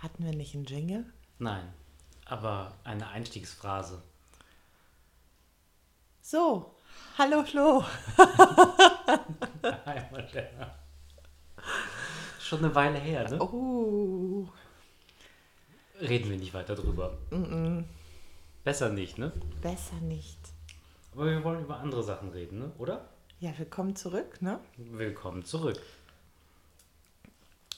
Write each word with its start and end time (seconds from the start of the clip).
Hatten 0.00 0.24
wir 0.24 0.32
nicht 0.34 0.54
einen 0.54 0.64
Jingle? 0.64 1.04
Nein, 1.38 1.70
aber 2.24 2.72
eine 2.84 3.08
Einstiegsphrase. 3.08 4.02
So, 6.22 6.74
hallo 7.18 7.44
Flo. 7.44 7.84
Schon 12.40 12.60
eine 12.60 12.74
Weile 12.74 12.98
her, 12.98 13.28
ne? 13.28 13.38
Oh, 13.42 14.48
Reden 16.00 16.30
wir 16.30 16.38
nicht 16.38 16.54
weiter 16.54 16.74
drüber. 16.74 17.18
Besser 18.64 18.88
nicht, 18.88 19.18
ne? 19.18 19.32
besser 19.60 20.00
nicht. 20.00 20.38
Aber 21.12 21.26
wir 21.26 21.44
wollen 21.44 21.60
über 21.60 21.78
andere 21.78 22.02
Sachen 22.02 22.30
reden, 22.30 22.60
ne? 22.60 22.72
Oder? 22.78 23.06
Ja, 23.38 23.52
willkommen 23.58 23.94
zurück, 23.96 24.40
ne? 24.40 24.60
Willkommen 24.78 25.44
zurück. 25.44 25.78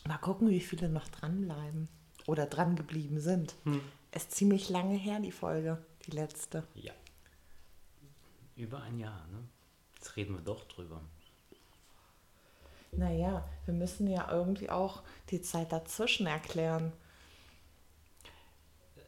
Mal 0.06 0.18
gucken, 0.18 0.50
wie 0.50 0.60
viele 0.60 0.88
noch 0.88 1.08
dranbleiben 1.08 1.88
oder 2.26 2.46
dran 2.46 2.76
geblieben 2.76 3.20
sind. 3.20 3.54
Ist 4.12 4.32
ziemlich 4.32 4.68
lange 4.68 4.96
her, 4.96 5.20
die 5.20 5.32
Folge, 5.32 5.78
die 6.06 6.12
letzte. 6.12 6.66
Ja. 6.74 6.92
Über 8.56 8.82
ein 8.82 8.98
Jahr, 8.98 9.26
ne? 9.28 9.38
Jetzt 9.94 10.16
reden 10.16 10.34
wir 10.34 10.42
doch 10.42 10.64
drüber. 10.64 11.00
Naja, 12.92 13.48
wir 13.64 13.72
müssen 13.74 14.06
ja 14.06 14.30
irgendwie 14.30 14.68
auch 14.68 15.02
die 15.30 15.40
Zeit 15.40 15.72
dazwischen 15.72 16.26
erklären. 16.26 16.92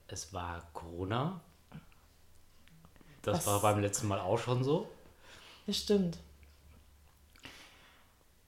Es 0.06 0.32
war 0.32 0.62
Corona. 0.72 1.40
Das 3.22 3.38
Was- 3.38 3.46
war 3.46 3.60
beim 3.62 3.80
letzten 3.80 4.08
Mal 4.08 4.20
auch 4.20 4.38
schon 4.38 4.64
so. 4.64 4.88
Das 5.66 5.76
stimmt. 5.78 6.18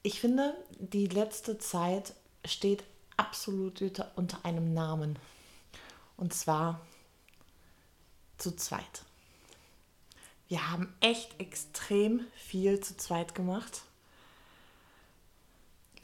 Ich 0.03 0.19
finde, 0.21 0.55
die 0.79 1.07
letzte 1.07 1.57
Zeit 1.57 2.13
steht 2.45 2.83
absolut 3.17 3.81
unter- 4.15 4.43
einem 4.45 4.73
Namen. 4.73 5.17
Und 6.15 6.33
zwar 6.33 6.81
zu 8.37 8.55
zweit. 8.55 9.03
Wir 10.47 10.71
haben 10.71 10.93
echt 11.01 11.39
extrem 11.39 12.21
viel 12.35 12.79
zu 12.79 12.95
zweit 12.95 13.35
gemacht. 13.35 13.81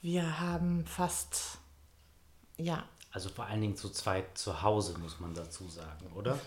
Wir 0.02 0.39
haben 0.39 0.86
fast, 0.86 1.59
ja, 2.58 2.83
Also 3.11 3.30
vor 3.30 3.45
allen 3.45 3.61
Dingen 3.61 3.77
zu 3.77 3.89
zweit 3.89 4.38
zu 4.38 4.61
Hause, 4.61 4.98
muss 5.00 5.20
man 5.20 5.33
dazu 5.33 5.67
sagen, 5.70 6.11
oder? 6.14 6.38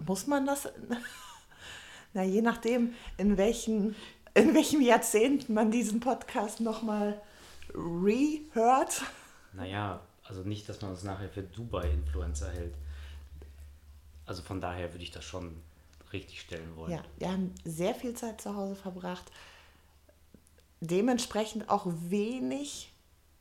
muss 0.00 0.26
man 0.26 0.44
das? 0.46 0.68
Na, 2.12 2.22
je 2.24 2.42
nachdem, 2.42 2.94
in, 3.16 3.36
welchen, 3.38 3.94
in 4.34 4.54
welchem 4.54 4.80
Jahrzehnt 4.82 5.48
man 5.48 5.70
diesen 5.70 6.00
Podcast 6.00 6.60
nochmal 6.60 7.18
rehört. 7.72 9.02
Naja, 9.52 10.00
also 10.24 10.42
nicht, 10.42 10.68
dass 10.68 10.80
man 10.80 10.92
uns 10.92 11.02
nachher 11.02 11.28
für 11.28 11.42
Dubai-Influencer 11.42 12.50
hält. 12.50 12.74
Also 14.24 14.42
von 14.42 14.60
daher 14.60 14.92
würde 14.92 15.04
ich 15.04 15.10
das 15.10 15.24
schon 15.24 15.56
richtig 16.12 16.40
stellen 16.40 16.76
wollen. 16.76 16.92
Ja, 16.92 17.02
wir 17.18 17.32
haben 17.32 17.54
sehr 17.64 17.94
viel 17.94 18.14
Zeit 18.14 18.40
zu 18.40 18.54
Hause 18.54 18.76
verbracht. 18.76 19.24
Dementsprechend 20.80 21.68
auch 21.68 21.86
wenig 21.86 22.92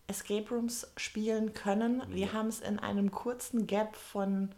Escape 0.08 0.50
Rooms 0.50 0.92
spielen 0.98 1.54
können. 1.54 2.04
Wir 2.10 2.34
haben 2.34 2.48
es 2.48 2.60
in 2.60 2.80
einem 2.80 3.12
kurzen 3.12 3.68
Gap 3.68 3.96
von, 3.96 4.50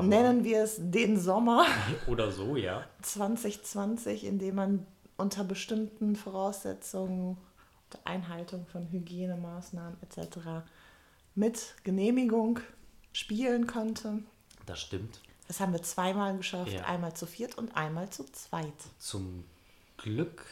nennen 0.00 0.44
wir 0.44 0.62
es 0.62 0.76
den 0.78 1.18
Sommer 1.20 1.66
Oder 2.06 2.32
so, 2.32 2.56
ja. 2.56 2.84
2020, 3.02 4.24
in 4.24 4.38
dem 4.38 4.54
man 4.56 4.86
unter 5.16 5.44
bestimmten 5.44 6.16
Voraussetzungen, 6.16 7.36
Einhaltung 8.04 8.66
von 8.66 8.90
Hygienemaßnahmen 8.90 9.98
etc. 10.02 10.66
mit 11.34 11.74
Genehmigung 11.84 12.60
spielen 13.12 13.66
konnte. 13.66 14.20
Das 14.66 14.80
stimmt. 14.80 15.20
Das 15.46 15.60
haben 15.60 15.72
wir 15.72 15.82
zweimal 15.82 16.36
geschafft, 16.36 16.72
Ja. 16.72 16.84
einmal 16.84 17.14
zu 17.14 17.26
viert 17.26 17.56
und 17.56 17.74
einmal 17.76 18.10
zu 18.10 18.24
zweit. 18.32 18.74
Zum 18.98 19.44
Glück 19.96 20.44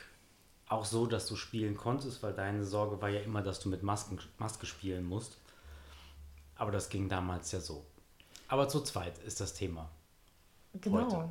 auch 0.69 0.84
so, 0.84 1.06
dass 1.06 1.27
du 1.27 1.37
spielen 1.37 1.77
konntest, 1.77 2.22
weil 2.22 2.33
deine 2.33 2.65
Sorge 2.65 3.00
war 3.00 3.09
ja 3.10 3.21
immer, 3.21 3.43
dass 3.43 3.60
du 3.60 3.69
mit 3.69 3.83
Masken, 3.83 4.19
Maske 4.39 4.66
spielen 4.66 5.05
musst. 5.05 5.37
Aber 6.56 6.72
das 6.72 6.89
ging 6.89 7.09
damals 7.09 7.53
ja 7.53 7.60
so. 7.60 7.84
Aber 8.49 8.69
zu 8.69 8.81
zweit 8.81 9.19
ist 9.19 9.41
das 9.41 9.53
Thema. 9.55 9.91
Genau. 10.81 11.05
Heute. 11.05 11.28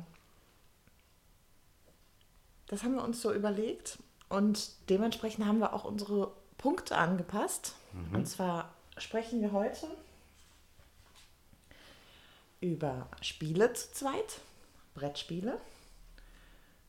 Das 2.68 2.82
haben 2.82 2.94
wir 2.94 3.02
uns 3.04 3.20
so 3.20 3.32
überlegt 3.32 3.98
und 4.28 4.70
dementsprechend 4.88 5.46
haben 5.46 5.58
wir 5.58 5.72
auch 5.72 5.84
unsere 5.84 6.32
Punkte 6.58 6.96
angepasst. 6.96 7.74
Und 8.12 8.26
zwar 8.26 8.74
sprechen 8.98 9.40
wir 9.40 9.52
heute 9.52 9.86
über 12.60 13.08
Spiele 13.22 13.72
zu 13.72 13.92
zweit, 13.92 14.40
Brettspiele, 14.94 15.58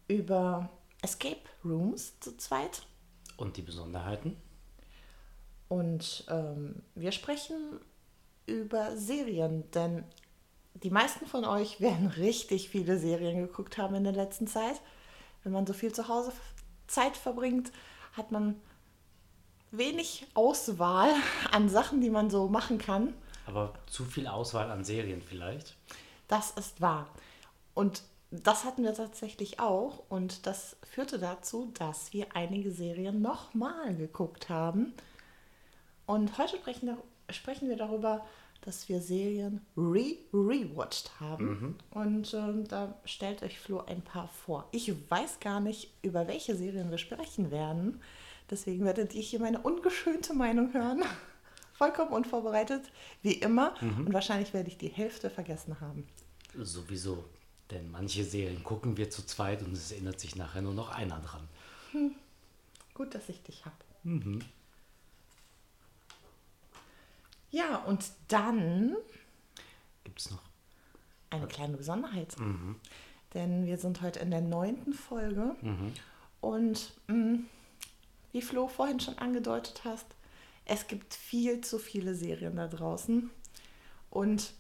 über 0.08 0.70
Escape 1.02 1.42
Rooms 1.64 2.20
zu 2.20 2.36
zweit 2.38 2.82
Und 3.38 3.58
die 3.58 3.62
Besonderheiten? 3.62 4.36
und 5.68 6.24
ähm, 6.30 6.82
wir 6.96 7.12
sprechen 7.12 7.80
über 8.46 8.96
Serien, 8.96 9.70
denn 9.72 10.04
die 10.76 10.90
meisten 10.90 11.26
von 11.26 11.46
euch 11.46 11.82
werden 11.82 12.08
richtig 12.08 12.70
viele 12.70 12.98
Serien 12.98 13.40
geguckt 13.40 13.78
haben 13.78 13.96
in 13.96 14.04
der 14.04 14.14
letzten 14.14 14.48
Zeit. 14.48 14.82
Wenn 15.44 15.52
man 15.52 15.68
so 15.68 15.74
viel 15.74 15.94
zu 15.94 16.08
Hause 16.08 16.32
Zeit 16.88 17.18
verbringt, 17.18 17.72
hat 18.14 18.32
man 18.32 18.60
wenig 19.72 20.28
Auswahl 20.34 21.14
an 21.52 21.70
Sachen, 21.70 22.02
die 22.02 22.10
man 22.10 22.30
so 22.30 22.48
machen 22.48 22.78
kann. 22.78 23.14
Aber 23.46 23.74
zu 23.88 24.04
viel 24.04 24.28
Auswahl 24.28 24.72
an 24.72 24.84
Serien 24.84 25.22
vielleicht. 25.22 25.76
Das 26.28 26.52
ist 26.52 26.82
wahr. 26.82 27.08
Und 27.74 28.04
das 28.32 28.66
hatten 28.66 28.84
wir 28.84 28.94
tatsächlich 28.94 29.60
auch. 29.60 30.04
Und 30.10 30.46
das 30.46 30.76
führte 30.84 31.18
dazu, 31.18 31.72
dass 31.78 32.12
wir 32.12 32.36
einige 32.36 32.72
Serien 32.72 33.22
nochmal 33.22 33.96
geguckt 33.96 34.50
haben. 34.50 34.94
Und 36.06 36.38
heute 36.38 36.58
sprechen, 36.58 36.98
sprechen 37.30 37.70
wir 37.70 37.78
darüber, 37.78 38.26
dass 38.62 38.90
wir 38.90 39.02
Serien 39.02 39.62
re-rewatcht 39.76 41.20
haben. 41.20 41.76
Und 41.92 42.34
ähm, 42.34 42.68
da 42.68 43.00
stellt 43.06 43.44
euch 43.44 43.60
Flo 43.60 43.84
ein 43.86 44.02
paar 44.02 44.28
vor. 44.28 44.68
Ich 44.72 44.92
weiß 45.10 45.40
gar 45.40 45.60
nicht, 45.60 45.92
über 46.02 46.28
welche 46.28 46.56
Serien 46.56 46.92
wir 46.92 46.98
sprechen 46.98 47.52
werden. 47.52 48.02
Deswegen 48.50 48.86
werdet 48.86 49.14
ihr 49.14 49.22
hier 49.22 49.40
meine 49.40 49.60
ungeschönte 49.60 50.34
Meinung 50.34 50.74
hören. 50.74 51.04
Vollkommen 51.74 52.12
unvorbereitet, 52.12 52.92
wie 53.22 53.34
immer. 53.34 53.74
Und 54.06 54.14
wahrscheinlich 54.14 54.54
werde 54.54 54.70
ich 54.70 54.78
die 54.78 54.88
Hälfte 54.88 55.30
vergessen 55.30 55.80
haben. 55.80 56.08
Sowieso. 56.58 57.24
Denn 57.70 57.92
manche 57.92 58.24
Serien 58.24 58.64
gucken 58.64 58.98
wir 58.98 59.10
zu 59.10 59.26
zweit 59.26 59.62
und 59.62 59.74
es 59.74 59.92
erinnert 59.92 60.20
sich 60.20 60.36
nachher 60.36 60.62
nur 60.62 60.74
noch 60.74 60.90
einer 60.90 61.20
dran. 61.20 61.48
Gut, 62.94 63.14
dass 63.14 63.30
ich 63.30 63.44
dich 63.44 63.66
habe. 63.66 63.76
Ja, 67.50 67.78
und 67.78 68.06
dann 68.28 68.96
Gibt 70.04 70.20
es 70.20 70.32
noch? 70.32 70.42
eine 71.30 71.48
kleine 71.48 71.76
Besonderheit. 71.78 72.36
Denn 73.34 73.66
wir 73.66 73.78
sind 73.78 74.02
heute 74.02 74.20
in 74.20 74.32
der 74.32 74.42
neunten 74.42 74.94
Folge. 74.94 75.56
Und 76.42 76.94
mh, 77.08 77.40
wie 78.32 78.42
Flo 78.42 78.68
vorhin 78.68 79.00
schon 79.00 79.18
angedeutet 79.18 79.82
hast, 79.84 80.06
es 80.66 80.88
gibt 80.88 81.14
viel 81.14 81.62
zu 81.62 81.80
viele 81.80 82.16
Serien 82.16 82.56
da 82.56 82.68
draußen. 82.68 83.30
Und 84.10 84.54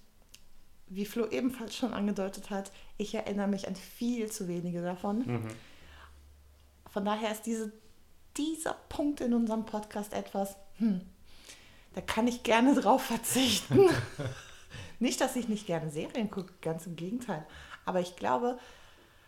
wie 0.87 1.05
Flo 1.05 1.27
ebenfalls 1.27 1.75
schon 1.75 1.93
angedeutet 1.93 2.49
hat, 2.49 2.71
ich 2.97 3.13
erinnere 3.15 3.47
mich 3.47 3.67
an 3.67 3.75
viel 3.75 4.31
zu 4.31 4.47
wenige 4.47 4.81
davon. 4.81 5.23
Von 6.89 7.05
daher 7.05 7.31
ist 7.31 7.45
diese, 7.45 7.71
dieser 8.37 8.73
Punkt 8.89 9.21
in 9.21 9.33
unserem 9.33 9.65
Podcast 9.65 10.13
etwas, 10.13 10.55
hm, 10.77 11.01
da 11.97 12.01
kann 12.01 12.27
ich 12.27 12.43
gerne 12.43 12.79
drauf 12.79 13.01
verzichten. 13.01 13.89
nicht, 14.99 15.19
dass 15.19 15.35
ich 15.35 15.49
nicht 15.49 15.65
gerne 15.65 15.89
Serien 15.89 16.29
gucke, 16.29 16.53
ganz 16.61 16.85
im 16.85 16.95
Gegenteil. 16.95 17.43
Aber 17.85 17.99
ich 17.99 18.15
glaube, 18.15 18.59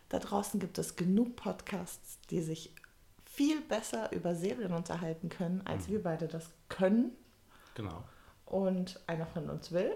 da 0.07 0.19
draußen 0.19 0.59
gibt 0.59 0.77
es 0.77 0.95
genug 0.95 1.35
Podcasts, 1.35 2.19
die 2.29 2.41
sich 2.41 2.75
viel 3.25 3.59
besser 3.61 4.11
über 4.11 4.35
Serien 4.35 4.71
unterhalten 4.71 5.29
können, 5.29 5.65
als 5.65 5.89
wir 5.89 6.03
beide 6.03 6.27
das 6.27 6.51
können. 6.67 7.09
Genau. 7.73 8.03
Und 8.45 8.99
einer 9.07 9.25
von 9.25 9.49
uns 9.49 9.71
will. 9.71 9.95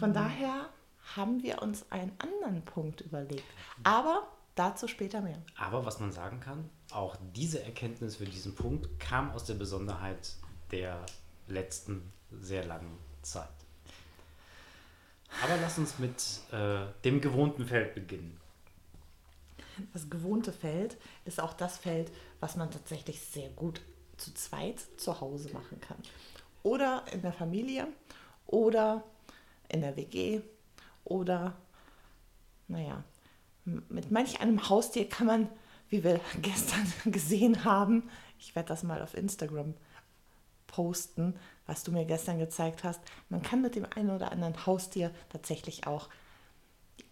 Von 0.00 0.12
daher 0.12 0.68
haben 1.14 1.44
wir 1.44 1.62
uns 1.62 1.86
einen 1.92 2.10
anderen 2.18 2.64
Punkt 2.64 3.02
überlegt. 3.02 3.44
Aber 3.84 4.26
dazu 4.56 4.88
später 4.88 5.20
mehr. 5.20 5.40
Aber 5.56 5.86
was 5.86 6.00
man 6.00 6.10
sagen 6.10 6.40
kann, 6.40 6.68
auch 6.92 7.16
diese 7.34 7.62
Erkenntnis 7.62 8.16
für 8.16 8.24
diesen 8.24 8.54
Punkt 8.54 9.00
kam 9.00 9.30
aus 9.30 9.44
der 9.44 9.54
Besonderheit 9.54 10.34
der 10.70 11.04
letzten 11.48 12.12
sehr 12.40 12.64
langen 12.64 12.96
Zeit. 13.22 13.48
Aber 15.42 15.56
lass 15.60 15.78
uns 15.78 15.98
mit 15.98 16.40
äh, 16.52 16.86
dem 17.04 17.20
gewohnten 17.20 17.66
Feld 17.66 17.94
beginnen. 17.94 18.40
Das 19.92 20.10
gewohnte 20.10 20.52
Feld 20.52 20.96
ist 21.24 21.40
auch 21.40 21.54
das 21.54 21.78
Feld, 21.78 22.10
was 22.40 22.56
man 22.56 22.70
tatsächlich 22.70 23.20
sehr 23.20 23.48
gut 23.50 23.80
zu 24.16 24.34
zweit 24.34 24.80
zu 24.98 25.20
Hause 25.20 25.50
machen 25.52 25.80
kann. 25.80 25.96
oder 26.62 27.04
in 27.12 27.22
der 27.22 27.32
Familie 27.32 27.88
oder 28.46 29.02
in 29.68 29.80
der 29.80 29.96
WG 29.96 30.40
oder, 31.04 31.56
naja, 32.68 33.02
mit 33.64 34.10
manch 34.10 34.40
einem 34.40 34.68
Haustier 34.68 35.08
kann 35.08 35.26
man, 35.26 35.48
wie 35.90 36.02
wir 36.02 36.20
gestern 36.42 36.86
gesehen 37.12 37.64
haben, 37.64 38.08
ich 38.38 38.54
werde 38.56 38.68
das 38.68 38.82
mal 38.82 39.02
auf 39.02 39.14
Instagram 39.14 39.74
posten, 40.66 41.34
was 41.66 41.82
du 41.82 41.92
mir 41.92 42.04
gestern 42.04 42.38
gezeigt 42.38 42.84
hast, 42.84 43.00
man 43.28 43.42
kann 43.42 43.60
mit 43.60 43.74
dem 43.74 43.86
einen 43.94 44.10
oder 44.10 44.32
anderen 44.32 44.66
Haustier 44.66 45.12
tatsächlich 45.28 45.86
auch 45.86 46.08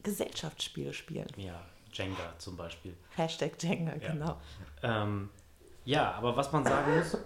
Gesellschaftsspiele 0.03 0.95
spielen. 0.95 1.27
Ja, 1.37 1.61
Jenga 1.93 2.35
zum 2.39 2.57
Beispiel. 2.57 2.97
Hashtag 3.17 3.61
Jenga, 3.61 3.97
ja. 3.97 4.13
genau. 4.13 4.41
Ähm, 4.83 5.29
ja, 5.85 6.13
aber 6.13 6.37
was 6.37 6.53
man 6.53 6.65
sagen 6.65 6.97
muss, 6.97 7.17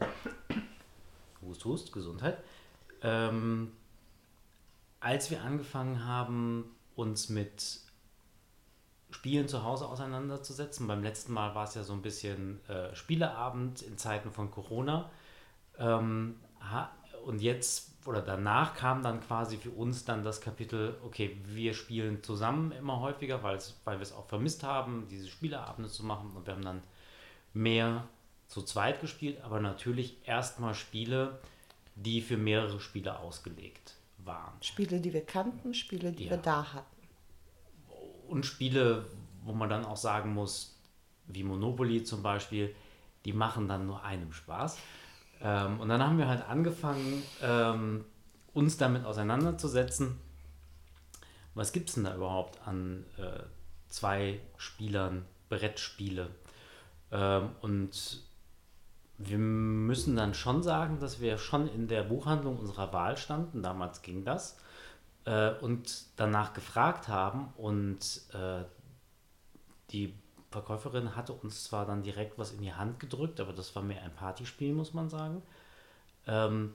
Hust, 1.43 1.64
Hust, 1.64 1.93
Gesundheit. 1.93 2.38
Ähm, 3.02 3.72
als 5.00 5.31
wir 5.31 5.43
angefangen 5.43 6.04
haben, 6.04 6.76
uns 6.94 7.28
mit 7.28 7.81
Spielen 9.12 9.49
zu 9.49 9.62
Hause 9.62 9.87
auseinanderzusetzen, 9.87 10.87
beim 10.87 11.03
letzten 11.03 11.32
Mal 11.32 11.55
war 11.55 11.64
es 11.64 11.75
ja 11.75 11.82
so 11.82 11.93
ein 11.93 12.03
bisschen 12.03 12.61
äh, 12.69 12.94
Spieleabend 12.94 13.82
in 13.82 13.99
Zeiten 13.99 14.31
von 14.31 14.50
Corona. 14.50 15.11
Ähm, 15.79 16.37
und 17.25 17.41
jetzt 17.41 17.93
oder 18.06 18.20
danach 18.20 18.75
kam 18.75 19.03
dann 19.03 19.20
quasi 19.20 19.56
für 19.56 19.70
uns 19.70 20.05
dann 20.05 20.25
das 20.25 20.41
Kapitel, 20.41 20.97
okay, 21.05 21.37
wir 21.44 21.73
spielen 21.73 22.23
zusammen 22.23 22.73
immer 22.73 23.00
häufiger, 23.00 23.43
weil 23.43 23.59
wir 23.59 24.00
es 24.00 24.12
auch 24.12 24.26
vermisst 24.26 24.64
haben, 24.64 25.06
diese 25.09 25.29
Spieleabende 25.29 25.88
zu 25.88 26.05
machen. 26.05 26.32
Und 26.35 26.47
wir 26.47 26.55
haben 26.55 26.64
dann 26.64 26.82
mehr 27.55 28.05
zu 28.49 28.62
zweit 28.62 29.00
gespielt, 29.00 29.38
aber 29.44 29.61
natürlich 29.61 30.17
erstmal 30.26 30.75
Spiele, 30.75 31.38
die 31.94 32.20
für 32.20 32.37
mehrere 32.37 32.81
Spiele 32.81 33.19
ausgelegt 33.19 33.94
waren. 34.19 34.53
Spiele, 34.62 35.00
die 35.00 35.12
wir 35.12 35.25
kannten, 35.25 35.75
Spiele, 35.75 36.12
die 36.12 36.25
ja. 36.25 36.31
wir 36.31 36.38
da 36.38 36.73
hatten. 36.73 36.91
Und 38.32 38.46
Spiele, 38.46 39.05
wo 39.44 39.52
man 39.52 39.69
dann 39.69 39.84
auch 39.84 39.99
sagen 39.99 40.32
muss, 40.32 40.75
wie 41.26 41.43
Monopoly 41.43 42.02
zum 42.02 42.23
Beispiel, 42.23 42.75
die 43.26 43.34
machen 43.34 43.69
dann 43.69 43.87
nur 43.87 44.02
einem 44.02 44.32
Spaß. 44.32 44.79
Ähm, 45.43 45.79
und 45.79 45.90
dann 45.90 46.02
haben 46.02 46.17
wir 46.17 46.29
halt 46.29 46.49
angefangen, 46.49 47.23
ähm, 47.43 48.06
uns 48.55 48.79
damit 48.79 49.05
auseinanderzusetzen. 49.05 50.19
Was 51.55 51.73
gibt 51.73 51.90
es 51.90 51.96
denn 51.96 52.05
da 52.05 52.14
überhaupt 52.14 52.67
an 52.67 53.05
äh, 53.19 53.43
zwei 53.88 54.40
Spielern 54.56 55.26
Brettspiele? 55.50 56.31
Ähm, 57.11 57.50
und 57.61 58.23
wir 59.19 59.38
müssen 59.38 60.17
dann 60.17 60.32
schon 60.32 60.62
sagen, 60.62 60.99
dass 61.00 61.20
wir 61.20 61.37
schon 61.37 61.69
in 61.69 61.87
der 61.87 62.02
Buchhandlung 62.02 62.58
unserer 62.58 62.93
Wahl 62.94 63.19
standen, 63.19 63.62
damals 63.62 64.00
ging 64.00 64.25
das, 64.25 64.58
äh, 65.24 65.52
und 65.60 66.06
danach 66.16 66.52
gefragt 66.52 67.08
haben 67.08 67.52
und 67.56 68.22
äh, 68.32 68.64
die 69.90 70.14
Verkäuferin 70.50 71.16
hatte 71.16 71.32
uns 71.32 71.64
zwar 71.64 71.86
dann 71.86 72.02
direkt 72.02 72.38
was 72.38 72.52
in 72.52 72.62
die 72.62 72.74
Hand 72.74 73.00
gedrückt, 73.00 73.40
aber 73.40 73.52
das 73.52 73.74
war 73.74 73.82
mehr 73.82 74.02
ein 74.02 74.14
Partyspiel, 74.14 74.72
muss 74.72 74.94
man 74.94 75.08
sagen. 75.08 75.42
Ähm, 76.26 76.74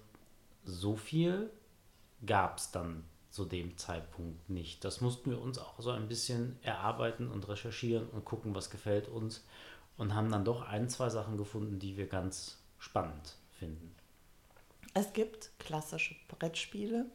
so 0.66 0.96
viel 0.96 1.50
gab 2.26 2.58
es 2.58 2.72
dann 2.72 3.04
zu 3.30 3.46
dem 3.46 3.78
Zeitpunkt 3.78 4.50
nicht. 4.50 4.84
Das 4.84 5.02
mussten 5.02 5.30
wir 5.30 5.40
uns 5.40 5.60
auch 5.60 5.80
so 5.80 5.92
ein 5.92 6.08
bisschen 6.08 6.58
erarbeiten 6.64 7.30
und 7.30 7.48
recherchieren 7.48 8.10
und 8.10 8.26
gucken, 8.26 8.56
was 8.56 8.70
gefällt 8.70 9.08
uns 9.08 9.46
und 9.98 10.16
haben 10.16 10.32
dann 10.32 10.46
doch 10.46 10.64
ein, 10.68 10.90
zwei 10.90 11.10
Sachen 11.10 11.38
gefunden, 11.38 11.80
die 11.80 11.98
wir 11.98 12.08
ganz 12.08 12.58
spannend 12.80 13.36
finden. 13.52 13.96
Es 14.94 15.14
gibt 15.14 15.52
klassische 15.60 16.16
Brettspiele, 16.28 17.06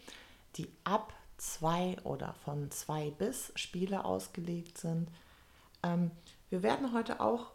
die 0.57 0.69
ab 0.85 1.13
zwei 1.37 1.97
oder 2.05 2.35
von 2.45 2.71
zwei 2.71 3.11
bis 3.11 3.53
Spiele 3.57 4.05
ausgelegt 4.05 4.79
sind. 4.79 5.09
Ähm, 5.83 6.11
wir 6.51 6.63
werden 6.63 6.93
heute 6.93 7.21
auch 7.21 7.53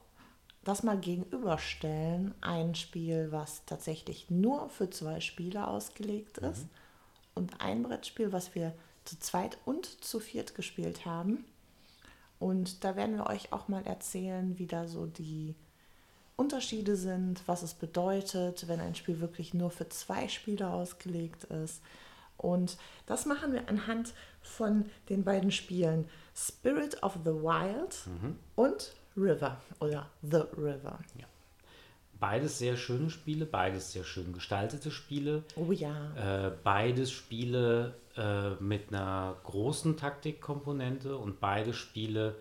das 0.64 0.84
mal 0.84 0.98
gegenüberstellen. 0.98 2.34
Ein 2.42 2.76
Spiel, 2.76 3.32
was 3.32 3.64
tatsächlich 3.66 4.30
nur 4.30 4.70
für 4.70 4.90
zwei 4.90 5.22
Spiele 5.22 5.68
ausgelegt 5.68 6.40
ist 6.40 6.64
mhm. 6.64 6.70
und 7.36 7.62
ein 7.62 7.84
Brettspiel, 7.84 8.34
was 8.34 8.54
wir 8.56 8.74
zu 9.06 9.18
zweit 9.20 9.58
und 9.66 9.86
zu 10.04 10.20
viert 10.20 10.56
gespielt 10.56 11.06
haben. 11.06 11.46
Und 12.40 12.84
da 12.84 12.96
werden 12.96 13.18
wir 13.18 13.28
euch 13.28 13.54
auch 13.54 13.68
mal 13.68 13.86
erzählen, 13.86 14.60
wie 14.60 14.68
da 14.68 14.88
so 14.88 15.08
die 15.08 15.56
Unterschiede 16.36 16.96
sind, 16.96 17.42
was 17.48 17.64
es 17.64 17.74
bedeutet, 17.74 18.68
wenn 18.68 18.80
ein 18.80 18.94
Spiel 18.94 19.20
wirklich 19.20 19.54
nur 19.54 19.72
für 19.72 19.90
zwei 19.90 20.28
Spieler 20.28 20.72
ausgelegt 20.74 21.46
ist. 21.46 21.82
Und 22.38 22.78
das 23.06 23.26
machen 23.26 23.54
wir 23.54 23.68
anhand 23.68 24.14
von 24.42 24.86
den 25.10 25.24
beiden 25.24 25.52
Spielen 25.52 26.08
Spirit 26.36 27.02
of 27.04 27.18
the 27.26 27.32
Wild 27.32 27.98
mhm. 28.06 28.38
und 28.56 28.94
River 29.16 29.60
oder 29.80 30.10
The 30.22 30.44
River. 30.56 31.00
Ja. 31.18 31.26
Beides 32.20 32.58
sehr 32.58 32.78
schöne 32.78 33.10
Spiele, 33.10 33.46
beides 33.46 33.92
sehr 33.92 34.04
schön 34.04 34.34
gestaltete 34.34 34.90
Spiele. 34.90 35.44
Oh 35.56 35.72
ja. 35.72 36.48
Äh, 36.48 36.52
beides 36.64 37.12
Spiele 37.12 37.96
äh, 38.16 38.52
mit 38.56 38.90
einer 38.90 39.36
großen 39.44 39.98
Taktikkomponente 39.98 41.16
und 41.16 41.40
beide 41.40 41.74
Spiele, 41.74 42.36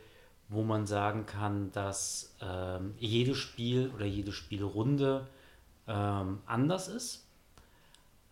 wo 0.49 0.63
man 0.63 0.87
sagen 0.87 1.27
kann, 1.27 1.73
dass 1.73 2.35
äh, 2.41 2.79
jedes 2.99 3.37
Spiel 3.37 3.91
oder 3.95 4.07
jede 4.07 4.33
Spielrunde 4.33 5.27
ähm, 5.87 6.39
anders 6.47 6.89
ist. 6.89 7.27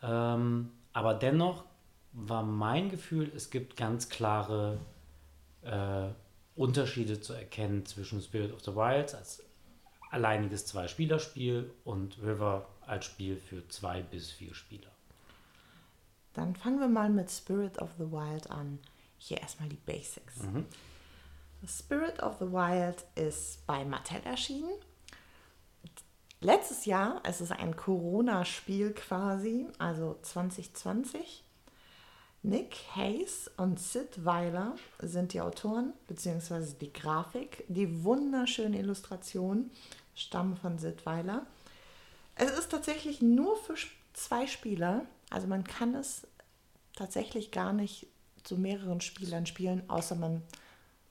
Ähm, 0.03 0.71
aber 0.95 1.13
dennoch 1.13 1.65
war 2.13 2.43
mein 2.43 2.89
Gefühl, 2.89 3.31
es 3.35 3.51
gibt 3.51 3.77
ganz 3.77 4.09
klare 4.09 4.79
äh, 5.63 6.09
Unterschiede 6.55 7.21
zu 7.21 7.35
erkennen 7.35 7.85
zwischen 7.85 8.23
Spirit 8.23 8.53
of 8.53 8.63
the 8.63 8.75
Wilds 8.75 9.15
als 9.15 9.43
alleiniges 10.11 10.65
Zwei-Spieler-Spiel 10.67 11.71
und 11.85 12.17
River 12.23 12.69
als 12.87 13.05
Spiel 13.07 13.37
für 13.37 13.67
zwei 13.69 14.03
bis 14.03 14.31
vier 14.31 14.55
Spieler. 14.55 14.91
Dann 16.35 16.55
fangen 16.55 16.79
wir 16.79 16.89
mal 16.89 17.11
mit 17.11 17.31
Spirit 17.31 17.79
of 17.79 17.91
the 17.99 18.11
Wild 18.11 18.49
an. 18.51 18.79
Hier 19.19 19.39
erstmal 19.39 19.69
die 19.69 19.77
Basics. 19.77 20.43
Mhm. 20.43 20.67
Spirit 21.67 22.23
of 22.23 22.37
the 22.39 22.47
Wild 22.47 23.05
ist 23.17 23.67
bei 23.67 23.85
Mattel 23.85 24.21
erschienen. 24.25 24.75
Letztes 26.45 26.85
Jahr, 26.85 27.23
es 27.25 27.41
ist 27.41 27.53
ein 27.53 27.75
Corona-Spiel 27.75 28.93
quasi, 28.93 29.67
also 29.79 30.19
2020. 30.21 31.43
Nick 32.43 32.77
Hayes 32.95 33.51
und 33.57 33.81
Sid 33.81 34.27
Weiler 34.27 34.75
sind 35.01 35.33
die 35.33 35.41
Autoren, 35.41 35.95
beziehungsweise 36.07 36.75
die 36.75 36.93
Grafik. 36.93 37.65
Die 37.69 38.05
wunderschöne 38.05 38.79
Illustration 38.79 39.71
stammen 40.15 40.59
von 40.59 40.79
Sid 40.79 41.07
Weiler. 41.07 41.47
Es 42.35 42.51
ist 42.51 42.71
tatsächlich 42.71 43.23
nur 43.23 43.57
für 43.57 43.77
zwei 44.13 44.47
Spieler, 44.47 45.07
also 45.31 45.47
man 45.47 45.65
kann 45.65 45.95
es 45.95 46.27
tatsächlich 46.95 47.53
gar 47.53 47.73
nicht 47.73 48.07
zu 48.43 48.59
mehreren 48.59 49.01
Spielern 49.01 49.47
spielen, 49.47 49.89
außer 49.89 50.15
man 50.15 50.43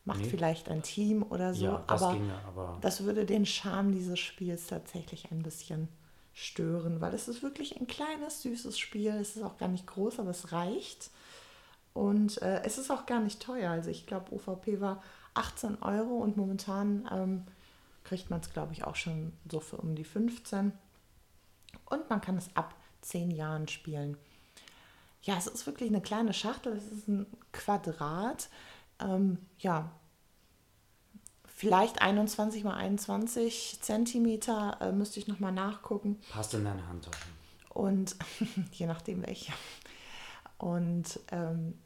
macht 0.06 0.22
nee. 0.22 0.30
vielleicht 0.30 0.70
ein 0.70 0.84
Team 0.84 1.24
oder 1.24 1.54
so. 1.54 1.66
Ja, 1.66 1.84
das 1.88 2.02
aber, 2.02 2.14
ginge, 2.14 2.34
aber 2.46 2.78
das 2.82 3.04
würde 3.04 3.26
den 3.26 3.46
Charme 3.46 3.92
dieses 3.92 4.20
Spiels 4.20 4.68
tatsächlich 4.68 5.32
ein 5.32 5.44
bisschen 5.44 5.88
stören, 6.34 7.00
weil 7.00 7.14
es 7.14 7.28
ist 7.28 7.44
wirklich 7.44 7.80
ein 7.80 7.88
kleines, 7.88 8.42
süßes 8.42 8.78
Spiel. 8.78 9.12
Es 9.12 9.36
ist 9.36 9.44
auch 9.44 9.58
gar 9.58 9.70
nicht 9.70 9.88
groß, 9.88 10.20
aber 10.20 10.32
es 10.32 10.52
reicht. 10.52 11.12
Und 11.94 12.42
äh, 12.42 12.64
es 12.64 12.78
ist 12.78 12.92
auch 12.92 13.06
gar 13.06 13.20
nicht 13.20 13.42
teuer. 13.42 13.72
Also 13.72 13.92
ich 13.92 14.08
glaube, 14.08 14.34
UVP 14.34 14.82
war 14.82 15.02
18 15.36 15.82
Euro 15.82 16.18
und 16.18 16.38
momentan 16.38 17.08
ähm, 17.12 17.44
kriegt 18.04 18.30
man 18.30 18.42
es, 18.42 18.52
glaube 18.52 18.74
ich, 18.74 18.84
auch 18.84 18.96
schon 18.96 19.34
so 19.50 19.60
für 19.60 19.78
um 19.78 19.96
die 19.96 20.04
15. 20.04 20.74
Und 21.86 22.10
man 22.10 22.20
kann 22.20 22.38
es 22.38 22.50
ab 22.56 22.76
10 23.02 23.32
Jahren 23.32 23.68
spielen. 23.68 24.18
Ja, 25.22 25.38
es 25.38 25.48
ist 25.48 25.68
wirklich 25.68 25.90
eine 25.90 26.02
kleine 26.02 26.34
Schachtel. 26.34 26.76
Es 26.76 26.92
ist 26.92 27.08
ein 27.08 27.28
Quadrat. 27.52 28.50
Ähm, 29.00 29.38
ja, 29.60 29.92
vielleicht 31.46 32.02
21 32.02 32.64
mal 32.64 32.76
21 32.76 33.80
Zentimeter, 33.82 34.78
äh, 34.82 34.92
müsste 34.92 35.20
ich 35.20 35.28
nochmal 35.28 35.52
nachgucken. 35.52 36.20
Passt 36.30 36.54
in 36.54 36.66
deine 36.66 36.88
Handtasche. 36.88 37.26
Und 37.70 38.16
je 38.72 38.86
nachdem 38.86 39.26
welche. 39.26 39.54
Und 40.58 41.20
ähm, 41.32 41.78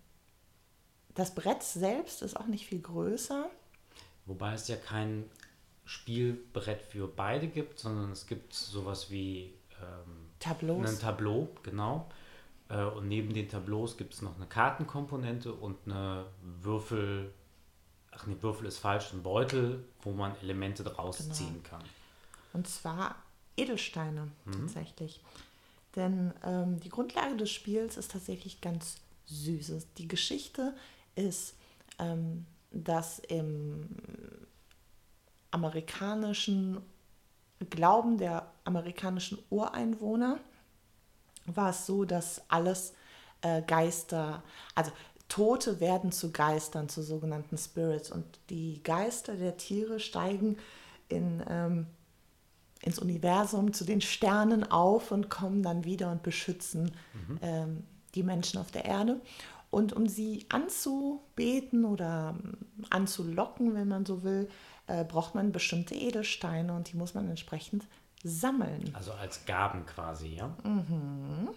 das 1.15 1.33
Brett 1.33 1.63
selbst 1.63 2.21
ist 2.21 2.37
auch 2.37 2.47
nicht 2.47 2.67
viel 2.67 2.81
größer. 2.81 3.49
Wobei 4.25 4.53
es 4.53 4.67
ja 4.67 4.75
kein 4.75 5.25
Spielbrett 5.85 6.81
für 6.81 7.07
beide 7.07 7.47
gibt, 7.47 7.79
sondern 7.79 8.11
es 8.11 8.27
gibt 8.27 8.53
sowas 8.53 9.09
wie 9.09 9.53
ähm, 9.81 10.29
Tableaus. 10.39 10.89
ein 10.89 10.99
Tableau, 10.99 11.49
genau. 11.63 12.09
Äh, 12.69 12.83
und 12.83 13.07
neben 13.07 13.33
den 13.33 13.47
Tableaus 13.49 13.97
gibt 13.97 14.13
es 14.13 14.21
noch 14.21 14.35
eine 14.35 14.45
Kartenkomponente 14.45 15.53
und 15.53 15.77
eine 15.85 16.25
Würfel, 16.61 17.33
ach 18.11 18.27
nee, 18.27 18.35
Würfel 18.41 18.67
ist 18.67 18.79
falsch, 18.79 19.13
ein 19.13 19.23
Beutel, 19.23 19.83
wo 20.01 20.11
man 20.11 20.35
Elemente 20.41 20.83
draus 20.83 21.17
genau. 21.17 21.33
ziehen 21.33 21.63
kann. 21.63 21.83
Und 22.53 22.67
zwar 22.67 23.15
Edelsteine 23.55 24.31
mhm. 24.45 24.51
tatsächlich. 24.51 25.21
Denn 25.95 26.33
ähm, 26.43 26.79
die 26.79 26.89
Grundlage 26.89 27.35
des 27.37 27.51
Spiels 27.51 27.97
ist 27.97 28.11
tatsächlich 28.11 28.61
ganz 28.61 28.97
süß. 29.25 29.87
Die 29.97 30.07
Geschichte 30.07 30.75
ist, 31.15 31.55
ähm, 31.99 32.45
dass 32.71 33.19
im 33.19 33.87
amerikanischen 35.51 36.81
Glauben 37.69 38.17
der 38.17 38.51
amerikanischen 38.65 39.39
Ureinwohner 39.49 40.37
war 41.47 41.71
es 41.71 41.85
so, 41.85 42.05
dass 42.05 42.41
alles 42.49 42.93
äh, 43.41 43.61
Geister, 43.63 44.43
also 44.75 44.91
Tote 45.29 45.79
werden 45.79 46.11
zu 46.11 46.31
Geistern, 46.31 46.89
zu 46.89 47.01
sogenannten 47.01 47.57
Spirits. 47.57 48.11
Und 48.11 48.25
die 48.49 48.81
Geister 48.83 49.35
der 49.35 49.57
Tiere 49.57 49.99
steigen 49.99 50.57
in, 51.09 51.43
ähm, 51.49 51.87
ins 52.81 52.99
Universum 52.99 53.73
zu 53.73 53.83
den 53.83 54.01
Sternen 54.01 54.69
auf 54.69 55.11
und 55.11 55.29
kommen 55.29 55.63
dann 55.63 55.83
wieder 55.83 56.11
und 56.11 56.23
beschützen 56.23 56.91
mhm. 57.13 57.39
ähm, 57.41 57.83
die 58.15 58.23
Menschen 58.23 58.59
auf 58.59 58.71
der 58.71 58.85
Erde. 58.85 59.19
Und 59.69 59.93
um 59.93 60.07
sie 60.07 60.45
anzubeten 60.49 61.83
oder 61.83 62.35
ähm, 62.41 62.57
anzulocken, 62.89 63.73
wenn 63.73 63.87
man 63.87 64.05
so 64.05 64.23
will, 64.23 64.47
äh, 64.87 65.03
braucht 65.03 65.35
man 65.35 65.51
bestimmte 65.51 65.93
Edelsteine 65.93 66.73
und 66.73 66.91
die 66.91 66.97
muss 66.97 67.13
man 67.13 67.27
entsprechend 67.27 67.85
sammeln. 68.27 68.91
Also 68.93 69.13
als 69.13 69.45
Gaben 69.45 69.85
quasi, 69.85 70.35
ja? 70.35 70.47
Mhm. 70.63 71.49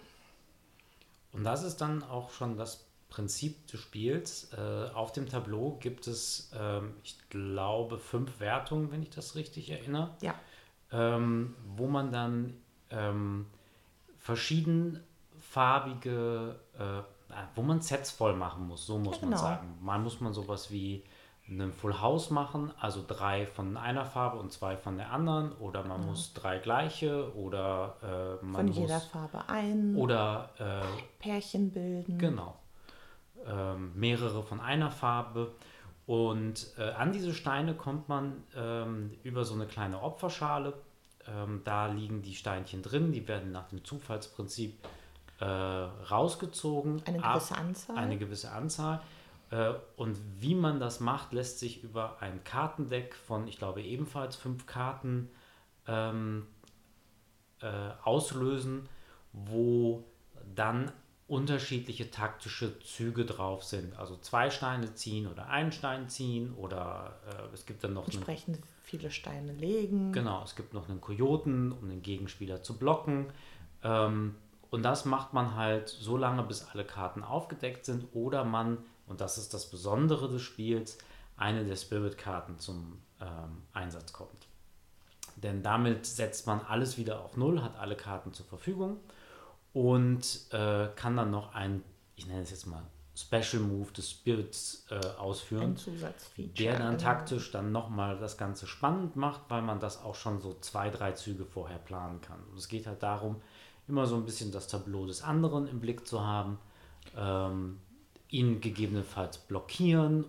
Und 1.33 1.43
das 1.43 1.63
ist 1.63 1.77
dann 1.77 2.03
auch 2.03 2.29
schon 2.31 2.57
das 2.57 2.85
Prinzip 3.09 3.67
des 3.67 3.79
Spiels. 3.79 4.51
Äh, 4.53 4.89
auf 4.93 5.11
dem 5.11 5.29
Tableau 5.29 5.77
gibt 5.79 6.07
es, 6.07 6.49
ähm, 6.57 6.95
ich 7.03 7.17
glaube, 7.29 7.99
fünf 7.99 8.39
Wertungen, 8.39 8.91
wenn 8.91 9.03
ich 9.03 9.09
das 9.09 9.35
richtig 9.35 9.69
erinnere. 9.69 10.15
Ja. 10.21 10.35
Ähm, 10.91 11.55
wo 11.75 11.87
man 11.87 12.11
dann 12.11 12.53
ähm, 12.89 13.45
verschiedenfarbige, 14.17 16.59
äh, 16.77 17.01
wo 17.55 17.61
man 17.61 17.81
Sets 17.81 18.11
voll 18.11 18.35
machen 18.35 18.67
muss, 18.67 18.85
so 18.85 18.97
muss 18.97 19.15
ja, 19.15 19.21
genau. 19.21 19.31
man 19.31 19.39
sagen. 19.39 19.77
Mal 19.81 19.99
muss 19.99 20.21
man 20.21 20.33
sowas 20.33 20.71
wie 20.71 21.03
einen 21.51 21.73
Full 21.73 21.99
House 21.99 22.29
machen, 22.29 22.71
also 22.79 23.03
drei 23.05 23.45
von 23.45 23.75
einer 23.75 24.05
Farbe 24.05 24.37
und 24.37 24.51
zwei 24.53 24.77
von 24.77 24.97
der 24.97 25.11
anderen, 25.11 25.51
oder 25.53 25.83
man 25.83 26.01
ja. 26.01 26.07
muss 26.07 26.33
drei 26.33 26.59
gleiche 26.59 27.35
oder 27.35 27.97
äh, 28.41 28.45
man 28.45 28.55
von 28.55 28.65
muss, 28.67 28.77
jeder 28.77 28.99
Farbe 28.99 29.49
ein 29.49 29.95
oder 29.95 30.49
äh, 30.57 31.21
Pärchen 31.21 31.71
bilden. 31.71 32.17
Genau, 32.17 32.55
ähm, 33.45 33.91
mehrere 33.95 34.43
von 34.43 34.59
einer 34.59 34.91
Farbe. 34.91 35.51
Und 36.07 36.67
äh, 36.77 36.91
an 36.91 37.11
diese 37.11 37.33
Steine 37.33 37.73
kommt 37.73 38.09
man 38.09 38.43
ähm, 38.55 39.11
über 39.23 39.45
so 39.45 39.53
eine 39.53 39.65
kleine 39.65 40.01
Opferschale. 40.01 40.73
Ähm, 41.27 41.61
da 41.63 41.87
liegen 41.87 42.21
die 42.21 42.33
Steinchen 42.33 42.81
drin, 42.81 43.11
die 43.11 43.27
werden 43.27 43.51
nach 43.51 43.67
dem 43.69 43.85
Zufallsprinzip 43.85 44.79
äh, 45.39 45.45
rausgezogen. 45.45 47.01
Eine 47.05 47.19
gewisse 47.19 47.55
Anzahl. 47.55 47.97
Eine 47.97 48.17
gewisse 48.17 48.51
Anzahl. 48.51 49.01
Äh, 49.51 49.73
und 49.97 50.17
wie 50.39 50.55
man 50.55 50.79
das 50.79 50.99
macht, 50.99 51.33
lässt 51.33 51.59
sich 51.59 51.83
über 51.83 52.21
ein 52.21 52.43
Kartendeck 52.43 53.13
von, 53.13 53.47
ich 53.47 53.57
glaube, 53.57 53.83
ebenfalls 53.83 54.35
fünf 54.35 54.65
Karten 54.65 55.29
ähm, 55.87 56.47
äh, 57.61 57.91
auslösen, 58.03 58.89
wo 59.33 60.03
dann 60.55 60.91
unterschiedliche 61.27 62.11
taktische 62.11 62.77
Züge 62.79 63.25
drauf 63.25 63.63
sind. 63.63 63.97
Also 63.97 64.17
zwei 64.17 64.49
Steine 64.49 64.95
ziehen 64.95 65.27
oder 65.27 65.47
einen 65.47 65.71
Stein 65.71 66.09
ziehen 66.09 66.53
oder 66.55 67.19
äh, 67.25 67.53
es 67.53 67.65
gibt 67.65 67.85
dann 67.85 67.93
noch 67.93 68.05
entsprechend 68.05 68.57
einen, 68.57 68.65
viele 68.83 69.11
Steine 69.11 69.53
legen. 69.53 70.11
Genau, 70.11 70.43
es 70.43 70.57
gibt 70.57 70.73
noch 70.73 70.89
einen 70.89 70.99
Kojoten, 70.99 71.71
um 71.71 71.87
den 71.87 72.01
Gegenspieler 72.01 72.63
zu 72.63 72.77
blocken. 72.77 73.27
Ähm, 73.81 74.35
und 74.71 74.83
das 74.83 75.05
macht 75.05 75.31
man 75.33 75.55
halt 75.55 75.87
so 75.87 76.17
lange, 76.17 76.43
bis 76.43 76.67
alle 76.67 76.83
Karten 76.83 77.23
aufgedeckt 77.23 77.85
sind 77.85 78.07
oder 78.13 78.43
man 78.43 78.79
und 79.11 79.21
das 79.21 79.37
ist 79.37 79.53
das 79.53 79.69
Besondere 79.69 80.29
des 80.29 80.41
Spiels, 80.41 80.97
eine 81.35 81.65
der 81.65 81.75
Spirit-Karten 81.75 82.57
zum 82.59 82.97
ähm, 83.19 83.63
Einsatz 83.73 84.13
kommt. 84.13 84.47
Denn 85.35 85.61
damit 85.61 86.05
setzt 86.05 86.47
man 86.47 86.61
alles 86.61 86.97
wieder 86.97 87.21
auf 87.21 87.35
Null, 87.35 87.61
hat 87.61 87.77
alle 87.77 87.95
Karten 87.95 88.33
zur 88.33 88.45
Verfügung 88.45 88.97
und 89.73 90.23
äh, 90.51 90.87
kann 90.95 91.17
dann 91.17 91.29
noch 91.29 91.53
ein, 91.53 91.83
ich 92.15 92.25
nenne 92.25 92.41
es 92.41 92.51
jetzt 92.51 92.67
mal 92.67 92.83
Special 93.13 93.61
Move 93.61 93.91
des 93.91 94.09
Spirits 94.09 94.85
äh, 94.89 94.95
ausführen, 95.17 95.77
der 96.37 96.77
dann 96.77 96.97
genau. 96.97 97.03
taktisch 97.03 97.51
dann 97.51 97.73
nochmal 97.73 98.17
das 98.17 98.37
Ganze 98.37 98.65
spannend 98.65 99.17
macht, 99.17 99.41
weil 99.49 99.61
man 99.61 99.81
das 99.81 100.01
auch 100.01 100.15
schon 100.15 100.39
so 100.39 100.57
zwei, 100.61 100.89
drei 100.89 101.11
Züge 101.11 101.45
vorher 101.45 101.79
planen 101.79 102.21
kann. 102.21 102.41
Und 102.49 102.57
es 102.57 102.69
geht 102.69 102.87
halt 102.87 103.03
darum, 103.03 103.41
immer 103.89 104.05
so 104.05 104.15
ein 104.15 104.23
bisschen 104.23 104.53
das 104.53 104.67
Tableau 104.67 105.05
des 105.05 105.21
anderen 105.21 105.67
im 105.67 105.81
Blick 105.81 106.07
zu 106.07 106.25
haben, 106.25 106.57
ähm, 107.17 107.79
ihn 108.31 108.61
gegebenenfalls 108.61 109.37
blockieren. 109.37 110.25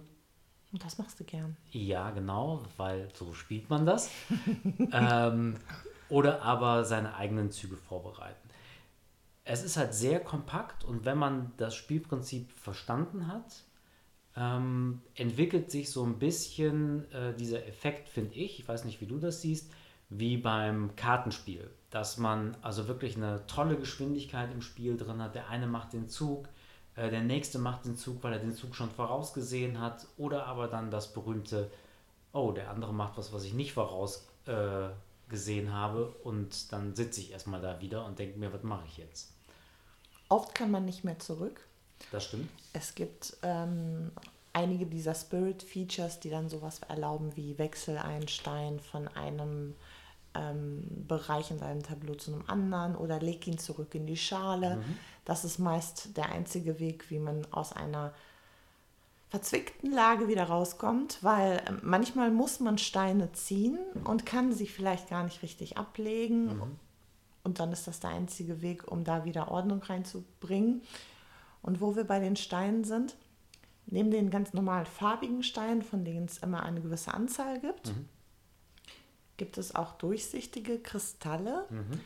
Und 0.72 0.84
das 0.84 0.98
machst 0.98 1.20
du 1.20 1.24
gern. 1.24 1.56
Ja, 1.70 2.10
genau, 2.10 2.62
weil 2.76 3.08
so 3.14 3.32
spielt 3.32 3.70
man 3.70 3.86
das. 3.86 4.10
ähm, 4.92 5.56
oder 6.08 6.42
aber 6.42 6.84
seine 6.84 7.14
eigenen 7.14 7.50
Züge 7.50 7.76
vorbereiten. 7.76 8.48
Es 9.44 9.62
ist 9.62 9.76
halt 9.76 9.94
sehr 9.94 10.20
kompakt 10.20 10.84
und 10.84 11.04
wenn 11.04 11.18
man 11.18 11.52
das 11.56 11.74
Spielprinzip 11.74 12.52
verstanden 12.52 13.26
hat, 13.26 13.64
ähm, 14.36 15.02
entwickelt 15.14 15.70
sich 15.70 15.90
so 15.90 16.04
ein 16.04 16.18
bisschen 16.18 17.10
äh, 17.12 17.34
dieser 17.34 17.66
Effekt, 17.66 18.08
finde 18.08 18.34
ich, 18.34 18.60
ich 18.60 18.68
weiß 18.68 18.84
nicht, 18.84 19.00
wie 19.00 19.06
du 19.06 19.18
das 19.18 19.42
siehst, 19.42 19.70
wie 20.10 20.36
beim 20.36 20.94
Kartenspiel, 20.96 21.70
dass 21.90 22.18
man 22.18 22.56
also 22.62 22.88
wirklich 22.88 23.16
eine 23.16 23.46
tolle 23.46 23.76
Geschwindigkeit 23.76 24.52
im 24.52 24.62
Spiel 24.62 24.96
drin 24.96 25.20
hat. 25.20 25.34
Der 25.34 25.48
eine 25.48 25.66
macht 25.66 25.92
den 25.92 26.08
Zug, 26.08 26.48
äh, 26.96 27.10
der 27.10 27.22
nächste 27.22 27.58
macht 27.58 27.84
den 27.84 27.96
Zug, 27.96 28.22
weil 28.22 28.34
er 28.34 28.38
den 28.38 28.54
Zug 28.54 28.74
schon 28.74 28.90
vorausgesehen 28.90 29.80
hat. 29.80 30.06
Oder 30.16 30.46
aber 30.46 30.68
dann 30.68 30.90
das 30.90 31.12
berühmte, 31.12 31.70
oh, 32.32 32.52
der 32.52 32.70
andere 32.70 32.92
macht 32.92 33.16
was, 33.16 33.32
was 33.32 33.44
ich 33.44 33.54
nicht 33.54 33.72
vorausgesehen 33.72 35.68
äh, 35.68 35.70
habe. 35.70 36.14
Und 36.22 36.72
dann 36.72 36.94
sitze 36.94 37.20
ich 37.20 37.32
erstmal 37.32 37.60
da 37.60 37.80
wieder 37.80 38.04
und 38.04 38.18
denke 38.18 38.38
mir, 38.38 38.52
was 38.52 38.62
mache 38.62 38.86
ich 38.86 38.98
jetzt? 38.98 39.32
Oft 40.28 40.54
kann 40.54 40.70
man 40.70 40.84
nicht 40.84 41.04
mehr 41.04 41.18
zurück. 41.18 41.60
Das 42.10 42.24
stimmt. 42.24 42.48
Es 42.72 42.94
gibt 42.94 43.36
ähm, 43.42 44.10
einige 44.52 44.86
dieser 44.86 45.14
Spirit-Features, 45.14 46.20
die 46.20 46.30
dann 46.30 46.48
sowas 46.48 46.80
erlauben 46.88 47.36
wie 47.36 47.58
Wechsel 47.58 47.98
ein 47.98 48.28
Stein 48.28 48.80
von 48.80 49.08
einem 49.08 49.74
ähm, 50.34 51.04
Bereich 51.06 51.50
in 51.50 51.58
seinem 51.58 51.82
Tableau 51.82 52.14
zu 52.14 52.32
einem 52.32 52.44
anderen 52.46 52.96
oder 52.96 53.20
leg 53.20 53.46
ihn 53.46 53.58
zurück 53.58 53.94
in 53.94 54.06
die 54.06 54.16
Schale. 54.16 54.76
Mhm. 54.76 54.96
Das 55.24 55.44
ist 55.44 55.58
meist 55.58 56.16
der 56.16 56.30
einzige 56.30 56.78
Weg, 56.78 57.10
wie 57.10 57.18
man 57.18 57.46
aus 57.50 57.72
einer 57.72 58.12
verzwickten 59.28 59.90
Lage 59.90 60.28
wieder 60.28 60.44
rauskommt, 60.44 61.18
weil 61.22 61.62
ähm, 61.66 61.80
manchmal 61.82 62.30
muss 62.30 62.60
man 62.60 62.78
Steine 62.78 63.32
ziehen 63.32 63.78
und 64.04 64.26
kann 64.26 64.52
sie 64.52 64.66
vielleicht 64.66 65.08
gar 65.08 65.24
nicht 65.24 65.42
richtig 65.42 65.78
ablegen. 65.78 66.56
Mhm. 66.56 66.62
Und 67.44 67.58
dann 67.58 67.72
ist 67.72 67.86
das 67.86 68.00
der 68.00 68.10
einzige 68.10 68.62
Weg, 68.62 68.90
um 68.90 69.04
da 69.04 69.24
wieder 69.24 69.50
Ordnung 69.50 69.82
reinzubringen. 69.82 70.82
Und 71.60 71.80
wo 71.80 71.96
wir 71.96 72.04
bei 72.04 72.20
den 72.20 72.36
Steinen 72.36 72.84
sind, 72.84 73.16
neben 73.86 74.10
den 74.10 74.30
ganz 74.30 74.52
normal 74.52 74.84
farbigen 74.84 75.42
Steinen, 75.42 75.82
von 75.82 76.04
denen 76.04 76.26
es 76.26 76.38
immer 76.38 76.62
eine 76.62 76.80
gewisse 76.80 77.14
Anzahl 77.14 77.60
gibt, 77.60 77.88
mhm 77.88 78.08
gibt 79.42 79.58
es 79.58 79.74
auch 79.74 79.94
durchsichtige 79.94 80.78
Kristalle. 80.78 81.66
Mhm. 81.68 82.00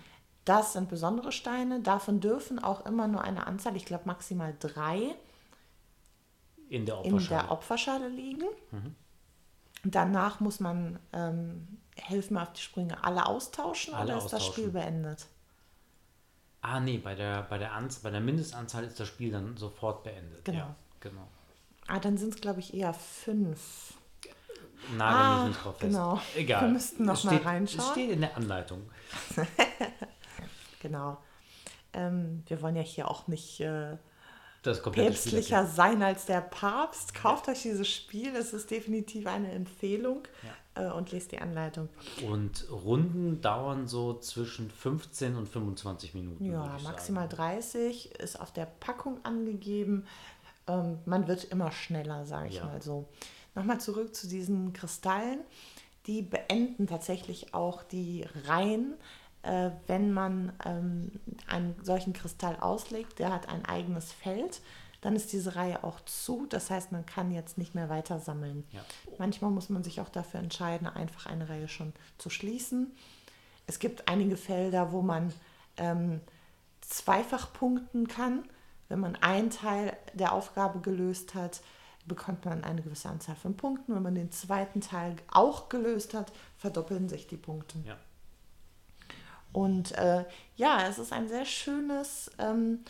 Das 0.46 0.72
sind 0.72 0.88
besondere 0.88 1.32
Steine. 1.32 1.80
Davon 1.80 2.20
dürfen 2.20 2.58
auch 2.58 2.86
immer 2.86 3.08
nur 3.08 3.20
eine 3.20 3.46
Anzahl, 3.46 3.76
ich 3.76 3.84
glaube 3.84 4.04
maximal 4.06 4.54
drei, 4.58 5.14
in 6.70 6.86
der 6.86 6.96
Opferschale, 6.96 7.20
in 7.20 7.28
der 7.28 7.50
Opferschale 7.50 8.08
liegen. 8.08 8.46
Mhm. 8.70 8.94
Danach 9.84 10.40
muss 10.40 10.60
man, 10.60 10.98
ähm, 11.12 11.68
helfen 11.94 12.34
mir 12.34 12.42
auf 12.42 12.54
die 12.54 12.62
Sprünge, 12.62 13.04
alle 13.04 13.26
austauschen 13.26 13.92
alle 13.92 14.04
oder 14.06 14.16
ist 14.16 14.24
austauschen. 14.24 14.46
das 14.46 14.54
Spiel 14.54 14.70
beendet? 14.70 15.26
Ah, 16.62 16.80
nee, 16.80 16.96
bei 16.96 17.14
der, 17.14 17.42
bei, 17.42 17.58
der 17.58 17.74
Anz 17.74 17.98
bei 17.98 18.10
der 18.10 18.22
Mindestanzahl 18.22 18.84
ist 18.84 18.98
das 18.98 19.08
Spiel 19.08 19.30
dann 19.30 19.58
sofort 19.58 20.04
beendet. 20.04 20.42
Genau. 20.46 20.58
Ja, 20.58 20.74
genau. 21.00 21.28
Ah, 21.86 22.00
dann 22.00 22.16
sind 22.16 22.34
es, 22.34 22.40
glaube 22.40 22.60
ich, 22.60 22.72
eher 22.72 22.94
fünf. 22.94 23.92
Nagel 24.96 25.16
ah, 25.16 25.38
mich 25.38 25.48
nicht 25.48 25.64
drauf 25.64 25.78
fest. 25.78 25.92
Genau. 25.92 26.20
Egal. 26.36 26.62
Wir 26.62 26.68
müssten 26.68 27.04
noch 27.04 27.24
mal 27.24 27.36
reinschauen. 27.36 27.84
Es 27.84 27.90
steht 27.92 28.10
in 28.10 28.20
der 28.20 28.36
Anleitung. 28.36 28.82
genau. 30.80 31.18
Ähm, 31.92 32.42
wir 32.46 32.60
wollen 32.62 32.76
ja 32.76 32.82
hier 32.82 33.10
auch 33.10 33.26
nicht 33.26 33.60
äh, 33.60 33.96
päpstlicher 34.62 35.66
sein 35.66 36.02
als 36.02 36.26
der 36.26 36.40
Papst. 36.40 37.14
Kauft 37.14 37.46
ja. 37.46 37.52
euch 37.52 37.62
dieses 37.62 37.88
Spiel. 37.88 38.34
Es 38.36 38.52
ist 38.52 38.70
definitiv 38.70 39.26
eine 39.26 39.50
Empfehlung. 39.52 40.22
Ja. 40.42 40.50
Äh, 40.76 40.90
und 40.92 41.12
lest 41.12 41.32
die 41.32 41.38
Anleitung. 41.38 41.88
Und 42.28 42.66
Runden 42.70 43.40
dauern 43.40 43.86
so 43.86 44.18
zwischen 44.18 44.70
15 44.70 45.36
und 45.36 45.48
25 45.48 46.14
Minuten. 46.14 46.44
Ja, 46.44 46.78
maximal 46.84 47.30
sagen. 47.30 47.36
30 47.36 48.14
ist 48.16 48.40
auf 48.40 48.52
der 48.52 48.66
Packung 48.66 49.24
angegeben. 49.24 50.06
Ähm, 50.66 50.98
man 51.06 51.28
wird 51.28 51.44
immer 51.44 51.72
schneller, 51.72 52.26
sage 52.26 52.48
ich 52.48 52.56
ja. 52.56 52.66
mal 52.66 52.82
so. 52.82 53.08
Nochmal 53.56 53.80
zurück 53.80 54.14
zu 54.14 54.28
diesen 54.28 54.72
Kristallen. 54.72 55.40
Die 56.06 56.22
beenden 56.22 56.86
tatsächlich 56.86 57.52
auch 57.52 57.82
die 57.82 58.24
Reihen 58.46 58.94
äh, 59.46 59.70
wenn 59.86 60.12
man 60.12 60.52
ähm, 60.64 61.12
einen 61.46 61.76
solchen 61.82 62.12
Kristall 62.12 62.56
auslegt, 62.56 63.20
der 63.20 63.32
hat 63.32 63.48
ein 63.48 63.64
eigenes 63.64 64.12
Feld, 64.12 64.60
dann 65.02 65.14
ist 65.14 65.32
diese 65.32 65.54
Reihe 65.54 65.84
auch 65.84 66.00
zu. 66.00 66.46
Das 66.48 66.68
heißt, 66.68 66.90
man 66.90 67.06
kann 67.06 67.30
jetzt 67.30 67.58
nicht 67.58 67.74
mehr 67.74 67.88
weiter 67.88 68.18
sammeln. 68.18 68.64
Ja. 68.72 68.80
Manchmal 69.18 69.52
muss 69.52 69.68
man 69.68 69.84
sich 69.84 70.00
auch 70.00 70.08
dafür 70.08 70.40
entscheiden, 70.40 70.88
einfach 70.88 71.26
eine 71.26 71.48
Reihe 71.48 71.68
schon 71.68 71.92
zu 72.18 72.28
schließen. 72.28 72.90
Es 73.68 73.78
gibt 73.78 74.08
einige 74.08 74.36
Felder, 74.36 74.90
wo 74.90 75.00
man 75.02 75.32
ähm, 75.76 76.20
zweifach 76.80 77.52
punkten 77.52 78.08
kann. 78.08 78.48
Wenn 78.88 78.98
man 78.98 79.14
einen 79.16 79.50
Teil 79.50 79.96
der 80.14 80.32
Aufgabe 80.32 80.80
gelöst 80.80 81.34
hat, 81.34 81.60
bekommt 82.06 82.44
man 82.44 82.64
eine 82.64 82.82
gewisse 82.82 83.08
Anzahl 83.08 83.36
von 83.36 83.56
Punkten. 83.56 83.94
Wenn 83.94 84.02
man 84.02 84.14
den 84.14 84.30
zweiten 84.30 84.80
Teil 84.80 85.16
auch 85.32 85.68
gelöst 85.68 86.14
hat, 86.14 86.32
verdoppeln 86.56 87.08
sich 87.08 87.26
die 87.26 87.36
Punkte. 87.36 87.78
Ja. 87.84 87.96
Und 89.52 89.92
äh, 89.92 90.24
ja, 90.56 90.86
es 90.86 90.98
ist 90.98 91.12
ein 91.12 91.28
sehr 91.28 91.44
schönes 91.44 92.30
ähm, 92.38 92.80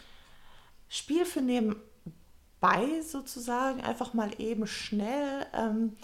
Spiel 0.89 1.25
für 1.25 1.41
nebenbei 1.41 3.01
sozusagen. 3.03 3.81
Einfach 3.83 4.15
mal 4.15 4.31
eben 4.39 4.67
schnell 4.67 5.47
ähm, 5.55 5.97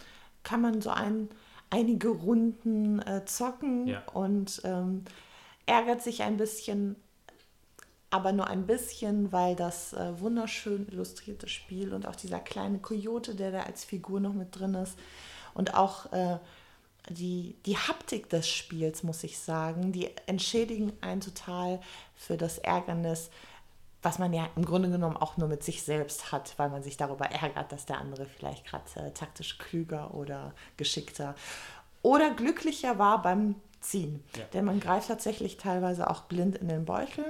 kann 0.44 0.60
man 0.60 0.80
so 0.80 0.90
ein, 0.90 1.28
einige 1.70 2.08
Runden 2.08 3.00
äh, 3.00 3.24
zocken 3.24 3.88
Ja. 3.88 4.02
und 4.12 4.60
ähm, 4.64 5.04
ärgert 5.66 6.02
sich 6.02 6.22
ein 6.22 6.36
bisschen, 6.36 6.96
aber 8.12 8.32
nur 8.32 8.46
ein 8.46 8.66
bisschen, 8.66 9.32
weil 9.32 9.56
das 9.56 9.94
äh, 9.94 10.20
wunderschön 10.20 10.86
illustrierte 10.88 11.48
Spiel 11.48 11.94
und 11.94 12.06
auch 12.06 12.14
dieser 12.14 12.40
kleine 12.40 12.78
Coyote, 12.78 13.34
der 13.34 13.50
da 13.50 13.60
als 13.60 13.84
Figur 13.84 14.20
noch 14.20 14.34
mit 14.34 14.58
drin 14.58 14.74
ist 14.74 14.98
und 15.54 15.74
auch 15.74 16.12
äh, 16.12 16.38
die, 17.08 17.56
die 17.66 17.76
Haptik 17.76 18.28
des 18.28 18.48
Spiels, 18.48 19.02
muss 19.02 19.24
ich 19.24 19.38
sagen, 19.38 19.92
die 19.92 20.10
entschädigen 20.26 20.92
einen 21.00 21.20
total 21.20 21.80
für 22.14 22.36
das 22.36 22.58
Ärgernis, 22.58 23.30
was 24.02 24.18
man 24.18 24.32
ja 24.32 24.48
im 24.56 24.64
Grunde 24.64 24.90
genommen 24.90 25.16
auch 25.16 25.36
nur 25.36 25.48
mit 25.48 25.62
sich 25.62 25.82
selbst 25.82 26.32
hat, 26.32 26.54
weil 26.58 26.68
man 26.68 26.82
sich 26.82 26.96
darüber 26.96 27.26
ärgert, 27.26 27.72
dass 27.72 27.86
der 27.86 27.98
andere 27.98 28.26
vielleicht 28.26 28.66
gerade 28.66 28.84
äh, 28.96 29.10
taktisch 29.12 29.58
klüger 29.58 30.14
oder 30.14 30.52
geschickter 30.76 31.34
oder 32.02 32.30
glücklicher 32.34 32.98
war 32.98 33.22
beim 33.22 33.54
Ziehen. 33.80 34.22
Ja. 34.36 34.44
Denn 34.52 34.64
man 34.64 34.80
greift 34.80 35.08
tatsächlich 35.08 35.56
teilweise 35.56 36.10
auch 36.10 36.22
blind 36.22 36.56
in 36.56 36.68
den 36.68 36.84
Beutel. 36.84 37.24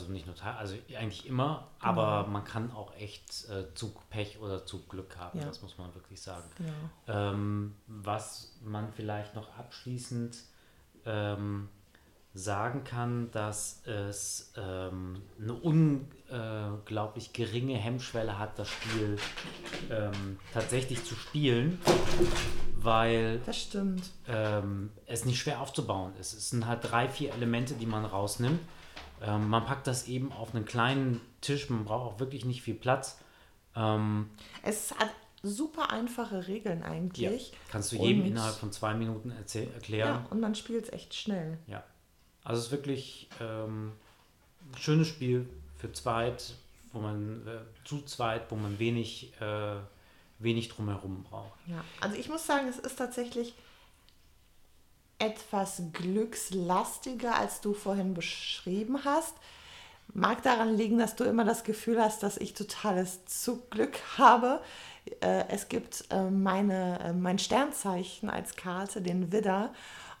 Also 0.00 0.10
nicht 0.10 0.26
nur 0.26 0.34
teil, 0.34 0.54
also 0.54 0.74
eigentlich 0.98 1.24
immer, 1.26 1.68
aber 1.78 2.26
man 2.26 2.44
kann 2.44 2.72
auch 2.72 2.92
echt 2.96 3.48
äh, 3.48 3.72
Zugpech 3.74 4.40
oder 4.40 4.66
Zugglück 4.66 5.16
haben, 5.16 5.38
Ja. 5.38 5.44
das 5.46 5.62
muss 5.62 5.78
man 5.78 5.94
wirklich 5.94 6.20
sagen. 6.20 6.42
Genau. 6.58 6.72
Ähm, 7.06 7.76
was 7.86 8.56
man 8.64 8.92
vielleicht 8.92 9.36
noch 9.36 9.56
abschließend 9.56 10.36
ähm, 11.06 11.68
sagen 12.36 12.82
kann, 12.82 13.30
dass 13.30 13.86
es 13.86 14.52
ähm, 14.56 15.22
eine 15.40 15.52
unglaublich 15.54 17.32
geringe 17.32 17.76
Hemmschwelle 17.76 18.36
hat, 18.36 18.58
das 18.58 18.68
Spiel 18.68 19.16
ähm, 19.90 20.40
tatsächlich 20.52 21.04
zu 21.04 21.14
spielen, 21.14 21.78
weil 22.76 23.40
ähm, 24.26 24.90
es 25.06 25.24
nicht 25.24 25.38
schwer 25.38 25.60
aufzubauen 25.60 26.12
ist. 26.18 26.32
Es 26.32 26.50
sind 26.50 26.66
halt 26.66 26.80
drei, 26.90 27.08
vier 27.08 27.32
Elemente, 27.32 27.74
die 27.74 27.86
man 27.86 28.04
rausnimmt. 28.04 28.60
Ähm, 29.26 29.48
man 29.48 29.64
packt 29.64 29.86
das 29.86 30.06
eben 30.08 30.32
auf 30.32 30.54
einen 30.54 30.64
kleinen 30.64 31.20
Tisch, 31.40 31.70
man 31.70 31.84
braucht 31.84 32.14
auch 32.14 32.20
wirklich 32.20 32.44
nicht 32.44 32.62
viel 32.62 32.74
Platz. 32.74 33.18
Ähm, 33.74 34.28
Es 34.62 34.92
hat 34.98 35.10
super 35.42 35.90
einfache 35.90 36.46
Regeln 36.46 36.80
ja, 36.80 36.86
eigentlich. 36.86 37.52
kannst 37.70 37.92
du 37.92 37.96
jedem 37.96 38.22
Und- 38.22 38.28
innerhalb 38.28 38.54
von 38.54 38.72
zwei 38.72 38.94
Minuten 38.94 39.30
erzähl- 39.30 39.70
erklären. 39.74 40.24
Ja, 40.24 40.26
und 40.30 40.40
man 40.40 40.54
spielt 40.54 40.84
es 40.84 40.92
echt 40.92 41.14
schnell. 41.14 41.58
Ja. 41.66 41.82
Also 42.44 42.60
es 42.60 42.66
ist 42.66 42.72
wirklich 42.72 43.28
ähm, 43.40 43.92
ein 44.72 44.78
schönes 44.78 45.08
Spiel 45.08 45.48
für 45.76 45.92
zweit, 45.92 46.54
wo 46.92 47.00
man 47.00 47.46
äh, 47.46 47.60
zu 47.86 48.02
zweit, 48.02 48.50
wo 48.50 48.56
man 48.56 48.78
wenig, 48.78 49.32
äh, 49.40 49.76
wenig 50.38 50.68
drumherum 50.68 51.24
braucht. 51.24 51.58
Ja, 51.66 51.82
also 52.00 52.16
ich 52.16 52.28
muss 52.28 52.46
sagen, 52.46 52.68
es 52.68 52.78
ist 52.78 52.96
tatsächlich 52.96 53.54
etwas 55.18 55.82
glückslastiger, 55.92 57.36
als 57.36 57.60
du 57.60 57.74
vorhin 57.74 58.14
beschrieben 58.14 59.04
hast. 59.04 59.34
Mag 60.12 60.42
daran 60.42 60.76
liegen, 60.76 60.98
dass 60.98 61.16
du 61.16 61.24
immer 61.24 61.44
das 61.44 61.64
Gefühl 61.64 62.00
hast, 62.00 62.22
dass 62.22 62.36
ich 62.36 62.54
totales 62.54 63.24
Zugglück 63.24 63.98
habe. 64.18 64.60
Äh, 65.20 65.44
es 65.48 65.68
gibt 65.68 66.04
äh, 66.10 66.30
meine, 66.30 67.00
äh, 67.00 67.12
mein 67.12 67.38
Sternzeichen 67.38 68.30
als 68.30 68.56
Karte, 68.56 69.02
den 69.02 69.32
Widder. 69.32 69.72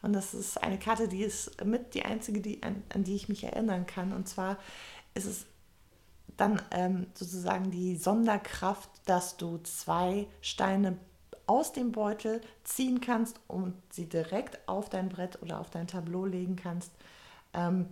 Und 0.02 0.12
das 0.12 0.34
ist 0.34 0.62
eine 0.62 0.78
Karte, 0.78 1.08
die 1.08 1.22
ist 1.22 1.64
mit 1.64 1.94
die 1.94 2.04
einzige, 2.04 2.40
die, 2.40 2.62
an, 2.62 2.82
an 2.94 3.04
die 3.04 3.14
ich 3.14 3.28
mich 3.28 3.44
erinnern 3.44 3.86
kann. 3.86 4.12
Und 4.12 4.28
zwar 4.28 4.58
ist 5.14 5.26
es 5.26 5.46
dann 6.36 6.60
ähm, 6.72 7.06
sozusagen 7.14 7.70
die 7.70 7.96
Sonderkraft, 7.96 8.90
dass 9.06 9.36
du 9.36 9.58
zwei 9.58 10.26
Steine 10.40 10.98
aus 11.46 11.72
dem 11.72 11.92
Beutel 11.92 12.40
ziehen 12.64 13.00
kannst 13.00 13.40
und 13.48 13.74
sie 13.90 14.08
direkt 14.08 14.58
auf 14.68 14.88
dein 14.88 15.08
Brett 15.08 15.40
oder 15.42 15.60
auf 15.60 15.70
dein 15.70 15.86
Tableau 15.86 16.24
legen 16.24 16.56
kannst. 16.56 16.92
Ähm, 17.52 17.88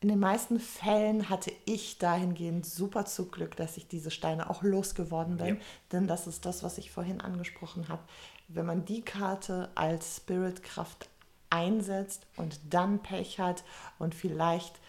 in 0.00 0.08
den 0.08 0.18
meisten 0.18 0.58
Fällen 0.58 1.28
hatte 1.28 1.52
ich 1.64 1.98
dahingehend 1.98 2.66
super 2.66 3.04
Zuglück, 3.04 3.54
dass 3.56 3.76
ich 3.76 3.86
diese 3.86 4.10
Steine 4.10 4.50
auch 4.50 4.62
losgeworden 4.64 5.36
bin. 5.36 5.46
Ja. 5.56 5.62
Denn 5.92 6.08
das 6.08 6.26
ist 6.26 6.44
das, 6.44 6.64
was 6.64 6.78
ich 6.78 6.90
vorhin 6.90 7.20
angesprochen 7.20 7.88
habe. 7.88 8.02
Wenn 8.48 8.66
man 8.66 8.84
die 8.84 9.02
Karte 9.02 9.70
als 9.76 10.16
Spiritkraft 10.16 11.08
einsetzt 11.50 12.26
und 12.36 12.58
dann 12.70 12.98
Pech 13.00 13.38
hat 13.38 13.62
und 13.98 14.14
vielleicht 14.14 14.80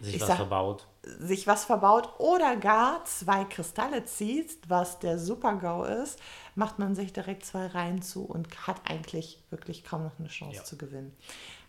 Sich 0.00 0.16
Ich 0.16 0.20
was 0.22 0.28
sag- 0.28 0.36
verbaut. 0.38 0.86
Sich 1.04 1.46
was 1.46 1.64
verbaut 1.64 2.08
oder 2.18 2.56
gar 2.56 3.04
zwei 3.06 3.44
Kristalle 3.44 4.04
zieht, 4.04 4.56
was 4.68 5.00
der 5.00 5.18
Super-GAU 5.18 5.84
ist, 5.84 6.20
macht 6.54 6.78
man 6.78 6.94
sich 6.94 7.12
direkt 7.12 7.44
zwei 7.44 7.66
Reihen 7.66 8.02
zu 8.02 8.24
und 8.24 8.66
hat 8.68 8.80
eigentlich 8.88 9.42
wirklich 9.50 9.84
kaum 9.84 10.04
noch 10.04 10.18
eine 10.18 10.28
Chance 10.28 10.58
Ja. 10.58 10.64
zu 10.64 10.76
gewinnen. 10.78 11.12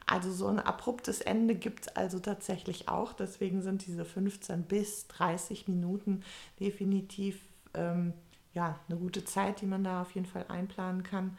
Also 0.06 0.32
so 0.32 0.48
ein 0.48 0.60
abruptes 0.60 1.22
Ende 1.22 1.56
gibt 1.56 1.88
es 1.88 1.96
also 1.96 2.20
tatsächlich 2.20 2.90
auch. 2.90 3.14
Deswegen 3.14 3.62
sind 3.62 3.88
diese 3.88 4.06
15 4.06 4.64
bis 4.64 5.08
30 5.08 5.68
Minuten 5.68 6.24
definitiv 6.60 7.40
ähm, 7.74 8.14
ja, 8.54 8.78
eine 8.88 9.00
gute 9.00 9.24
Zeit, 9.26 9.62
die 9.62 9.66
man 9.66 9.84
da 9.84 10.02
auf 10.02 10.12
jeden 10.12 10.28
Fall 10.28 10.46
einplanen 10.50 11.04
kann. 11.04 11.38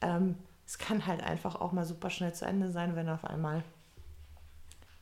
Ähm, 0.00 0.34
es 0.66 0.78
kann 0.78 1.06
halt 1.06 1.22
einfach 1.22 1.54
auch 1.60 1.72
mal 1.72 1.86
super 1.86 2.10
schnell 2.10 2.34
zu 2.34 2.44
Ende 2.44 2.70
sein, 2.72 2.96
wenn 2.96 3.08
auf 3.08 3.24
einmal 3.24 3.62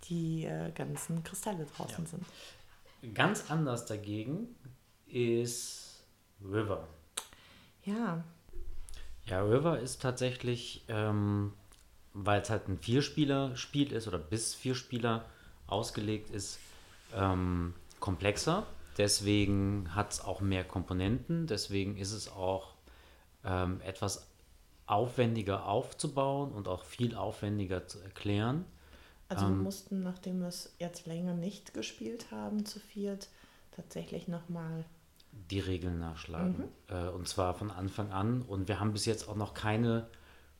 die 0.04 0.44
äh, 0.44 0.70
ganzen 0.72 1.22
Kristalle 1.24 1.66
draußen 1.76 2.04
Ja. 2.04 2.10
sind. 2.10 3.14
Ganz 3.14 3.50
anders 3.50 3.86
dagegen 3.86 4.54
ist 5.06 6.02
River. 6.44 6.86
Ja, 7.84 8.22
Ja, 9.26 9.42
River 9.42 9.78
ist 9.78 10.02
tatsächlich, 10.02 10.82
ähm, 10.88 11.52
weil 12.14 12.40
es 12.42 12.50
halt 12.50 12.68
ein 12.68 12.78
Vierspieler-Spiel 12.78 13.92
ist 13.92 14.08
oder 14.08 14.18
bis 14.18 14.54
vier 14.54 14.74
Spieler 14.74 15.24
ausgelegt 15.68 16.30
ist, 16.30 16.58
ähm, 17.14 17.74
komplexer. 18.00 18.66
Deswegen 18.98 19.94
hat 19.94 20.12
es 20.12 20.20
auch 20.20 20.40
mehr 20.40 20.64
Komponenten. 20.64 21.46
Deswegen 21.46 21.96
ist 21.96 22.12
es 22.12 22.28
auch 22.28 22.74
ähm, 23.44 23.80
etwas 23.82 24.26
aufwendiger 24.86 25.66
aufzubauen 25.66 26.50
und 26.52 26.66
auch 26.66 26.84
viel 26.84 27.14
aufwendiger 27.14 27.86
zu 27.86 28.00
erklären. 28.00 28.64
Also 29.30 29.46
wir 29.46 29.52
Ähm. 29.52 29.62
mussten, 29.62 30.02
nachdem 30.02 30.40
wir 30.40 30.48
es 30.48 30.74
jetzt 30.78 31.06
länger 31.06 31.34
nicht 31.34 31.72
gespielt 31.72 32.30
haben, 32.30 32.66
zu 32.66 32.78
viert, 32.80 33.28
tatsächlich 33.72 34.28
nochmal. 34.28 34.84
die 35.48 35.60
Regeln 35.60 36.00
nachschlagen. 36.00 36.64
Äh, 36.88 37.08
und 37.08 37.28
zwar 37.28 37.54
von 37.54 37.70
Anfang 37.70 38.10
an. 38.10 38.42
Und 38.42 38.66
wir 38.68 38.80
haben 38.80 38.92
bis 38.92 39.06
jetzt 39.06 39.28
auch 39.28 39.36
noch 39.36 39.54
keine 39.54 40.08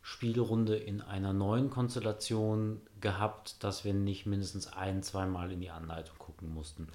Spielrunde 0.00 0.76
in 0.76 1.00
einer 1.02 1.32
neuen 1.32 1.70
Konstellation 1.70 2.80
gehabt, 3.00 3.62
dass 3.64 3.84
wir 3.84 3.92
nicht 3.92 4.26
mindestens 4.26 4.72
ein, 4.72 5.02
zweimal 5.02 5.50
in 5.50 5.60
die 5.60 5.70
Anleitung 5.70 6.16
gucken 6.18 6.54
mussten. 6.54 6.86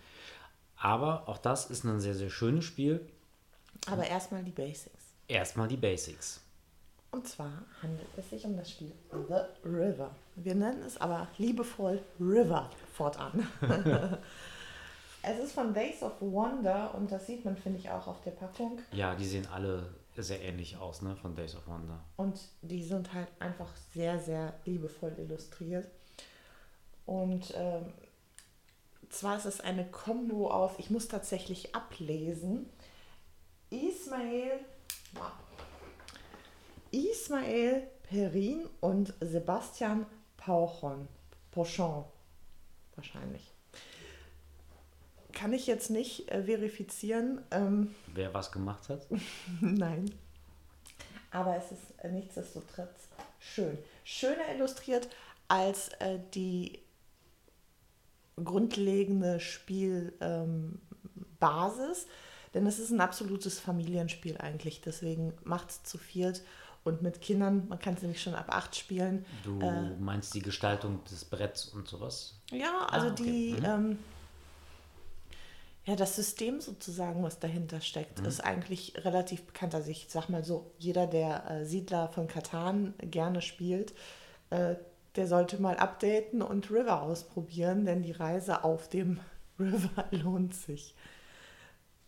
Aber 0.78 1.28
auch 1.28 1.38
das 1.38 1.70
ist 1.70 1.84
ein 1.84 2.00
sehr, 2.00 2.16
sehr 2.16 2.30
schönes 2.30 2.64
Spiel. 2.66 3.06
Aber 3.88 4.08
erstmal 4.08 4.44
die 4.44 4.52
Basics. 4.52 5.14
Erstmal 5.28 5.68
die 5.68 5.78
Basics. 5.78 6.40
Und 7.12 7.28
zwar 7.28 7.64
handelt 7.82 8.08
es 8.18 8.30
sich 8.30 8.46
um 8.46 8.56
das 8.56 8.72
Spiel 8.72 8.92
The 9.12 9.68
River. 9.68 10.12
Wir 10.36 10.56
nennen 10.56 10.82
es 10.84 11.00
aber 11.00 11.28
liebevoll 11.38 12.02
River 12.20 12.70
fortan. 12.94 13.48
es 15.24 15.40
ist 15.40 15.54
von 15.54 15.74
Days 15.74 16.04
of 16.04 16.14
Wonder 16.20 16.94
und 16.94 17.12
das 17.12 17.26
sieht 17.26 17.46
man, 17.46 17.56
finde 17.56 17.80
ich, 17.80 17.90
auch 17.90 18.08
auf 18.08 18.22
der 18.22 18.32
Packung. 18.32 18.80
Ja, 18.92 19.16
die 19.16 19.26
sehen 19.26 19.48
alle 19.54 19.94
sehr 20.18 20.42
ähnlich 20.42 20.78
aus, 20.78 21.02
ne, 21.02 21.16
von 21.16 21.36
Days 21.36 21.56
of 21.56 21.68
Wonder. 21.68 22.04
Und 22.18 22.40
die 22.62 22.84
sind 22.84 23.14
halt 23.14 23.30
einfach 23.40 23.70
sehr, 23.94 24.20
sehr 24.20 24.54
liebevoll 24.66 25.14
illustriert. 25.18 25.88
Und 27.06 27.54
ähm, 27.56 27.94
zwar 29.10 29.38
ist 29.38 29.46
es 29.46 29.62
eine 29.62 29.86
Kombo 29.86 30.50
aus, 30.52 30.74
ich 30.80 30.90
muss 30.90 31.08
tatsächlich 31.08 31.76
ablesen, 31.76 32.70
Ismael, 33.70 34.60
Ismael 36.92 37.88
Perin 38.04 38.70
und 38.82 39.14
Sebastian 39.20 40.06
Pauchon. 40.46 41.08
Pochon. 41.50 42.06
Wahrscheinlich. 42.96 43.52
Kann 45.34 45.54
ich 45.54 45.66
jetzt 45.66 45.90
nicht 45.90 46.30
äh, 46.30 46.44
verifizieren. 46.44 47.42
Ähm, 47.50 47.96
Wer 48.14 48.32
was 48.34 48.52
gemacht 48.52 48.88
hat? 48.90 49.08
Nein. 49.60 50.14
Aber 51.32 51.58
es 51.58 51.72
ist 51.72 51.82
äh, 52.04 52.12
nichtsdestotrotz 52.12 53.08
schön. 53.40 53.76
Schöner 54.04 54.54
illustriert 54.54 55.10
als 55.48 55.90
äh, 56.00 56.20
die 56.36 56.80
grundlegende 58.38 59.40
Spielbasis. 59.40 60.14
Ähm, 60.22 62.10
denn 62.54 62.68
es 62.68 62.78
ist 62.78 62.92
ein 62.92 63.02
absolutes 63.02 63.60
Familienspiel 63.60 64.38
eigentlich. 64.38 64.82
Deswegen 64.82 65.34
macht 65.44 65.72
es 65.72 65.84
zu 65.84 65.98
viert. 65.98 66.44
Und 66.86 67.02
mit 67.02 67.20
Kindern, 67.20 67.68
man 67.68 67.80
kann 67.80 67.96
es 67.96 68.04
nämlich 68.04 68.22
schon 68.22 68.36
ab 68.36 68.46
acht 68.50 68.76
spielen. 68.76 69.26
Du 69.44 69.60
äh, 69.60 69.90
meinst 70.00 70.36
die 70.36 70.42
Gestaltung 70.42 71.04
des 71.06 71.26
Bretts 71.26 71.66
und 71.66 71.88
sowas? 71.88 72.36
Ja, 72.52 72.86
also 72.92 73.08
ah, 73.08 73.12
okay. 73.12 73.24
die, 73.24 73.54
mhm. 73.60 73.66
ähm, 73.66 74.00
ja, 75.86 75.96
das 75.96 76.16
System 76.16 76.62
sozusagen, 76.62 77.24
was 77.24 77.40
dahinter 77.40 77.82
steckt, 77.82 78.20
mhm. 78.20 78.28
ist 78.28 78.40
eigentlich 78.40 78.94
relativ 79.04 79.48
bekannt. 79.48 79.74
Also 79.74 79.90
ich 79.90 80.06
sag 80.10 80.30
mal 80.30 80.44
so, 80.44 80.72
jeder, 80.78 81.08
der 81.08 81.50
äh, 81.50 81.66
Siedler 81.66 82.10
von 82.10 82.28
Katan 82.28 82.94
gerne 83.00 83.42
spielt, 83.42 83.96
äh, 84.52 84.76
der 85.16 85.28
sollte 85.28 85.60
mal 85.60 85.78
updaten 85.78 86.44
und 86.44 86.70
River 86.70 87.02
ausprobieren, 87.02 87.86
denn 87.86 88.04
die 88.04 88.12
Reise 88.12 88.64
auf 88.64 88.90
dem 88.90 89.20
River 89.60 90.06
lohnt 90.12 90.54
sich. 90.54 90.94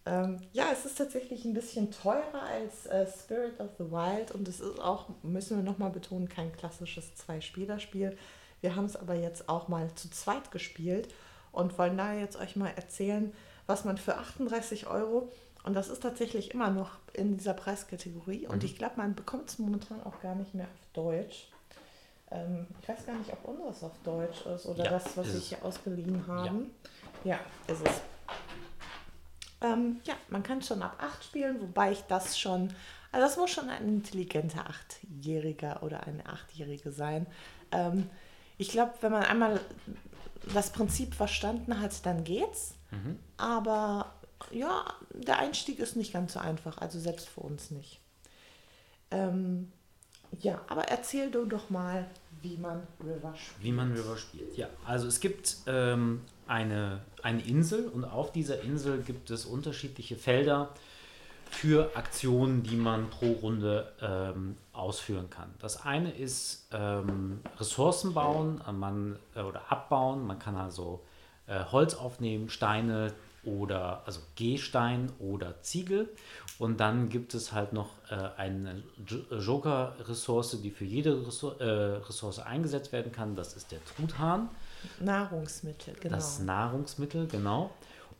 Ähm, 0.08 0.38
ja, 0.54 0.67
es 0.72 0.86
ist 0.86 0.98
tatsächlich 0.98 1.43
ein 1.43 1.54
bisschen 1.54 1.91
teurer 1.91 2.41
als 2.43 2.86
äh, 2.86 3.06
Spirit 3.06 3.60
of 3.60 3.72
the 3.78 3.91
Wild 3.91 4.32
und 4.32 4.48
es 4.48 4.62
ist 4.62 4.80
auch, 4.80 5.10
müssen 5.22 5.58
wir 5.58 5.63
nochmal 5.63 5.89
betonen, 5.89 6.30
kein 6.30 6.54
klassisches 6.54 7.13
Zwei-Spieler-Spiel. 7.15 8.17
Wir 8.62 8.76
haben 8.76 8.86
es 8.86 8.96
aber 8.96 9.15
jetzt 9.15 9.50
auch 9.50 9.67
mal 9.67 9.93
zu 9.96 10.10
zweit 10.10 10.52
gespielt 10.52 11.13
und 11.52 11.78
wollen 11.78 11.98
da 11.98 12.13
jetzt 12.13 12.39
euch 12.39 12.56
mal 12.56 12.72
erzählen, 12.76 13.34
was 13.65 13.84
man 13.84 13.98
für 13.98 14.15
38 14.15 14.88
Euro, 14.88 15.30
und 15.63 15.74
das 15.74 15.89
ist 15.89 16.02
tatsächlich 16.02 16.54
immer 16.54 16.70
noch 16.70 16.91
in 17.12 17.36
dieser 17.36 17.54
Preiskategorie, 17.54 18.48
und 18.48 18.63
mhm. 18.63 18.65
ich 18.65 18.78
glaube, 18.78 18.93
man 18.98 19.13
bekommt 19.13 19.50
es 19.50 19.60
momentan 19.60 20.02
auch 20.04 20.22
gar 20.22 20.36
nicht 20.36 20.56
mehr 20.56 20.67
auf 20.67 20.93
Deutsch. 20.93 21.50
Ähm, 22.32 22.67
ich 22.82 22.88
weiß 22.88 23.06
gar 23.06 23.17
nicht, 23.17 23.34
ob 23.34 23.46
unseres 23.46 23.84
auf 23.84 24.00
Deutsch 24.06 24.46
ist 24.46 24.65
oder 24.67 24.86
ja, 24.86 24.91
das, 24.91 25.17
was 25.17 25.34
wir 25.34 25.39
hier 25.39 25.65
ausgeliehen 25.65 26.26
haben. 26.28 26.72
Ja, 27.26 27.36
ja 27.36 27.74
ist 27.74 27.86
es. 27.86 28.16
Ähm, 29.62 30.00
ja, 30.04 30.13
man 30.30 30.43
kann 30.43 30.62
schon 30.62 30.82
ab 30.82 30.98
8 31.02 31.24
spielen, 31.24 31.60
wobei 31.62 31.91
ich 31.91 32.04
das 32.04 32.38
schon, 32.39 32.74
also 33.12 33.28
das 33.28 33.38
muss 33.38 33.50
schon 33.52 33.70
ein 33.70 33.88
intelligenter 33.88 34.65
Achtjähriger 34.67 35.82
oder 35.84 36.06
eine 36.06 36.26
Achtjährige 36.28 36.91
sein. 36.91 37.26
Ähm, 37.72 38.10
ich 38.58 38.70
glaube, 38.70 38.93
wenn 39.02 39.12
man 39.12 39.24
einmal 39.24 39.60
das 40.54 40.72
Prinzip 40.72 41.13
verstanden 41.13 41.80
hat, 41.80 42.06
dann 42.06 42.24
geht's. 42.24 42.76
Mhm. 42.91 43.20
Aber 43.38 44.13
ja, 44.52 44.86
der 45.13 45.39
Einstieg 45.39 45.80
ist 45.80 45.96
nicht 45.96 46.13
ganz 46.13 46.34
so 46.34 46.39
einfach, 46.39 46.78
also 46.78 47.00
selbst 47.00 47.28
für 47.28 47.41
uns 47.41 47.72
nicht. 47.72 48.00
Ähm, 49.12 49.72
ja, 50.39 50.62
aber 50.67 50.84
erzähl 50.84 51.32
du 51.32 51.46
doch 51.46 51.70
mal, 51.70 52.06
wie 52.41 52.58
man 52.58 52.86
River 53.04 53.34
spielt. 53.36 53.63
Wie 53.63 53.72
man 53.72 53.91
River 53.93 54.17
spielt, 54.17 54.56
ja. 54.58 54.67
Also 54.86 55.08
es 55.08 55.20
gibt 55.20 55.58
ähm, 55.65 56.22
eine, 56.46 57.02
eine 57.28 57.42
Insel 57.42 57.90
und 57.90 58.06
auf 58.06 58.32
dieser 58.32 58.62
Insel 58.62 59.02
gibt 59.02 59.32
es 59.32 59.46
unterschiedliche 59.46 60.16
Felder 60.16 60.70
für 61.50 61.92
Aktionen, 61.96 62.63
die 62.63 62.78
man 62.78 63.10
pro 63.10 63.34
Runde 63.34 63.92
ähm, 64.02 64.56
ausführen 64.72 65.30
kann. 65.30 65.54
Das 65.60 65.86
eine 65.86 66.12
ist 66.12 66.70
ähm, 66.72 67.42
Ressourcen 67.60 68.13
bauen 68.13 68.62
äh, 68.66 68.72
man, 68.72 69.20
äh, 69.36 69.42
oder 69.42 69.70
abbauen. 69.70 70.26
Man 70.26 70.40
kann 70.40 70.56
also 70.56 71.02
äh, 71.48 71.66
Holz 71.66 71.96
aufnehmen, 71.96 72.50
Steine 72.50 73.13
oder 73.44 74.04
also 74.06 74.22
Gehstein 74.36 75.12
oder 75.20 75.62
Ziegel. 75.62 76.08
Und 76.60 76.80
dann 76.80 77.10
gibt 77.10 77.34
es 77.34 77.52
halt 77.52 77.74
noch 77.74 77.90
äh, 78.10 78.16
eine 78.38 78.84
Joker-Ressource, 79.06 80.62
die 80.62 80.72
für 80.72 80.86
jede 80.86 81.28
Ressource, 81.28 81.60
äh, 81.60 81.66
Ressource 81.66 82.40
eingesetzt 82.40 82.94
werden 82.94 83.12
kann. 83.12 83.36
Das 83.36 83.54
ist 83.54 83.74
der 83.74 83.84
Truthahn. 83.84 84.48
Nahrungsmittel, 85.00 85.96
genau. 86.00 86.16
Das 86.16 86.40
Nahrungsmittel, 86.40 87.28
genau. 87.28 87.72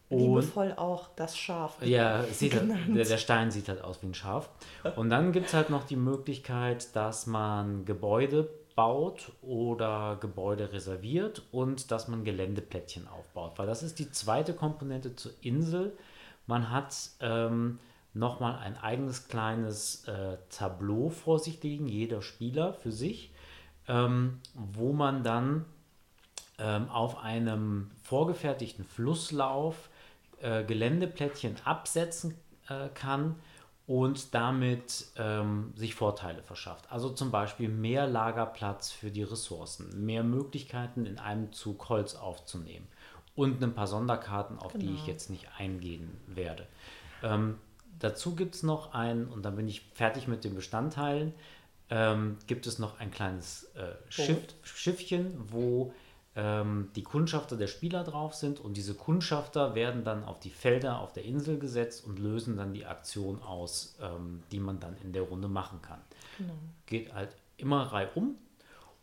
Und, 0.10 0.20
Liebevoll 0.20 0.74
auch 0.78 1.10
das 1.16 1.38
Schaf. 1.38 1.82
Ja, 1.82 2.24
sieht 2.24 2.56
halt, 2.56 2.70
der, 2.96 3.04
der, 3.04 3.18
Stein 3.18 3.52
sieht 3.52 3.68
halt 3.68 3.82
aus 3.84 4.02
wie 4.02 4.08
ein 4.08 4.14
Schaf. 4.14 4.50
Und 4.96 5.10
dann 5.10 5.34
gibt 5.34 5.48
es 5.48 5.54
halt 5.54 5.70
noch 5.70 5.86
die 5.86 5.98
Möglichkeit, 5.98 6.96
dass 6.96 7.28
man 7.28 7.84
Gebäude 7.84 8.50
baut 8.76 9.32
oder 9.42 10.18
Gebäude 10.22 10.72
reserviert 10.72 11.42
und 11.52 11.92
dass 11.92 12.08
man 12.08 12.24
Geländeplättchen 12.24 13.08
aufbaut. 13.08 13.58
Weil 13.58 13.68
das 13.68 13.84
ist 13.84 14.00
die 14.00 14.12
zweite 14.12 14.54
Komponente 14.54 15.16
zur 15.16 15.32
Insel. 15.42 15.98
Man 16.46 16.72
hat 16.72 16.96
ähm, 17.20 17.80
nochmal 18.14 18.60
ein 18.60 18.78
eigenes 18.78 19.28
kleines 19.28 20.08
äh, 20.08 20.38
Tableau 20.50 21.10
vor 21.10 21.40
sich 21.40 21.62
liegen, 21.64 21.88
jeder 21.88 22.22
Spieler 22.22 22.74
für 22.74 22.92
sich, 22.92 23.34
ähm, 23.88 24.40
wo 24.54 24.94
man 24.94 25.24
dann 25.24 25.66
ähm, 26.58 26.90
auf 26.90 27.18
einem 27.20 27.92
vorgefertigten 28.04 28.84
Flusslauf 28.84 29.90
äh, 30.42 30.64
Geländeplättchen 30.64 31.56
absetzen 31.64 32.36
äh, 32.70 32.90
kann 32.94 33.36
und 33.88 34.34
damit 34.34 35.08
ähm, 35.16 35.72
sich 35.76 35.96
Vorteile 35.96 36.44
verschafft. 36.44 36.92
Also 36.92 37.10
zum 37.10 37.32
Beispiel 37.32 37.70
mehr 37.70 38.06
Lagerplatz 38.06 38.92
für 38.92 39.12
die 39.12 39.24
Ressourcen, 39.24 40.06
mehr 40.06 40.24
Möglichkeiten 40.24 41.06
in 41.06 41.20
einem 41.20 41.54
Zug 41.54 41.88
Holz 41.90 42.16
aufzunehmen 42.16 42.88
und 43.36 43.64
ein 43.64 43.74
paar 43.74 43.88
Sonderkarten, 43.88 44.60
auf 44.60 44.74
genau. 44.74 44.86
die 44.86 44.92
ich 44.92 45.00
genau. 45.02 45.12
jetzt 45.12 45.30
nicht 45.30 45.48
eingehen 45.58 46.18
werde. 46.28 46.68
Ähm, 47.24 47.58
dazu 48.00 48.36
gibt 48.36 48.56
es 48.56 48.64
noch 48.64 48.94
ein, 48.94 49.28
und 49.28 49.44
dann 49.44 49.56
bin 49.56 49.70
ich 49.70 49.84
fertig 49.94 50.28
mit 50.28 50.44
den 50.44 50.56
Bestandteilen, 50.56 51.34
ähm, 51.90 52.38
gibt 52.48 52.68
es 52.68 52.80
noch 52.80 53.00
ein 53.00 53.12
kleines 53.12 53.64
äh, 53.76 53.96
Schiff, 54.10 54.40
Schiffchen, 54.64 55.34
wo 55.50 55.94
ähm, 56.38 56.90
die 56.96 57.02
Kundschafter 57.02 57.58
der 57.58 57.66
Spieler 57.66 58.04
drauf 58.04 58.36
sind 58.36 58.60
und 58.60 58.78
diese 58.78 58.94
Kundschafter 58.94 59.74
werden 59.74 60.04
dann 60.04 60.24
auf 60.24 60.40
die 60.40 60.52
Felder 60.52 61.00
auf 61.02 61.12
der 61.12 61.26
Insel 61.26 61.58
gesetzt 61.58 62.06
und 62.06 62.20
lösen 62.20 62.56
dann 62.58 62.74
die 62.74 62.86
Aktion 62.86 63.42
aus, 63.42 63.98
ähm, 64.00 64.44
die 64.52 64.60
man 64.60 64.80
dann 64.80 64.96
in 65.04 65.14
der 65.14 65.24
Runde 65.24 65.48
machen 65.48 65.82
kann. 65.82 66.00
Genau. 66.38 66.54
Geht 66.86 67.12
halt 67.12 67.36
immer 67.58 67.92
reihum 67.92 68.36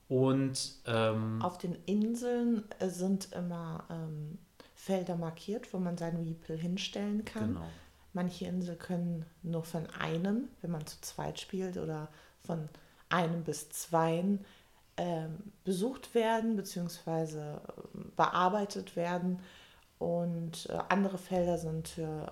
und 0.08 0.74
ähm, 0.86 1.42
auf 1.42 1.58
den 1.58 1.76
Inseln 1.86 2.62
äh, 2.78 2.88
sind 2.88 3.32
immer 3.32 3.82
ähm, 3.90 4.38
Felder 4.76 5.16
markiert, 5.16 5.72
wo 5.74 5.78
man 5.78 5.98
sein 5.98 6.24
Weeple 6.24 6.54
hinstellen 6.54 7.24
kann. 7.24 7.54
Genau. 7.54 7.66
Manche 8.12 8.44
Inseln 8.44 8.78
können 8.78 9.26
nur 9.42 9.64
von 9.64 9.88
einem, 9.98 10.48
wenn 10.62 10.70
man 10.70 10.86
zu 10.86 11.00
zweit 11.00 11.40
spielt, 11.40 11.78
oder 11.78 12.08
von 12.44 12.68
einem 13.08 13.42
bis 13.42 13.70
zweien 13.70 14.44
besucht 15.64 16.14
werden 16.14 16.56
bzw. 16.56 17.38
Ähm, 17.38 18.12
bearbeitet 18.16 18.96
werden. 18.96 19.40
Und 19.98 20.68
äh, 20.70 20.78
andere 20.88 21.18
Felder 21.18 21.58
sind 21.58 21.98
äh, 21.98 22.26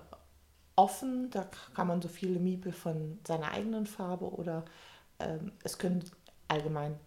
offen, 0.75 1.29
da 1.31 1.49
kann 1.73 1.87
man 1.87 2.01
so 2.01 2.07
viele 2.07 2.39
Miepel 2.39 2.71
von 2.71 3.19
seiner 3.27 3.51
eigenen 3.51 3.85
Farbe 3.85 4.25
oder 4.25 4.65
ähm, 5.19 5.51
es 5.63 5.77
können 5.77 6.03
allgemein 6.47 6.99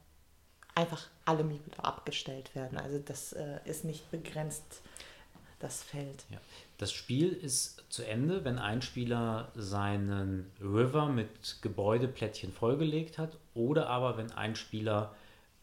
einfach 0.75 1.09
alle 1.25 1.45
Miepel 1.45 1.73
abgestellt 1.79 2.55
werden. 2.55 2.79
Also 2.79 2.99
das 2.99 3.33
äh, 3.33 3.59
ist 3.65 3.85
nicht 3.85 4.11
begrenzt, 4.11 4.83
das 5.59 5.83
Feld. 5.83 6.27
Ja. 6.31 6.39
Das 6.79 6.93
Spiel 6.93 7.33
ist 7.33 7.85
zu 7.89 8.03
Ende, 8.03 8.45
wenn 8.45 8.59
ein 8.59 8.83
Spieler 8.83 9.51
seinen 9.55 10.53
River 10.61 11.09
mit 11.09 11.63
Gebäudeplättchen 11.63 12.53
vollgelegt 12.53 13.19
hat 13.19 13.39
oder 13.55 13.89
aber 13.89 14.19
wenn 14.19 14.31
ein 14.33 14.55
Spieler 14.55 15.15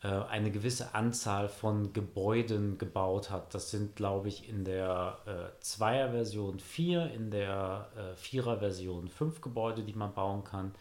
eine 0.08 0.52
gewisse 0.52 0.94
Anzahl 0.94 1.48
von 1.48 1.94
Gebäuden 1.94 2.78
gebaut 2.78 3.30
hat. 3.30 3.54
Das 3.54 3.72
sind, 3.72 3.96
glaube 3.96 4.28
ich, 4.28 4.50
in 4.50 4.66
der 4.66 5.18
äh, 5.26 5.62
Zweier-Version 5.62 6.60
vier, 6.60 7.10
in 7.12 7.32
der 7.32 7.90
äh, 7.96 8.16
Vierer-Version 8.18 9.08
fünf 9.08 9.40
Gebäude, 9.40 9.84
die 9.84 9.94
man 9.94 10.14
bauen 10.14 10.44
kann. 10.44 10.74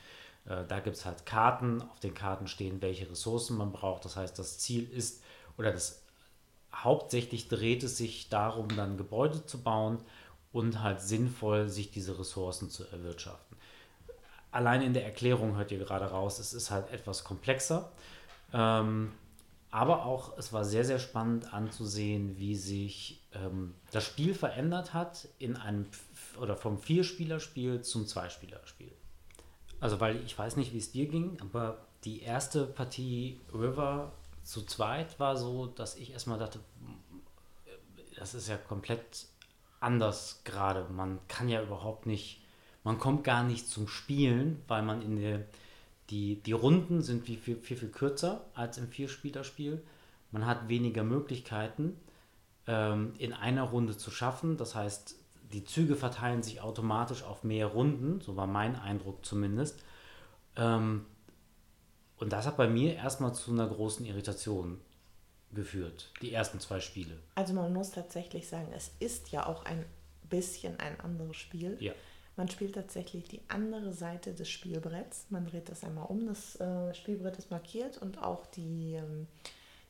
Äh, 0.47 0.65
da 0.67 0.81
gibt 0.81 0.97
es 0.97 1.07
halt 1.07 1.25
Karten. 1.25 1.83
Auf 1.83 2.01
den 2.01 2.15
Karten 2.15 2.49
stehen, 2.49 2.83
welche 2.83 3.09
Ressourcen 3.09 3.57
man 3.57 3.71
braucht. 3.71 4.05
Das 4.05 4.17
heißt, 4.17 4.37
das 4.39 4.59
Ziel 4.59 4.91
ist, 4.91 5.23
oder 5.57 5.71
das 5.71 6.03
hauptsächlich 6.75 7.49
dreht 7.49 7.83
es 7.85 7.97
sich 7.97 8.29
darum, 8.29 8.75
dann 8.75 8.97
Gebäude 8.97 9.47
zu 9.47 9.63
bauen 9.63 9.99
und 10.53 10.83
halt 10.83 11.01
sinnvoll 11.01 11.69
sich 11.69 11.91
diese 11.91 12.19
Ressourcen 12.19 12.71
zu 12.71 12.85
erwirtschaften. 12.89 13.57
Allein 14.51 14.83
in 14.83 14.95
der 14.95 15.05
Erklärung 15.05 15.57
hört 15.57 15.71
ihr 15.71 15.79
gerade 15.79 16.07
raus, 16.07 16.39
es 16.39 16.53
ist 16.53 16.71
halt 16.71 16.91
etwas 16.91 17.25
komplexer. 17.25 17.91
Ähm, 18.53 19.12
aber 19.71 20.05
auch, 20.05 20.37
es 20.37 20.53
war 20.53 20.65
sehr, 20.65 20.85
sehr 20.85 20.99
spannend 20.99 21.55
anzusehen, 21.55 22.37
wie 22.38 22.57
sich 22.57 23.23
ähm, 23.33 23.75
das 23.91 24.05
Spiel 24.05 24.35
verändert 24.35 24.93
hat 24.93 25.29
in 25.38 25.57
einem 25.57 25.87
oder 26.41 26.57
vom 26.57 26.79
Vierspielerspiel 26.79 27.81
zum 27.81 28.07
Zweispielerspiel. 28.07 28.93
Also, 29.81 29.99
weil 29.99 30.23
ich 30.25 30.38
weiß 30.38 30.57
nicht, 30.57 30.73
wie 30.73 30.79
es 30.79 30.93
dir 30.93 31.07
ging, 31.07 31.38
aber 31.41 31.87
die 32.05 32.21
erste 32.21 32.67
Partie 32.67 33.41
River 33.53 34.12
zu 34.43 34.62
zweit 34.62 35.19
war 35.19 35.37
so, 35.37 35.67
dass 35.67 35.97
ich 35.97 36.12
erstmal 36.12 36.38
dachte, 36.38 36.61
das 38.17 38.35
ist 38.35 38.49
ja 38.49 38.57
komplett 38.57 39.27
anders 39.81 40.43
gerade. 40.45 40.87
Man 40.93 41.19
kann 41.29 41.49
ja 41.49 41.62
überhaupt 41.62 42.07
nicht, 42.07 42.43
man 42.85 42.99
kommt 42.99 43.25
gar 43.25 43.43
nicht 43.43 43.69
zum 43.69 43.88
Spielen, 43.88 44.62
weil 44.69 44.83
man 44.83 45.03
in 45.03 45.17
der, 45.17 45.47
die, 46.11 46.43
die 46.43 46.53
Runden 46.53 47.03
sind 47.03 47.27
wie 47.29 47.37
viel, 47.37 47.57
viel, 47.57 47.77
viel 47.77 47.91
kürzer 47.91 48.45
als 48.55 48.79
im 48.79 48.88
Vierspielerspiel. 48.88 49.83
Man 50.31 50.47
hat 50.47 50.69
weniger 50.69 51.05
Möglichkeiten 51.05 51.99
ähm, 52.67 53.15
in 53.19 53.33
einer 53.33 53.62
Runde 53.62 53.97
zu 53.97 54.11
schaffen. 54.11 54.57
Das 54.57 54.75
heißt, 54.75 55.17
die 55.53 55.65
Züge 55.65 55.97
verteilen 55.97 56.43
sich 56.43 56.61
automatisch 56.61 57.23
auf 57.23 57.45
mehr 57.45 57.67
Runden, 57.67 58.21
so 58.21 58.37
war 58.37 58.47
mein 58.47 58.77
Eindruck 58.77 59.25
zumindest. 59.25 59.83
Ähm, 60.57 61.07
und 62.17 62.33
das 62.33 62.47
hat 62.47 62.57
bei 62.57 62.69
mir 62.69 62.95
erstmal 62.95 63.35
zu 63.35 63.51
einer 63.51 63.67
großen 63.67 64.07
Irritation 64.07 64.81
geführt, 65.53 66.11
die 66.23 66.33
ersten 66.33 66.61
zwei 66.61 66.81
Spiele. 66.81 67.19
Also 67.35 67.53
man 67.53 67.73
muss 67.73 67.91
tatsächlich 67.91 68.49
sagen, 68.49 68.69
es 68.75 68.93
ist 69.01 69.31
ja 69.33 69.47
auch 69.47 69.65
ein 69.65 69.85
bisschen 70.31 70.79
ein 70.81 70.99
anderes 71.01 71.37
Spiel. 71.37 71.77
Ja. 71.81 71.93
Man 72.37 72.49
spielt 72.49 72.75
tatsächlich 72.75 73.29
die 73.29 73.42
andere 73.49 73.92
Seite 73.92 74.33
des 74.33 74.49
Spielbretts. 74.49 75.27
Man 75.29 75.47
dreht 75.47 75.68
das 75.68 75.85
einmal 75.85 76.07
um, 76.07 76.27
das 76.27 76.59
äh, 76.61 76.95
Spielbrett 76.95 77.38
ist 77.38 77.51
markiert 77.51 77.99
und 77.99 78.23
auch 78.23 78.47
die, 78.47 78.95
ähm, 78.95 79.27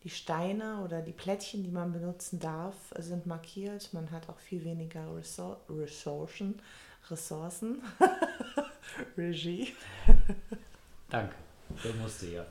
die 0.03 0.11
Steine 0.11 0.83
oder 0.85 1.03
die 1.03 1.13
Plättchen, 1.13 1.63
die 1.63 1.71
man 1.71 1.93
benutzen 1.93 2.41
darf, 2.41 2.75
sind 2.99 3.27
markiert. 3.27 3.93
Man 3.93 4.11
hat 4.11 4.29
auch 4.29 4.39
viel 4.39 4.65
weniger 4.65 5.15
Resor 5.17 5.61
Ressourcen. 5.69 6.61
Ressourcen. 7.11 7.83
Regie. 9.17 9.75
Danke. 11.11 11.35
Der 11.85 11.95
musste 11.95 12.27
ja. 12.27 12.47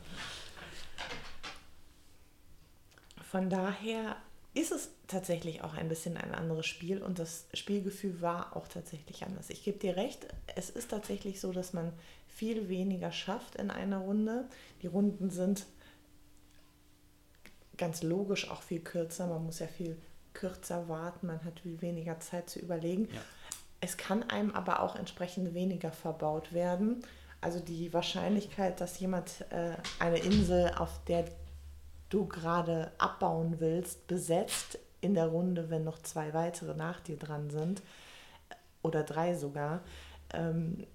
Von 3.29 3.49
daher 3.49 4.17
ist 4.53 4.71
es 4.71 4.89
tatsächlich 5.07 5.63
auch 5.63 5.73
ein 5.73 5.87
bisschen 5.87 6.17
ein 6.17 6.33
anderes 6.33 6.65
Spiel 6.65 7.01
und 7.01 7.19
das 7.19 7.45
Spielgefühl 7.53 8.21
war 8.21 8.55
auch 8.55 8.67
tatsächlich 8.67 9.23
anders. 9.23 9.49
Ich 9.49 9.63
gebe 9.63 9.79
dir 9.79 9.95
recht, 9.95 10.27
es 10.55 10.69
ist 10.69 10.91
tatsächlich 10.91 11.39
so, 11.39 11.53
dass 11.53 11.71
man 11.71 11.93
viel 12.27 12.67
weniger 12.67 13.11
schafft 13.11 13.55
in 13.55 13.71
einer 13.71 13.99
Runde. 13.99 14.49
Die 14.81 14.87
Runden 14.87 15.29
sind 15.29 15.65
ganz 17.77 18.03
logisch 18.03 18.49
auch 18.49 18.61
viel 18.61 18.81
kürzer. 18.81 19.27
Man 19.27 19.45
muss 19.45 19.59
ja 19.59 19.67
viel 19.67 19.97
kürzer 20.33 20.87
warten, 20.89 21.27
man 21.27 21.43
hat 21.43 21.61
viel 21.61 21.81
weniger 21.81 22.19
Zeit 22.19 22.49
zu 22.49 22.59
überlegen. 22.59 23.07
Ja. 23.13 23.21
Es 23.79 23.97
kann 23.97 24.23
einem 24.29 24.51
aber 24.51 24.81
auch 24.81 24.95
entsprechend 24.95 25.53
weniger 25.53 25.91
verbaut 25.91 26.53
werden. 26.53 27.03
Also 27.41 27.59
die 27.59 27.91
Wahrscheinlichkeit, 27.93 28.79
dass 28.81 28.99
jemand 28.99 29.45
äh, 29.49 29.75
eine 29.99 30.19
Insel, 30.19 30.73
auf 30.77 31.03
der 31.05 31.25
du 32.11 32.27
gerade 32.27 32.91
abbauen 32.99 33.59
willst, 33.59 34.05
besetzt 34.05 34.77
in 34.99 35.15
der 35.15 35.27
Runde, 35.27 35.71
wenn 35.71 35.83
noch 35.83 35.99
zwei 36.03 36.33
weitere 36.33 36.75
nach 36.75 36.99
dir 36.99 37.17
dran 37.17 37.49
sind, 37.49 37.81
oder 38.83 39.03
drei 39.03 39.35
sogar, 39.35 39.81
ähm, 40.33 40.85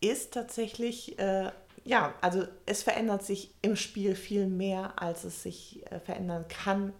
ist 0.00 0.34
tatsächlich, 0.34 1.18
äh, 1.18 1.50
ja, 1.84 2.14
also 2.20 2.46
es 2.66 2.82
verändert 2.82 3.24
sich 3.24 3.54
im 3.62 3.76
Spiel 3.76 4.14
viel 4.14 4.46
mehr, 4.46 5.00
als 5.00 5.24
es 5.24 5.42
sich 5.42 5.90
äh, 5.90 6.00
verändern 6.00 6.46
kann, 6.48 6.92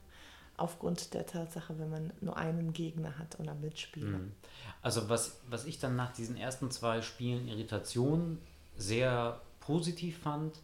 aufgrund 0.56 1.12
der 1.12 1.26
Tatsache, 1.26 1.78
wenn 1.78 1.90
man 1.90 2.12
nur 2.20 2.36
einen 2.36 2.72
Gegner 2.72 3.18
hat 3.18 3.38
oder 3.38 3.54
Mitspieler. 3.54 4.18
Mhm. 4.18 4.32
Also 4.80 5.08
was, 5.08 5.40
was 5.48 5.66
ich 5.66 5.78
dann 5.78 5.96
nach 5.96 6.12
diesen 6.12 6.36
ersten 6.36 6.70
zwei 6.70 7.02
Spielen 7.02 7.48
Irritation 7.48 8.38
sehr 8.76 9.40
positiv 9.60 10.18
fand, 10.18 10.60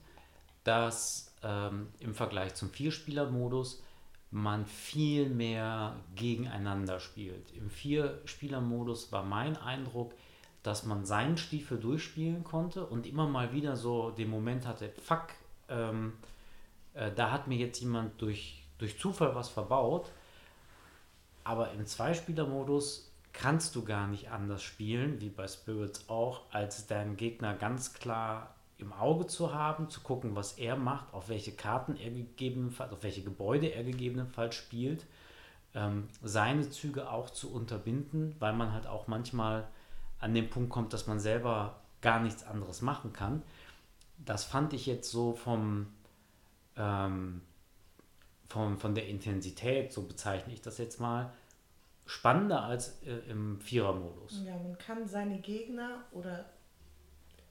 dass 0.64 1.34
ähm, 1.42 1.88
im 2.00 2.14
Vergleich 2.14 2.54
zum 2.54 2.70
Vierspieler-Modus 2.70 3.82
man 4.30 4.64
viel 4.64 5.28
mehr 5.28 5.96
gegeneinander 6.14 7.00
spielt. 7.00 7.52
Im 7.52 7.68
Vierspieler-Modus 7.68 9.12
war 9.12 9.24
mein 9.24 9.56
Eindruck, 9.56 10.14
dass 10.62 10.84
man 10.84 11.04
seinen 11.04 11.36
Stiefel 11.36 11.78
durchspielen 11.78 12.44
konnte 12.44 12.86
und 12.86 13.06
immer 13.06 13.26
mal 13.26 13.52
wieder 13.52 13.76
so 13.76 14.10
den 14.10 14.30
Moment 14.30 14.66
hatte, 14.66 14.90
fuck, 15.02 15.28
ähm, 15.68 16.14
äh, 16.94 17.10
da 17.12 17.30
hat 17.30 17.46
mir 17.46 17.58
jetzt 17.58 17.80
jemand 17.80 18.20
durch, 18.22 18.64
durch 18.78 18.98
Zufall 18.98 19.34
was 19.34 19.48
verbaut. 19.48 20.10
Aber 21.44 21.72
im 21.72 21.84
Zweispieler-Modus 21.84 23.12
kannst 23.32 23.74
du 23.74 23.84
gar 23.84 24.06
nicht 24.06 24.30
anders 24.30 24.62
spielen, 24.62 25.20
wie 25.20 25.30
bei 25.30 25.48
Spirits 25.48 26.08
auch, 26.08 26.42
als 26.52 26.86
deinen 26.86 27.16
Gegner 27.16 27.54
ganz 27.54 27.94
klar 27.94 28.54
im 28.82 28.92
Auge 28.92 29.26
zu 29.26 29.54
haben, 29.54 29.88
zu 29.88 30.00
gucken, 30.00 30.36
was 30.36 30.58
er 30.58 30.76
macht, 30.76 31.14
auf 31.14 31.28
welche 31.28 31.52
Karten 31.52 31.96
er 31.96 32.10
gegebenenfalls, 32.10 32.92
auf 32.92 33.02
welche 33.02 33.22
Gebäude 33.22 33.68
er 33.68 33.84
gegebenenfalls 33.84 34.54
spielt, 34.54 35.06
ähm, 35.74 36.08
seine 36.22 36.68
Züge 36.68 37.10
auch 37.10 37.30
zu 37.30 37.52
unterbinden, 37.52 38.36
weil 38.38 38.52
man 38.52 38.72
halt 38.72 38.86
auch 38.86 39.06
manchmal 39.06 39.66
an 40.18 40.34
den 40.34 40.50
Punkt 40.50 40.70
kommt, 40.70 40.92
dass 40.92 41.06
man 41.06 41.18
selber 41.18 41.80
gar 42.00 42.20
nichts 42.20 42.44
anderes 42.44 42.82
machen 42.82 43.12
kann. 43.12 43.42
Das 44.18 44.44
fand 44.44 44.72
ich 44.72 44.86
jetzt 44.86 45.10
so 45.10 45.32
vom, 45.32 45.86
ähm, 46.76 47.40
vom 48.48 48.78
von 48.78 48.94
der 48.94 49.08
Intensität, 49.08 49.92
so 49.92 50.02
bezeichne 50.02 50.52
ich 50.52 50.60
das 50.60 50.78
jetzt 50.78 51.00
mal, 51.00 51.32
spannender 52.04 52.62
als 52.62 53.02
äh, 53.02 53.30
im 53.30 53.60
Vierer-Modus. 53.60 54.42
Ja, 54.44 54.56
man 54.56 54.76
kann 54.78 55.06
seine 55.06 55.38
Gegner 55.38 56.04
oder 56.12 56.44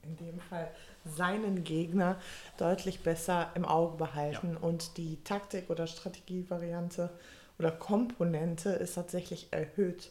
in 0.04 0.16
dem 0.16 0.40
Fall 0.40 0.70
seinen 1.04 1.64
Gegner 1.64 2.16
deutlich 2.58 3.02
besser 3.02 3.50
im 3.54 3.64
Auge 3.64 3.96
behalten. 3.96 4.54
Ja. 4.54 4.60
Und 4.60 4.96
die 4.96 5.22
Taktik- 5.24 5.70
oder 5.70 5.86
Strategievariante 5.86 7.10
oder 7.58 7.70
Komponente 7.70 8.70
ist 8.70 8.94
tatsächlich 8.94 9.48
erhöht 9.50 10.10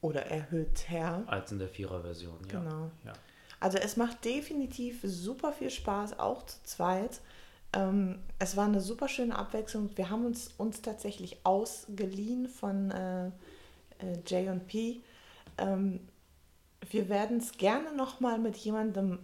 oder 0.00 0.26
erhöht 0.26 0.88
her. 0.88 1.22
Als 1.26 1.52
in 1.52 1.58
der 1.58 1.68
Vierer-Version, 1.68 2.38
ja. 2.50 2.60
Genau. 2.60 2.90
Ja. 3.04 3.12
Also 3.60 3.76
es 3.76 3.96
macht 3.96 4.24
definitiv 4.24 5.00
super 5.04 5.52
viel 5.52 5.70
Spaß, 5.70 6.18
auch 6.18 6.46
zu 6.46 6.56
zweit. 6.64 7.20
Ähm, 7.74 8.18
es 8.38 8.56
war 8.56 8.64
eine 8.64 8.80
super 8.80 9.06
schöne 9.06 9.36
Abwechslung. 9.36 9.90
Wir 9.96 10.08
haben 10.08 10.24
uns, 10.24 10.54
uns 10.56 10.80
tatsächlich 10.80 11.44
ausgeliehen 11.44 12.48
von 12.48 12.90
äh, 12.90 13.26
äh, 13.26 14.18
J&P. 14.26 15.02
Ähm, 15.58 16.00
wir 16.88 17.08
werden 17.08 17.38
es 17.38 17.52
gerne 17.52 17.94
nochmal 17.94 18.38
mit 18.38 18.56
jemandem 18.56 19.20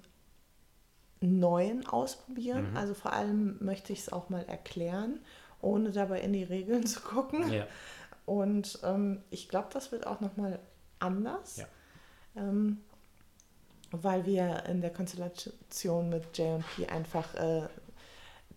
Neuen 1.20 1.86
ausprobieren. 1.86 2.70
Mhm. 2.70 2.76
Also 2.76 2.94
vor 2.94 3.12
allem 3.12 3.56
möchte 3.60 3.92
ich 3.92 4.00
es 4.00 4.12
auch 4.12 4.28
mal 4.28 4.44
erklären, 4.44 5.20
ohne 5.60 5.90
dabei 5.90 6.20
in 6.20 6.32
die 6.32 6.44
Regeln 6.44 6.86
zu 6.86 7.00
gucken. 7.00 7.50
Ja. 7.50 7.66
Und 8.26 8.80
ähm, 8.82 9.22
ich 9.30 9.48
glaube, 9.48 9.68
das 9.72 9.92
wird 9.92 10.06
auch 10.06 10.20
nochmal 10.20 10.58
anders. 10.98 11.56
Ja. 11.56 11.66
Ähm, 12.36 12.78
weil 13.92 14.26
wir 14.26 14.64
in 14.66 14.80
der 14.80 14.92
Konstellation 14.92 16.08
mit 16.08 16.36
J&P 16.36 16.86
einfach 16.88 17.34
äh, 17.34 17.68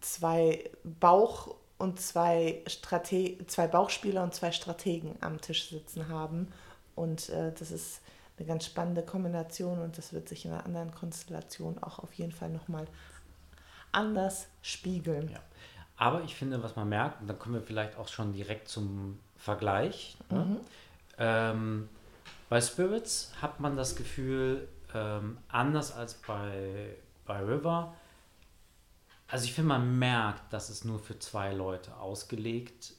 zwei 0.01 0.69
Bauch- 0.83 1.55
und 1.77 1.99
zwei, 1.99 2.61
Strate 2.67 3.37
zwei 3.47 3.67
Bauchspieler 3.67 4.23
und 4.23 4.33
zwei 4.33 4.51
Strategen 4.51 5.15
am 5.21 5.39
Tisch 5.39 5.69
sitzen 5.69 6.09
haben. 6.09 6.51
Und 6.95 7.29
äh, 7.29 7.53
das 7.57 7.71
ist 7.71 8.01
eine 8.39 8.47
ganz 8.47 8.65
spannende 8.65 9.03
Kombination 9.03 9.79
und 9.79 9.97
das 9.97 10.13
wird 10.13 10.29
sich 10.29 10.45
in 10.45 10.51
einer 10.51 10.65
anderen 10.65 10.91
Konstellation 10.91 11.77
auch 11.83 11.99
auf 11.99 12.13
jeden 12.13 12.31
Fall 12.31 12.49
nochmal 12.49 12.87
anders 13.91 14.47
spiegeln. 14.61 15.29
Ja. 15.29 15.39
Aber 15.97 16.23
ich 16.23 16.35
finde, 16.35 16.63
was 16.63 16.75
man 16.75 16.87
merkt, 16.87 17.21
und 17.21 17.27
da 17.27 17.33
kommen 17.33 17.55
wir 17.55 17.61
vielleicht 17.61 17.97
auch 17.97 18.07
schon 18.07 18.31
direkt 18.31 18.69
zum 18.69 19.19
Vergleich. 19.35 20.17
Ne? 20.29 20.45
Mhm. 20.45 20.57
Ähm, 21.17 21.89
bei 22.47 22.61
Spirits 22.61 23.33
hat 23.41 23.59
man 23.59 23.75
das 23.75 23.95
Gefühl, 23.95 24.67
ähm, 24.93 25.37
anders 25.49 25.91
als 25.91 26.13
bei, 26.13 26.95
bei 27.25 27.39
River, 27.41 27.93
also 29.27 29.45
ich 29.45 29.53
finde, 29.53 29.67
man 29.67 29.99
merkt, 29.99 30.51
dass 30.51 30.69
es 30.69 30.83
nur 30.83 30.99
für 30.99 31.19
zwei 31.19 31.53
Leute 31.53 31.95
ausgelegt 31.97 32.93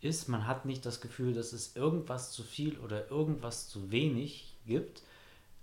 ist. 0.00 0.28
Man 0.28 0.46
hat 0.46 0.66
nicht 0.66 0.84
das 0.84 1.00
Gefühl, 1.00 1.32
dass 1.32 1.54
es 1.54 1.76
irgendwas 1.76 2.32
zu 2.32 2.42
viel 2.42 2.78
oder 2.78 3.10
irgendwas 3.10 3.68
zu 3.68 3.90
wenig 3.90 4.51
gibt, 4.66 5.02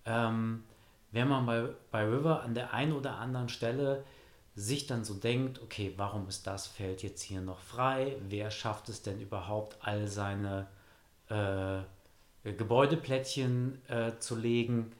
ähm, 0.05 0.63
wenn 1.11 1.27
man 1.27 1.45
bei, 1.45 1.69
bei 1.91 2.03
River 2.05 2.43
an 2.43 2.53
der 2.53 2.73
einen 2.73 2.93
oder 2.93 3.17
anderen 3.17 3.49
Stelle 3.49 4.03
sich 4.55 4.87
dann 4.87 5.05
so 5.05 5.13
denkt, 5.13 5.61
okay, 5.61 5.93
warum 5.97 6.27
ist 6.27 6.45
das 6.45 6.67
Feld 6.67 7.01
jetzt 7.01 7.21
hier 7.21 7.41
noch 7.41 7.59
frei? 7.59 8.17
Wer 8.27 8.51
schafft 8.51 8.89
es 8.89 9.01
denn 9.01 9.19
überhaupt, 9.19 9.77
all 9.81 10.07
seine 10.07 10.67
äh, 11.29 11.79
Gebäudeplättchen 12.51 13.81
äh, 13.87 14.17
zu 14.19 14.35
legen? 14.35 14.91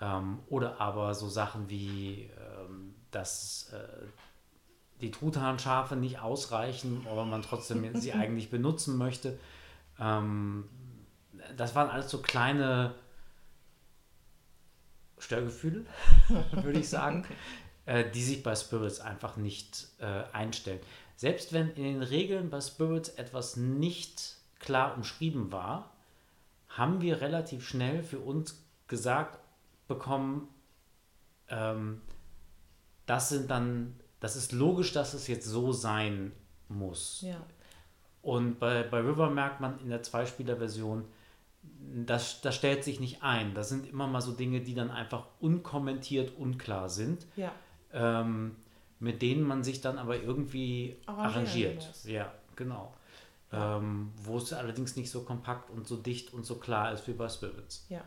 Ähm, 0.00 0.38
oder 0.48 0.80
aber 0.80 1.14
so 1.14 1.28
Sachen 1.28 1.68
wie, 1.68 2.30
ähm, 2.38 2.94
dass 3.10 3.72
äh, 3.72 4.06
die 5.00 5.10
Truthahnschafe 5.10 5.96
nicht 5.96 6.20
ausreichen, 6.20 7.06
aber 7.10 7.24
man 7.24 7.42
trotzdem 7.42 7.94
sie 8.00 8.12
eigentlich 8.12 8.50
benutzen 8.50 8.96
möchte. 8.96 9.38
Ähm, 9.98 10.68
das 11.56 11.74
waren 11.74 11.90
alles 11.90 12.10
so 12.10 12.18
kleine 12.18 12.94
Störgefühle, 15.20 15.84
würde 16.52 16.80
ich 16.80 16.88
sagen. 16.88 17.26
äh, 17.86 18.08
die 18.10 18.22
sich 18.22 18.42
bei 18.42 18.54
Spirits 18.54 19.00
einfach 19.00 19.36
nicht 19.36 19.88
äh, 19.98 20.22
einstellen. 20.32 20.80
Selbst 21.16 21.52
wenn 21.52 21.70
in 21.70 21.82
den 21.82 22.02
Regeln 22.02 22.48
bei 22.48 22.60
Spirits 22.60 23.08
etwas 23.10 23.56
nicht 23.56 24.36
klar 24.60 24.96
umschrieben 24.96 25.50
war, 25.50 25.92
haben 26.68 27.00
wir 27.00 27.20
relativ 27.20 27.66
schnell 27.66 28.02
für 28.02 28.20
uns 28.20 28.62
gesagt 28.86 29.40
bekommen, 29.88 30.48
ähm, 31.48 32.00
das 33.06 33.28
sind 33.28 33.50
dann, 33.50 33.98
das 34.20 34.36
ist 34.36 34.52
logisch, 34.52 34.92
dass 34.92 35.14
es 35.14 35.26
jetzt 35.26 35.46
so 35.46 35.72
sein 35.72 36.32
muss. 36.68 37.22
Ja. 37.22 37.44
Und 38.22 38.60
bei, 38.60 38.84
bei 38.84 39.00
River 39.00 39.30
merkt 39.30 39.60
man 39.60 39.80
in 39.80 39.88
der 39.88 40.02
Zweispieler-Version, 40.02 41.04
das, 42.06 42.40
das 42.40 42.54
stellt 42.56 42.84
sich 42.84 43.00
nicht 43.00 43.22
ein. 43.22 43.54
Das 43.54 43.68
sind 43.68 43.88
immer 43.88 44.06
mal 44.06 44.20
so 44.20 44.32
Dinge, 44.32 44.60
die 44.60 44.74
dann 44.74 44.90
einfach 44.90 45.26
unkommentiert 45.40 46.36
unklar 46.36 46.88
sind, 46.88 47.26
Ja. 47.36 47.52
ähm, 47.92 48.56
mit 48.98 49.22
denen 49.22 49.42
man 49.42 49.64
sich 49.64 49.80
dann 49.80 49.98
aber 49.98 50.20
irgendwie 50.20 50.96
Arrangieren 51.06 51.34
arrangiert. 51.34 51.86
muss. 51.88 52.04
Ja, 52.04 52.32
genau. 52.56 52.94
Ähm, 53.52 54.12
wo 54.22 54.36
es 54.36 54.52
allerdings 54.52 54.94
nicht 54.94 55.10
so 55.10 55.22
kompakt 55.22 55.70
und 55.70 55.86
so 55.88 55.96
dicht 55.96 56.32
und 56.32 56.44
so 56.46 56.56
klar 56.56 56.92
ist 56.92 57.08
wie 57.08 57.12
bei 57.14 57.28
Spirits. 57.28 57.86
Ja. 57.88 58.02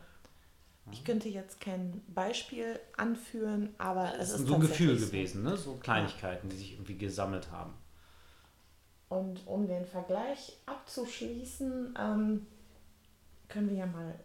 Ich 0.92 1.04
könnte 1.06 1.30
jetzt 1.30 1.60
kein 1.62 2.02
Beispiel 2.14 2.80
anführen, 2.98 3.74
aber 3.78 4.14
es 4.20 4.30
ist 4.32 4.42
ist 4.42 4.48
so 4.48 4.56
ein 4.56 4.62
Gefühl 4.62 4.98
gewesen, 4.98 5.44
ne? 5.44 5.56
so 5.58 5.76
Kleinigkeiten, 5.76 6.50
die 6.50 6.58
sich 6.58 6.74
irgendwie 6.74 6.98
gesammelt 6.98 7.52
haben. 7.52 7.74
Und 9.10 9.46
um 9.48 9.68
den 9.68 9.86
Vergleich 9.86 10.58
abzuschließen, 10.66 11.96
ähm, 12.00 12.48
können 13.50 13.70
wir 13.70 13.78
ja 13.78 13.86
mal 13.86 14.16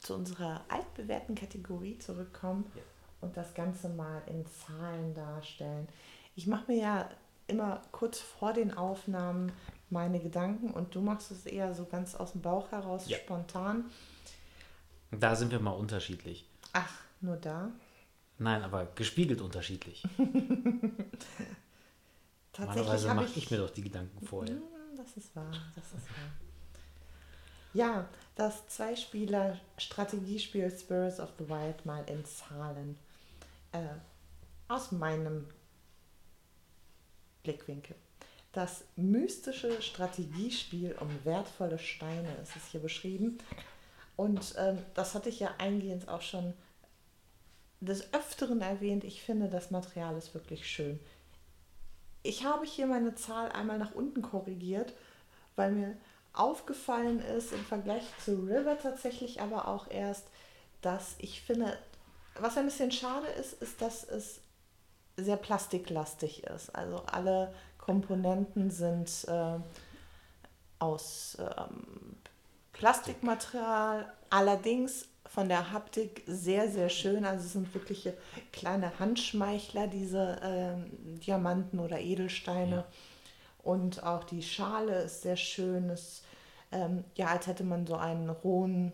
zu 0.00 0.14
unserer 0.14 0.62
altbewährten 0.68 1.34
Kategorie 1.34 1.98
zurückkommen 1.98 2.70
Ja. 2.74 2.82
und 3.20 3.36
das 3.36 3.52
Ganze 3.54 3.88
mal 3.88 4.22
in 4.26 4.44
Zahlen 4.46 5.14
darstellen. 5.14 5.88
Ich 6.36 6.46
mache 6.46 6.70
mir 6.72 6.78
ja 6.80 7.08
immer 7.48 7.82
kurz 7.92 8.18
vor 8.20 8.52
den 8.52 8.72
Aufnahmen 8.72 9.52
meine 9.90 10.20
Gedanken 10.20 10.70
und 10.70 10.94
du 10.94 11.00
machst 11.00 11.30
es 11.32 11.44
eher 11.46 11.74
so 11.74 11.84
ganz 11.84 12.14
aus 12.14 12.32
dem 12.32 12.42
Bauch 12.42 12.70
heraus, 12.70 13.08
Ja. 13.08 13.18
spontan. 13.18 13.84
Da 15.10 15.34
sind 15.34 15.50
wir 15.50 15.58
mal 15.58 15.72
unterschiedlich. 15.72 16.46
Ach, 16.72 16.92
nur 17.20 17.36
da. 17.36 17.70
Nein, 18.38 18.62
aber 18.62 18.86
gespiegelt 18.94 19.40
unterschiedlich. 19.40 20.02
Tatsächlich 22.52 22.84
Normalerweise 22.86 23.14
mache 23.14 23.24
ich, 23.26 23.36
ich 23.36 23.50
mir 23.50 23.58
doch 23.58 23.70
die 23.70 23.82
Gedanken 23.82 24.24
vorher. 24.26 24.54
Hm, 24.54 24.62
Das 24.96 25.16
ist 25.16 25.34
wahr, 25.36 25.50
das 25.74 25.84
ist 25.86 25.94
wahr. 26.08 26.30
Ja, 27.74 28.06
das 28.40 28.66
Zweispieler-Strategiespiel 28.68 30.70
Spirits 30.70 31.20
of 31.20 31.28
the 31.38 31.46
Wild 31.50 31.84
mal 31.84 32.02
in 32.08 32.24
Zahlen. 32.24 32.96
Äh, 33.72 33.82
aus 34.66 34.92
meinem 34.92 35.46
Blickwinkel. 37.42 37.96
Das 38.52 38.84
mystische 38.96 39.82
Strategiespiel 39.82 40.96
um 41.00 41.10
wertvolle 41.24 41.78
Steine 41.78 42.34
ist 42.42 42.56
es 42.56 42.68
hier 42.68 42.80
beschrieben. 42.80 43.36
Und 44.16 44.54
ähm, 44.56 44.78
das 44.94 45.14
hatte 45.14 45.28
ich 45.28 45.40
ja 45.40 45.50
eingehend 45.58 46.08
auch 46.08 46.22
schon 46.22 46.54
des 47.80 48.14
Öfteren 48.14 48.62
erwähnt. 48.62 49.04
Ich 49.04 49.20
finde, 49.20 49.48
das 49.48 49.70
Material 49.70 50.16
ist 50.16 50.32
wirklich 50.32 50.66
schön. 50.66 50.98
Ich 52.22 52.46
habe 52.46 52.64
hier 52.64 52.86
meine 52.86 53.14
Zahl 53.16 53.52
einmal 53.52 53.76
nach 53.76 53.94
unten 53.94 54.22
korrigiert, 54.22 54.94
weil 55.56 55.72
mir 55.72 55.98
aufgefallen 56.32 57.20
ist 57.20 57.52
im 57.52 57.64
Vergleich 57.64 58.04
zu 58.24 58.32
River 58.46 58.78
tatsächlich 58.80 59.40
aber 59.40 59.68
auch 59.68 59.90
erst, 59.90 60.26
dass 60.80 61.16
ich 61.18 61.42
finde, 61.42 61.76
was 62.38 62.56
ein 62.56 62.66
bisschen 62.66 62.92
schade 62.92 63.26
ist, 63.26 63.54
ist, 63.62 63.82
dass 63.82 64.04
es 64.04 64.40
sehr 65.16 65.36
plastiklastig 65.36 66.44
ist. 66.44 66.74
Also 66.74 67.02
alle 67.06 67.52
Komponenten 67.78 68.70
sind 68.70 69.24
äh, 69.28 69.58
aus 70.78 71.36
ähm, 71.38 72.16
Plastikmaterial, 72.72 74.10
allerdings 74.30 75.06
von 75.26 75.48
der 75.48 75.70
Haptik 75.72 76.22
sehr, 76.26 76.70
sehr 76.70 76.88
schön. 76.88 77.24
Also 77.24 77.44
es 77.44 77.52
sind 77.52 77.72
wirklich 77.74 78.08
kleine 78.52 78.98
Handschmeichler, 78.98 79.86
diese 79.86 80.40
ähm, 80.42 81.20
Diamanten 81.20 81.78
oder 81.78 82.00
Edelsteine. 82.00 82.76
Ja. 82.76 82.84
Und 83.62 84.02
auch 84.02 84.24
die 84.24 84.42
Schale 84.42 85.02
ist 85.02 85.22
sehr 85.22 85.36
schön. 85.36 85.90
Es, 85.90 86.22
ähm, 86.72 87.04
ja, 87.14 87.28
als 87.28 87.46
hätte 87.46 87.64
man 87.64 87.86
so 87.86 87.96
einen 87.96 88.30
rohen 88.30 88.92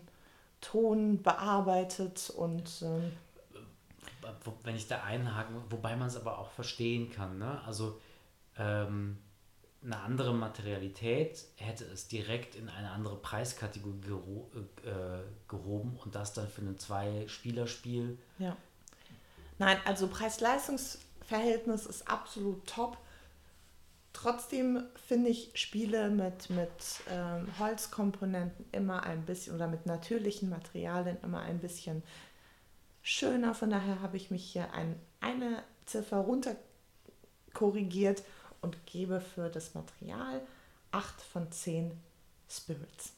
Ton 0.61 1.21
bearbeitet 1.21 2.31
und 2.31 2.81
ähm, 2.81 3.11
Wenn 4.63 4.75
ich 4.75 4.87
da 4.87 5.03
einhaken, 5.03 5.61
wobei 5.69 5.95
man 5.95 6.07
es 6.07 6.17
aber 6.17 6.39
auch 6.39 6.49
verstehen 6.49 7.11
kann. 7.11 7.37
Ne? 7.37 7.61
Also 7.65 7.99
ähm, 8.57 9.17
eine 9.83 9.99
andere 9.99 10.33
Materialität 10.33 11.45
hätte 11.55 11.85
es 11.85 12.07
direkt 12.07 12.55
in 12.55 12.69
eine 12.69 12.89
andere 12.89 13.15
Preiskategorie 13.15 14.01
gero 14.01 14.49
äh, 14.83 15.23
gehoben 15.47 15.97
und 16.03 16.15
das 16.15 16.33
dann 16.33 16.47
für 16.47 16.61
ein 16.61 16.77
Zwei-Spieler-Spiel. 16.77 18.17
Ja. 18.39 18.57
Nein, 19.59 19.77
also 19.85 20.07
Preis-Leistungs-Verhältnis 20.07 21.85
ist 21.85 22.09
absolut 22.09 22.65
top. 22.67 22.97
Trotzdem 24.21 24.83
finde 25.07 25.29
ich 25.29 25.51
Spiele 25.53 26.09
mit, 26.09 26.49
mit 26.49 26.71
ähm, 27.07 27.47
Holzkomponenten 27.59 28.65
immer 28.71 29.03
ein 29.03 29.23
bisschen 29.27 29.53
oder 29.53 29.67
mit 29.67 29.85
natürlichen 29.85 30.49
Materialien 30.49 31.17
immer 31.21 31.41
ein 31.41 31.59
bisschen 31.59 32.01
schöner. 33.03 33.53
Von 33.53 33.69
daher 33.69 34.01
habe 34.01 34.17
ich 34.17 34.31
mich 34.31 34.43
hier 34.43 34.73
ein, 34.73 34.99
eine 35.21 35.61
Ziffer 35.85 36.17
runter 36.17 36.55
korrigiert 37.53 38.23
und 38.61 38.87
gebe 38.87 39.21
für 39.21 39.49
das 39.49 39.75
Material 39.75 40.41
8 40.89 41.21
von 41.21 41.51
10 41.51 41.91
Spirits. 42.49 43.13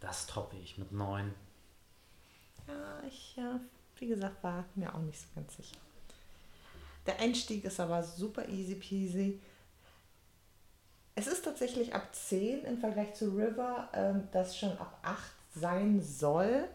Das 0.00 0.26
toppe 0.26 0.56
ich 0.56 0.76
mit 0.76 0.90
neun. 0.90 1.32
Ja, 2.66 3.02
ich, 3.06 3.36
ja, 3.36 3.60
wie 4.00 4.08
gesagt, 4.08 4.42
war 4.42 4.64
mir 4.74 4.92
auch 4.92 5.02
nicht 5.02 5.20
so 5.20 5.26
ganz 5.36 5.56
sicher. 5.56 5.76
Der 7.06 7.20
Einstieg 7.20 7.64
ist 7.64 7.78
aber 7.78 8.02
super 8.02 8.48
easy 8.48 8.74
peasy. 8.74 9.40
Es 11.20 11.26
ist 11.26 11.44
tatsächlich 11.44 11.94
ab 11.94 12.14
10 12.14 12.64
im 12.64 12.78
Vergleich 12.78 13.12
zu 13.12 13.36
River, 13.36 13.90
ähm, 13.92 14.28
das 14.32 14.56
schon 14.56 14.70
ab 14.78 14.98
8 15.02 15.30
sein 15.54 16.00
soll. 16.00 16.66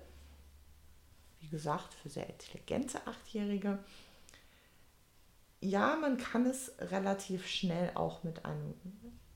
Wie 1.40 1.48
gesagt, 1.48 1.96
für 1.96 2.10
sehr 2.10 2.30
intelligente 2.30 3.00
Achtjährige. 3.08 3.80
Ja, 5.62 5.96
man 5.96 6.18
kann 6.18 6.46
es 6.46 6.74
relativ 6.78 7.48
schnell 7.48 7.90
auch 7.96 8.24
mit 8.24 8.46
einem 8.46 8.76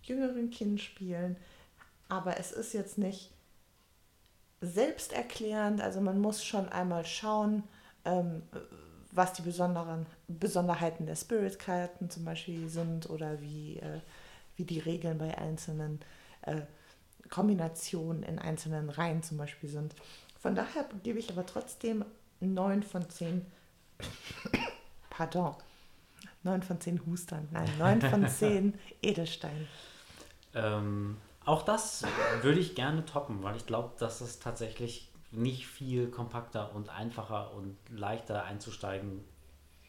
jüngeren 0.03 0.51
Kind 0.51 0.79
spielen, 0.79 1.37
aber 2.07 2.37
es 2.37 2.51
ist 2.51 2.73
jetzt 2.73 2.99
nicht 2.99 3.31
selbsterklärend. 4.61 5.81
Also 5.81 6.01
man 6.01 6.21
muss 6.21 6.45
schon 6.45 6.69
einmal 6.69 7.03
schauen, 7.03 7.63
ähm, 8.05 8.43
was 9.11 9.33
die 9.33 9.41
besonderen 9.41 10.05
Besonderheiten 10.27 11.07
der 11.07 11.15
Spirit-Karten 11.15 12.11
zum 12.11 12.25
Beispiel 12.25 12.69
sind 12.69 13.09
oder 13.09 13.41
wie, 13.41 13.77
äh, 13.77 14.01
wie 14.59 14.65
die 14.65 14.79
Regeln 14.79 15.17
bei 15.17 15.37
einzelnen 15.37 15.99
äh, 16.43 16.61
Kombinationen 17.29 18.23
in 18.23 18.39
einzelnen 18.39 18.89
Reihen 18.89 19.23
zum 19.23 19.37
Beispiel 19.37 19.69
sind. 19.69 19.95
Von 20.39 20.55
daher 20.55 20.85
gebe 21.03 21.19
ich 21.19 21.29
aber 21.31 21.45
trotzdem 21.45 22.05
9 22.39 22.83
von 22.83 23.09
10. 23.09 23.45
Pardon. 25.09 25.55
9 26.43 26.63
von 26.63 26.79
10 26.79 27.05
Hustern. 27.05 27.47
Nein, 27.51 27.69
9 27.77 28.01
von 28.01 28.27
10 28.29 28.73
Edelstein. 29.01 29.67
Ähm, 30.53 31.17
auch 31.45 31.63
das 31.63 32.05
würde 32.41 32.59
ich 32.59 32.75
gerne 32.75 33.05
toppen, 33.05 33.43
weil 33.43 33.55
ich 33.55 33.65
glaube, 33.65 33.91
dass 33.99 34.21
es 34.21 34.39
tatsächlich 34.39 35.09
nicht 35.31 35.67
viel 35.67 36.09
kompakter 36.09 36.73
und 36.73 36.89
einfacher 36.89 37.53
und 37.53 37.77
leichter 37.89 38.45
einzusteigen 38.45 39.23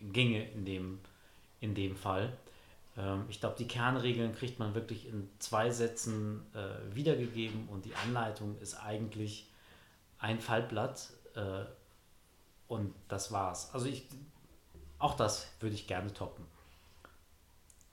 ginge 0.01 0.49
in 0.51 0.65
dem, 0.65 1.01
in 1.61 1.75
dem 1.75 1.97
Fall. 1.97 2.37
Ähm, 3.01 3.25
ich 3.29 3.41
glaube, 3.41 3.57
die 3.59 3.67
Kernregeln 3.67 4.35
kriegt 4.35 4.59
man 4.59 4.75
wirklich 4.75 5.07
in 5.09 5.29
zwei 5.39 5.71
Sätzen 5.71 6.47
äh, 6.55 6.95
wiedergegeben 6.95 7.69
und 7.69 7.85
die 7.85 7.95
Anleitung 7.95 8.59
ist 8.61 8.75
eigentlich 8.75 9.49
ein 10.19 10.41
Fallblatt 10.41 11.11
äh, 11.35 11.65
und 12.69 12.95
das 13.09 13.33
war's. 13.33 13.73
Also 13.73 13.87
ich, 13.87 14.07
auch 14.99 15.15
das 15.15 15.49
würde 15.61 15.75
ich 15.75 15.87
gerne 15.87 16.13
toppen. 16.13 16.45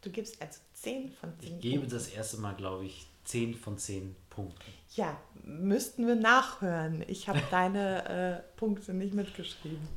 Du 0.01 0.11
gibst 0.11 0.41
also 0.41 0.59
10 0.73 1.11
von 1.11 1.33
10. 1.39 1.55
Ich 1.55 1.61
gebe 1.61 1.87
das 1.87 2.09
erste 2.09 2.37
Mal, 2.37 2.55
glaube 2.55 2.85
ich, 2.85 3.07
10 3.23 3.55
von 3.55 3.77
10 3.77 4.15
Punkten. 4.29 4.73
Ja, 4.95 5.19
müssten 5.43 6.05
wir 6.05 6.15
nachhören. 6.15 7.03
Ich 7.07 7.27
habe 7.29 7.41
deine 7.51 8.43
äh, 8.45 8.57
Punkte 8.57 8.93
nicht 8.93 9.13
mitgeschrieben. 9.13 9.87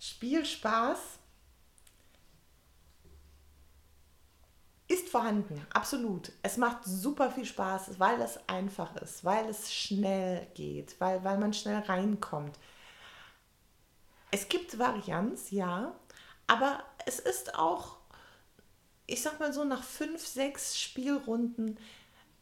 Spielspaß 0.00 1.17
ist 5.08 5.12
vorhanden, 5.12 5.66
absolut. 5.72 6.32
Es 6.42 6.56
macht 6.58 6.84
super 6.84 7.30
viel 7.30 7.46
Spaß, 7.46 7.98
weil 7.98 8.20
es 8.20 8.38
einfach 8.46 8.94
ist, 8.96 9.24
weil 9.24 9.48
es 9.48 9.72
schnell 9.72 10.46
geht, 10.54 10.96
weil, 11.00 11.24
weil 11.24 11.38
man 11.38 11.52
schnell 11.54 11.78
reinkommt. 11.80 12.58
Es 14.30 14.48
gibt 14.48 14.78
Varianz, 14.78 15.50
ja, 15.50 15.94
Aber 16.46 16.82
es 17.06 17.18
ist 17.18 17.54
auch, 17.54 17.96
ich 19.06 19.22
sag 19.22 19.40
mal 19.40 19.52
so, 19.52 19.64
nach 19.64 19.82
fünf, 19.82 20.26
sechs 20.26 20.78
Spielrunden 20.78 21.78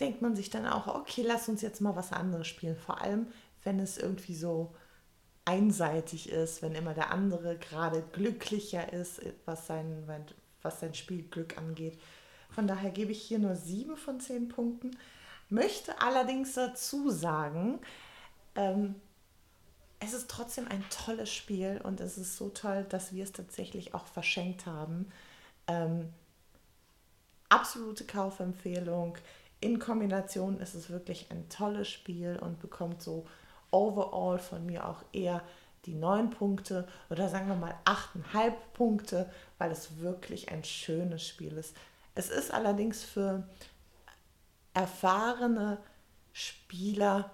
denkt 0.00 0.22
man 0.22 0.36
sich 0.36 0.50
dann 0.50 0.66
auch, 0.66 0.88
okay, 0.88 1.22
lass 1.22 1.48
uns 1.48 1.62
jetzt 1.62 1.80
mal 1.80 1.96
was 1.96 2.12
anderes 2.12 2.48
spielen. 2.48 2.76
Vor 2.76 3.00
allem, 3.00 3.28
wenn 3.64 3.78
es 3.80 3.98
irgendwie 3.98 4.34
so 4.36 4.74
einseitig 5.44 6.30
ist, 6.30 6.62
wenn 6.62 6.74
immer 6.74 6.94
der 6.94 7.12
andere 7.12 7.56
gerade 7.58 8.02
glücklicher 8.12 8.92
ist, 8.92 9.20
was 9.44 9.66
sein, 9.68 10.04
was 10.62 10.80
sein 10.80 10.94
Spielglück 10.94 11.58
angeht. 11.58 11.98
Von 12.56 12.66
daher 12.66 12.90
gebe 12.90 13.12
ich 13.12 13.20
hier 13.20 13.38
nur 13.38 13.54
sieben 13.54 13.98
von 13.98 14.18
zehn 14.18 14.48
Punkten. 14.48 14.96
Möchte 15.50 16.00
allerdings 16.00 16.54
dazu 16.54 17.10
sagen, 17.10 17.78
ähm, 18.54 18.94
es 20.00 20.14
ist 20.14 20.30
trotzdem 20.30 20.66
ein 20.66 20.82
tolles 20.88 21.30
Spiel 21.30 21.82
und 21.84 22.00
es 22.00 22.16
ist 22.16 22.38
so 22.38 22.48
toll, 22.48 22.86
dass 22.88 23.12
wir 23.12 23.24
es 23.24 23.32
tatsächlich 23.32 23.92
auch 23.92 24.06
verschenkt 24.06 24.64
haben. 24.64 25.12
Ähm, 25.66 26.08
absolute 27.50 28.04
Kaufempfehlung. 28.04 29.18
In 29.60 29.78
Kombination 29.78 30.58
ist 30.58 30.74
es 30.74 30.88
wirklich 30.88 31.30
ein 31.30 31.50
tolles 31.50 31.90
Spiel 31.90 32.38
und 32.40 32.58
bekommt 32.58 33.02
so 33.02 33.26
overall 33.70 34.38
von 34.38 34.64
mir 34.64 34.88
auch 34.88 35.02
eher 35.12 35.42
die 35.84 35.94
neun 35.94 36.30
Punkte 36.30 36.88
oder 37.10 37.28
sagen 37.28 37.48
wir 37.48 37.54
mal 37.54 37.74
achteinhalb 37.84 38.72
Punkte, 38.72 39.30
weil 39.58 39.70
es 39.70 39.98
wirklich 39.98 40.50
ein 40.50 40.64
schönes 40.64 41.22
Spiel 41.22 41.52
ist. 41.58 41.76
Es 42.16 42.30
ist 42.30 42.52
allerdings 42.52 43.04
für 43.04 43.46
erfahrene 44.74 45.78
Spieler 46.32 47.30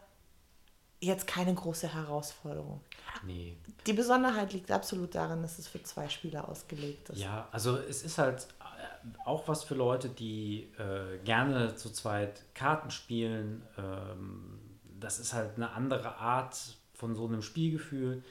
jetzt 1.00 1.26
keine 1.26 1.54
große 1.54 1.92
Herausforderung. 1.92 2.80
Nee. 3.24 3.56
Die 3.86 3.92
Besonderheit 3.92 4.52
liegt 4.52 4.70
absolut 4.70 5.14
darin, 5.14 5.42
dass 5.42 5.58
es 5.58 5.68
für 5.68 5.82
zwei 5.82 6.08
Spieler 6.08 6.48
ausgelegt 6.48 7.10
ist. 7.10 7.18
Ja, 7.18 7.48
also 7.52 7.76
es 7.78 8.02
ist 8.02 8.18
halt 8.18 8.46
äh, 8.60 9.24
auch 9.24 9.48
was 9.48 9.64
für 9.64 9.74
Leute, 9.74 10.08
die 10.08 10.68
äh, 10.78 11.18
gerne 11.24 11.74
zu 11.74 11.90
zweit 11.90 12.42
Karten 12.54 12.90
spielen. 12.90 13.62
Ähm, 13.78 14.60
das 14.98 15.18
ist 15.18 15.32
halt 15.32 15.56
eine 15.56 15.70
andere 15.70 16.16
Art 16.16 16.56
von 16.94 17.14
so 17.14 17.26
einem 17.26 17.42
Spielgefühl. 17.42 18.22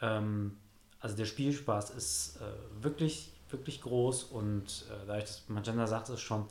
Ähm, 0.00 0.58
also 1.00 1.16
der 1.16 1.24
Spielspaß 1.26 1.90
ist 1.90 2.36
äh, 2.36 2.82
wirklich, 2.82 3.31
wirklich 3.52 3.80
groß 3.82 4.24
und 4.24 4.86
äh, 4.90 5.06
dadurch, 5.06 5.24
dass 5.24 5.48
Magenta 5.48 5.86
sagt 5.86 6.08
es 6.08 6.20
schon, 6.20 6.46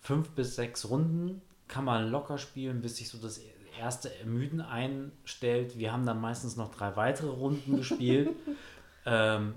fünf 0.00 0.30
bis 0.30 0.56
sechs 0.56 0.88
Runden 0.88 1.42
kann 1.68 1.84
man 1.84 2.10
locker 2.10 2.38
spielen, 2.38 2.80
bis 2.80 2.96
sich 2.96 3.08
so 3.08 3.18
das 3.18 3.40
erste 3.78 4.14
Ermüden 4.20 4.60
einstellt. 4.60 5.78
Wir 5.78 5.92
haben 5.92 6.06
dann 6.06 6.20
meistens 6.20 6.56
noch 6.56 6.74
drei 6.74 6.96
weitere 6.96 7.28
Runden 7.28 7.76
gespielt. 7.76 8.30
ähm, 9.06 9.54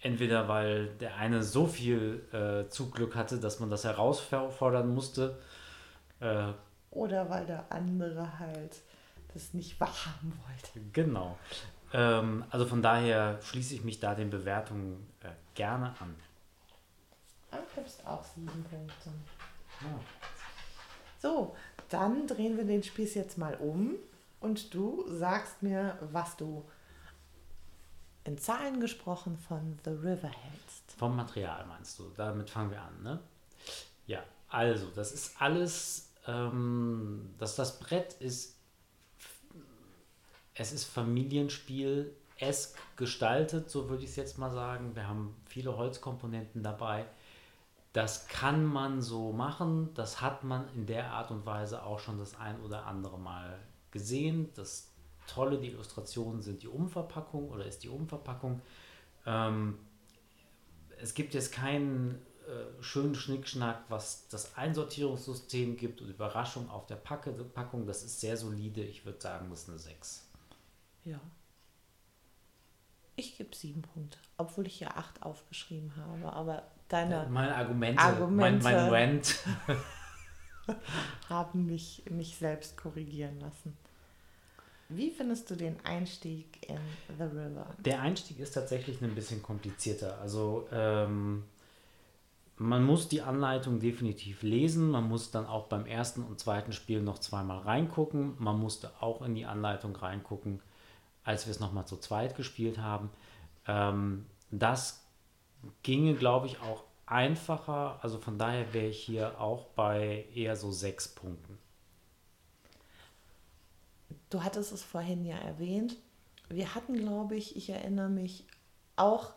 entweder 0.00 0.48
weil 0.48 0.88
der 0.96 1.16
eine 1.16 1.42
so 1.42 1.66
viel 1.66 2.24
äh, 2.32 2.68
Zugglück 2.70 3.14
hatte, 3.14 3.38
dass 3.38 3.60
man 3.60 3.70
das 3.70 3.84
herausfordern 3.84 4.88
musste. 4.88 5.38
Äh, 6.20 6.52
Oder 6.90 7.28
weil 7.30 7.46
der 7.46 7.70
andere 7.70 8.38
halt 8.38 8.76
das 9.34 9.54
nicht 9.54 9.78
wahrhaben 9.80 10.32
wollte. 10.46 10.86
Genau. 10.92 11.38
Ähm, 11.92 12.44
also 12.50 12.66
von 12.66 12.82
daher 12.82 13.40
schließe 13.42 13.74
ich 13.74 13.84
mich 13.84 14.00
da 14.00 14.14
den 14.14 14.30
Bewertungen 14.30 15.06
äh, 15.22 15.28
gerne 15.54 15.94
an. 16.00 16.14
Du 17.50 17.58
gibst 17.74 18.06
auch 18.06 18.24
sieben 18.24 18.64
Punkte. 18.64 19.10
Ja. 19.80 20.00
So, 21.18 21.54
dann 21.88 22.26
drehen 22.26 22.56
wir 22.56 22.64
den 22.64 22.82
Spieß 22.82 23.14
jetzt 23.14 23.38
mal 23.38 23.54
um 23.56 23.96
und 24.40 24.72
du 24.72 25.04
sagst 25.08 25.62
mir, 25.62 25.98
was 26.12 26.36
du 26.36 26.64
in 28.24 28.38
Zahlen 28.38 28.80
gesprochen 28.80 29.38
von 29.38 29.78
The 29.84 29.90
River 29.90 30.28
hältst. 30.28 30.92
Vom 30.96 31.16
Material 31.16 31.66
meinst 31.66 31.98
du? 31.98 32.10
Damit 32.16 32.50
fangen 32.50 32.70
wir 32.70 32.80
an, 32.80 33.02
ne? 33.02 33.20
Ja, 34.06 34.22
also, 34.48 34.86
das 34.94 35.12
ist 35.12 35.40
alles, 35.40 36.12
ähm, 36.26 37.34
dass 37.38 37.56
das 37.56 37.78
Brett 37.80 38.14
ist, 38.14 38.56
es 40.54 40.72
ist 40.72 40.84
Familienspiel 40.84 42.14
esk 42.38 42.76
gestaltet, 42.96 43.70
so 43.70 43.88
würde 43.88 44.04
ich 44.04 44.10
es 44.10 44.16
jetzt 44.16 44.38
mal 44.38 44.50
sagen. 44.50 44.94
Wir 44.94 45.06
haben 45.06 45.36
viele 45.46 45.76
Holzkomponenten 45.76 46.62
dabei. 46.62 47.06
Das 47.92 48.28
kann 48.28 48.64
man 48.64 49.02
so 49.02 49.32
machen, 49.32 49.92
das 49.94 50.20
hat 50.20 50.44
man 50.44 50.68
in 50.74 50.86
der 50.86 51.10
Art 51.10 51.32
und 51.32 51.44
Weise 51.44 51.82
auch 51.82 51.98
schon 51.98 52.18
das 52.18 52.38
ein 52.38 52.60
oder 52.60 52.86
andere 52.86 53.18
Mal 53.18 53.58
gesehen. 53.90 54.48
Das 54.54 54.92
Tolle, 55.26 55.58
die 55.58 55.68
Illustrationen 55.68 56.40
sind 56.40 56.62
die 56.62 56.68
Umverpackung 56.68 57.50
oder 57.50 57.64
ist 57.64 57.82
die 57.82 57.88
Umverpackung. 57.88 58.62
Ähm, 59.26 59.78
es 61.00 61.14
gibt 61.14 61.34
jetzt 61.34 61.52
keinen 61.52 62.20
äh, 62.46 62.82
schönen 62.82 63.14
Schnickschnack, 63.14 63.84
was 63.88 64.28
das 64.28 64.56
Einsortierungssystem 64.56 65.76
gibt 65.76 66.00
und 66.00 66.10
Überraschung 66.10 66.70
auf 66.70 66.86
der 66.86 66.96
Packe, 66.96 67.32
Packung. 67.32 67.86
Das 67.86 68.02
ist 68.02 68.20
sehr 68.20 68.36
solide. 68.36 68.82
Ich 68.82 69.04
würde 69.04 69.20
sagen, 69.20 69.48
das 69.50 69.62
ist 69.62 69.68
eine 69.68 69.78
6. 69.78 70.28
Ja. 71.04 71.20
Ich 73.16 73.36
gebe 73.36 73.54
sieben 73.54 73.82
Punkte, 73.82 74.18
obwohl 74.36 74.66
ich 74.66 74.80
ja 74.80 74.88
acht 74.96 75.22
aufgeschrieben 75.22 75.94
habe. 75.96 76.32
Aber 76.32 76.62
deine 76.90 77.26
meine 77.30 77.54
Argumente, 77.54 78.02
Argumente 78.02 78.64
mein, 78.64 78.76
mein 78.76 78.88
Rant 78.92 79.38
haben 81.28 81.66
mich, 81.66 82.02
mich 82.10 82.36
selbst 82.36 82.76
korrigieren 82.76 83.40
lassen. 83.40 83.76
Wie 84.88 85.10
findest 85.10 85.48
du 85.50 85.54
den 85.54 85.76
Einstieg 85.84 86.68
in 86.68 86.78
The 87.16 87.24
River? 87.24 87.66
Der 87.78 88.00
Einstieg 88.00 88.40
ist 88.40 88.52
tatsächlich 88.52 89.00
ein 89.00 89.14
bisschen 89.14 89.40
komplizierter. 89.40 90.20
Also 90.20 90.66
ähm, 90.72 91.44
man 92.56 92.84
muss 92.84 93.08
die 93.08 93.22
Anleitung 93.22 93.78
definitiv 93.78 94.42
lesen. 94.42 94.90
Man 94.90 95.08
muss 95.08 95.30
dann 95.30 95.46
auch 95.46 95.68
beim 95.68 95.86
ersten 95.86 96.22
und 96.24 96.40
zweiten 96.40 96.72
Spiel 96.72 97.00
noch 97.02 97.20
zweimal 97.20 97.58
reingucken. 97.58 98.34
Man 98.38 98.58
musste 98.58 98.90
auch 98.98 99.22
in 99.22 99.36
die 99.36 99.46
Anleitung 99.46 99.94
reingucken, 99.94 100.60
als 101.22 101.46
wir 101.46 101.52
es 101.52 101.60
nochmal 101.60 101.86
zu 101.86 101.96
zweit 101.96 102.36
gespielt 102.36 102.78
haben. 102.78 103.10
Ähm, 103.68 104.26
das 104.50 105.04
ginge, 105.82 106.14
glaube 106.14 106.46
ich, 106.46 106.60
auch 106.60 106.84
einfacher. 107.06 107.98
Also 108.02 108.18
von 108.18 108.38
daher 108.38 108.72
wäre 108.72 108.86
ich 108.86 109.02
hier 109.02 109.40
auch 109.40 109.66
bei 109.68 110.26
eher 110.34 110.56
so 110.56 110.70
sechs 110.70 111.08
Punkten. 111.08 111.58
Du 114.30 114.44
hattest 114.44 114.72
es 114.72 114.82
vorhin 114.82 115.24
ja 115.24 115.36
erwähnt. 115.36 115.96
Wir 116.48 116.74
hatten, 116.74 116.94
glaube 116.94 117.36
ich, 117.36 117.56
ich 117.56 117.70
erinnere 117.70 118.08
mich, 118.08 118.44
auch 118.96 119.32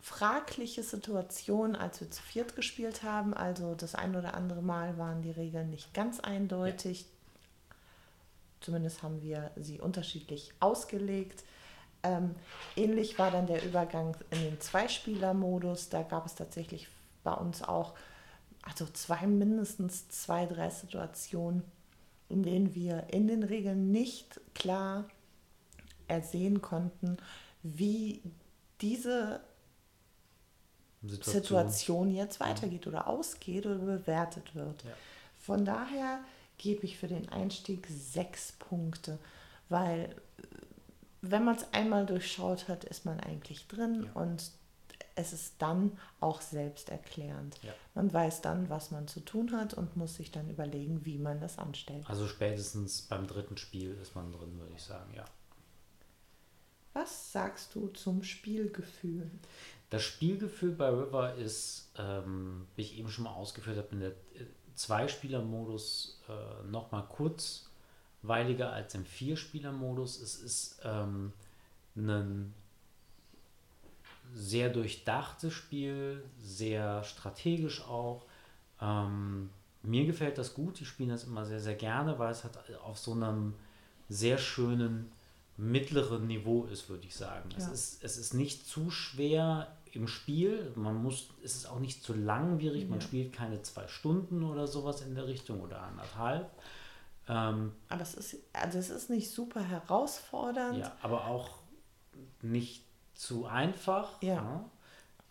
fragliche 0.00 0.82
Situationen, 0.82 1.74
als 1.74 2.00
wir 2.00 2.10
zu 2.10 2.22
viert 2.22 2.54
gespielt 2.54 3.02
haben. 3.02 3.34
Also 3.34 3.74
das 3.74 3.94
ein 3.94 4.14
oder 4.14 4.34
andere 4.34 4.62
Mal 4.62 4.98
waren 4.98 5.22
die 5.22 5.32
Regeln 5.32 5.70
nicht 5.70 5.92
ganz 5.94 6.20
eindeutig. 6.20 7.02
Ja. 7.02 7.06
Zumindest 8.60 9.02
haben 9.02 9.22
wir 9.22 9.50
sie 9.56 9.80
unterschiedlich 9.80 10.52
ausgelegt. 10.60 11.44
Ähm, 12.08 12.34
ähnlich 12.76 13.18
war 13.18 13.30
dann 13.30 13.46
der 13.46 13.64
Übergang 13.64 14.16
in 14.30 14.40
den 14.40 14.60
Zweispieler-Modus. 14.60 15.90
Da 15.90 16.02
gab 16.02 16.24
es 16.26 16.34
tatsächlich 16.34 16.88
bei 17.22 17.32
uns 17.32 17.62
auch 17.62 17.94
also 18.62 18.86
zwei, 18.86 19.26
mindestens 19.26 20.08
zwei, 20.08 20.46
drei 20.46 20.70
Situationen, 20.70 21.62
in 22.28 22.42
denen 22.42 22.74
wir 22.74 23.06
in 23.10 23.26
den 23.28 23.42
Regeln 23.42 23.90
nicht 23.90 24.40
klar 24.54 25.04
ersehen 26.06 26.62
konnten, 26.62 27.18
wie 27.62 28.22
diese 28.80 29.40
Situation, 31.02 31.32
Situation 31.34 32.14
jetzt 32.14 32.40
weitergeht 32.40 32.86
oder 32.86 33.06
ausgeht 33.06 33.66
oder 33.66 33.78
bewertet 33.78 34.54
wird. 34.54 34.82
Ja. 34.84 34.90
Von 35.38 35.64
daher 35.64 36.20
gebe 36.56 36.84
ich 36.84 36.98
für 36.98 37.08
den 37.08 37.28
Einstieg 37.28 37.86
sechs 37.86 38.52
Punkte, 38.52 39.18
weil 39.68 40.14
wenn 41.20 41.44
man 41.44 41.56
es 41.56 41.72
einmal 41.72 42.06
durchschaut 42.06 42.68
hat, 42.68 42.84
ist 42.84 43.04
man 43.04 43.20
eigentlich 43.20 43.66
drin 43.68 44.04
ja. 44.04 44.20
und 44.20 44.50
es 45.14 45.32
ist 45.32 45.54
dann 45.58 45.98
auch 46.20 46.40
selbsterklärend. 46.40 47.58
Ja. 47.62 47.72
Man 47.94 48.12
weiß 48.12 48.40
dann, 48.40 48.70
was 48.70 48.92
man 48.92 49.08
zu 49.08 49.20
tun 49.20 49.52
hat 49.52 49.74
und 49.74 49.96
muss 49.96 50.14
sich 50.14 50.30
dann 50.30 50.48
überlegen, 50.48 51.04
wie 51.04 51.18
man 51.18 51.40
das 51.40 51.58
anstellt. 51.58 52.08
Also 52.08 52.28
spätestens 52.28 53.02
beim 53.02 53.26
dritten 53.26 53.56
Spiel 53.56 53.98
ist 54.00 54.14
man 54.14 54.30
drin, 54.32 54.58
würde 54.58 54.74
ich 54.74 54.82
sagen, 54.82 55.12
ja. 55.14 55.24
Was 56.92 57.32
sagst 57.32 57.74
du 57.74 57.88
zum 57.88 58.22
Spielgefühl? 58.22 59.30
Das 59.90 60.02
Spielgefühl 60.02 60.72
bei 60.72 60.88
River 60.88 61.34
ist, 61.34 61.90
ähm, 61.96 62.66
wie 62.76 62.82
ich 62.82 62.98
eben 62.98 63.08
schon 63.08 63.24
mal 63.24 63.34
ausgeführt 63.34 63.78
habe, 63.78 63.88
in 63.92 64.00
der 64.00 64.10
äh, 64.10 64.46
Zweispieler-Modus 64.74 66.22
äh, 66.28 66.66
nochmal 66.68 67.04
kurz 67.08 67.67
kurzweiliger 68.20 68.72
als 68.72 68.94
im 68.94 69.04
Vierspieler-Modus. 69.04 70.20
Es 70.20 70.36
ist 70.36 70.80
ähm, 70.84 71.32
ein 71.96 72.54
sehr 74.34 74.70
durchdachtes 74.70 75.52
Spiel, 75.52 76.22
sehr 76.38 77.02
strategisch 77.04 77.82
auch. 77.82 78.24
Ähm, 78.80 79.50
mir 79.82 80.04
gefällt 80.06 80.38
das 80.38 80.54
gut, 80.54 80.80
ich 80.80 80.88
spiele 80.88 81.12
das 81.12 81.24
immer 81.24 81.46
sehr, 81.46 81.60
sehr 81.60 81.74
gerne, 81.74 82.18
weil 82.18 82.30
es 82.30 82.44
hat 82.44 82.58
auf 82.82 82.98
so 82.98 83.12
einem 83.12 83.54
sehr 84.08 84.38
schönen 84.38 85.10
mittleren 85.56 86.26
Niveau 86.26 86.64
ist, 86.64 86.88
würde 86.88 87.06
ich 87.06 87.16
sagen. 87.16 87.50
Ja. 87.50 87.58
Es, 87.58 87.68
ist, 87.68 88.04
es 88.04 88.16
ist 88.18 88.34
nicht 88.34 88.66
zu 88.66 88.90
schwer 88.90 89.74
im 89.92 90.06
Spiel. 90.06 90.70
Man 90.76 91.02
muss, 91.02 91.30
es 91.42 91.56
ist 91.56 91.66
auch 91.66 91.80
nicht 91.80 92.02
zu 92.04 92.14
langwierig, 92.14 92.82
ja. 92.82 92.88
man 92.88 93.00
spielt 93.00 93.32
keine 93.32 93.62
zwei 93.62 93.88
Stunden 93.88 94.44
oder 94.44 94.66
sowas 94.66 95.00
in 95.00 95.14
der 95.14 95.26
Richtung 95.26 95.60
oder 95.60 95.80
anderthalb. 95.82 96.50
Ähm, 97.28 97.72
aber 97.88 98.02
es 98.02 98.14
ist, 98.14 98.36
also 98.52 98.78
es 98.78 98.90
ist 98.90 99.10
nicht 99.10 99.30
super 99.30 99.62
herausfordernd. 99.62 100.78
Ja, 100.78 100.96
aber 101.02 101.26
auch 101.26 101.58
nicht 102.42 102.84
zu 103.14 103.46
einfach. 103.46 104.22
Ja. 104.22 104.42
Ne? 104.42 104.64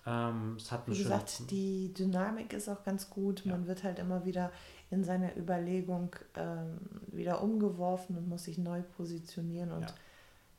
Ähm, 0.05 0.55
es 0.57 0.71
hat 0.71 0.87
Wie 0.87 0.97
gesagt, 0.97 1.49
die 1.51 1.93
Dynamik 1.93 2.53
ist 2.53 2.69
auch 2.69 2.83
ganz 2.83 3.09
gut. 3.09 3.43
Ja. 3.45 3.51
Man 3.51 3.67
wird 3.67 3.83
halt 3.83 3.99
immer 3.99 4.25
wieder 4.25 4.51
in 4.89 5.03
seiner 5.03 5.35
Überlegung 5.35 6.15
ähm, 6.35 6.79
wieder 7.07 7.41
umgeworfen 7.41 8.17
und 8.17 8.29
muss 8.29 8.45
sich 8.45 8.57
neu 8.57 8.81
positionieren 8.95 9.71
und 9.71 9.81
ja. 9.81 9.93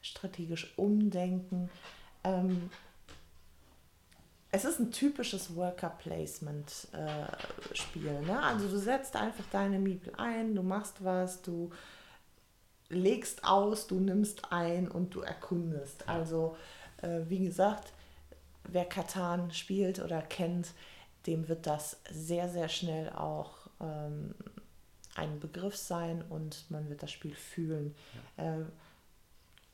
strategisch 0.03 0.75
umdenken. 0.77 1.71
Ähm, 2.25 2.71
es 4.51 4.65
ist 4.65 4.81
ein 4.81 4.91
typisches 4.91 5.55
Worker-Placement-Spiel. 5.55 8.07
Äh, 8.07 8.23
ne? 8.23 8.43
Also 8.43 8.67
du 8.69 8.79
setzt 8.79 9.15
einfach 9.17 9.45
deine 9.53 9.79
Miepel 9.79 10.15
ein, 10.17 10.55
du 10.55 10.63
machst 10.63 11.05
was, 11.05 11.43
du 11.43 11.71
legst 12.89 13.45
aus, 13.45 13.87
du 13.87 14.01
nimmst 14.01 14.51
ein 14.51 14.89
und 14.89 15.15
du 15.15 15.21
erkundest. 15.21 16.09
Also 16.09 16.57
äh, 17.03 17.21
wie 17.29 17.41
gesagt, 17.41 17.93
wer 18.65 18.87
Katan 18.87 19.51
spielt 19.51 20.01
oder 20.01 20.23
kennt, 20.23 20.69
dem 21.27 21.47
wird 21.49 21.67
das 21.67 22.01
sehr, 22.11 22.49
sehr 22.49 22.71
schnell 22.71 23.11
auch 23.11 23.69
ähm, 23.81 24.35
ein 25.15 25.39
Begriff 25.41 25.77
sein 25.77 26.25
und 26.29 26.65
man 26.71 26.89
wird 26.89 27.03
das 27.03 27.13
Spiel 27.13 27.35
fühlen. 27.35 27.95
Ja. 28.39 28.61
Äh, 28.61 28.65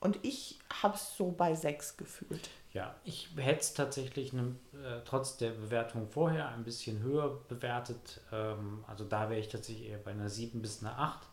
und 0.04 0.18
ich 0.22 0.58
habe 0.82 0.96
es 0.96 1.16
so 1.16 1.32
bei 1.32 1.54
sechs 1.54 1.96
gefühlt. 1.96 2.50
Ja, 2.74 2.94
ich 3.04 3.30
hätte 3.36 3.60
es 3.60 3.72
tatsächlich 3.72 4.34
ne, 4.34 4.54
äh, 4.74 5.00
trotz 5.04 5.38
der 5.38 5.50
Bewertung 5.50 6.08
vorher 6.08 6.48
ein 6.48 6.62
bisschen 6.62 7.00
höher 7.02 7.40
bewertet. 7.48 8.20
Ähm, 8.30 8.84
also 8.86 9.04
da 9.04 9.30
wäre 9.30 9.40
ich 9.40 9.48
tatsächlich 9.48 9.88
eher 9.88 9.98
bei 9.98 10.10
einer 10.10 10.28
7 10.28 10.60
bis 10.60 10.82
einer 10.82 10.98
8. 10.98 11.26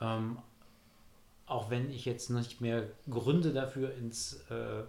Ähm, 0.00 0.38
auch 1.44 1.68
wenn 1.68 1.90
ich 1.90 2.06
jetzt 2.06 2.30
nicht 2.30 2.62
mehr 2.62 2.88
Gründe 3.10 3.52
dafür 3.52 3.94
ins 3.94 4.40
äh, 4.50 4.84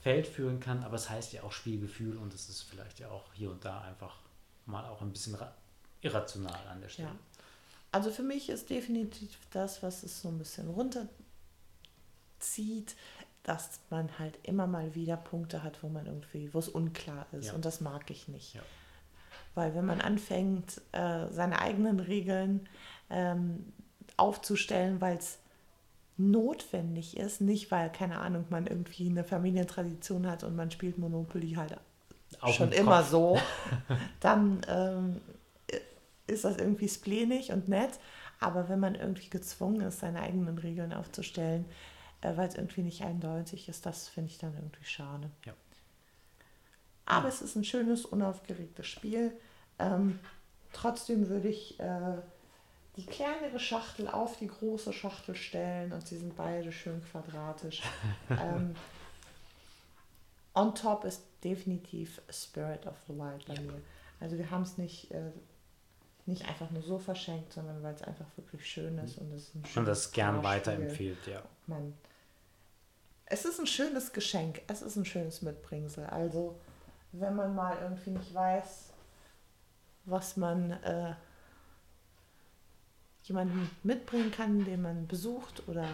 Feld 0.00 0.26
führen 0.26 0.58
kann, 0.58 0.82
aber 0.82 0.96
es 0.96 1.08
heißt 1.08 1.32
ja 1.32 1.44
auch 1.44 1.52
Spielgefühl 1.52 2.16
und 2.16 2.34
es 2.34 2.48
ist 2.48 2.62
vielleicht 2.62 2.98
ja 2.98 3.08
auch 3.10 3.32
hier 3.34 3.50
und 3.50 3.64
da 3.64 3.82
einfach 3.82 4.16
mal 4.66 4.84
auch 4.86 5.00
ein 5.00 5.12
bisschen 5.12 5.36
irrational 6.00 6.66
an 6.68 6.80
der 6.80 6.88
Stelle. 6.88 7.08
Ja. 7.08 7.14
Also 7.92 8.10
für 8.10 8.22
mich 8.24 8.48
ist 8.48 8.68
definitiv 8.68 9.38
das, 9.50 9.82
was 9.82 10.02
es 10.02 10.20
so 10.20 10.28
ein 10.28 10.38
bisschen 10.38 10.68
runterzieht, 12.38 12.96
dass 13.42 13.80
man 13.90 14.18
halt 14.18 14.38
immer 14.42 14.66
mal 14.66 14.94
wieder 14.94 15.16
Punkte 15.16 15.62
hat, 15.62 15.82
wo 15.82 15.88
man 15.88 16.06
irgendwie, 16.06 16.52
wo 16.52 16.58
es 16.58 16.68
unklar 16.68 17.26
ist. 17.32 17.46
Ja. 17.46 17.52
Und 17.54 17.64
das 17.64 17.80
mag 17.80 18.10
ich 18.10 18.28
nicht. 18.28 18.54
Ja. 18.54 18.62
Weil 19.54 19.74
wenn 19.74 19.86
man 19.86 20.00
anfängt, 20.00 20.80
äh, 20.92 21.28
seine 21.30 21.60
eigenen 21.60 22.00
Regeln 22.00 22.68
ähm, 23.10 23.72
aufzustellen, 24.16 25.00
weil 25.00 25.16
es 25.16 25.38
notwendig 26.16 27.16
ist, 27.16 27.40
nicht 27.40 27.70
weil, 27.70 27.90
keine 27.90 28.18
Ahnung, 28.18 28.44
man 28.50 28.66
irgendwie 28.66 29.08
eine 29.08 29.24
Familientradition 29.24 30.26
hat 30.26 30.44
und 30.44 30.56
man 30.56 30.70
spielt 30.70 30.98
Monopoly 30.98 31.52
halt 31.52 31.78
Auf 32.40 32.54
schon 32.54 32.72
immer 32.72 33.02
so, 33.04 33.38
dann 34.20 34.60
ähm, 34.68 35.20
ist 36.26 36.44
das 36.44 36.58
irgendwie 36.58 36.88
splenig 36.88 37.52
und 37.52 37.68
nett. 37.68 37.98
Aber 38.40 38.68
wenn 38.68 38.78
man 38.78 38.94
irgendwie 38.94 39.30
gezwungen 39.30 39.80
ist, 39.80 40.00
seine 40.00 40.20
eigenen 40.20 40.58
Regeln 40.58 40.92
aufzustellen, 40.92 41.64
weil 42.22 42.48
es 42.48 42.54
irgendwie 42.54 42.82
nicht 42.82 43.02
eindeutig 43.02 43.68
ist, 43.68 43.86
das 43.86 44.08
finde 44.08 44.30
ich 44.30 44.38
dann 44.38 44.54
irgendwie 44.54 44.84
schade. 44.84 45.30
Ja. 45.44 45.54
Aber 47.06 47.28
es 47.28 47.40
ist 47.40 47.56
ein 47.56 47.64
schönes, 47.64 48.04
unaufgeregtes 48.04 48.86
Spiel. 48.86 49.32
Ähm, 49.78 50.18
trotzdem 50.72 51.28
würde 51.28 51.48
ich 51.48 51.80
äh, 51.80 52.18
die 52.96 53.06
kleinere 53.06 53.58
Schachtel 53.60 54.08
auf 54.08 54.36
die 54.38 54.48
große 54.48 54.92
Schachtel 54.92 55.34
stellen 55.34 55.92
und 55.92 56.06
sie 56.06 56.18
sind 56.18 56.36
beide 56.36 56.72
schön 56.72 57.02
quadratisch. 57.04 57.82
ähm, 58.30 58.74
on 60.54 60.74
top 60.74 61.04
ist 61.04 61.22
definitiv 61.44 62.20
Spirit 62.28 62.86
of 62.86 62.96
the 63.06 63.14
Wild 63.14 63.46
bei 63.46 63.54
ja. 63.54 63.60
mir. 63.62 63.80
Also 64.20 64.36
wir 64.36 64.50
haben 64.50 64.62
es 64.62 64.76
nicht, 64.76 65.10
äh, 65.12 65.30
nicht 66.26 66.46
einfach 66.48 66.70
nur 66.70 66.82
so 66.82 66.98
verschenkt, 66.98 67.52
sondern 67.52 67.82
weil 67.82 67.94
es 67.94 68.02
einfach 68.02 68.26
wirklich 68.36 68.66
schön 68.68 68.98
ist 68.98 69.16
und 69.18 69.32
es 69.32 69.52
und 69.76 69.86
das 69.86 70.10
gern 70.12 70.42
weiterempfiehlt, 70.42 71.26
ja. 71.26 71.42
Man, 71.66 71.94
es 73.30 73.44
ist 73.44 73.60
ein 73.60 73.66
schönes 73.66 74.12
Geschenk, 74.12 74.62
es 74.68 74.82
ist 74.82 74.96
ein 74.96 75.04
schönes 75.04 75.42
Mitbringsel. 75.42 76.06
Also 76.06 76.58
wenn 77.12 77.36
man 77.36 77.54
mal 77.54 77.76
irgendwie 77.80 78.10
nicht 78.10 78.32
weiß, 78.34 78.90
was 80.04 80.36
man 80.36 80.70
äh, 80.82 81.14
jemanden 83.24 83.70
mitbringen 83.82 84.30
kann, 84.30 84.64
den 84.64 84.82
man 84.82 85.06
besucht 85.06 85.62
oder 85.68 85.86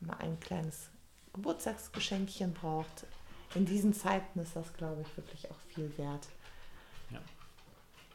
mal 0.00 0.16
ein 0.18 0.40
kleines 0.40 0.88
Geburtstagsgeschenkchen 1.34 2.54
braucht. 2.54 3.06
In 3.54 3.66
diesen 3.66 3.92
Zeiten 3.92 4.40
ist 4.40 4.56
das, 4.56 4.72
glaube 4.72 5.02
ich, 5.02 5.16
wirklich 5.16 5.50
auch 5.50 5.58
viel 5.74 5.92
wert. 5.98 6.28
Ja. 7.10 7.20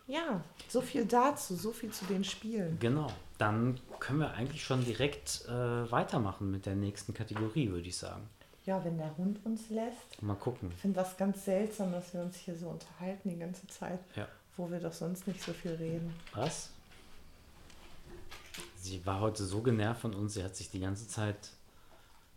Ja, 0.08 0.44
so 0.68 0.82
viel 0.82 1.06
dazu, 1.06 1.56
so 1.56 1.72
viel 1.72 1.92
zu 1.92 2.06
den 2.06 2.24
Spielen. 2.24 2.80
Genau, 2.80 3.12
dann 3.38 3.80
können 4.00 4.20
wir 4.20 4.34
eigentlich 4.34 4.64
schon 4.64 4.84
direkt 4.84 5.46
äh, 5.48 5.92
weitermachen 5.92 6.50
mit 6.52 6.66
der 6.66 6.76
nächsten 6.76 7.14
Kategorie, 7.14 7.70
würde 7.70 7.88
ich 7.88 7.98
sagen. 7.98 8.28
Ja, 8.66 8.84
wenn 8.84 8.98
der 8.98 9.16
Hund 9.18 9.40
uns 9.46 9.70
lässt. 9.70 10.22
Mal 10.22 10.36
gucken. 10.36 10.72
Ich 10.72 10.82
finde 10.82 11.00
das 11.00 11.16
ganz 11.16 11.46
seltsam, 11.46 11.92
dass 11.92 12.14
wir 12.14 12.22
uns 12.22 12.36
hier 12.36 12.56
so 12.56 12.68
unterhalten 12.70 13.30
die 13.30 13.38
ganze 13.38 13.66
Zeit, 13.68 14.00
ja. 14.16 14.28
wo 14.58 14.70
wir 14.70 14.80
doch 14.80 14.92
sonst 14.92 15.28
nicht 15.28 15.42
so 15.42 15.54
viel 15.54 15.72
reden. 15.72 16.14
Was? 16.34 16.72
Sie 18.76 19.06
war 19.06 19.22
heute 19.22 19.46
so 19.46 19.62
genervt 19.62 20.02
von 20.02 20.14
uns, 20.14 20.34
sie 20.34 20.44
hat 20.44 20.56
sich 20.56 20.70
die 20.70 20.80
ganze 20.80 21.08
Zeit 21.08 21.52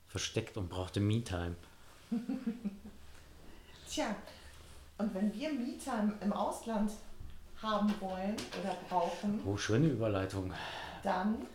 versteckt 0.09 0.57
und 0.57 0.69
brauchte 0.69 1.01
Me-Time. 1.01 1.57
Tja, 3.89 4.15
und 4.99 5.15
wenn 5.15 5.33
wir 5.35 5.53
Me-Time 5.53 6.15
im 6.21 6.33
Ausland 6.33 6.93
haben 7.63 7.93
wollen 8.01 8.37
oder 8.61 8.77
brauchen. 8.89 9.41
Oh, 9.45 9.57
schöne 9.57 9.89
Überleitung. 9.89 10.53
Dann 11.03 11.47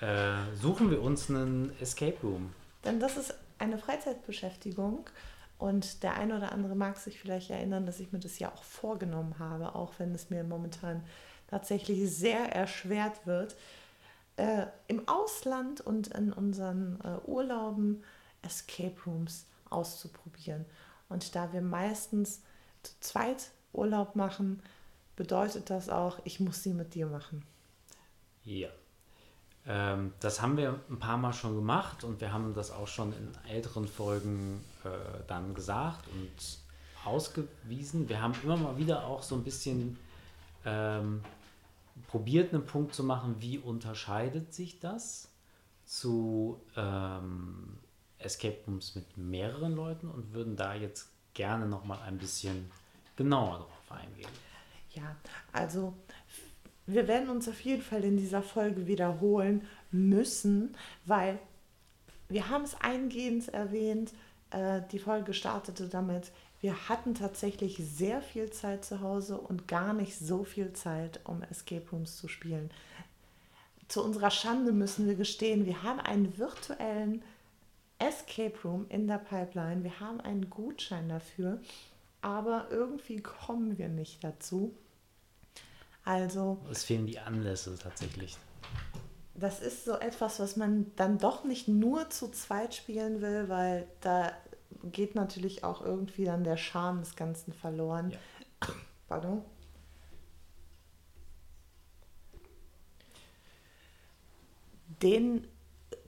äh, 0.00 0.54
suchen 0.54 0.90
wir 0.90 1.02
uns 1.02 1.30
einen 1.30 1.72
Escape 1.80 2.16
Room. 2.22 2.52
Denn 2.84 3.00
das 3.00 3.16
ist 3.16 3.34
eine 3.58 3.78
Freizeitbeschäftigung 3.78 5.08
und 5.58 6.02
der 6.02 6.14
eine 6.14 6.36
oder 6.36 6.52
andere 6.52 6.74
mag 6.74 6.96
sich 6.98 7.18
vielleicht 7.18 7.50
erinnern, 7.50 7.86
dass 7.86 8.00
ich 8.00 8.12
mir 8.12 8.18
das 8.18 8.38
ja 8.38 8.52
auch 8.52 8.62
vorgenommen 8.62 9.38
habe, 9.38 9.74
auch 9.74 9.94
wenn 9.98 10.14
es 10.14 10.30
mir 10.30 10.44
momentan 10.44 11.02
tatsächlich 11.48 12.10
sehr 12.10 12.54
erschwert 12.54 13.26
wird, 13.26 13.56
äh, 14.36 14.66
im 14.88 15.08
Ausland 15.08 15.80
und 15.80 16.08
in 16.08 16.32
unseren 16.32 17.00
äh, 17.02 17.26
Urlauben 17.26 18.04
Escape 18.42 18.96
Rooms 19.06 19.46
auszuprobieren. 19.70 20.66
Und 21.08 21.34
da 21.34 21.52
wir 21.52 21.62
meistens 21.62 22.42
zu 22.82 22.92
zweit 23.00 23.50
Urlaub 23.72 24.14
machen, 24.14 24.62
bedeutet 25.16 25.70
das 25.70 25.88
auch, 25.88 26.18
ich 26.24 26.40
muss 26.40 26.62
sie 26.62 26.72
mit 26.72 26.94
dir 26.94 27.06
machen. 27.06 27.42
Ja. 28.44 28.68
Ähm, 29.66 30.12
das 30.20 30.40
haben 30.40 30.56
wir 30.56 30.78
ein 30.88 30.98
paar 30.98 31.16
Mal 31.16 31.32
schon 31.32 31.56
gemacht 31.56 32.04
und 32.04 32.20
wir 32.20 32.32
haben 32.32 32.54
das 32.54 32.70
auch 32.70 32.86
schon 32.86 33.12
in 33.12 33.32
älteren 33.50 33.88
Folgen 33.88 34.62
äh, 34.84 34.88
dann 35.26 35.54
gesagt 35.54 36.06
und 36.08 36.58
ausgewiesen. 37.04 38.08
Wir 38.08 38.20
haben 38.20 38.34
immer 38.44 38.56
mal 38.56 38.76
wieder 38.78 39.04
auch 39.04 39.22
so 39.22 39.34
ein 39.34 39.42
bisschen 39.42 39.98
ähm, 40.64 41.22
probiert 42.08 42.52
einen 42.52 42.66
Punkt 42.66 42.94
zu 42.94 43.02
machen, 43.02 43.36
wie 43.40 43.58
unterscheidet 43.58 44.54
sich 44.54 44.78
das 44.78 45.28
zu 45.84 46.60
ähm, 46.76 47.78
Escape 48.18 48.58
Rooms 48.66 48.94
mit 48.94 49.16
mehreren 49.16 49.74
Leuten 49.74 50.08
und 50.08 50.32
würden 50.32 50.56
da 50.56 50.74
jetzt 50.74 51.08
gerne 51.34 51.66
noch 51.66 51.84
mal 51.84 52.00
ein 52.02 52.18
bisschen 52.18 52.70
genauer 53.16 53.58
drauf 53.58 53.92
eingehen. 54.00 54.30
Ja, 54.96 55.16
also 55.52 55.94
wir 56.86 57.06
werden 57.06 57.28
uns 57.28 57.48
auf 57.48 57.60
jeden 57.60 57.82
Fall 57.82 58.04
in 58.04 58.16
dieser 58.16 58.42
Folge 58.42 58.86
wiederholen 58.86 59.66
müssen, 59.90 60.76
weil 61.04 61.38
wir 62.28 62.48
haben 62.48 62.64
es 62.64 62.74
eingehend 62.80 63.48
erwähnt, 63.48 64.12
äh, 64.50 64.82
die 64.90 64.98
Folge 64.98 65.34
startete 65.34 65.88
damit, 65.88 66.32
wir 66.60 66.88
hatten 66.88 67.14
tatsächlich 67.14 67.76
sehr 67.76 68.22
viel 68.22 68.50
Zeit 68.50 68.84
zu 68.84 69.00
Hause 69.00 69.38
und 69.38 69.68
gar 69.68 69.92
nicht 69.92 70.18
so 70.18 70.42
viel 70.42 70.72
Zeit, 70.72 71.20
um 71.24 71.42
Escape 71.42 71.88
Rooms 71.92 72.16
zu 72.16 72.28
spielen. 72.28 72.70
Zu 73.88 74.02
unserer 74.02 74.30
Schande 74.30 74.72
müssen 74.72 75.06
wir 75.06 75.14
gestehen, 75.14 75.66
wir 75.66 75.82
haben 75.82 76.00
einen 76.00 76.38
virtuellen 76.38 77.22
Escape 77.98 78.54
Room 78.64 78.86
in 78.88 79.06
der 79.06 79.18
Pipeline. 79.18 79.82
Wir 79.82 80.00
haben 80.00 80.20
einen 80.20 80.50
Gutschein 80.50 81.08
dafür, 81.08 81.60
aber 82.20 82.68
irgendwie 82.70 83.20
kommen 83.20 83.78
wir 83.78 83.88
nicht 83.88 84.22
dazu. 84.22 84.74
Also. 86.06 86.58
Es 86.70 86.84
fehlen 86.84 87.06
die 87.06 87.18
Anlässe 87.18 87.76
tatsächlich. 87.76 88.38
Das 89.34 89.60
ist 89.60 89.84
so 89.84 89.98
etwas, 89.98 90.38
was 90.38 90.56
man 90.56 90.92
dann 90.94 91.18
doch 91.18 91.44
nicht 91.44 91.66
nur 91.66 92.08
zu 92.10 92.30
zweit 92.30 92.74
spielen 92.74 93.20
will, 93.20 93.48
weil 93.48 93.88
da 94.00 94.32
geht 94.84 95.16
natürlich 95.16 95.64
auch 95.64 95.84
irgendwie 95.84 96.24
dann 96.24 96.44
der 96.44 96.56
Charme 96.56 97.00
des 97.00 97.16
Ganzen 97.16 97.52
verloren. 97.52 98.12
Ja. 98.12 98.18
Pardon. 99.08 99.44
Den 105.02 105.46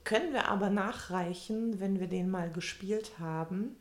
können 0.05 0.31
wir 0.31 0.47
aber 0.47 0.69
nachreichen, 0.69 1.81
wenn 1.81 1.99
wir 1.99 2.07
den 2.07 2.29
mal 2.29 2.49
gespielt 2.49 3.19
haben. 3.19 3.75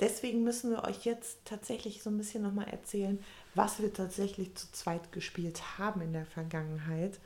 Deswegen 0.00 0.42
müssen 0.44 0.70
wir 0.70 0.84
euch 0.84 1.04
jetzt 1.04 1.44
tatsächlich 1.44 2.02
so 2.02 2.10
ein 2.10 2.16
bisschen 2.16 2.42
nochmal 2.42 2.68
erzählen, 2.68 3.22
was 3.54 3.80
wir 3.80 3.92
tatsächlich 3.92 4.54
zu 4.54 4.70
zweit 4.72 5.12
gespielt 5.12 5.78
haben 5.78 6.00
in 6.00 6.12
der 6.12 6.26
Vergangenheit, 6.26 7.18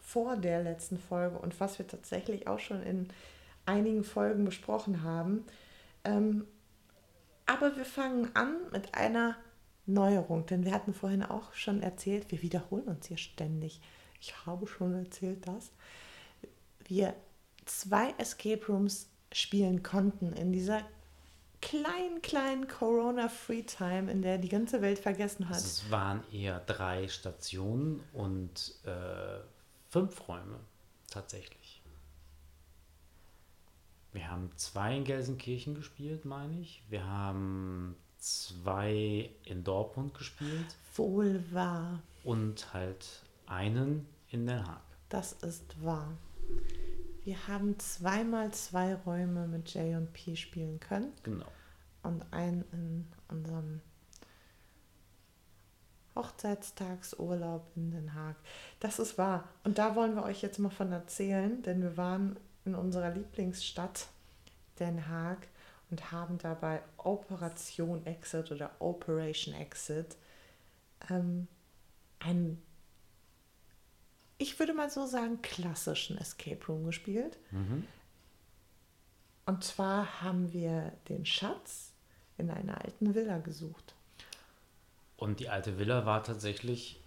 vor 0.00 0.36
der 0.36 0.62
letzten 0.62 0.98
Folge 0.98 1.38
und 1.38 1.58
was 1.60 1.78
wir 1.78 1.86
tatsächlich 1.86 2.46
auch 2.46 2.58
schon 2.58 2.82
in 2.82 3.08
einigen 3.66 4.04
Folgen 4.04 4.44
besprochen 4.44 5.02
haben. 5.02 5.44
Ähm, 6.04 6.46
aber 7.46 7.76
wir 7.76 7.84
fangen 7.84 8.34
an 8.34 8.54
mit 8.72 8.94
einer 8.94 9.36
Neuerung, 9.86 10.46
denn 10.46 10.64
wir 10.64 10.72
hatten 10.72 10.94
vorhin 10.94 11.22
auch 11.22 11.52
schon 11.54 11.82
erzählt, 11.82 12.30
wir 12.30 12.42
wiederholen 12.42 12.84
uns 12.84 13.06
hier 13.06 13.16
ständig. 13.16 13.80
Ich 14.20 14.46
habe 14.46 14.66
schon 14.66 14.94
erzählt 14.94 15.46
das. 15.46 15.70
Wir 16.86 17.14
zwei 17.64 18.14
Escape 18.18 18.64
Rooms 18.66 19.08
spielen 19.32 19.82
konnten 19.82 20.32
in 20.32 20.52
dieser 20.52 20.82
kleinen, 21.60 22.22
kleinen 22.22 22.68
Corona-Free 22.68 23.62
Time, 23.62 24.10
in 24.10 24.22
der 24.22 24.38
die 24.38 24.48
ganze 24.48 24.80
Welt 24.82 24.98
vergessen 24.98 25.48
hat. 25.48 25.56
Also 25.56 25.66
es 25.66 25.90
waren 25.90 26.22
eher 26.32 26.60
drei 26.60 27.08
Stationen 27.08 28.02
und 28.12 28.74
äh, 28.84 29.40
fünf 29.88 30.28
Räume 30.28 30.60
tatsächlich. 31.10 31.82
Wir 34.12 34.30
haben 34.30 34.50
zwei 34.56 34.96
in 34.96 35.04
Gelsenkirchen 35.04 35.74
gespielt, 35.74 36.24
meine 36.24 36.60
ich. 36.60 36.82
Wir 36.88 37.06
haben 37.06 37.94
zwei 38.18 39.30
in 39.44 39.64
Dortmund 39.64 40.14
gespielt 40.14 40.76
Wohl 40.96 41.44
wahr. 41.52 42.02
und 42.24 42.72
halt 42.72 43.22
einen 43.46 44.06
in 44.30 44.46
Den 44.46 44.66
Haag. 44.66 44.80
Das 45.08 45.32
ist 45.34 45.82
wahr. 45.84 46.16
Wir 47.28 47.46
haben 47.46 47.78
zweimal 47.78 48.52
zwei 48.52 48.94
Räume 48.94 49.46
mit 49.46 49.74
J 49.74 49.94
und 49.98 50.14
P 50.14 50.34
spielen 50.34 50.80
können 50.80 51.12
Genau. 51.24 51.44
und 52.02 52.24
einen 52.32 52.64
in 52.72 53.06
unserem 53.28 53.82
Hochzeitstagsurlaub 56.14 57.66
in 57.76 57.90
Den 57.90 58.14
Haag. 58.14 58.36
Das 58.80 58.98
ist 58.98 59.18
wahr. 59.18 59.46
Und 59.62 59.76
da 59.76 59.94
wollen 59.94 60.14
wir 60.14 60.22
euch 60.22 60.40
jetzt 60.40 60.58
mal 60.58 60.70
von 60.70 60.90
erzählen, 60.90 61.60
denn 61.60 61.82
wir 61.82 61.98
waren 61.98 62.38
in 62.64 62.74
unserer 62.74 63.10
Lieblingsstadt 63.10 64.06
Den 64.78 65.06
Haag 65.06 65.48
und 65.90 66.10
haben 66.10 66.38
dabei 66.38 66.80
Operation 66.96 68.06
Exit 68.06 68.50
oder 68.50 68.70
Operation 68.78 69.54
Exit 69.54 70.16
ähm, 71.10 71.46
einen, 72.20 72.62
ich 74.38 74.58
würde 74.58 74.72
mal 74.72 74.88
so 74.88 75.06
sagen, 75.06 75.42
klassischen 75.42 76.16
Escape 76.18 76.64
Room 76.66 76.86
gespielt. 76.86 77.38
Mhm. 77.50 77.86
Und 79.46 79.64
zwar 79.64 80.22
haben 80.22 80.52
wir 80.52 80.92
den 81.08 81.26
Schatz 81.26 81.92
in 82.36 82.50
einer 82.50 82.84
alten 82.84 83.14
Villa 83.14 83.38
gesucht. 83.38 83.94
Und 85.16 85.40
die 85.40 85.48
alte 85.48 85.78
Villa 85.78 86.06
war 86.06 86.22
tatsächlich 86.22 87.00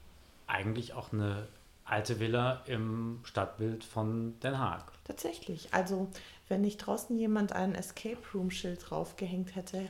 eigentlich 0.48 0.94
auch 0.94 1.14
eine 1.14 1.48
alte 1.86 2.20
Villa 2.20 2.64
im 2.66 3.20
Stadtbild 3.24 3.84
von 3.84 4.40
Den 4.42 4.60
Haag. 4.60 4.92
Tatsächlich. 5.06 5.74
Also, 5.74 6.10
wenn 6.50 6.62
nicht 6.62 6.78
draußen 6.78 7.18
jemand 7.18 7.54
ein 7.54 7.76
Escape 7.76 8.20
Room-Schild 8.34 8.90
draufgehängt 8.90 9.56
hätte, 9.56 9.88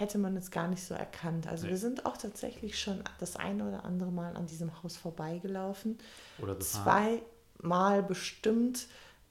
hätte 0.00 0.18
man 0.18 0.36
es 0.36 0.50
gar 0.50 0.66
nicht 0.66 0.82
so 0.82 0.94
erkannt. 0.94 1.46
Also, 1.46 1.64
Nee. 1.66 1.70
wir 1.70 1.78
sind 1.78 2.06
auch 2.06 2.16
tatsächlich 2.16 2.78
schon 2.80 3.04
das 3.20 3.36
eine 3.36 3.68
oder 3.68 3.84
andere 3.84 4.10
Mal 4.10 4.34
an 4.36 4.46
diesem 4.46 4.82
Haus 4.82 4.96
vorbeigelaufen. 4.96 5.98
Oder 6.40 6.54
gefahren. 6.56 7.20
Zweimal 7.58 8.02
bestimmt, 8.02 8.88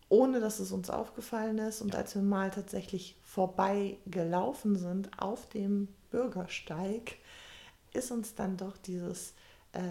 ohne 0.10 0.40
dass 0.40 0.60
es 0.60 0.72
uns 0.72 0.90
aufgefallen 0.90 1.58
ist. 1.58 1.82
Und 1.82 1.94
Ja. 1.94 2.00
als 2.00 2.16
wir 2.16 2.22
mal 2.22 2.52
tatsächlich 2.52 3.18
vorbeigelaufen 3.24 4.76
sind 4.78 5.10
auf 5.20 5.50
dem 5.50 5.88
Bürgersteig, 6.12 7.18
ist 7.94 8.12
uns 8.12 8.36
dann 8.36 8.56
doch 8.58 8.78
dieses 8.78 9.34
äh, 9.74 9.82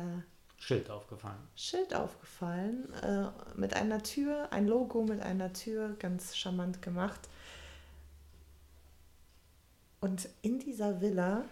Schild 0.61 0.91
aufgefallen. 0.91 1.39
Schild 1.55 1.95
aufgefallen 1.95 2.93
äh, 3.03 3.27
mit 3.55 3.75
einer 3.75 4.03
Tür, 4.03 4.49
ein 4.53 4.67
Logo 4.67 5.03
mit 5.05 5.21
einer 5.21 5.53
Tür, 5.53 5.95
ganz 6.01 6.37
charmant 6.37 6.83
gemacht. 6.83 7.21
Und 10.01 10.29
in 10.43 10.59
dieser 10.59 11.01
Villa, 11.01 11.45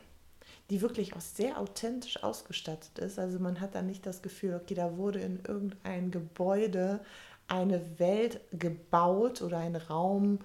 die 0.70 0.80
wirklich 0.80 1.14
auch 1.14 1.20
sehr 1.20 1.58
authentisch 1.58 2.22
ausgestattet 2.22 2.98
ist, 2.98 3.18
also 3.18 3.38
man 3.38 3.60
hat 3.60 3.74
da 3.74 3.82
nicht 3.82 4.06
das 4.06 4.22
Gefühl, 4.22 4.54
okay, 4.54 4.74
da 4.74 4.96
wurde 4.96 5.20
in 5.20 5.40
irgendein 5.46 6.10
Gebäude 6.10 7.00
eine 7.48 7.98
Welt 7.98 8.40
gebaut 8.52 9.42
oder 9.42 9.58
ein 9.58 9.76
Raum 9.76 10.40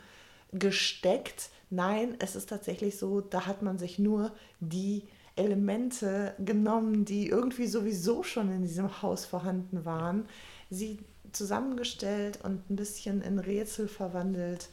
gesteckt. 0.51 1.49
Nein, 1.69 2.15
es 2.19 2.35
ist 2.35 2.49
tatsächlich 2.49 2.97
so, 2.97 3.21
da 3.21 3.45
hat 3.45 3.61
man 3.61 3.77
sich 3.77 3.97
nur 3.97 4.31
die 4.59 5.03
Elemente 5.35 6.35
genommen, 6.39 7.05
die 7.05 7.27
irgendwie 7.27 7.67
sowieso 7.67 8.23
schon 8.23 8.51
in 8.51 8.63
diesem 8.63 9.01
Haus 9.01 9.25
vorhanden 9.25 9.85
waren, 9.85 10.25
sie 10.69 10.99
zusammengestellt 11.31 12.39
und 12.43 12.69
ein 12.69 12.75
bisschen 12.75 13.21
in 13.21 13.39
Rätsel 13.39 13.87
verwandelt. 13.87 14.69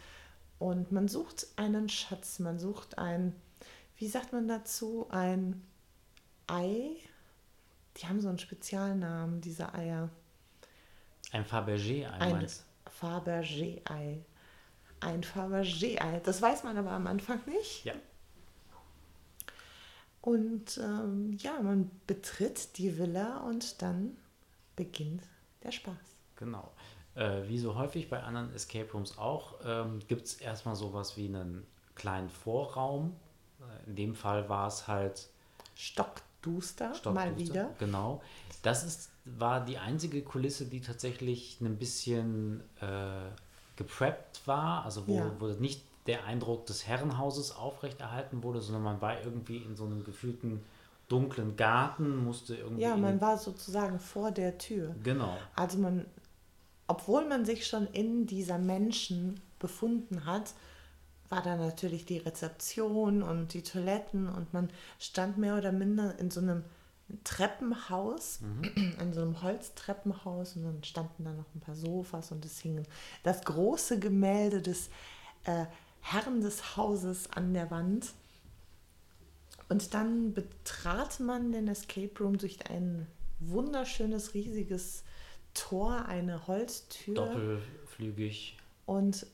Und 0.59 0.91
man 0.91 1.09
sucht 1.09 1.47
einen 1.57 1.89
Schatz, 1.89 2.39
man 2.41 2.59
sucht 2.59 2.99
ein, 2.99 3.35
wie 3.97 4.09
sagt 4.09 4.33
man 4.33 4.49
dazu, 4.49 5.07
ein 5.11 5.65
Ei. 6.47 6.97
Die 7.97 8.07
haben 8.07 8.21
so 8.21 8.29
einen 8.29 8.39
Spezialnamen, 8.39 9.41
diese 9.41 9.73
Eier. 9.75 10.09
Ein 11.33 11.45
Fabergé-Ei 11.45 12.19
Ein 12.19 12.49
Fabergé-Ei. 12.87 14.25
Ein 15.01 15.23
Fabergé-Ei. 15.23 16.21
Das 16.21 16.43
weiß 16.43 16.65
man 16.65 16.77
aber 16.77 16.91
am 16.91 17.07
Anfang 17.07 17.41
nicht. 17.47 17.85
Ja. 17.85 17.95
Und 20.21 20.79
ähm, 20.79 21.37
ja, 21.39 21.61
man 21.63 21.91
betritt 22.07 22.77
die 22.79 22.99
Villa 22.99 23.39
und 23.39 23.81
dann 23.83 24.17
beginnt 24.75 25.23
der 25.63 25.73
Spaß. 25.73 25.95
Genau. 26.37 26.71
Äh, 27.19 27.49
wie 27.49 27.59
so 27.59 27.75
häufig 27.75 28.09
bei 28.09 28.23
anderen 28.23 28.55
Escape 28.55 28.91
Rooms 28.93 29.19
auch, 29.19 29.55
ähm, 29.65 29.99
gibt 30.07 30.27
es 30.27 30.35
erstmal 30.35 30.77
sowas 30.77 31.17
wie 31.17 31.27
einen 31.27 31.67
kleinen 31.97 32.29
Vorraum. 32.31 33.17
Äh, 33.61 33.89
in 33.91 33.97
dem 33.97 34.15
Fall 34.15 34.49
war 34.49 34.69
es 34.69 34.87
halt 34.87 35.29
Stockduster, 35.75 36.89
mal 36.91 36.95
Stockduster. 36.97 37.37
wieder. 37.39 37.71
Genau. 37.79 38.23
Das 38.63 38.85
ist, 38.85 39.11
war 39.25 39.65
die 39.65 39.79
einzige 39.79 40.23
Kulisse, 40.23 40.67
die 40.67 40.81
tatsächlich 40.81 41.61
ein 41.61 41.77
bisschen 41.77 42.61
äh, 42.81 43.31
gepreppt 43.77 44.43
war, 44.47 44.85
also 44.85 45.07
wo, 45.07 45.17
Ja. 45.17 45.31
wo 45.39 45.47
nicht 45.49 45.83
der 46.07 46.25
Eindruck 46.25 46.67
des 46.67 46.87
Herrenhauses 46.87 47.55
aufrechterhalten 47.55 48.43
wurde, 48.43 48.61
sondern 48.61 48.83
man 48.83 49.01
war 49.01 49.21
irgendwie 49.23 49.59
in 49.59 49.77
so 49.77 49.85
einem 49.85 50.05
gefühlten 50.05 50.65
dunklen 51.09 51.57
Garten, 51.57 52.17
musste 52.25 52.55
irgendwie. 52.57 52.83
Ja, 52.83 52.97
man 52.97 53.21
war 53.21 53.37
sozusagen 53.39 53.99
vor 53.99 54.31
der 54.31 54.57
Tür. 54.59 54.95
Genau. 55.03 55.37
Also 55.55 55.79
man, 55.79 56.07
obwohl 56.89 57.27
man 57.27 57.45
sich 57.45 57.67
schon 57.67 57.87
in 57.87 58.27
dieser 58.27 58.59
Menschen 58.59 59.41
befunden 59.59 60.25
hat, 60.25 60.55
war 61.29 61.43
da 61.43 61.57
natürlich 61.57 62.07
die 62.07 62.19
Rezeption 62.19 63.23
und 63.23 63.53
die 63.53 63.63
Toiletten 63.63 64.29
und 64.29 64.53
man 64.55 64.71
stand 64.99 65.39
mehr 65.39 65.57
oder 65.57 65.73
minder 65.73 66.19
in 66.19 66.31
so 66.31 66.41
einem 66.41 66.65
Treppenhaus, 67.25 68.41
in 69.01 69.13
so 69.13 69.23
einem 69.23 69.41
Holztreppenhaus 69.43 70.57
und 70.57 70.65
dann 70.65 70.85
standen 70.85 71.25
da 71.25 71.33
noch 71.33 71.55
ein 71.55 71.61
paar 71.61 71.75
Sofas 71.75 72.33
und 72.33 72.45
es 72.45 72.59
hing 72.61 72.85
das 73.23 73.43
große 73.43 73.99
Gemälde 73.99 74.61
des 74.63 74.89
äh, 75.45 75.67
Herrn 76.01 76.41
des 76.41 76.77
Hauses 76.77 77.31
an 77.31 77.55
der 77.55 77.71
Wand. 77.71 78.13
Und 79.69 79.93
dann 79.93 80.33
betrat 80.33 81.21
man 81.21 81.53
den 81.53 81.69
Escape 81.69 82.13
Room 82.21 82.39
durch 82.39 82.71
ein 82.71 83.07
wunderschönes, 83.41 84.33
riesiges 84.33 85.05
Tor, 85.59 86.07
eine 86.07 86.47
Holztür. 86.47 87.15
Doppelflügig. 87.15 88.57
Und 88.87 89.27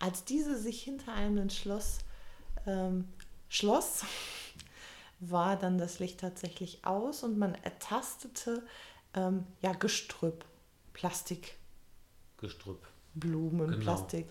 als 0.00 0.24
diese 0.24 0.58
sich 0.58 0.82
hinter 0.82 1.12
einem 1.12 1.38
entschloss, 1.38 1.98
ähm, 2.66 3.08
schloss, 3.48 4.04
war 5.20 5.56
dann 5.56 5.78
das 5.78 5.98
Licht 6.00 6.20
tatsächlich 6.20 6.84
aus 6.84 7.22
und 7.22 7.38
man 7.38 7.54
ertastete 7.54 8.62
ähm, 9.14 9.46
ja, 9.62 9.72
Gestrüpp, 9.72 10.44
Plastik, 10.92 11.56
Gestrüpp. 12.38 12.86
Blumen, 13.14 13.70
Genau. 13.70 13.82
Plastik. 13.82 14.26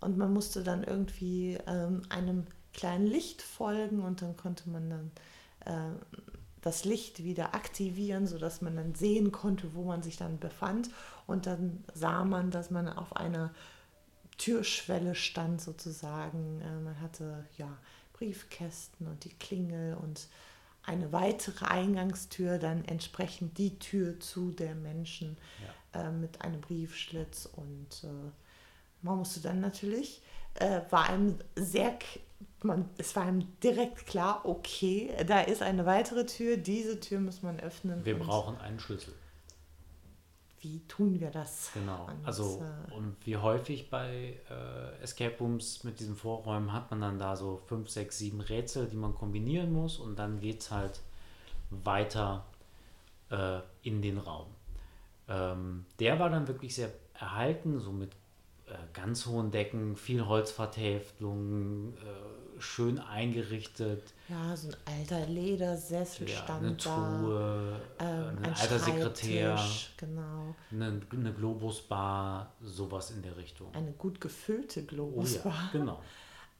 Und 0.00 0.18
man 0.18 0.32
musste 0.32 0.62
dann 0.64 0.82
irgendwie 0.82 1.56
ähm, 1.66 2.02
einem 2.08 2.46
kleinen 2.72 3.06
Licht 3.06 3.40
folgen 3.40 4.02
und 4.02 4.22
dann 4.22 4.36
konnte 4.36 4.68
man 4.68 4.90
dann 4.90 5.10
äh, 5.64 6.20
das 6.62 6.84
Licht 6.84 7.24
wieder 7.24 7.54
aktivieren, 7.54 8.26
sodass 8.26 8.62
man 8.62 8.76
dann 8.76 8.94
sehen 8.94 9.32
konnte, 9.32 9.74
wo 9.74 9.84
man 9.84 10.02
sich 10.02 10.16
dann 10.16 10.38
befand. 10.38 10.90
Und 11.26 11.46
dann 11.46 11.84
sah 11.92 12.24
man, 12.24 12.50
dass 12.50 12.70
man 12.70 12.88
auf 12.88 13.16
einer 13.16 13.52
Türschwelle 14.38 15.14
stand 15.14 15.60
sozusagen. 15.60 16.60
Äh, 16.60 16.80
man 16.80 17.00
hatte 17.00 17.46
ja 17.58 17.68
Briefkästen 18.12 19.06
und 19.06 19.24
die 19.24 19.34
Klingel 19.34 19.96
und 19.96 20.28
eine 20.84 21.12
weitere 21.12 21.64
Eingangstür, 21.66 22.58
dann 22.58 22.84
entsprechend 22.84 23.58
die 23.58 23.78
Tür 23.78 24.18
zu 24.20 24.50
der 24.50 24.74
Menschen 24.74 25.36
ja. 25.92 26.08
äh, 26.08 26.10
mit 26.10 26.42
einem 26.42 26.60
Briefschlitz 26.60 27.46
und 27.46 28.04
äh, 28.04 28.30
man 29.02 29.18
musste 29.18 29.40
dann 29.40 29.60
natürlich, 29.60 30.22
äh, 30.54 30.80
war 30.90 31.08
einem 31.08 31.38
sehr, 31.56 31.98
man, 32.62 32.88
es 32.98 33.14
war 33.16 33.24
einem 33.24 33.46
direkt 33.60 34.06
klar, 34.06 34.42
okay, 34.44 35.10
da 35.26 35.40
ist 35.40 35.62
eine 35.62 35.86
weitere 35.86 36.26
Tür, 36.26 36.56
diese 36.56 37.00
Tür 37.00 37.20
muss 37.20 37.42
man 37.42 37.60
öffnen. 37.60 38.04
Wir 38.04 38.18
brauchen 38.18 38.56
einen 38.58 38.78
Schlüssel 38.78 39.14
wie 40.62 40.80
tun 40.86 41.18
wir 41.18 41.30
das? 41.30 41.70
Genau. 41.74 42.06
Und, 42.06 42.24
also, 42.24 42.64
äh, 42.88 42.94
und 42.94 43.16
wie 43.24 43.36
häufig 43.36 43.90
bei 43.90 44.38
äh, 44.48 45.02
Escape 45.02 45.36
Rooms 45.40 45.82
mit 45.82 45.98
diesen 45.98 46.14
Vorräumen 46.14 46.72
hat 46.72 46.90
man 46.90 47.00
dann 47.00 47.18
da 47.18 47.36
so 47.36 47.60
fünf, 47.66 47.90
sechs, 47.90 48.18
sieben 48.18 48.40
Rätsel, 48.40 48.86
die 48.86 48.96
man 48.96 49.14
kombinieren 49.14 49.72
muss 49.72 49.98
und 49.98 50.18
dann 50.18 50.40
geht 50.40 50.60
es 50.60 50.70
halt 50.70 51.00
weiter 51.70 52.44
äh, 53.30 53.58
in 53.82 54.02
den 54.02 54.18
Raum. 54.18 54.46
Ähm, 55.28 55.84
der 55.98 56.20
war 56.20 56.30
dann 56.30 56.46
wirklich 56.46 56.74
sehr 56.76 56.92
erhalten, 57.14 57.80
so 57.80 57.90
mit 57.90 58.12
ganz 58.92 59.26
hohen 59.26 59.50
Decken, 59.50 59.96
viel 59.96 60.26
Holzvertäfelung, 60.26 61.94
äh, 61.94 62.60
schön 62.62 62.98
eingerichtet. 62.98 64.14
Ja, 64.28 64.56
so 64.56 64.68
ein 64.68 64.76
alter 64.98 65.26
Ledersessel 65.26 66.28
ja, 66.28 66.36
stand 66.36 66.64
eine 66.64 66.76
Truhe, 66.76 67.80
da. 67.98 68.04
Ähm, 68.04 68.28
ein, 68.28 68.44
ein 68.44 68.54
alter 68.54 68.78
Sekretär. 68.78 69.58
Genau. 69.96 70.54
Eine, 70.70 71.00
eine 71.10 71.32
Globusbar, 71.32 72.52
sowas 72.60 73.10
in 73.10 73.22
der 73.22 73.36
Richtung. 73.36 73.74
Eine 73.74 73.92
gut 73.92 74.20
gefüllte 74.20 74.84
Globusbar. 74.84 75.52
Oh 75.52 75.76
ja, 75.76 75.80
genau. 75.80 76.02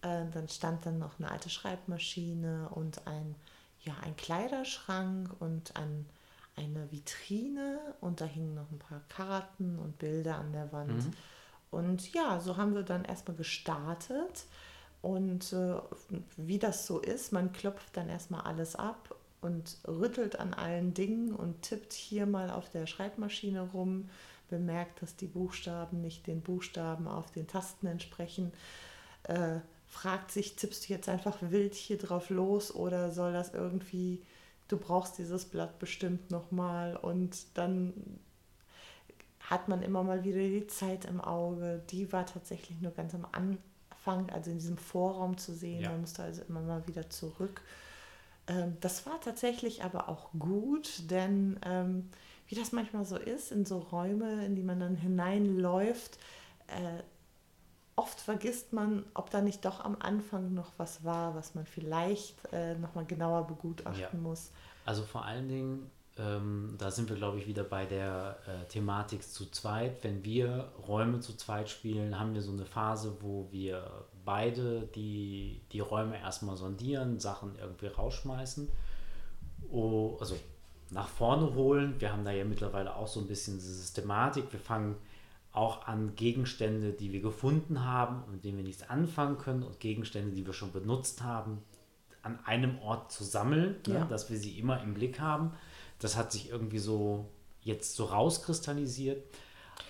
Äh, 0.05 0.25
dann 0.33 0.49
stand 0.49 0.85
dann 0.85 0.99
noch 0.99 1.21
eine 1.21 1.31
alte 1.31 1.49
Schreibmaschine 1.49 2.69
und 2.71 3.07
ein, 3.07 3.37
ja, 3.83 3.95
ein 4.03 4.17
Kleiderschrank 4.17 5.31
und 5.39 5.77
ein, 5.77 6.07
eine 6.57 6.91
Vitrine 6.91 7.79
und 8.01 8.21
da 8.21 8.25
hingen 8.25 8.57
noch 8.57 8.69
ein 8.73 8.81
paar 8.81 9.01
Karten 9.09 9.79
und 9.79 9.99
Bilder 9.99 10.39
an 10.39 10.53
der 10.53 10.73
Wand. 10.73 11.07
Mhm. 11.07 11.13
Und 11.73 12.13
ja, 12.13 12.39
so 12.39 12.57
haben 12.57 12.75
wir 12.75 12.83
dann 12.83 13.05
erstmal 13.05 13.37
gestartet. 13.37 14.45
Und 15.01 15.53
äh, 15.53 15.75
wie 16.37 16.59
das 16.59 16.87
so 16.87 17.01
ist, 17.01 17.33
man 17.33 17.53
klopft 17.53 17.97
dann 17.97 18.09
erstmal 18.09 18.43
alles 18.43 18.77
ab 18.77 19.17
und 19.41 19.79
rüttelt 19.89 20.39
an 20.39 20.55
allen 20.55 20.95
Dingen 20.95 21.35
und 21.35 21.63
tippt 21.63 21.93
hier 21.93 22.27
mal 22.27 22.51
auf 22.51 22.71
der 22.71 22.87
Schreibmaschine 22.87 23.63
rum, 23.73 24.09
bemerkt, 24.49 25.03
dass 25.03 25.17
die 25.17 25.27
Buchstaben 25.27 26.03
nicht 26.03 26.27
den 26.27 26.43
Buchstaben 26.43 27.09
auf 27.09 27.33
den 27.33 27.49
Tasten 27.49 27.87
entsprechen, 27.87 28.53
äh, 29.25 29.59
fragt 29.89 30.31
sich, 30.31 30.55
tippst 30.57 30.89
du 30.89 30.93
jetzt 30.93 31.09
einfach 31.09 31.39
wild 31.41 31.75
hier 31.75 31.99
drauf 31.99 32.31
los 32.31 32.73
oder 32.73 33.11
soll 33.11 33.33
das 33.33 33.55
irgendwie, 33.55 34.23
du 34.69 34.77
brauchst 34.77 35.19
dieses 35.19 35.47
Blatt 35.47 35.79
bestimmt 35.79 36.31
nochmal 36.31 36.97
und 36.97 37.47
dann 37.55 37.95
hat 39.53 39.69
man 39.69 39.83
immer 39.83 40.03
mal 40.03 40.25
wieder 40.25 40.39
die 40.39 40.67
Zeit 40.67 41.05
im 41.05 41.21
Auge. 41.21 41.83
Die 41.91 42.11
war 42.11 42.25
tatsächlich 42.25 42.81
nur 42.81 42.93
ganz 42.93 43.15
am 43.15 43.27
Anfang 43.33 44.31
also 44.31 44.51
in 44.51 44.59
diesem 44.59 44.79
Vorraum 44.79 45.37
zu 45.37 45.55
sehen. 45.55 45.83
Ja. 45.83 45.91
Man 45.91 46.01
musste 46.01 46.23
also 46.23 46.43
immer 46.49 46.61
mal 46.61 46.87
wieder 46.89 47.11
zurück. 47.11 47.61
Ähm, 48.47 48.79
das 48.81 49.05
war 49.05 49.21
tatsächlich 49.21 49.85
aber 49.85 50.09
auch 50.09 50.31
gut, 50.39 51.11
denn 51.11 51.61
ähm, 51.65 52.09
wie 52.49 52.55
das 52.55 52.73
manchmal 52.73 53.05
so 53.05 53.17
ist, 53.17 53.53
in 53.53 53.67
so 53.67 53.79
Räume, 53.79 54.45
in 54.47 54.57
die 54.57 54.63
man 54.63 54.81
dann 54.81 54.97
hineinläuft, 54.97 56.19
äh, 56.69 57.03
oft 57.95 58.19
vergisst 58.19 58.73
man, 58.73 59.05
ob 59.13 59.29
da 59.29 59.43
nicht 59.43 59.67
doch 59.67 59.85
am 59.85 59.97
Anfang 60.01 60.55
noch 60.55 60.73
was 60.79 61.05
war, 61.05 61.35
was 61.35 61.55
man 61.55 61.67
vielleicht 61.67 62.37
äh, 62.53 62.75
nochmal 62.77 63.05
genauer 63.05 63.47
begutachten 63.47 64.01
ja. 64.01 64.19
muss. 64.19 64.51
Also 64.87 65.03
vor 65.03 65.27
allen 65.27 65.49
Dingen 65.49 65.91
ähm, 66.23 66.75
da 66.79 66.91
sind 66.91 67.09
wir, 67.09 67.17
glaube 67.17 67.39
ich, 67.39 67.47
wieder 67.47 67.65
bei 67.65 67.85
der 67.85 68.39
äh, 68.47 68.69
Thematik 68.69 69.23
zu 69.23 69.51
zweit. 69.51 70.05
Wenn 70.05 70.25
wir 70.25 70.73
Räume 70.87 71.21
zu 71.21 71.37
zweit 71.37 71.69
spielen, 71.69 72.19
haben 72.19 72.35
wir 72.35 72.43
so 72.43 72.53
eine 72.53 72.67
Phase, 72.67 73.17
wo 73.21 73.49
wir 73.51 74.07
beide 74.25 74.83
die, 74.95 75.63
die 75.73 75.81
Räume 75.81 76.19
erstmal 76.19 76.57
sondieren, 76.57 77.19
Sachen 77.19 77.57
irgendwie 77.59 77.87
rausschmeißen. 77.87 78.69
Oh, 79.71 80.17
also 80.21 80.37
nach 80.91 81.09
vorne 81.09 81.55
holen. 81.55 81.95
Wir 81.99 82.13
haben 82.13 82.25
da 82.25 82.31
ja 82.31 82.45
mittlerweile 82.45 82.95
auch 82.95 83.09
so 83.09 83.21
ein 83.21 83.27
bisschen 83.27 83.59
Systematik. 83.59 84.53
Wir 84.53 84.61
fangen 84.61 84.97
auch 85.53 85.87
an 85.87 86.15
Gegenstände, 86.15 86.93
die 86.93 87.13
wir 87.13 87.21
gefunden 87.21 87.85
haben 87.85 88.23
und 88.25 88.33
mit 88.33 88.45
denen 88.45 88.59
wir 88.59 88.65
nichts 88.65 88.89
anfangen 88.89 89.39
können 89.39 89.63
und 89.63 89.81
Gegenstände, 89.81 90.35
die 90.35 90.47
wir 90.47 90.53
schon 90.53 90.73
benutzt 90.73 91.23
haben, 91.23 91.63
an 92.23 92.39
einem 92.45 92.79
Ort 92.79 93.11
zu 93.11 93.25
sammeln, 93.25 93.77
ne, 93.87 93.95
ja. 93.95 94.01
ne, 94.01 94.07
dass 94.09 94.31
wir 94.31 94.39
sie 94.39 94.59
immer 94.59 94.81
im 94.83 94.95
Blick 94.95 95.19
haben 95.19 95.53
das 96.03 96.17
hat 96.17 96.33
sich 96.33 96.51
irgendwie 96.51 96.79
so 96.79 97.27
jetzt 97.61 97.95
so 97.95 98.05
rauskristallisiert. 98.05 99.25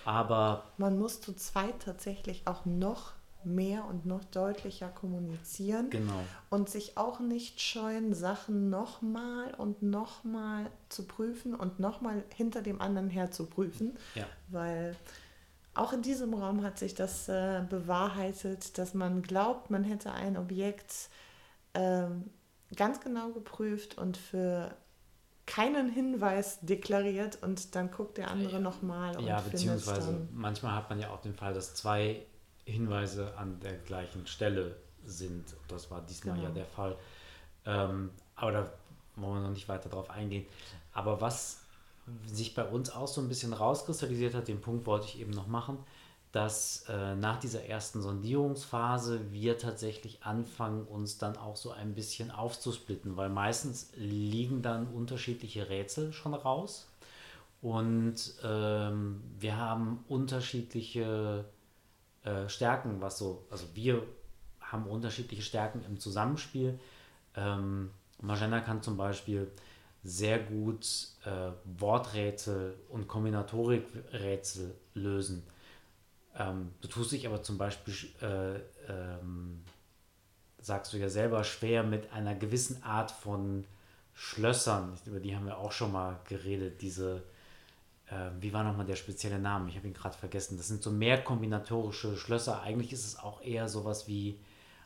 Aber. 0.05 0.63
Man 0.77 0.97
muss 0.97 1.21
zu 1.21 1.33
zweit 1.33 1.81
tatsächlich 1.83 2.45
auch 2.45 2.65
noch 2.65 3.13
mehr 3.45 3.85
und 3.85 4.05
noch 4.05 4.23
deutlicher 4.23 4.89
kommunizieren. 4.89 5.89
Genau. 5.89 6.23
Und 6.49 6.69
sich 6.69 6.97
auch 6.97 7.19
nicht 7.19 7.61
scheuen, 7.61 8.13
Sachen 8.13 8.69
nochmal 8.69 9.53
und 9.55 9.81
nochmal 9.81 10.69
zu 10.89 11.05
prüfen 11.05 11.55
und 11.55 11.79
nochmal 11.79 12.23
hinter 12.35 12.61
dem 12.61 12.79
anderen 12.79 13.09
her 13.09 13.31
zu 13.31 13.45
prüfen. 13.45 13.97
Ja. 14.15 14.25
Weil 14.47 14.95
auch 15.73 15.93
in 15.93 16.01
diesem 16.01 16.33
Raum 16.33 16.63
hat 16.63 16.77
sich 16.77 16.93
das 16.93 17.27
äh, 17.27 17.63
bewahrheitet, 17.69 18.77
dass 18.77 18.93
man 18.93 19.23
glaubt, 19.23 19.71
man 19.71 19.83
hätte 19.83 20.11
ein 20.11 20.37
Objekt 20.37 21.09
äh, 21.73 22.05
ganz 22.75 23.01
genau 23.01 23.29
geprüft 23.29 23.97
und 23.97 24.17
für 24.17 24.75
keinen 25.45 25.89
Hinweis 25.89 26.59
deklariert 26.61 27.39
und 27.41 27.75
dann 27.75 27.91
guckt 27.91 28.17
der 28.17 28.31
andere 28.31 28.53
ja, 28.53 28.59
nochmal. 28.59 29.21
Ja, 29.23 29.41
beziehungsweise 29.41 30.27
manchmal 30.31 30.75
hat 30.75 30.89
man 30.89 30.99
ja 30.99 31.09
auch 31.09 31.21
den 31.21 31.33
Fall, 31.33 31.53
dass 31.53 31.75
zwei 31.75 32.25
Hinweise 32.65 33.37
an 33.37 33.59
der 33.59 33.73
gleichen 33.73 34.25
Stelle 34.25 34.77
sind. 35.05 35.45
Das 35.67 35.91
war 35.91 36.01
diesmal 36.01 36.35
genau. 36.35 36.47
ja 36.47 36.53
der 36.53 36.65
Fall. 36.65 36.95
Ähm, 37.65 38.11
aber 38.35 38.51
da 38.51 38.73
wollen 39.15 39.41
wir 39.41 39.47
noch 39.47 39.53
nicht 39.53 39.67
weiter 39.67 39.89
drauf 39.89 40.09
eingehen. 40.09 40.45
Aber 40.93 41.19
was 41.19 41.59
sich 42.25 42.53
bei 42.53 42.63
uns 42.63 42.89
auch 42.89 43.07
so 43.07 43.21
ein 43.21 43.27
bisschen 43.27 43.53
rauskristallisiert 43.53 44.33
hat, 44.33 44.47
den 44.47 44.61
Punkt 44.61 44.85
wollte 44.85 45.05
ich 45.07 45.19
eben 45.19 45.31
noch 45.31 45.47
machen, 45.47 45.77
dass 46.33 46.85
äh, 46.89 47.15
nach 47.15 47.39
dieser 47.39 47.65
ersten 47.65 48.01
Sondierungsphase 48.01 49.31
wir 49.31 49.59
tatsächlich 49.59 50.23
anfangen, 50.23 50.83
uns 50.83 51.19
dann 51.19 51.37
auch 51.37 51.55
so 51.55 51.69
ein 51.69 51.93
bisschen 51.93 52.31
aufzusplitten, 52.31 53.15
weil 53.15 53.29
meistens 53.29 53.91
liegen 53.95 54.63
dann 54.63 54.87
unterschiedliche 54.87 55.69
Rätsel 55.69 56.11
schon 56.11 56.33
raus 56.33 56.87
und 57.61 58.15
ähm, 58.43 59.21
wir 59.37 59.57
haben 59.57 60.03
unterschiedliche 60.09 61.45
äh, 62.23 62.49
Stärken, 62.49 62.99
was 62.99 63.19
so, 63.19 63.45
also 63.51 63.67
wir 63.75 64.01
haben 64.59 64.87
unterschiedliche 64.87 65.43
Stärken 65.43 65.83
im 65.87 65.99
Zusammenspiel. 65.99 66.79
Ähm, 67.35 67.91
Magenta 68.19 68.59
kann 68.59 68.81
zum 68.81 68.97
Beispiel 68.97 69.51
sehr 70.03 70.39
gut 70.39 71.09
äh, 71.25 71.51
Worträtsel 71.79 72.75
und 72.89 73.07
Kombinatorikrätsel 73.07 74.73
lösen 74.95 75.43
ähm, 76.37 76.71
du 76.81 76.87
tust 76.87 77.11
dich 77.11 77.27
aber 77.27 77.43
zum 77.43 77.57
Beispiel, 77.57 77.93
äh, 78.21 78.55
ähm, 78.91 79.63
sagst 80.59 80.93
du 80.93 80.97
ja 80.97 81.09
selber, 81.09 81.43
schwer 81.43 81.83
mit 81.83 82.11
einer 82.11 82.35
gewissen 82.35 82.81
Art 82.83 83.11
von 83.11 83.65
Schlössern. 84.13 84.97
Über 85.05 85.19
die 85.19 85.35
haben 85.35 85.45
wir 85.45 85.57
auch 85.57 85.71
schon 85.71 85.91
mal 85.91 86.19
geredet. 86.27 86.81
Diese, 86.81 87.23
äh, 88.07 88.29
wie 88.39 88.53
war 88.53 88.63
nochmal 88.63 88.85
der 88.85 88.95
spezielle 88.95 89.39
Name? 89.39 89.69
Ich 89.69 89.75
habe 89.75 89.87
ihn 89.87 89.93
gerade 89.93 90.17
vergessen. 90.17 90.57
Das 90.57 90.67
sind 90.67 90.81
so 90.81 90.91
mehr 90.91 91.23
kombinatorische 91.23 92.17
Schlösser. 92.17 92.61
Eigentlich 92.61 92.93
ist 92.93 93.05
es 93.05 93.19
auch 93.19 93.41
eher 93.41 93.67
sowas 93.67 94.07
wie 94.07 94.39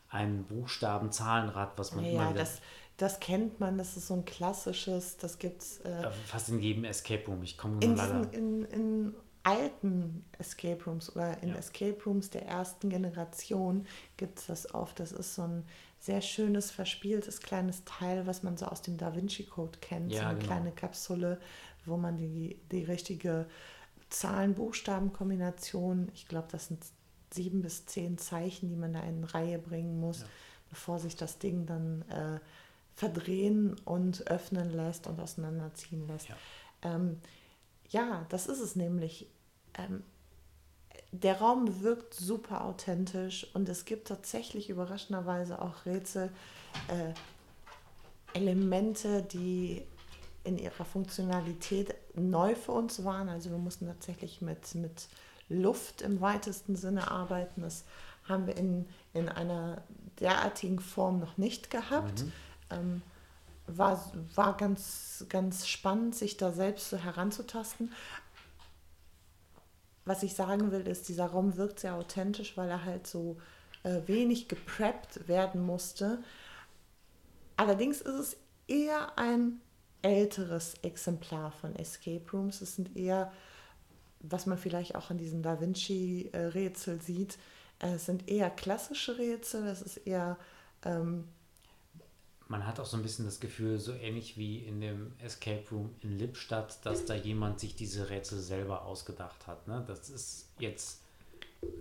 ein 0.10 0.43
Buchstaben-Zahlenrad, 0.45 1.78
was 1.78 1.93
man 1.93 2.06
ja, 2.06 2.12
immer 2.12 2.30
wieder. 2.30 2.39
Das, 2.39 2.62
das 2.98 3.20
kennt 3.20 3.60
man, 3.60 3.78
das 3.78 3.95
ist 3.95 4.08
so 4.08 4.16
ein 4.16 4.26
klassisches, 4.26 5.18
das 5.18 5.38
gibt 5.38 5.62
es. 5.62 5.80
Äh, 5.82 6.10
fast 6.26 6.50
in 6.50 6.60
jedem 6.60 6.84
Escape 6.84 7.26
Room. 7.28 7.43
Ich 7.43 7.58
komme 7.58 7.76
nur 7.76 7.95
leider. 7.95 8.34
In, 8.34 8.66
in 8.66 9.14
alten 9.48 10.26
Escape 10.39 10.84
Rooms 10.84 11.16
oder 11.16 11.41
in 11.41 11.50
ja. 11.50 11.56
Escape 11.56 11.98
Rooms 12.06 12.30
der 12.30 12.45
ersten 12.45 12.89
Generation 12.89 13.88
gibt 14.18 14.39
es 14.39 14.48
das 14.48 14.74
oft. 14.74 15.00
Das 15.00 15.14
ist 15.14 15.36
so 15.36 15.43
ein 15.43 15.64
sehr 16.02 16.20
schönes, 16.22 16.70
verspieltes 16.70 17.39
kleines 17.39 17.86
Teil, 17.86 18.28
was 18.28 18.43
man 18.43 18.58
so 18.58 18.66
aus 18.66 18.82
dem 18.82 18.98
Da 18.98 19.16
Vinci 19.16 19.45
Code 19.45 19.80
kennt. 19.80 20.12
Ja, 20.12 20.20
so 20.20 20.26
eine 20.28 20.39
genau. 20.39 20.48
kleine 20.48 20.74
Kapsule, 20.74 21.39
wo 21.86 21.95
man 21.95 22.18
die, 22.18 22.60
die 22.74 22.84
richtige 22.84 23.45
Zahlen-Buchstaben-Kombination, 24.10 26.12
ich 26.14 26.28
glaube, 26.28 26.50
das 26.52 26.68
sind 26.68 26.84
sieben 27.34 27.62
bis 27.62 27.86
zehn 27.86 28.18
Zeichen, 28.18 28.68
die 28.68 28.76
man 28.76 28.91
da 28.91 29.00
in 29.02 29.24
Reihe 29.24 29.60
bringen 29.60 29.98
muss, 30.00 30.22
ja. 30.22 30.28
bevor 30.70 31.00
sich 31.00 31.16
das 31.16 31.39
Ding 31.39 31.66
dann 31.66 32.02
äh, 32.10 32.39
verdrehen 32.95 33.78
und 33.86 34.30
öffnen 34.30 34.72
lässt 34.72 35.08
und 35.08 35.22
auseinanderziehen 35.22 36.06
lässt. 36.06 36.28
Ja. 36.28 36.36
Ähm, 36.84 37.22
ja, 37.89 38.26
das 38.28 38.48
ist 38.48 38.60
es 38.60 38.76
nämlich 38.76 39.30
ähm, 39.78 40.03
der 41.11 41.39
Raum 41.39 41.82
wirkt 41.82 42.13
super 42.13 42.65
authentisch 42.65 43.47
und 43.53 43.69
es 43.69 43.86
gibt 43.86 44.07
tatsächlich 44.07 44.69
überraschenderweise 44.69 45.61
auch 45.61 45.86
Rätsel, 45.86 46.30
äh, 46.89 47.13
Elemente, 48.34 49.23
die 49.23 49.84
in 50.43 50.57
ihrer 50.57 50.86
Funktionalität 50.86 51.95
neu 52.13 52.55
für 52.55 52.73
uns 52.73 53.03
waren. 53.03 53.30
Also 53.30 53.49
wir 53.51 53.57
mussten 53.57 53.88
tatsächlich 53.88 54.41
mit, 54.41 54.75
mit 54.75 55.07
Luft 55.49 56.01
im 56.01 56.21
weitesten 56.21 56.75
Sinne 56.75 57.09
arbeiten. 57.09 57.61
Das 57.61 57.84
haben 58.28 58.47
wir 58.47 58.57
in, 58.57 58.86
in 59.13 59.30
einer 59.30 59.82
derartigen 60.19 60.80
Form 60.80 61.19
noch 61.19 61.38
nicht 61.38 61.69
gehabt. 61.69 62.23
Mhm. 62.23 62.32
Ähm, 62.69 63.01
war, 63.67 64.13
war 64.36 64.55
ganz, 64.55 65.25
ganz 65.28 65.67
spannend, 65.67 66.15
sich 66.15 66.38
da 66.38 66.51
selbst 66.51 66.89
so 66.89 66.97
heranzutasten. 66.97 67.91
Was 70.08 70.24
ich 70.24 70.36
sagen 70.36 70.72
will, 70.72 70.88
ist, 70.88 71.10
dieser 71.10 71.26
Raum 71.26 71.58
wirkt 71.58 71.82
sehr 71.82 71.95
authentisch, 71.95 72.55
weil 72.55 72.70
er 72.70 72.86
halt 72.86 73.05
so 73.05 73.36
äh, 73.84 73.99
wenig 74.05 74.47
gepreppt 74.47 75.28
werden 75.28 75.62
musste. 75.66 76.24
Allerdings 77.58 77.99
ist 77.99 78.16
es 78.20 78.38
eher 78.70 79.18
ein 79.18 79.60
älteres 80.01 80.76
Exemplar 80.82 81.51
von 81.51 81.76
Escape 81.76 82.24
Rooms. 82.32 82.62
Es 82.62 82.78
sind 82.78 82.95
eher, 82.95 83.34
was 84.22 84.45
man 84.45 84.58
vielleicht 84.58 84.95
auch 84.95 85.10
an 85.10 85.18
diesem 85.18 85.41
Da 85.41 85.60
Vinci-Rätsel 85.60 87.01
sieht, 87.01 87.38
äh, 87.80 87.95
es 87.95 88.05
sind 88.05 88.30
eher 88.30 88.49
klassische 88.49 89.18
Rätsel. 89.18 89.68
Es 89.68 89.82
ist 89.82 89.97
eher 89.97 90.38
ähm, 90.86 91.26
man 92.48 92.66
hat 92.66 92.80
auch 92.80 92.86
so 92.86 92.98
ein 92.98 93.04
bisschen 93.04 93.26
das 93.26 93.39
Gefühl, 93.39 93.80
so 93.80 93.93
ähnlich 93.93 94.38
wie 94.38 94.60
in 94.60 94.80
dem 94.80 95.14
Escape 95.20 95.64
Room 95.72 95.93
in 96.02 96.18
Lippstadt, 96.18 96.86
dass 96.86 97.06
da 97.06 97.14
jemand 97.14 97.60
sich 97.60 97.76
diese 97.76 98.10
Rätsel 98.10 98.39
selber 98.39 98.86
ausgedacht 98.86 99.48
hat. 99.48 99.68
Ne? 99.68 99.84
Das 99.88 100.10
ist 100.10 100.50
jetzt 100.60 101.02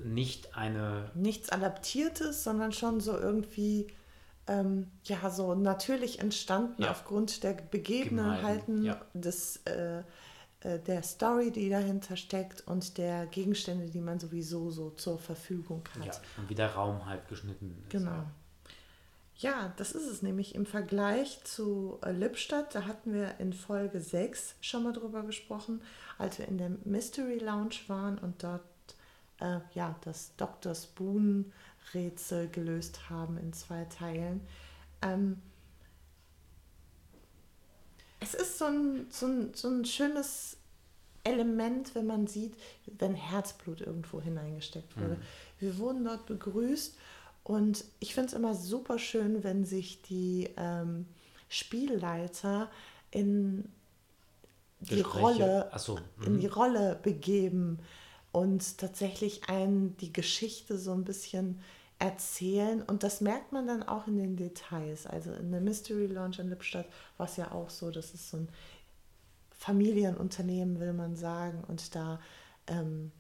nicht 0.05 0.57
eine. 0.57 1.11
Nichts 1.15 1.51
Adaptiertes, 1.51 2.43
sondern 2.43 2.73
schon 2.73 3.01
so 3.01 3.17
irgendwie, 3.17 3.89
ähm, 4.47 4.91
ja, 5.05 5.31
so 5.31 5.55
natürlich 5.55 6.19
entstanden 6.19 6.83
ja. 6.83 6.91
aufgrund 6.91 7.43
der 7.43 7.53
Begebenheiten 7.53 8.85
ja. 8.85 9.01
des. 9.15 9.59
Äh, 9.65 10.03
äh, 10.61 10.79
der 10.81 11.03
Story, 11.03 11.51
die 11.51 11.69
dahinter 11.69 12.17
steckt 12.17 12.67
und 12.67 12.97
der 12.99 13.27
Gegenstände, 13.27 13.91
die 13.91 14.01
man 14.01 14.19
sowieso 14.19 14.71
so 14.71 14.91
zur 14.91 15.19
Verfügung 15.19 15.85
hat. 15.99 16.07
Ja, 16.07 16.13
und 16.39 16.49
wie 16.49 16.55
der 16.55 16.75
Raum 16.75 17.05
halt 17.05 17.29
geschnitten 17.29 17.77
ist. 17.83 17.91
Genau. 17.91 18.25
Ja, 19.39 19.75
das 19.77 19.93
ist 19.93 20.07
es 20.07 20.23
nämlich 20.23 20.55
im 20.55 20.65
Vergleich 20.65 21.45
zu 21.45 21.99
äh, 22.03 22.11
Lippstadt. 22.11 22.75
Da 22.75 22.87
hatten 22.87 23.13
wir 23.13 23.39
in 23.39 23.53
Folge 23.53 24.01
6 24.01 24.55
schon 24.63 24.83
mal 24.83 24.95
drüber 24.95 25.25
gesprochen, 25.25 25.83
als 26.17 26.39
wir 26.39 26.49
in 26.49 26.57
der 26.57 26.71
Mystery 26.85 27.39
Lounge 27.39 27.77
waren 27.89 28.19
und 28.19 28.43
dort 28.43 28.63
äh, 29.41 29.59
ja, 29.75 29.95
das 30.03 30.33
Dr. 30.37 30.75
Spoon 30.75 31.53
Rätsel 31.93 32.49
gelöst 32.49 33.11
haben 33.11 33.37
in 33.37 33.53
zwei 33.53 33.85
Teilen. 33.85 34.41
Ähm, 35.03 35.43
es 38.21 38.33
ist 38.33 38.57
so 38.57 38.65
ein, 38.65 39.07
so, 39.11 39.27
ein, 39.27 39.55
so 39.55 39.69
ein 39.69 39.85
schönes 39.85 40.57
Element, 41.25 41.95
wenn 41.95 42.07
man 42.07 42.27
sieht, 42.27 42.55
wenn 42.87 43.15
Herzblut 43.15 43.83
irgendwo 43.83 44.21
hineingesteckt 44.21 44.97
wurde. 44.97 45.17
Mhm. 45.17 45.23
Wir 45.61 45.79
wurden 45.79 46.05
dort 46.05 46.25
begrüßt 46.25 46.97
und 47.47 47.85
ich 48.01 48.13
finde 48.13 48.27
es 48.27 48.33
immer 48.35 48.57
super 48.57 48.99
schön, 48.99 49.45
wenn 49.45 49.65
sich 49.65 50.03
die 50.03 50.51
ähm, 50.57 51.07
Spielleiter 51.49 52.69
in 53.13 53.69
die 54.81 55.01
Rolle 55.01 55.71
so. 55.77 55.97
in 56.25 56.35
mhm. 56.35 56.41
die 56.41 56.49
Rolle 56.49 56.99
begeben 57.01 57.79
und 58.33 58.79
tatsächlich 58.79 59.49
einen 59.49 59.97
die 59.99 60.13
Geschichte 60.13 60.77
so 60.77 60.91
ein 60.91 61.05
bisschen 61.05 61.61
erzählen 62.01 62.83
und 62.83 63.05
das 63.05 63.21
merkt 63.21 63.53
man 63.53 63.69
dann 63.69 63.85
auch 63.85 64.09
in 64.09 64.17
den 64.17 64.37
Details. 64.37 65.07
Also 65.07 65.33
in 65.33 65.53
der 65.53 65.61
Mystery 65.61 66.07
Lounge 66.07 66.39
in 66.41 66.49
Lippstadt 66.49 66.87
war 67.17 67.27
es 67.27 67.37
ja 67.37 67.53
auch 67.53 67.71
so, 67.71 67.93
das 67.93 68.13
ist 68.13 68.29
so 68.29 68.39
ein 68.39 68.49
Familienunternehmen, 69.53 70.81
will 70.81 70.95
man 70.95 71.15
sagen, 71.15 71.63
und 71.69 71.95
da 71.95 72.19
ähm, 72.67 73.13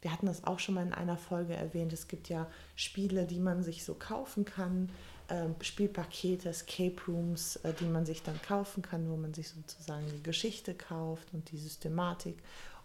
wir 0.00 0.12
hatten 0.12 0.26
das 0.26 0.44
auch 0.44 0.58
schon 0.58 0.74
mal 0.76 0.86
in 0.86 0.92
einer 0.92 1.16
Folge 1.16 1.54
erwähnt, 1.54 1.92
es 1.92 2.08
gibt 2.08 2.28
ja 2.28 2.46
Spiele, 2.76 3.26
die 3.26 3.40
man 3.40 3.62
sich 3.62 3.84
so 3.84 3.94
kaufen 3.94 4.44
kann, 4.44 4.90
äh, 5.28 5.46
Spielpakete, 5.60 6.48
Escape 6.48 6.96
Rooms, 7.08 7.56
äh, 7.56 7.72
die 7.74 7.86
man 7.86 8.06
sich 8.06 8.22
dann 8.22 8.40
kaufen 8.42 8.82
kann, 8.82 9.10
wo 9.10 9.16
man 9.16 9.34
sich 9.34 9.48
sozusagen 9.48 10.06
die 10.12 10.22
Geschichte 10.22 10.74
kauft 10.74 11.32
und 11.32 11.50
die 11.50 11.58
Systematik 11.58 12.38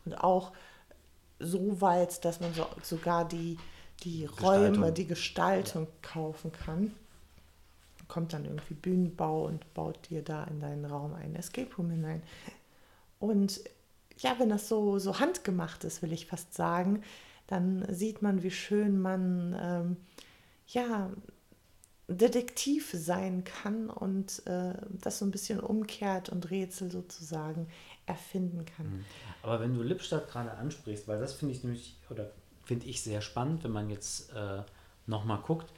und 0.05 0.13
auch 0.15 0.51
so 1.39 1.81
weit, 1.81 2.23
dass 2.25 2.39
man 2.39 2.53
so, 2.53 2.65
sogar 2.81 3.27
die, 3.27 3.57
die 4.03 4.25
Räume, 4.25 4.91
die 4.91 5.07
Gestaltung 5.07 5.83
ja. 5.83 5.91
kaufen 6.01 6.51
kann. 6.51 6.93
Kommt 8.07 8.33
dann 8.33 8.45
irgendwie 8.45 8.73
Bühnenbau 8.73 9.45
und 9.45 9.73
baut 9.73 10.09
dir 10.09 10.21
da 10.21 10.43
in 10.45 10.59
deinen 10.59 10.85
Raum 10.85 11.13
einen 11.13 11.35
Escape 11.35 11.73
Room 11.75 11.89
hinein. 11.89 12.21
Und 13.19 13.61
ja, 14.17 14.35
wenn 14.39 14.49
das 14.49 14.67
so, 14.67 14.99
so 14.99 15.19
handgemacht 15.19 15.83
ist, 15.83 16.01
will 16.01 16.13
ich 16.13 16.25
fast 16.25 16.53
sagen, 16.53 17.03
dann 17.47 17.85
sieht 17.93 18.21
man, 18.21 18.43
wie 18.43 18.51
schön 18.51 19.01
man 19.01 19.55
ähm, 19.59 19.97
ja, 20.67 21.11
Detektiv 22.07 22.91
sein 22.93 23.43
kann 23.43 23.89
und 23.89 24.45
äh, 24.45 24.73
das 25.01 25.19
so 25.19 25.25
ein 25.25 25.31
bisschen 25.31 25.59
umkehrt 25.59 26.29
und 26.29 26.51
Rätsel 26.51 26.91
sozusagen 26.91 27.67
erfinden 28.05 28.65
kann. 28.65 28.87
Mhm. 28.87 29.05
Aber 29.41 29.61
wenn 29.61 29.73
du 29.73 29.81
Lippstadt 29.81 30.29
gerade 30.29 30.51
ansprichst, 30.51 31.07
weil 31.07 31.19
das 31.19 31.33
finde 31.33 31.53
ich 31.53 31.63
nämlich, 31.63 31.95
oder 32.09 32.31
finde 32.65 32.87
ich 32.87 33.01
sehr 33.01 33.21
spannend, 33.21 33.63
wenn 33.63 33.71
man 33.71 33.89
jetzt 33.89 34.33
äh, 34.33 34.63
nochmal 35.07 35.39
guckt, 35.39 35.71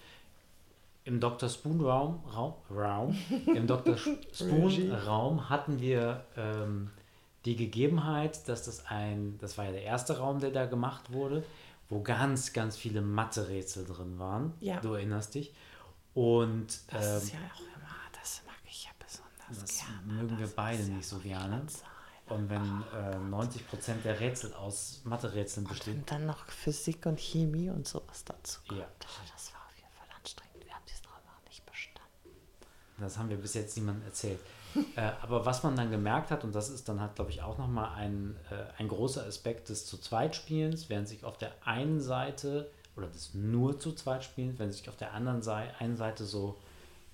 im 1.03 1.19
Dr. 1.19 1.47
Spoon 1.47 1.81
Raum, 1.81 2.23
Raum, 2.33 2.53
Raum 2.71 3.17
im 3.45 3.67
Dr. 3.67 3.95
Spoon 4.33 4.91
Raum 4.91 5.49
hatten 5.49 5.79
wir 5.79 6.25
ähm, 6.35 6.89
die 7.45 7.55
Gegebenheit, 7.55 8.47
dass 8.47 8.63
das 8.63 8.87
ein, 8.87 9.37
das 9.39 9.57
war 9.57 9.65
ja 9.65 9.71
der 9.71 9.83
erste 9.83 10.17
Raum, 10.17 10.39
der 10.39 10.51
da 10.51 10.65
gemacht 10.65 11.13
wurde, 11.13 11.43
wo 11.89 12.01
ganz, 12.01 12.53
ganz 12.53 12.75
viele 12.75 13.01
Mathe-Rätsel 13.01 13.85
drin 13.85 14.17
waren. 14.17 14.53
Ja. 14.59 14.79
Du 14.79 14.93
erinnerst 14.93 15.35
dich. 15.35 15.53
Und 16.15 16.79
das 16.91 17.05
ähm, 17.05 17.17
ist 17.17 17.33
ja 17.33 17.39
auch 17.39 17.59
immer, 17.59 17.95
das 18.19 18.41
mag 18.47 18.55
ich 18.65 18.85
ja 18.85 18.91
besonders 18.97 19.61
das 19.61 19.85
gerne. 19.85 20.13
mögen 20.13 20.39
wir 20.39 20.47
beide 20.47 20.83
nicht 20.83 21.07
so 21.07 21.19
gerne. 21.19 21.61
Und 22.27 22.49
wenn 22.49 22.63
äh, 22.63 23.17
90% 23.17 24.01
der 24.03 24.19
Rätsel 24.19 24.51
aus 24.55 25.01
Mathe-Rätseln 25.03 25.67
bestehen. 25.67 25.99
Und 25.99 26.11
dann 26.11 26.25
noch 26.25 26.47
Physik 26.47 27.05
und 27.05 27.19
Chemie 27.19 27.69
und 27.69 27.87
sowas 27.87 28.23
dazu. 28.25 28.61
Kommt. 28.67 28.79
Ja. 28.79 28.87
Das 28.99 29.53
war 29.53 29.61
auf 29.67 29.77
jeden 29.77 29.93
Fall 29.93 30.07
anstrengend. 30.17 30.65
Wir 30.65 30.73
haben 30.73 30.85
diesen 30.87 31.05
Raum 31.05 31.21
auch 31.37 31.47
nicht 31.47 31.63
bestanden. 31.63 32.31
Das 32.97 33.17
haben 33.19 33.29
wir 33.29 33.37
bis 33.37 33.53
jetzt 33.53 33.77
niemandem 33.77 34.07
erzählt 34.07 34.39
äh, 34.95 35.11
aber 35.21 35.45
was 35.45 35.63
man 35.63 35.75
dann 35.75 35.91
gemerkt 35.91 36.31
hat, 36.31 36.43
und 36.43 36.53
das 36.53 36.69
ist 36.69 36.87
dann 36.89 36.99
halt, 36.99 37.15
glaube 37.15 37.31
ich, 37.31 37.41
auch 37.41 37.57
nochmal 37.57 37.95
ein, 37.95 38.35
äh, 38.51 38.81
ein 38.81 38.87
großer 38.87 39.25
Aspekt 39.25 39.69
des 39.69 39.85
zu 39.85 39.97
zweit 39.97 40.35
Spielens, 40.35 40.89
während 40.89 41.07
sich 41.07 41.23
auf 41.23 41.37
der 41.37 41.51
einen 41.63 41.99
Seite, 41.99 42.69
oder 42.95 43.07
des 43.07 43.33
nur 43.33 43.79
zu 43.79 43.93
zweit 43.93 44.23
Spielens, 44.23 44.59
wenn 44.59 44.71
sich 44.71 44.87
auf 44.89 44.95
der 44.95 45.13
anderen 45.13 45.41
Seite, 45.41 45.73
einen 45.79 45.97
Seite 45.97 46.25
so 46.25 46.57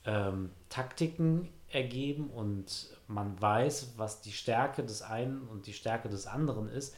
ähm, 0.06 0.52
Taktiken 0.70 1.50
ergeben 1.70 2.30
und 2.30 2.88
man 3.08 3.40
weiß, 3.42 3.94
was 3.98 4.22
die 4.22 4.32
Stärke 4.32 4.84
des 4.84 5.02
einen 5.02 5.48
und 5.48 5.68
die 5.68 5.74
Stärke 5.74 6.10
des 6.10 6.28
anderen 6.28 6.68
ist. 6.70 6.96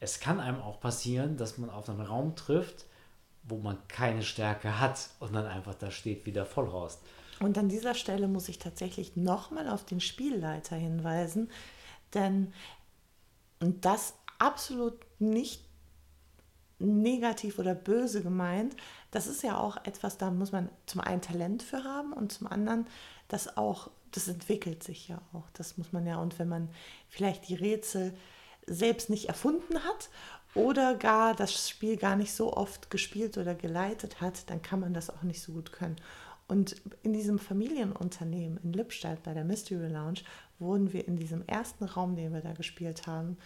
Es 0.00 0.20
kann 0.20 0.40
einem 0.40 0.60
auch 0.60 0.80
passieren, 0.80 1.36
dass 1.36 1.58
man 1.58 1.70
auf 1.70 1.88
einen 1.88 2.00
Raum 2.00 2.36
trifft, 2.36 2.86
wo 3.44 3.58
man 3.58 3.78
keine 3.88 4.22
Stärke 4.22 4.80
hat 4.80 5.10
und 5.20 5.34
dann 5.34 5.46
einfach 5.46 5.74
da 5.74 5.90
steht 5.90 6.26
wie 6.26 6.32
der 6.32 6.46
Vollhorst. 6.46 7.00
Und 7.40 7.58
an 7.58 7.68
dieser 7.68 7.94
Stelle 7.94 8.28
muss 8.28 8.48
ich 8.48 8.58
tatsächlich 8.58 9.16
nochmal 9.16 9.68
auf 9.68 9.84
den 9.84 10.00
Spielleiter 10.00 10.76
hinweisen, 10.76 11.50
denn 12.14 12.52
das 13.60 14.14
absolut 14.38 14.94
nicht 15.18 15.62
negativ 16.78 17.58
oder 17.58 17.74
böse 17.74 18.22
gemeint, 18.22 18.76
das 19.10 19.26
ist 19.26 19.42
ja 19.42 19.58
auch 19.58 19.78
etwas, 19.84 20.18
da 20.18 20.30
muss 20.30 20.52
man 20.52 20.68
zum 20.86 21.00
einen 21.00 21.22
Talent 21.22 21.62
für 21.62 21.84
haben 21.84 22.12
und 22.12 22.32
zum 22.32 22.46
anderen 22.46 22.86
das 23.28 23.56
auch, 23.56 23.90
das 24.12 24.28
entwickelt 24.28 24.82
sich 24.82 25.08
ja 25.08 25.20
auch. 25.32 25.48
Das 25.54 25.78
muss 25.78 25.92
man 25.92 26.06
ja, 26.06 26.18
und 26.18 26.38
wenn 26.38 26.48
man 26.48 26.68
vielleicht 27.08 27.48
die 27.48 27.54
Rätsel 27.54 28.14
selbst 28.66 29.10
nicht 29.10 29.28
erfunden 29.28 29.82
hat 29.84 30.10
oder 30.54 30.94
gar 30.94 31.34
das 31.34 31.68
Spiel 31.68 31.96
gar 31.96 32.16
nicht 32.16 32.34
so 32.34 32.52
oft 32.52 32.90
gespielt 32.90 33.38
oder 33.38 33.54
geleitet 33.54 34.20
hat, 34.20 34.50
dann 34.50 34.60
kann 34.60 34.80
man 34.80 34.92
das 34.92 35.10
auch 35.10 35.22
nicht 35.22 35.40
so 35.40 35.52
gut 35.52 35.72
können. 35.72 35.96
Und 36.48 36.76
in 37.02 37.12
diesem 37.12 37.38
Familienunternehmen 37.38 38.58
in 38.62 38.72
Lippstadt 38.72 39.22
bei 39.22 39.34
der 39.34 39.44
Mystery 39.44 39.88
Lounge 39.88 40.20
wurden 40.58 40.92
wir 40.92 41.06
in 41.08 41.16
diesem 41.16 41.44
ersten 41.46 41.84
Raum, 41.84 42.14
den 42.14 42.32
wir 42.32 42.40
da 42.40 42.52
gespielt 42.52 43.06
haben, 43.06 43.36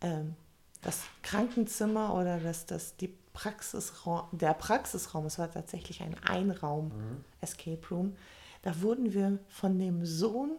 ähm, 0.00 0.34
das 0.82 1.00
Krankenzimmer 1.22 2.14
oder 2.14 2.38
das, 2.38 2.66
das, 2.66 2.96
die 2.96 3.14
Praxisraum, 3.32 4.26
der 4.32 4.52
Praxisraum, 4.52 5.26
es 5.26 5.38
war 5.38 5.50
tatsächlich 5.50 6.02
ein 6.02 6.16
Einraum-Escape 6.24 7.78
mhm. 7.80 7.86
Room, 7.90 8.16
da 8.62 8.80
wurden 8.82 9.14
wir 9.14 9.38
von 9.48 9.78
dem 9.78 10.04
Sohn 10.04 10.58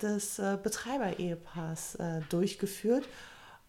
des 0.00 0.38
äh, 0.38 0.58
Betreiber-Ehepaars 0.62 1.96
äh, 1.96 2.20
durchgeführt. 2.28 3.08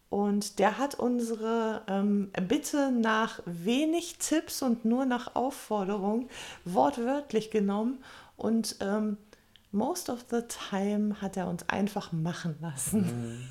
Und 0.09 0.57
der 0.57 0.79
hat 0.79 0.95
unsere 0.95 1.83
ähm, 1.87 2.31
Bitte 2.47 2.91
nach 2.91 3.41
wenig 3.45 4.17
Tipps 4.17 4.63
und 4.63 4.83
nur 4.83 5.05
nach 5.05 5.35
Aufforderung 5.35 6.29
wortwörtlich 6.65 7.51
genommen. 7.51 8.03
Und 8.35 8.77
ähm, 8.79 9.17
most 9.71 10.09
of 10.09 10.25
the 10.31 10.41
time 10.69 11.21
hat 11.21 11.37
er 11.37 11.47
uns 11.47 11.67
einfach 11.69 12.11
machen 12.11 12.55
lassen. 12.59 13.01
Mhm. 13.01 13.49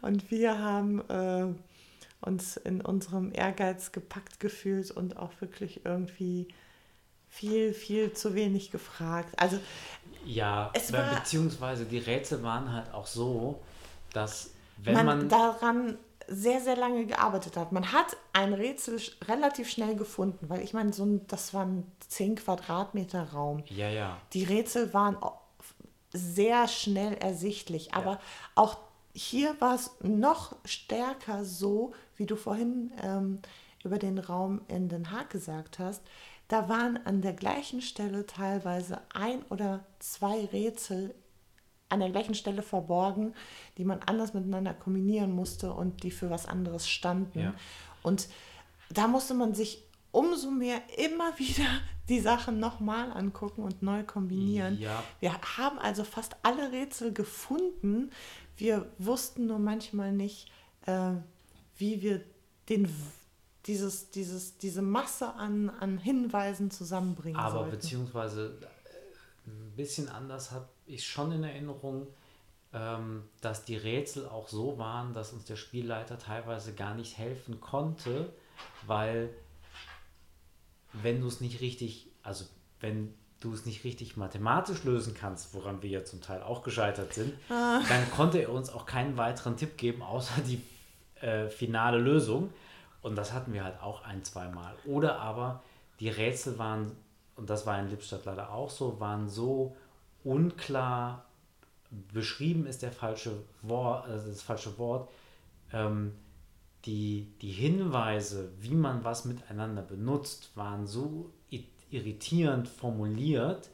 Und 0.00 0.30
wir 0.30 0.58
haben 0.58 1.00
äh, 1.10 1.54
uns 2.22 2.56
in 2.56 2.80
unserem 2.80 3.30
Ehrgeiz 3.34 3.92
gepackt 3.92 4.40
gefühlt 4.40 4.90
und 4.90 5.18
auch 5.18 5.32
wirklich 5.40 5.84
irgendwie 5.84 6.48
viel, 7.28 7.74
viel 7.74 8.12
zu 8.12 8.34
wenig 8.34 8.70
gefragt. 8.70 9.34
Also 9.36 9.58
ja, 10.24 10.70
es 10.72 10.92
war, 10.92 11.14
beziehungsweise 11.16 11.84
die 11.84 11.98
Rätsel 11.98 12.42
waren 12.42 12.72
halt 12.72 12.92
auch 12.92 13.06
so, 13.06 13.60
dass 14.12 14.53
wenn 14.78 14.94
man, 14.94 15.06
man 15.06 15.28
daran 15.28 15.98
sehr, 16.26 16.60
sehr 16.60 16.76
lange 16.76 17.06
gearbeitet 17.06 17.56
hat. 17.56 17.72
Man 17.72 17.92
hat 17.92 18.16
ein 18.32 18.54
Rätsel 18.54 19.00
relativ 19.26 19.68
schnell 19.70 19.94
gefunden, 19.94 20.48
weil 20.48 20.62
ich 20.62 20.72
meine, 20.72 20.92
so 20.92 21.04
ein, 21.04 21.26
das 21.26 21.52
war 21.52 21.66
ein 21.66 21.90
10 22.08 22.36
Quadratmeter 22.36 23.32
Raum. 23.32 23.62
Ja, 23.68 23.88
ja. 23.88 24.18
Die 24.32 24.44
Rätsel 24.44 24.94
waren 24.94 25.16
sehr 26.12 26.68
schnell 26.68 27.14
ersichtlich, 27.14 27.92
aber 27.92 28.12
ja. 28.12 28.20
auch 28.54 28.78
hier 29.12 29.60
war 29.60 29.74
es 29.74 29.92
noch 30.02 30.56
stärker 30.64 31.44
so, 31.44 31.92
wie 32.16 32.26
du 32.26 32.36
vorhin 32.36 32.92
ähm, 33.02 33.40
über 33.84 33.98
den 33.98 34.18
Raum 34.18 34.62
in 34.68 34.88
Den 34.88 35.10
Haag 35.10 35.30
gesagt 35.30 35.78
hast. 35.78 36.02
Da 36.48 36.68
waren 36.68 36.98
an 37.04 37.22
der 37.22 37.32
gleichen 37.32 37.80
Stelle 37.80 38.26
teilweise 38.26 39.00
ein 39.12 39.42
oder 39.50 39.84
zwei 39.98 40.44
Rätsel 40.46 41.14
an 41.94 42.00
der 42.00 42.10
gleichen 42.10 42.34
Stelle 42.34 42.62
verborgen, 42.62 43.34
die 43.78 43.84
man 43.84 44.00
anders 44.06 44.34
miteinander 44.34 44.74
kombinieren 44.74 45.32
musste 45.32 45.72
und 45.72 46.02
die 46.02 46.10
für 46.10 46.30
was 46.30 46.46
anderes 46.46 46.88
standen. 46.88 47.40
Ja. 47.40 47.54
Und 48.02 48.28
da 48.90 49.08
musste 49.08 49.34
man 49.34 49.54
sich 49.54 49.84
umso 50.12 50.50
mehr 50.50 50.80
immer 50.98 51.38
wieder 51.38 51.66
die 52.08 52.20
Sachen 52.20 52.60
nochmal 52.60 53.10
angucken 53.12 53.62
und 53.62 53.82
neu 53.82 54.04
kombinieren. 54.04 54.78
Ja. 54.78 55.02
Wir 55.20 55.34
haben 55.34 55.78
also 55.78 56.04
fast 56.04 56.36
alle 56.42 56.70
Rätsel 56.70 57.12
gefunden. 57.12 58.10
Wir 58.56 58.90
wussten 58.98 59.46
nur 59.46 59.58
manchmal 59.58 60.12
nicht, 60.12 60.50
äh, 60.86 61.12
wie 61.76 62.02
wir 62.02 62.22
den, 62.68 62.88
dieses, 63.66 64.10
dieses, 64.10 64.58
diese 64.58 64.82
Masse 64.82 65.34
an, 65.34 65.70
an 65.70 65.98
Hinweisen 65.98 66.70
zusammenbringen 66.70 67.40
Aber 67.40 67.60
sollten. 67.60 67.70
beziehungsweise 67.70 68.58
äh, 68.60 69.48
ein 69.48 69.72
bisschen 69.74 70.08
anders 70.08 70.50
habe 70.52 70.68
ich 70.86 71.06
schon 71.06 71.32
in 71.32 71.44
Erinnerung, 71.44 72.06
ähm, 72.72 73.22
dass 73.40 73.64
die 73.64 73.76
Rätsel 73.76 74.28
auch 74.28 74.48
so 74.48 74.78
waren, 74.78 75.12
dass 75.14 75.32
uns 75.32 75.44
der 75.44 75.56
Spielleiter 75.56 76.18
teilweise 76.18 76.74
gar 76.74 76.94
nicht 76.94 77.16
helfen 77.18 77.60
konnte, 77.60 78.32
weil 78.86 79.30
wenn 80.92 81.20
du 81.20 81.28
es 81.28 81.40
nicht 81.40 81.60
richtig, 81.60 82.08
also 82.22 82.44
wenn 82.80 83.14
du 83.40 83.52
es 83.52 83.66
nicht 83.66 83.84
richtig 83.84 84.16
mathematisch 84.16 84.84
lösen 84.84 85.14
kannst, 85.14 85.54
woran 85.54 85.82
wir 85.82 85.90
ja 85.90 86.04
zum 86.04 86.20
Teil 86.20 86.42
auch 86.42 86.62
gescheitert 86.62 87.12
sind, 87.12 87.34
ah. 87.50 87.80
dann 87.88 88.10
konnte 88.10 88.38
er 88.38 88.50
uns 88.50 88.70
auch 88.70 88.86
keinen 88.86 89.16
weiteren 89.16 89.56
Tipp 89.56 89.76
geben, 89.76 90.02
außer 90.02 90.40
die 90.46 90.60
äh, 91.20 91.48
finale 91.48 91.98
Lösung. 91.98 92.52
Und 93.02 93.16
das 93.16 93.32
hatten 93.32 93.52
wir 93.52 93.64
halt 93.64 93.80
auch 93.82 94.02
ein, 94.04 94.24
zwei 94.24 94.48
Mal. 94.48 94.74
Oder 94.86 95.18
aber 95.18 95.62
die 96.00 96.08
Rätsel 96.08 96.58
waren, 96.58 96.92
und 97.36 97.50
das 97.50 97.66
war 97.66 97.78
in 97.78 97.90
Lippstadt 97.90 98.24
leider 98.24 98.50
auch 98.50 98.70
so, 98.70 98.98
waren 98.98 99.28
so 99.28 99.76
unklar 100.24 101.26
beschrieben 102.12 102.66
ist 102.66 102.82
der 102.82 102.92
falsche 102.92 103.32
Wort, 103.62 104.08
also 104.08 104.28
das 104.28 104.42
falsche 104.42 104.76
Wort. 104.78 105.10
Ähm, 105.72 106.12
die, 106.84 107.32
die 107.40 107.52
Hinweise, 107.52 108.50
wie 108.58 108.74
man 108.74 109.04
was 109.04 109.24
miteinander 109.24 109.82
benutzt, 109.82 110.50
waren 110.54 110.86
so 110.86 111.30
irritierend 111.90 112.68
formuliert, 112.68 113.70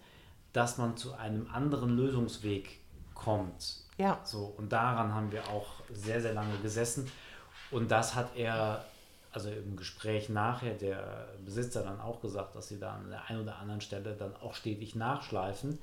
dass 0.52 0.78
man 0.78 0.96
zu 0.96 1.14
einem 1.14 1.48
anderen 1.52 1.96
Lösungsweg 1.96 2.78
kommt. 3.14 3.84
Ja. 3.98 4.20
So, 4.24 4.54
und 4.56 4.72
daran 4.72 5.14
haben 5.14 5.32
wir 5.32 5.48
auch 5.48 5.66
sehr, 5.90 6.20
sehr 6.20 6.34
lange 6.34 6.56
gesessen. 6.58 7.10
Und 7.70 7.90
das 7.90 8.14
hat 8.14 8.36
er, 8.36 8.84
also 9.32 9.50
im 9.50 9.76
Gespräch 9.76 10.28
nachher, 10.28 10.74
der 10.74 11.28
Besitzer 11.44 11.82
dann 11.82 12.00
auch 12.00 12.20
gesagt, 12.20 12.54
dass 12.56 12.68
sie 12.68 12.78
da 12.78 12.94
an 12.94 13.10
der 13.10 13.28
einen 13.28 13.42
oder 13.42 13.58
anderen 13.58 13.80
Stelle 13.80 14.14
dann 14.14 14.36
auch 14.36 14.54
stetig 14.54 14.94
nachschleifen. 14.94 15.78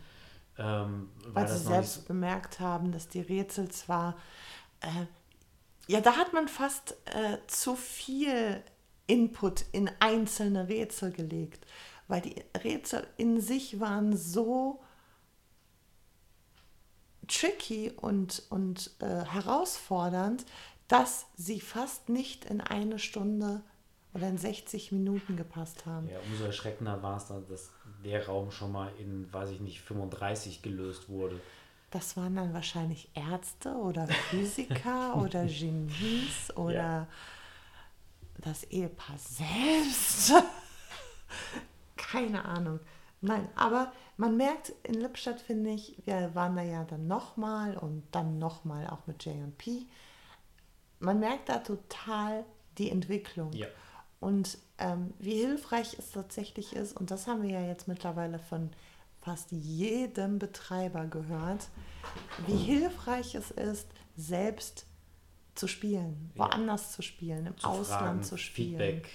Ähm, 0.58 1.10
weil, 1.26 1.44
weil 1.44 1.48
sie 1.48 1.64
selbst 1.64 1.94
so 1.96 2.02
bemerkt 2.02 2.60
haben, 2.60 2.92
dass 2.92 3.08
die 3.08 3.22
Rätsel 3.22 3.70
zwar, 3.70 4.18
äh, 4.82 5.06
ja, 5.88 6.02
da 6.02 6.18
hat 6.18 6.34
man 6.34 6.48
fast 6.48 6.96
äh, 7.06 7.38
zu 7.48 7.76
viel 7.76 8.64
Input 9.06 9.66
in 9.72 9.90
einzelne 10.00 10.68
Rätsel 10.68 11.12
gelegt, 11.12 11.66
weil 12.08 12.22
die 12.22 12.44
Rätsel 12.64 13.08
in 13.18 13.40
sich 13.40 13.80
waren 13.80 14.16
so 14.16 14.82
tricky 17.28 17.92
und, 17.92 18.44
und 18.50 18.92
äh, 19.00 19.26
herausfordernd, 19.26 20.46
dass 20.88 21.26
sie 21.36 21.60
fast 21.60 22.10
nicht 22.10 22.46
in 22.46 22.62
eine 22.62 23.00
Stunde 23.00 23.62
oder 24.14 24.30
in 24.30 24.38
60 24.38 24.92
Minuten 24.92 25.36
gepasst 25.36 25.86
haben. 25.86 26.08
Ja, 26.10 26.20
umso 26.20 26.46
erschreckender 26.46 27.02
war 27.04 27.18
es 27.18 27.28
dann, 27.28 27.46
dass 27.48 27.72
der 28.04 28.26
Raum 28.26 28.52
schon 28.52 28.72
mal 28.72 28.92
in, 29.00 29.32
weiß 29.32 29.50
ich 29.52 29.60
nicht, 29.60 29.82
35 29.82 30.62
gelöst 30.62 31.10
wurde. 31.10 31.40
Das 31.92 32.18
waren 32.18 32.36
dann 32.36 32.54
wahrscheinlich 32.54 33.10
Ärzte 33.14 33.70
oder 33.70 34.08
Physiker 34.08 35.16
oder 35.22 35.46
Genies 35.46 36.56
oder 36.56 36.74
ja. 36.74 37.08
das 38.40 38.66
Ehepaar 38.66 39.18
selbst. 39.18 40.34
Keine 41.98 42.44
Ahnung. 42.46 42.80
Nein, 43.22 43.48
aber 43.56 43.92
man 44.18 44.38
merkt 44.38 44.74
in 44.84 44.96
Lippstadt, 44.96 45.42
finde 45.42 45.72
ich, 45.72 45.98
wir 46.06 46.36
waren 46.36 46.56
da 46.56 46.62
ja 46.62 46.84
dann 46.84 47.08
nochmal 47.08 47.78
und 47.78 48.04
dann 48.12 48.38
nochmal 48.38 48.88
auch 48.88 49.08
mit 49.08 49.26
J&P. 49.26 49.86
Man 51.00 51.20
merkt 51.20 51.50
da 51.50 51.60
total 51.60 52.46
die 52.78 52.92
Entwicklung. 52.92 53.54
Ja. 53.54 53.68
Und 54.20 54.58
ähm, 54.80 55.14
wie 55.20 55.40
hilfreich 55.40 55.96
es 56.00 56.12
tatsächlich 56.12 56.76
ist, 56.76 56.98
und 56.98 57.12
das 57.12 57.28
haben 57.28 57.44
wir 57.44 57.52
ja 57.52 57.62
jetzt 57.62 57.88
mittlerweile 57.88 58.40
von 58.40 58.72
fast 59.22 59.52
jedem 59.52 60.40
Betreiber 60.40 61.06
gehört, 61.06 61.68
wie 62.46 62.56
hilfreich 62.56 63.36
es 63.36 63.52
ist, 63.52 63.88
selbst 64.16 64.86
zu 65.54 65.68
spielen, 65.68 66.32
ja. 66.36 66.46
woanders 66.46 66.94
zu 66.94 67.02
spielen, 67.02 67.48
im 67.48 67.58
zu 67.58 67.68
Ausland 67.68 68.02
fragen, 68.02 68.24
zu 68.24 68.38
spielen. 68.38 68.80
Feedback 68.80 69.10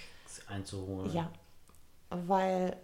einzuholen. 0.47 1.11
Ja, 1.13 1.31
weil 2.09 2.77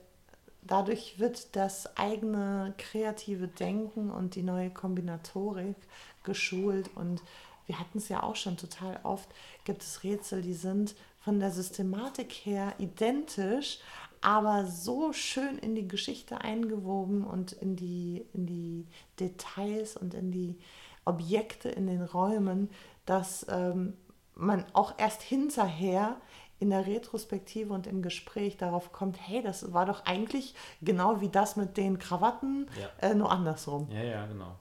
dadurch 0.62 1.20
wird 1.20 1.56
das 1.56 1.98
eigene 1.98 2.74
kreative 2.78 3.48
Denken 3.48 4.12
und 4.12 4.36
die 4.36 4.44
neue 4.44 4.70
Kombinatorik 4.70 5.76
geschult 6.24 6.90
und 6.96 7.22
wir 7.66 7.80
hatten 7.80 8.00
es 8.00 8.10
ja 8.10 8.24
auch 8.24 8.36
schon 8.36 8.58
total 8.58 9.00
oft, 9.04 9.30
gibt 9.64 9.84
es 9.84 10.04
Rätsel, 10.04 10.42
die 10.42 10.56
sind 10.56 10.96
von 11.20 11.40
der 11.40 11.52
Systematik 11.52 12.32
her 12.32 12.74
identisch, 12.78 13.80
aber 14.22 14.66
so 14.66 15.14
schön 15.14 15.58
in 15.58 15.76
die 15.76 15.88
Geschichte 15.88 16.42
eingewoben 16.42 17.24
und 17.24 17.54
in 17.54 17.76
die, 17.76 18.26
in 18.34 18.46
die 18.46 18.88
Details 19.20 19.96
und 19.96 20.14
in 20.14 20.32
die 20.32 20.60
Objekte 21.06 21.70
in 21.70 21.88
den 21.88 22.04
Räumen, 22.04 22.70
dass 23.06 23.46
ähm, 23.50 23.94
man 24.36 24.66
auch 24.74 24.94
erst 24.98 25.22
hinterher 25.22 26.18
in 26.60 26.70
der 26.70 26.86
Retrospektive 26.86 27.74
und 27.74 27.88
im 27.88 28.02
Gespräch 28.02 28.58
darauf 28.58 28.92
kommt, 28.92 29.18
hey, 29.20 29.42
das 29.42 29.72
war 29.74 29.86
doch 29.86 30.06
eigentlich 30.06 30.56
genau 30.82 31.22
wie 31.22 31.30
das 31.30 31.56
mit 31.56 31.78
den 31.78 32.00
Krawatten, 32.00 32.68
ja. 32.80 33.10
äh, 33.10 33.16
nur 33.16 33.32
andersrum. 33.32 33.90
Ja, 33.92 34.04
ja, 34.04 34.26
genau. 34.28 34.56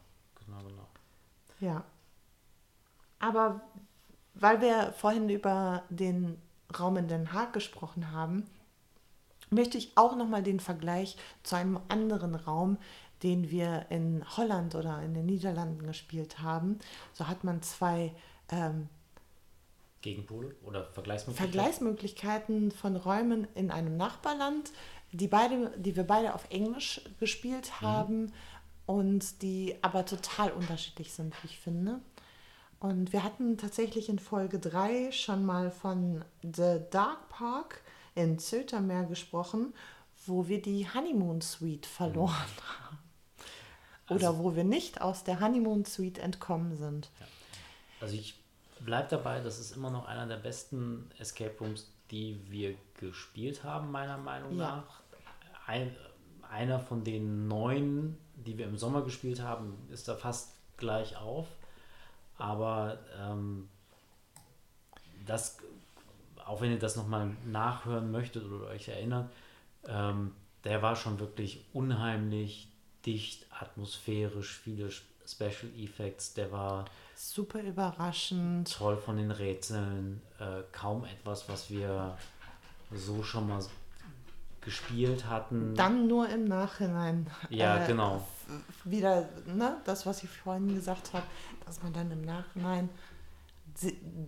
Genau, 0.46 0.58
genau. 0.62 0.86
Ja. 1.60 1.84
Aber 3.18 3.60
weil 4.34 4.60
wir 4.60 4.92
vorhin 4.92 5.28
über 5.28 5.82
den 5.90 6.40
Raum 6.78 6.96
in 6.96 7.08
Den 7.08 7.32
Haag 7.32 7.52
gesprochen 7.52 8.12
haben, 8.12 8.44
möchte 9.50 9.78
ich 9.78 9.92
auch 9.96 10.16
nochmal 10.16 10.42
den 10.42 10.60
Vergleich 10.60 11.16
zu 11.42 11.56
einem 11.56 11.80
anderen 11.88 12.34
Raum, 12.34 12.78
den 13.22 13.50
wir 13.50 13.86
in 13.90 14.24
Holland 14.36 14.74
oder 14.74 15.02
in 15.02 15.14
den 15.14 15.26
Niederlanden 15.26 15.86
gespielt 15.86 16.40
haben. 16.40 16.78
So 17.12 17.26
hat 17.26 17.44
man 17.44 17.62
zwei 17.62 18.14
ähm, 18.50 18.88
Gegenpole 20.02 20.54
oder 20.64 20.84
Vergleichsmöglichkeiten? 20.92 21.52
Vergleichsmöglichkeiten 21.52 22.70
von 22.70 22.96
Räumen 22.96 23.48
in 23.54 23.70
einem 23.70 23.96
Nachbarland, 23.96 24.72
die, 25.12 25.26
beide, 25.26 25.72
die 25.78 25.96
wir 25.96 26.04
beide 26.04 26.34
auf 26.34 26.48
Englisch 26.50 27.00
gespielt 27.18 27.72
mhm. 27.80 27.86
haben 27.86 28.20
mhm. 28.20 28.32
und 28.86 29.42
die 29.42 29.76
aber 29.82 30.04
total 30.04 30.52
unterschiedlich 30.52 31.12
sind, 31.12 31.34
wie 31.42 31.46
ich 31.46 31.58
finde. 31.58 32.00
Und 32.80 33.12
wir 33.12 33.24
hatten 33.24 33.58
tatsächlich 33.58 34.08
in 34.08 34.18
Folge 34.18 34.58
3 34.60 35.10
schon 35.10 35.44
mal 35.44 35.70
von 35.70 36.24
The 36.42 36.78
Dark 36.90 37.28
Park 37.28 37.82
in 38.14 38.38
Zötermeer 38.38 39.04
gesprochen, 39.04 39.74
wo 40.26 40.46
wir 40.46 40.62
die 40.62 40.86
Honeymoon 40.92 41.40
Suite 41.40 41.86
verloren 41.86 42.32
haben. 42.32 42.98
Oder 44.10 44.28
also, 44.28 44.42
wo 44.44 44.56
wir 44.56 44.64
nicht 44.64 45.00
aus 45.00 45.24
der 45.24 45.40
Honeymoon 45.40 45.84
Suite 45.84 46.18
entkommen 46.18 46.76
sind. 46.76 47.10
Ja. 47.20 47.26
Also 48.00 48.14
ich 48.14 48.40
bleib 48.80 49.08
dabei, 49.08 49.40
das 49.40 49.58
ist 49.58 49.72
immer 49.76 49.90
noch 49.90 50.06
einer 50.06 50.26
der 50.26 50.36
besten 50.36 51.10
Escape 51.18 51.54
Rooms, 51.60 51.90
die 52.10 52.40
wir 52.48 52.74
gespielt 52.94 53.64
haben, 53.64 53.90
meiner 53.90 54.18
Meinung 54.18 54.56
Ja. 54.56 54.76
nach. 54.76 55.00
Ein, 55.66 55.94
einer 56.48 56.78
von 56.78 57.04
den 57.04 57.48
neun, 57.48 58.16
die 58.36 58.56
wir 58.56 58.66
im 58.66 58.78
Sommer 58.78 59.02
gespielt 59.02 59.42
haben, 59.42 59.76
ist 59.90 60.08
da 60.08 60.14
fast 60.14 60.54
gleich 60.76 61.16
auf. 61.16 61.48
Aber 62.38 62.98
ähm, 63.20 63.68
das, 65.26 65.58
auch 66.44 66.60
wenn 66.60 66.70
ihr 66.70 66.78
das 66.78 66.96
nochmal 66.96 67.36
nachhören 67.44 68.10
möchtet 68.10 68.44
oder 68.44 68.68
euch 68.68 68.88
erinnert, 68.88 69.30
ähm, 69.86 70.32
der 70.64 70.82
war 70.82 70.96
schon 70.96 71.18
wirklich 71.18 71.64
unheimlich 71.72 72.68
dicht, 73.04 73.46
atmosphärisch, 73.50 74.58
viele 74.58 74.90
Special 75.26 75.70
Effects, 75.76 76.34
der 76.34 76.50
war 76.52 76.84
Super 77.14 77.60
überraschend. 77.62 78.72
toll 78.72 78.96
von 78.96 79.16
den 79.16 79.30
Rätseln, 79.30 80.22
äh, 80.38 80.62
kaum 80.72 81.04
etwas, 81.04 81.48
was 81.48 81.70
wir 81.70 82.16
so 82.92 83.22
schon 83.22 83.48
mal 83.48 83.62
gespielt 84.68 85.24
hatten. 85.26 85.74
Dann 85.74 86.06
nur 86.08 86.28
im 86.28 86.44
Nachhinein. 86.44 87.26
Ja, 87.48 87.82
äh, 87.82 87.86
genau. 87.86 88.22
Wieder, 88.84 89.26
ne, 89.46 89.78
das, 89.86 90.04
was 90.04 90.22
ich 90.22 90.28
vorhin 90.28 90.74
gesagt 90.74 91.14
habe, 91.14 91.24
dass 91.64 91.82
man 91.82 91.92
dann 91.94 92.10
im 92.10 92.20
Nachhinein 92.22 92.90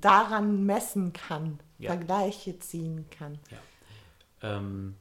daran 0.00 0.64
messen 0.64 1.12
kann, 1.12 1.58
Ja. 1.78 1.90
Vergleiche 1.90 2.58
ziehen 2.58 3.06
kann. 3.10 3.38
Ja. 3.50 4.56
Ähm, 4.56 4.96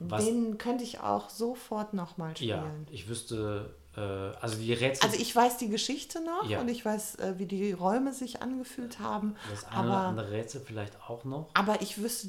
was, 0.00 0.24
Den 0.24 0.56
könnte 0.58 0.82
ich 0.82 0.98
auch 1.00 1.28
sofort 1.30 1.92
nochmal 1.94 2.32
ja, 2.38 2.58
spielen. 2.58 2.86
ich 2.90 3.08
wüsste, 3.08 3.74
äh, 3.96 4.00
also 4.00 4.56
die 4.56 4.72
Rätsel, 4.72 5.04
Also 5.08 5.20
ich 5.20 5.34
weiß 5.36 5.58
die 5.58 5.68
Geschichte 5.68 6.20
noch 6.24 6.48
Ja. 6.48 6.60
und 6.60 6.68
ich 6.68 6.84
weiß, 6.84 7.16
äh, 7.16 7.34
wie 7.38 7.46
die 7.46 7.72
Räume 7.72 8.12
sich 8.14 8.40
angefühlt 8.42 8.98
haben. 8.98 9.36
das 9.50 9.64
eine 9.66 9.88
oder 9.88 9.96
aber, 9.98 10.06
andere 10.08 10.30
Rätsel 10.32 10.60
vielleicht 10.62 10.94
auch 11.08 11.24
noch. 11.24 11.50
aber 11.54 11.82
ich 11.82 12.02
wüsste 12.02 12.28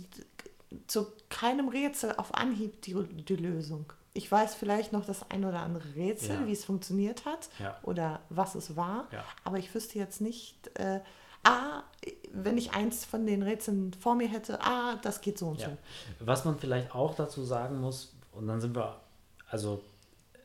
zu 0.87 1.07
keinem 1.29 1.67
Rätsel 1.69 2.13
auf 2.17 2.33
Anhieb 2.35 2.81
die, 2.83 2.93
die 3.23 3.35
Lösung. 3.35 3.91
Ich 4.13 4.29
weiß 4.31 4.55
vielleicht 4.55 4.91
noch 4.91 5.05
das 5.05 5.29
ein 5.31 5.45
oder 5.45 5.59
andere 5.59 5.95
Rätsel, 5.95 6.35
Ja. 6.41 6.45
wie 6.47 6.51
es 6.51 6.65
funktioniert 6.65 7.25
hat 7.25 7.49
Ja. 7.59 7.77
oder 7.83 8.19
was 8.29 8.55
es 8.55 8.75
war. 8.75 9.07
Ja. 9.11 9.23
Aber 9.43 9.57
ich 9.57 9.73
wüsste 9.73 9.97
jetzt 9.99 10.19
nicht, 10.21 10.69
äh, 10.77 10.99
ah, 11.43 11.83
wenn 12.33 12.57
ich 12.57 12.73
eins 12.73 13.05
von 13.05 13.25
den 13.25 13.41
Rätseln 13.43 13.93
vor 13.93 14.15
mir 14.15 14.27
hätte, 14.27 14.61
ah, 14.61 14.95
das 15.01 15.21
geht 15.21 15.37
so 15.37 15.47
und 15.49 15.59
so. 15.61 15.77
Was 16.19 16.45
man 16.45 16.57
vielleicht 16.59 16.93
auch 16.93 17.15
dazu 17.15 17.43
sagen 17.43 17.79
muss, 17.79 18.13
und 18.33 18.47
dann 18.47 18.59
sind 18.61 18.75
wir, 18.75 18.99
also 19.49 19.81
äh, 20.33 20.37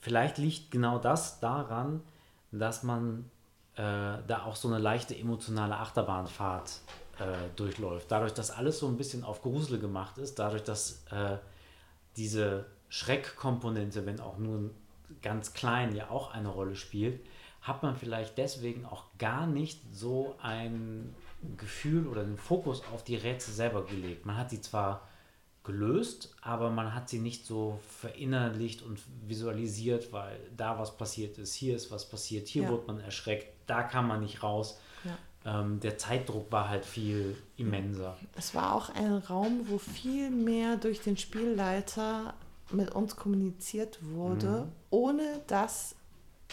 vielleicht 0.00 0.38
liegt 0.38 0.70
genau 0.70 0.98
das 0.98 1.40
daran, 1.40 2.02
dass 2.52 2.82
man 2.82 3.30
äh, 3.74 4.18
da 4.26 4.42
auch 4.46 4.56
so 4.56 4.68
eine 4.68 4.78
leichte 4.78 5.14
emotionale 5.16 5.76
Achterbahnfahrt 5.76 6.80
äh, 7.18 7.48
durchläuft. 7.56 8.10
Dadurch, 8.10 8.32
dass 8.32 8.50
alles 8.50 8.78
so 8.78 8.86
ein 8.88 8.96
bisschen 8.96 9.24
auf 9.24 9.42
Grusel 9.42 9.78
gemacht 9.78 10.18
ist, 10.18 10.38
dadurch, 10.38 10.62
dass 10.62 11.04
äh, 11.10 11.36
diese 12.16 12.66
Schreckkomponente, 12.88 14.06
wenn 14.06 14.20
auch 14.20 14.38
nur 14.38 14.70
ganz 15.22 15.52
klein, 15.52 15.94
ja 15.94 16.10
auch 16.10 16.32
eine 16.32 16.48
Rolle 16.48 16.76
spielt, 16.76 17.20
hat 17.62 17.82
man 17.82 17.96
vielleicht 17.96 18.38
deswegen 18.38 18.84
auch 18.84 19.04
gar 19.18 19.46
nicht 19.46 19.80
so 19.92 20.36
ein 20.40 21.14
Gefühl 21.56 22.06
oder 22.06 22.22
den 22.22 22.38
Fokus 22.38 22.82
auf 22.92 23.02
die 23.02 23.16
Rätsel 23.16 23.52
selber 23.54 23.84
gelegt. 23.84 24.24
Man 24.24 24.36
hat 24.36 24.50
sie 24.50 24.60
zwar 24.60 25.02
gelöst, 25.64 26.34
aber 26.42 26.70
man 26.70 26.94
hat 26.94 27.08
sie 27.08 27.18
nicht 27.18 27.44
so 27.44 27.80
verinnerlicht 27.88 28.82
und 28.82 29.00
visualisiert, 29.26 30.12
weil 30.12 30.38
da 30.56 30.78
was 30.78 30.96
passiert 30.96 31.38
ist, 31.38 31.54
hier 31.54 31.74
ist 31.74 31.90
was 31.90 32.08
passiert, 32.08 32.46
hier 32.46 32.64
Ja. 32.64 32.68
wurde 32.70 32.86
man 32.86 33.00
erschreckt, 33.00 33.48
da 33.66 33.82
kam 33.82 34.06
man 34.06 34.20
nicht 34.20 34.44
raus. 34.44 34.78
Ja. 35.46 35.60
Ähm, 35.60 35.80
der 35.80 35.96
Zeitdruck 35.96 36.50
war 36.50 36.68
halt 36.68 36.84
viel 36.84 37.36
immenser. 37.56 38.16
Es 38.36 38.54
war 38.54 38.74
auch 38.74 38.90
ein 38.90 39.12
Raum, 39.14 39.60
wo 39.68 39.78
viel 39.78 40.30
mehr 40.30 40.76
durch 40.76 41.00
den 41.00 41.16
Spielleiter 41.16 42.34
mit 42.72 42.90
uns 42.94 43.14
kommuniziert 43.16 43.98
wurde, 44.02 44.64
Mhm. 44.64 44.72
ohne 44.90 45.40
dass 45.46 45.94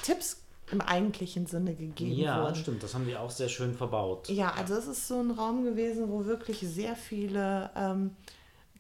Tipps 0.04 0.44
im 0.72 0.80
eigentlichen 0.82 1.46
Sinne 1.48 1.74
gegeben 1.76 2.14
Ja, 2.20 2.44
wurden. 2.44 2.56
stimmt, 2.56 2.84
das 2.84 2.94
haben 2.94 3.06
die 3.06 3.16
auch 3.18 3.30
sehr 3.32 3.50
schön 3.50 3.74
verbaut. 3.76 4.30
Ja, 4.30 4.52
also 4.54 4.76
es 4.76 4.88
ist 4.88 5.08
so 5.08 5.20
ein 5.20 5.32
Raum 5.32 5.64
gewesen, 5.64 6.10
wo 6.10 6.26
wirklich 6.26 6.60
sehr 6.60 6.96
viele 6.96 7.70
ähm, 7.76 8.12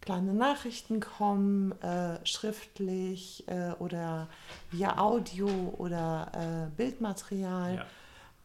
kleine 0.01 0.33
Nachrichten 0.33 0.99
kommen, 0.99 1.71
äh, 1.81 2.23
schriftlich 2.25 3.43
äh, 3.47 3.71
oder 3.79 4.27
via 4.71 4.97
Audio 4.97 5.47
oder 5.77 6.31
äh, 6.33 6.75
Bildmaterial. 6.77 7.75
Ja. 7.75 7.85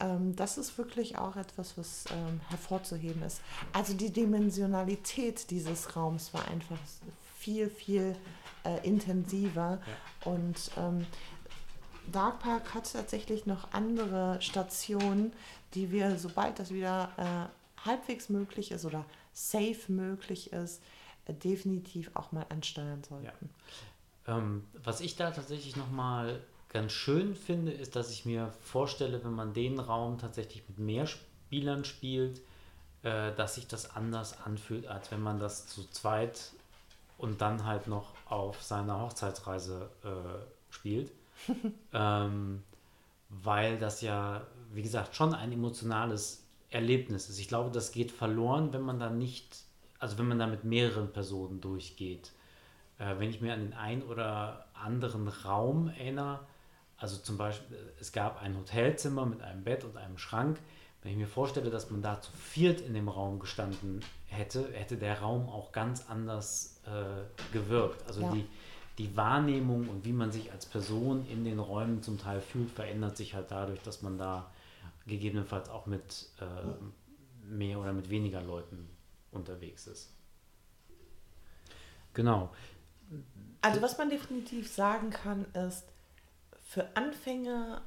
Ähm, 0.01 0.37
das 0.37 0.59
ist 0.59 0.79
wirklich 0.79 1.19
auch 1.19 1.37
etwas, 1.37 1.77
was 1.77 2.05
ähm, 2.13 2.41
hervorzuheben 2.49 3.23
ist. 3.23 3.41
Also 3.73 3.95
die 3.95 4.13
Dimensionalität 4.13 5.51
dieses 5.51 5.97
Raums 5.97 6.33
war 6.33 6.47
einfach 6.49 6.79
viel, 7.39 7.69
viel 7.69 8.17
äh, 8.65 8.87
intensiver. 8.87 9.81
Und 10.25 10.71
ähm, 10.77 11.07
Dark 12.13 12.41
Park 12.41 12.75
hat 12.75 12.93
tatsächlich 12.93 13.47
noch 13.47 13.73
andere 13.73 14.41
Stationen, 14.41 15.33
die 15.75 15.91
wir, 15.91 16.19
sobald 16.19 16.59
das 16.59 16.73
wieder 16.73 17.11
äh, 17.17 17.85
halbwegs 17.87 18.29
möglich 18.29 18.71
ist 18.71 18.85
oder 18.85 19.05
safe 19.33 19.81
möglich 19.89 20.53
ist, 20.53 20.83
äh, 21.27 21.35
definitiv 21.35 22.11
auch 22.15 22.33
mal 22.33 22.47
ansteuern 22.49 23.03
sollten. 23.05 23.51
Ähm, 24.27 24.67
was 24.85 25.01
ich 25.01 25.17
da 25.17 25.31
tatsächlich 25.31 25.77
nochmal 25.77 26.43
ganz 26.69 26.93
schön 26.93 27.35
finde, 27.35 27.73
ist, 27.73 27.97
dass 27.97 28.11
ich 28.11 28.25
mir 28.25 28.53
vorstelle, 28.61 29.23
wenn 29.25 29.33
man 29.33 29.53
den 29.55 29.79
Raum 29.79 30.19
tatsächlich 30.19 30.63
mit 30.69 30.79
mehr 30.79 31.07
Spielern 31.07 31.85
spielt, 31.85 32.41
äh, 33.03 33.33
dass 33.35 33.55
sich 33.55 33.67
das 33.67 33.95
anders 33.95 34.41
anfühlt, 34.45 34.87
als 34.87 35.11
wenn 35.11 35.23
man 35.23 35.39
das 35.39 35.67
zu 35.67 35.89
zweit 35.91 36.53
und 37.17 37.41
dann 37.41 37.65
halt 37.65 37.87
noch 37.87 38.15
auf 38.27 38.63
seiner 38.63 39.01
Hochzeitsreise 39.01 39.91
äh, 40.05 40.73
spielt. 40.73 41.13
ähm, 41.93 42.63
weil 43.29 43.79
das 43.79 44.01
ja, 44.01 44.47
wie 44.73 44.83
gesagt, 44.83 45.15
schon 45.15 45.35
ein 45.35 45.53
emotionales 45.53 46.45
Erlebnis 46.71 47.29
ist. 47.29 47.39
Ich 47.39 47.49
glaube, 47.49 47.71
das 47.71 47.93
geht 47.93 48.11
verloren, 48.11 48.73
wenn 48.73 48.83
man 48.83 48.99
da 48.99 49.11
nicht, 49.11 49.65
also 49.99 50.19
wenn 50.19 50.29
man 50.29 50.39
da 50.39 50.47
mit 50.47 50.65
mehreren 50.65 51.13
Personen 51.13 51.61
durchgeht. 51.61 52.33
Äh, 52.99 53.19
wenn 53.19 53.31
ich 53.31 53.41
mir 53.41 53.53
an 53.55 53.61
den 53.61 53.75
einen 53.75 54.03
oder 54.03 54.67
anderen 54.75 55.29
Raum 55.29 55.89
erinnere, 55.89 56.41
also 56.99 57.17
zum 57.17 57.39
Beispiel, 57.39 57.77
äh, 57.77 58.01
es 58.01 58.13
gab 58.13 58.43
ein 58.43 58.57
Hotelzimmer 58.57 59.25
mit 59.25 59.41
einem 59.41 59.65
Bett 59.65 59.85
und 59.85 59.97
einem 59.97 60.19
Schrank. 60.19 60.59
Wenn 61.03 61.13
ich 61.13 61.19
mir 61.19 61.29
vorstelle, 61.29 61.71
dass 61.71 61.91
man 61.91 62.03
da 62.03 62.21
zu 62.21 62.33
viert 62.33 62.81
in 62.81 62.93
dem 62.93 63.09
Raum 63.09 63.39
gestanden 63.39 64.01
hätte, 64.27 64.71
hätte 64.73 64.97
der 64.97 65.21
Raum 65.21 65.49
auch 65.49 65.71
ganz 65.73 66.05
anders 66.09 66.81
äh, 66.87 67.53
gewirkt. 67.53 68.07
Also 68.07 68.23
Ja. 68.23 68.33
die, 68.33 68.45
die 68.99 69.17
Wahrnehmung 69.17 69.89
und 69.89 70.05
wie 70.05 70.13
man 70.13 70.33
sich 70.33 70.51
als 70.51 70.67
Person 70.67 71.25
in 71.27 71.45
den 71.45 71.61
Räumen 71.61 72.03
zum 72.03 72.19
Teil 72.19 72.41
fühlt, 72.41 72.71
verändert 72.71 73.17
sich 73.17 73.35
halt 73.35 73.51
dadurch, 73.53 73.81
dass 73.83 74.03
man 74.03 74.19
da 74.19 74.51
gegebenenfalls 75.07 75.69
auch 75.71 75.87
mit 75.87 76.27
äh, 76.41 77.47
mehr 77.47 77.79
oder 77.79 77.93
mit 77.93 78.11
weniger 78.11 78.43
Leuten 78.43 78.91
unterwegs 79.31 79.87
ist. 79.87 80.13
Genau. 82.13 82.51
Also 83.61 83.81
was 83.81 83.97
man 83.99 84.11
definitiv 84.11 84.71
sagen 84.71 85.11
kann, 85.11 85.45
ist, 85.55 85.85
für 86.69 86.95
Anfänger, 86.95 87.81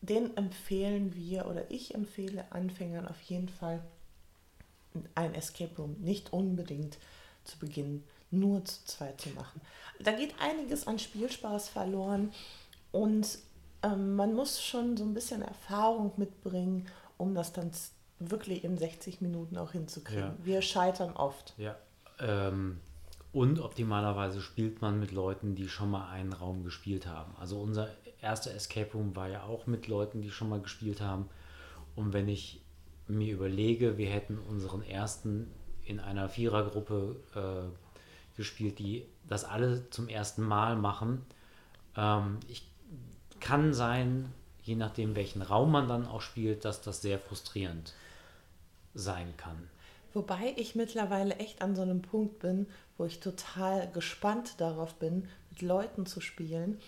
den 0.00 0.36
empfehlen 0.36 1.12
wir 1.16 1.46
oder 1.46 1.68
ich 1.72 1.96
empfehle 1.96 2.44
Anfängern 2.52 3.08
auf 3.08 3.20
jeden 3.22 3.48
Fall 3.48 3.82
ein 5.16 5.34
Escape 5.34 5.74
Room 5.76 5.96
nicht 5.98 6.32
unbedingt 6.32 6.98
zu 7.42 7.58
Beginn 7.58 8.04
nur 8.30 8.64
zu 8.64 8.84
zweit 8.84 9.20
zu 9.20 9.30
machen. 9.30 9.60
Da 9.98 10.12
geht 10.12 10.36
einiges 10.38 10.86
an 10.86 11.00
Spielspaß 11.00 11.68
verloren 11.68 12.32
und 12.92 13.40
ähm, 13.82 14.14
man 14.14 14.32
muss 14.32 14.62
schon 14.62 14.96
so 14.96 15.02
ein 15.02 15.14
bisschen 15.14 15.42
Erfahrung 15.42 16.12
mitbringen, 16.16 16.86
um 17.16 17.34
das 17.34 17.52
dann 17.52 17.72
wirklich 18.20 18.62
in 18.62 18.78
60 18.78 19.20
Minuten 19.20 19.58
auch 19.58 19.72
hinzukriegen. 19.72 20.22
Ja. 20.22 20.36
Wir 20.44 20.62
scheitern 20.62 21.12
oft. 21.16 21.54
Ja. 21.58 21.76
Ähm, 22.20 22.80
und 23.36 23.60
optimalerweise 23.60 24.40
spielt 24.40 24.80
man 24.80 24.98
mit 24.98 25.12
Leuten, 25.12 25.54
die 25.54 25.68
schon 25.68 25.90
mal 25.90 26.08
einen 26.08 26.32
Raum 26.32 26.64
gespielt 26.64 27.06
haben. 27.06 27.34
Also 27.38 27.60
unser 27.60 27.90
erster 28.22 28.54
Escape 28.54 28.90
Room 28.94 29.14
war 29.14 29.28
ja 29.28 29.42
auch 29.42 29.66
mit 29.66 29.88
Leuten, 29.88 30.22
die 30.22 30.30
schon 30.30 30.48
mal 30.48 30.62
gespielt 30.62 31.02
haben. 31.02 31.28
Und 31.94 32.14
wenn 32.14 32.28
ich 32.28 32.62
mir 33.08 33.34
überlege, 33.34 33.98
wir 33.98 34.08
hätten 34.08 34.38
unseren 34.38 34.80
ersten 34.82 35.50
in 35.84 36.00
einer 36.00 36.30
Vierergruppe 36.30 37.16
äh, 37.34 38.36
gespielt, 38.38 38.78
die 38.78 39.04
das 39.28 39.44
alle 39.44 39.90
zum 39.90 40.08
ersten 40.08 40.42
Mal 40.42 40.74
machen. 40.74 41.20
Ähm, 41.94 42.38
ich 42.48 42.66
kann 43.38 43.74
sein, 43.74 44.32
je 44.62 44.76
nachdem 44.76 45.14
welchen 45.14 45.42
Raum 45.42 45.72
man 45.72 45.88
dann 45.88 46.06
auch 46.06 46.22
spielt, 46.22 46.64
dass 46.64 46.80
das 46.80 47.02
sehr 47.02 47.18
frustrierend 47.18 47.92
sein 48.94 49.34
kann. 49.36 49.68
Wobei 50.16 50.54
ich 50.56 50.74
mittlerweile 50.74 51.36
echt 51.36 51.60
an 51.60 51.76
so 51.76 51.82
einem 51.82 52.00
Punkt 52.00 52.38
bin, 52.38 52.66
wo 52.98 53.04
ich 53.04 53.20
total 53.20 53.90
gespannt 53.92 54.60
darauf 54.60 54.94
bin, 54.94 55.28
mit 55.50 55.62
Leuten 55.62 56.06
zu 56.06 56.20
spielen, 56.20 56.80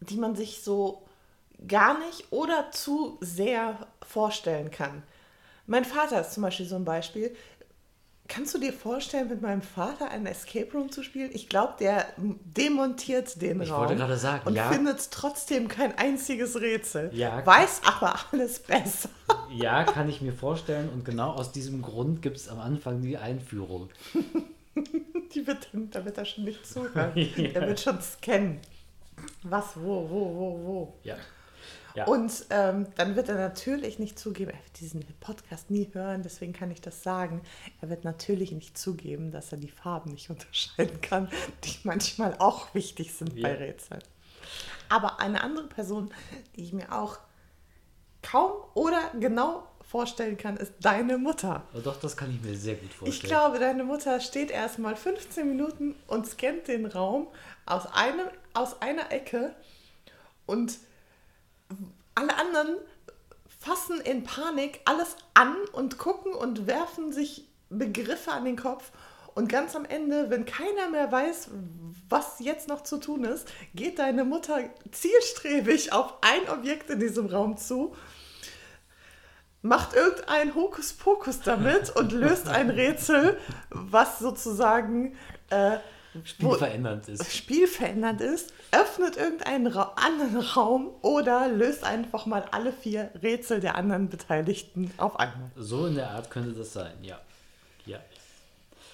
die 0.00 0.16
man 0.16 0.36
sich 0.36 0.62
so 0.62 1.06
gar 1.66 1.98
nicht 1.98 2.30
oder 2.32 2.70
zu 2.70 3.18
sehr 3.20 3.86
vorstellen 4.06 4.70
kann. 4.70 5.02
Mein 5.66 5.84
Vater 5.84 6.20
ist 6.20 6.32
zum 6.32 6.42
Beispiel 6.42 6.66
so 6.66 6.76
ein 6.76 6.84
Beispiel. 6.84 7.34
Kannst 8.28 8.54
du 8.54 8.58
dir 8.58 8.74
vorstellen, 8.74 9.28
mit 9.28 9.40
meinem 9.40 9.62
Vater 9.62 10.10
einen 10.10 10.26
Escape 10.26 10.70
Room 10.74 10.92
zu 10.92 11.02
spielen? 11.02 11.30
Ich 11.32 11.48
glaube, 11.48 11.74
der 11.80 12.06
demontiert 12.18 13.40
den 13.40 13.62
Ich 13.62 13.70
Raum 13.70 13.80
wollte 13.80 13.96
gerade 13.96 14.18
sagen, 14.18 14.46
und 14.46 14.54
ja. 14.54 14.70
findet 14.70 15.10
trotzdem 15.10 15.66
kein 15.66 15.96
einziges 15.96 16.60
Rätsel. 16.60 17.10
Ja. 17.14 17.44
Weiß 17.44 17.80
aber 17.84 18.16
alles 18.32 18.60
besser. 18.60 19.08
Ja, 19.50 19.84
kann 19.84 20.10
ich 20.10 20.20
mir 20.20 20.34
vorstellen. 20.34 20.90
Und 20.90 21.06
genau 21.06 21.30
aus 21.30 21.52
diesem 21.52 21.80
Grund 21.80 22.20
gibt 22.20 22.36
es 22.36 22.50
am 22.50 22.60
Anfang 22.60 23.00
die 23.00 23.16
Einführung. 23.16 23.88
Die 25.34 25.46
wird, 25.46 25.68
da 25.72 26.04
wird 26.04 26.18
er 26.18 26.24
schon 26.24 26.44
nicht 26.44 26.66
zuhören. 26.66 27.12
Ja. 27.16 27.48
Der 27.48 27.66
wird 27.66 27.80
schon 27.80 28.00
scannen. 28.00 28.60
Was, 29.42 29.74
wo, 29.74 30.08
wo, 30.08 30.34
wo, 30.34 30.64
wo. 30.64 30.94
Ja. 31.02 31.16
Ja. 31.94 32.06
Und 32.06 32.46
ähm, 32.50 32.86
dann 32.96 33.16
wird 33.16 33.28
er 33.28 33.36
natürlich 33.36 33.98
nicht 33.98 34.18
zugeben, 34.18 34.50
er 34.50 34.62
wird 34.62 34.80
diesen 34.80 35.04
Podcast 35.20 35.70
nie 35.70 35.88
hören, 35.92 36.22
deswegen 36.22 36.52
kann 36.52 36.70
ich 36.70 36.80
das 36.80 37.02
sagen. 37.02 37.40
Er 37.80 37.90
wird 37.90 38.04
natürlich 38.04 38.52
nicht 38.52 38.76
zugeben, 38.78 39.30
dass 39.30 39.52
er 39.52 39.58
die 39.58 39.70
Farben 39.70 40.12
nicht 40.12 40.30
unterscheiden 40.30 41.00
kann, 41.00 41.28
die 41.64 41.76
manchmal 41.84 42.36
auch 42.38 42.74
wichtig 42.74 43.14
sind 43.14 43.34
bei 43.40 43.50
Ja. 43.52 43.56
Rätseln. 43.56 44.02
Aber 44.88 45.20
eine 45.20 45.42
andere 45.42 45.66
Person, 45.66 46.10
die 46.56 46.64
ich 46.64 46.72
mir 46.72 46.92
auch 46.92 47.18
kaum 48.22 48.52
oder 48.74 49.00
genau 49.18 49.66
vorstellen 49.82 50.36
kann, 50.36 50.56
ist 50.58 50.72
deine 50.80 51.16
Mutter. 51.18 51.62
Aber 51.72 51.82
doch, 51.82 51.98
das 51.98 52.16
kann 52.16 52.30
ich 52.30 52.40
mir 52.42 52.54
sehr 52.56 52.74
gut 52.74 52.92
vorstellen. 52.92 53.12
Ich 53.12 53.22
glaube, 53.22 53.58
deine 53.58 53.84
Mutter 53.84 54.20
steht 54.20 54.50
erstmal 54.50 54.96
15 54.96 55.48
Minuten 55.48 55.94
und 56.06 56.26
scannt 56.26 56.68
den 56.68 56.86
Raum 56.86 57.28
aus, 57.64 57.86
einem, 57.92 58.26
aus 58.52 58.80
einer 58.82 59.10
Ecke 59.10 59.54
und 60.46 60.78
alle 62.18 62.36
anderen 62.36 62.76
fassen 63.60 64.00
in 64.00 64.24
Panik 64.24 64.80
alles 64.84 65.16
an 65.34 65.54
und 65.72 65.98
gucken 65.98 66.32
und 66.32 66.66
werfen 66.66 67.12
sich 67.12 67.48
Begriffe 67.70 68.32
an 68.32 68.44
den 68.44 68.56
Kopf. 68.56 68.90
Und 69.34 69.48
ganz 69.48 69.76
am 69.76 69.84
Ende, 69.84 70.30
wenn 70.30 70.46
keiner 70.46 70.88
mehr 70.90 71.12
weiß, 71.12 71.50
was 72.08 72.40
jetzt 72.40 72.68
noch 72.68 72.82
zu 72.82 72.98
tun 72.98 73.24
ist, 73.24 73.48
geht 73.74 73.98
deine 74.00 74.24
Mutter 74.24 74.58
zielstrebig 74.90 75.92
auf 75.92 76.14
ein 76.22 76.48
Objekt 76.50 76.90
in 76.90 76.98
diesem 76.98 77.26
Raum 77.26 77.56
zu 77.56 77.94
macht 79.62 79.94
irgendein 79.94 80.54
Hokuspokus 80.54 81.40
damit 81.40 81.90
und 81.96 82.12
löst 82.12 82.48
ein 82.48 82.70
Rätsel, 82.70 83.38
was 83.70 84.18
sozusagen 84.18 85.16
äh, 85.50 85.78
Spielverändernd 86.24 87.08
ist. 87.08 87.34
spielverändernd 87.34 88.20
ist, 88.20 88.52
öffnet 88.72 89.16
irgendeinen 89.16 89.66
Ra 89.66 89.94
anderen 89.96 90.40
Raum 90.40 90.90
oder 91.02 91.48
löst 91.48 91.84
einfach 91.84 92.26
mal 92.26 92.44
alle 92.50 92.72
vier 92.72 93.10
Rätsel 93.22 93.60
der 93.60 93.76
anderen 93.76 94.08
Beteiligten 94.08 94.92
auf 94.96 95.18
einmal. 95.18 95.50
So 95.56 95.86
in 95.86 95.94
der 95.94 96.10
Art 96.10 96.30
könnte 96.30 96.52
das 96.52 96.72
sein, 96.72 96.94
ja. 97.02 97.18
Ja. 97.86 97.98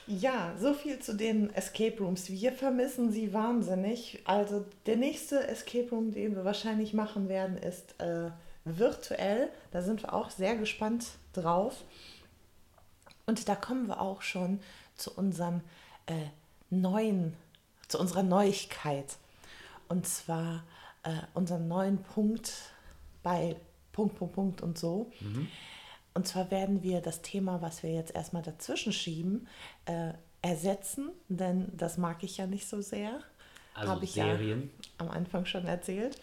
Ja, 0.06 0.52
so 0.60 0.74
viel 0.74 0.98
zu 0.98 1.14
den 1.14 1.52
Escape 1.54 1.98
Rooms. 1.98 2.28
Wir 2.28 2.52
vermissen 2.52 3.10
sie 3.10 3.32
wahnsinnig. 3.32 4.20
Also 4.24 4.64
der 4.84 4.96
nächste 4.96 5.46
Escape 5.48 5.88
Room, 5.90 6.12
den 6.12 6.36
wir 6.36 6.44
wahrscheinlich 6.44 6.92
machen 6.92 7.28
werden, 7.28 7.56
ist 7.56 7.98
äh, 8.00 8.30
virtuell. 8.64 9.48
Da 9.72 9.82
sind 9.82 10.02
wir 10.02 10.12
auch 10.12 10.28
sehr 10.30 10.56
gespannt 10.56 11.06
drauf. 11.32 11.84
Und 13.26 13.48
da 13.48 13.54
kommen 13.54 13.88
wir 13.88 14.00
auch 14.00 14.20
schon 14.20 14.60
zu 14.96 15.10
unserem 15.10 15.62
äh, 16.06 16.12
neuen, 16.80 17.34
zu 17.88 17.98
unserer 17.98 18.22
Neuigkeit. 18.22 19.16
Und 19.88 20.06
zwar 20.06 20.64
äh, 21.02 21.10
unserem 21.34 21.68
neuen 21.68 22.02
Punkt 22.02 22.52
bei 23.22 23.56
Punkt, 23.92 24.16
Punkt, 24.16 24.34
Punkt 24.34 24.60
und 24.62 24.78
so. 24.78 25.10
Und 26.14 26.28
zwar 26.28 26.50
werden 26.50 26.82
wir 26.82 27.00
das 27.00 27.22
Thema, 27.22 27.62
was 27.62 27.82
wir 27.82 27.92
jetzt 27.92 28.14
erstmal 28.14 28.42
dazwischen 28.42 28.92
schieben, 28.92 29.48
äh, 29.86 30.12
ersetzen, 30.42 31.10
denn 31.28 31.72
das 31.76 31.96
mag 31.96 32.22
ich 32.22 32.36
ja 32.36 32.46
nicht 32.46 32.68
so 32.68 32.82
sehr. 32.82 33.20
Also 33.74 33.90
Habe 33.90 34.04
ich 34.04 34.12
Serien. 34.12 34.70
ja 34.82 34.88
am 34.98 35.10
Anfang 35.10 35.46
schon 35.46 35.64
erzählt. 35.66 36.20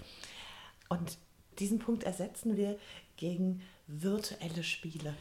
Und 0.89 1.17
diesen 1.59 1.79
Punkt 1.79 2.03
ersetzen 2.03 2.55
wir 2.55 2.77
gegen 3.17 3.61
virtuelle 3.87 4.63
Spiele. 4.63 5.13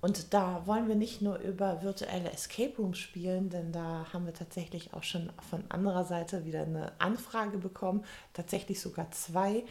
Und 0.00 0.34
da 0.34 0.66
wollen 0.66 0.88
wir 0.88 0.94
nicht 0.94 1.22
nur 1.22 1.38
über 1.38 1.82
virtuelle 1.82 2.30
Escape 2.30 2.76
Rooms 2.78 2.98
spielen, 2.98 3.48
denn 3.50 3.72
da 3.72 4.06
haben 4.12 4.26
wir 4.26 4.34
tatsächlich 4.34 4.92
auch 4.94 5.02
schon 5.02 5.32
von 5.50 5.64
anderer 5.68 6.04
Seite 6.04 6.44
wieder 6.44 6.62
eine 6.62 6.92
Anfrage 7.00 7.58
bekommen, 7.58 8.04
tatsächlich 8.34 8.80
sogar 8.80 9.10
zwei. 9.10 9.64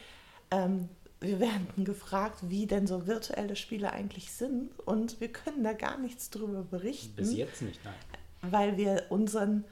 Ähm, 0.51 0.89
wir 1.21 1.39
werden 1.39 1.85
gefragt, 1.85 2.39
wie 2.49 2.65
denn 2.65 2.87
so 2.87 3.07
virtuelle 3.07 3.55
Spiele 3.55 3.91
eigentlich 3.91 4.31
sind 4.31 4.77
und 4.79 5.21
wir 5.21 5.31
können 5.31 5.63
da 5.63 5.73
gar 5.73 5.97
nichts 5.97 6.29
drüber 6.29 6.63
berichten 6.63 7.15
Bis 7.15 7.33
jetzt 7.33 7.61
nicht, 7.61 7.79
nein. 7.83 7.93
weil 8.41 8.77
wir 8.77 9.05
unseren 9.09 9.63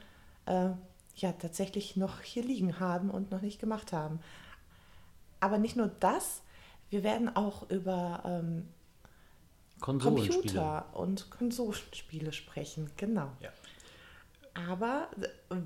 äh, 0.46 0.70
ja 1.16 1.32
tatsächlich 1.32 1.96
noch 1.96 2.20
hier 2.22 2.42
liegen 2.42 2.80
haben 2.80 3.10
und 3.10 3.30
noch 3.30 3.42
nicht 3.42 3.60
gemacht 3.60 3.92
haben. 3.92 4.20
Aber 5.40 5.58
nicht 5.58 5.76
nur 5.76 5.88
das, 6.00 6.42
wir 6.90 7.02
werden 7.02 7.34
auch 7.34 7.68
über 7.70 8.22
ähm. 8.24 8.68
Computer 9.84 10.86
und 10.94 11.30
Konsolenspiele 11.30 12.32
sprechen, 12.32 12.90
genau. 12.96 13.30
Ja. 13.40 13.50
Aber 14.54 15.08
äh, 15.50 15.56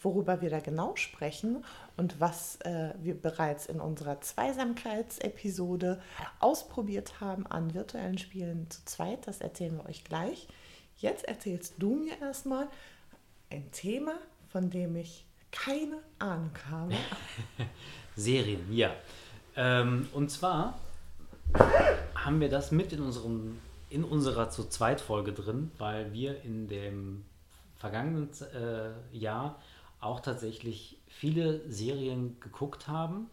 worüber 0.00 0.42
wir 0.42 0.50
da 0.50 0.60
genau 0.60 0.94
sprechen 0.96 1.64
und 1.96 2.20
was 2.20 2.56
äh, 2.62 2.92
wir 3.00 3.14
bereits 3.14 3.66
in 3.66 3.80
unserer 3.80 4.20
Zweisamkeitsepisode 4.20 6.02
ausprobiert 6.38 7.20
haben 7.20 7.46
an 7.46 7.72
virtuellen 7.72 8.18
Spielen 8.18 8.68
zu 8.68 8.84
zweit, 8.84 9.26
das 9.26 9.40
erzählen 9.40 9.76
wir 9.78 9.88
euch 9.88 10.04
gleich. 10.04 10.48
Jetzt 10.96 11.24
erzählst 11.24 11.74
du 11.78 11.94
mir 11.94 12.20
erstmal 12.20 12.68
ein 13.50 13.70
Thema, 13.72 14.14
von 14.48 14.68
dem 14.68 14.96
ich 14.96 15.24
keine 15.50 15.98
Ahnung 16.18 16.52
habe. 16.70 16.94
Serien, 18.16 18.70
ja. 18.72 18.94
Ähm, 19.56 20.08
und 20.12 20.30
zwar 20.30 20.78
haben 21.54 22.40
wir 22.40 22.48
das 22.48 22.70
mit 22.70 22.92
in, 22.92 23.00
unserem, 23.00 23.58
in 23.90 24.04
unserer 24.04 24.50
zu 24.50 24.68
zweit 24.68 25.00
Folge 25.00 25.32
drin, 25.32 25.70
weil 25.78 26.12
wir 26.12 26.42
in 26.42 26.68
dem 26.68 27.24
vergangenen 27.76 28.30
äh, 28.54 29.16
Jahr 29.16 29.60
auch 30.00 30.20
tatsächlich 30.20 30.98
viele 31.08 31.68
Serien 31.70 32.38
geguckt 32.40 32.88
haben, 32.88 33.28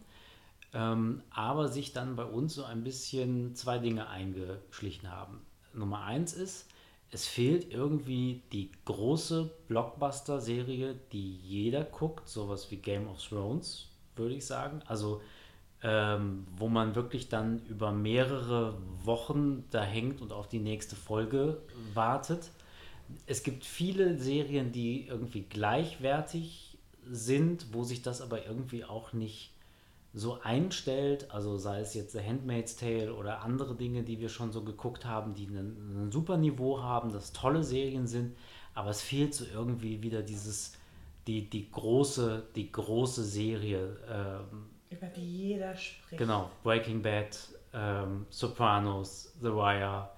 ähm, 0.72 1.22
aber 1.30 1.68
sich 1.68 1.92
dann 1.92 2.16
bei 2.16 2.24
uns 2.24 2.54
so 2.54 2.64
ein 2.64 2.84
bisschen 2.84 3.54
zwei 3.54 3.78
Dinge 3.78 4.08
eingeschlichen 4.08 5.10
haben. 5.10 5.40
Nummer 5.72 6.02
eins 6.02 6.32
ist, 6.32 6.66
es 7.12 7.26
fehlt 7.26 7.72
irgendwie 7.72 8.42
die 8.52 8.70
große 8.84 9.50
Blockbuster-Serie, 9.66 10.94
die 11.12 11.36
jeder 11.38 11.82
guckt, 11.84 12.28
sowas 12.28 12.70
wie 12.70 12.76
Game 12.76 13.08
of 13.08 13.20
Thrones, 13.22 13.88
würde 14.14 14.34
ich 14.34 14.46
sagen. 14.46 14.80
Also, 14.86 15.20
ähm, 15.82 16.46
wo 16.56 16.68
man 16.68 16.94
wirklich 16.94 17.28
dann 17.28 17.60
über 17.66 17.92
mehrere 17.92 18.76
Wochen 19.04 19.64
da 19.70 19.82
hängt 19.82 20.20
und 20.20 20.32
auf 20.32 20.48
die 20.48 20.58
nächste 20.58 20.96
Folge 20.96 21.58
wartet. 21.94 22.50
Es 23.26 23.42
gibt 23.42 23.64
viele 23.64 24.18
Serien, 24.18 24.72
die 24.72 25.06
irgendwie 25.06 25.42
gleichwertig 25.42 26.78
sind, 27.10 27.66
wo 27.72 27.82
sich 27.82 28.02
das 28.02 28.20
aber 28.20 28.46
irgendwie 28.46 28.84
auch 28.84 29.12
nicht 29.12 29.52
so 30.12 30.40
einstellt, 30.42 31.30
also 31.30 31.56
sei 31.56 31.80
es 31.80 31.94
jetzt 31.94 32.12
The 32.12 32.20
Handmaid's 32.20 32.76
Tale 32.76 33.14
oder 33.14 33.42
andere 33.42 33.76
Dinge, 33.76 34.02
die 34.02 34.18
wir 34.18 34.28
schon 34.28 34.50
so 34.50 34.62
geguckt 34.62 35.04
haben, 35.04 35.34
die 35.34 35.46
ein, 35.46 36.10
super 36.10 36.36
Niveau 36.36 36.82
haben, 36.82 37.12
das 37.12 37.32
tolle 37.32 37.62
Serien 37.62 38.06
sind, 38.06 38.36
aber 38.74 38.90
es 38.90 39.00
fehlt 39.00 39.34
so 39.34 39.44
irgendwie 39.52 40.02
wieder 40.02 40.22
dieses, 40.22 40.72
die, 41.28 41.48
die 41.48 41.70
große, 41.70 42.42
die 42.56 42.72
große 42.72 43.22
Serie, 43.22 43.96
ähm, 44.08 44.69
Über 44.90 45.06
die 45.06 45.48
jeder 45.48 45.74
spricht. 45.76 46.18
genau, 46.18 46.50
Breaking 46.64 47.00
Bad, 47.00 47.38
ähm, 47.72 48.26
Sopranos, 48.28 49.32
The 49.40 49.48
Wire, 49.52 50.10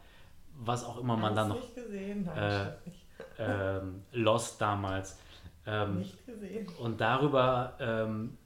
was 0.59 0.85
auch 0.85 0.99
immer 0.99 1.17
man 1.17 1.35
dann 1.35 1.49
noch, 1.49 1.57
nicht 1.57 1.75
gesehen, 1.75 2.25
nein, 2.25 2.37
äh, 2.39 2.89
nicht. 2.89 3.07
ähm, 3.39 4.03
Lost 4.13 4.61
damals, 4.61 5.19
ähm, 5.67 5.99
nicht 5.99 6.27
gesehen. 6.27 6.67
und 6.79 7.01
darüber 7.01 7.77
ähm, 7.81 8.39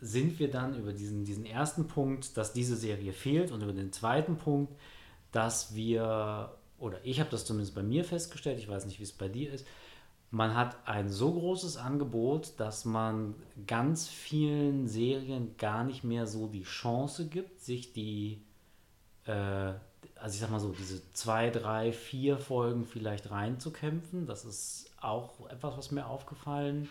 sind 0.00 0.38
wir 0.38 0.50
dann 0.50 0.76
über 0.76 0.92
diesen, 0.92 1.24
diesen 1.24 1.46
ersten 1.46 1.86
Punkt, 1.88 2.36
dass 2.36 2.52
diese 2.52 2.76
Serie 2.76 3.12
fehlt 3.12 3.50
und 3.50 3.62
über 3.62 3.72
den 3.72 3.92
zweiten 3.92 4.36
Punkt, 4.36 4.74
dass 5.30 5.74
wir, 5.74 6.52
oder 6.78 6.98
ich 7.04 7.20
habe 7.20 7.30
das 7.30 7.46
zumindest 7.46 7.74
bei 7.74 7.82
mir 7.82 8.04
festgestellt, 8.04 8.58
ich 8.58 8.68
weiß 8.68 8.84
nicht, 8.84 8.98
wie 8.98 9.04
es 9.04 9.12
bei 9.12 9.28
dir 9.28 9.52
ist, 9.52 9.66
man 10.32 10.56
hat 10.56 10.76
ein 10.86 11.10
so 11.10 11.30
großes 11.30 11.76
Angebot, 11.76 12.54
dass 12.56 12.86
man 12.86 13.34
ganz 13.66 14.08
vielen 14.08 14.88
Serien 14.88 15.56
gar 15.58 15.84
nicht 15.84 16.04
mehr 16.04 16.26
so 16.26 16.46
die 16.46 16.62
Chance 16.62 17.28
gibt, 17.28 17.60
sich 17.60 17.92
die, 17.92 18.42
äh, 19.26 19.32
also 20.16 20.34
ich 20.34 20.40
sag 20.40 20.50
mal 20.50 20.58
so, 20.58 20.72
diese 20.72 21.02
zwei, 21.12 21.50
drei, 21.50 21.92
vier 21.92 22.38
Folgen 22.38 22.86
vielleicht 22.86 23.30
reinzukämpfen. 23.30 24.26
Das 24.26 24.46
ist 24.46 24.90
auch 25.02 25.50
etwas, 25.50 25.76
was 25.76 25.90
mir 25.90 26.06
aufgefallen 26.06 26.88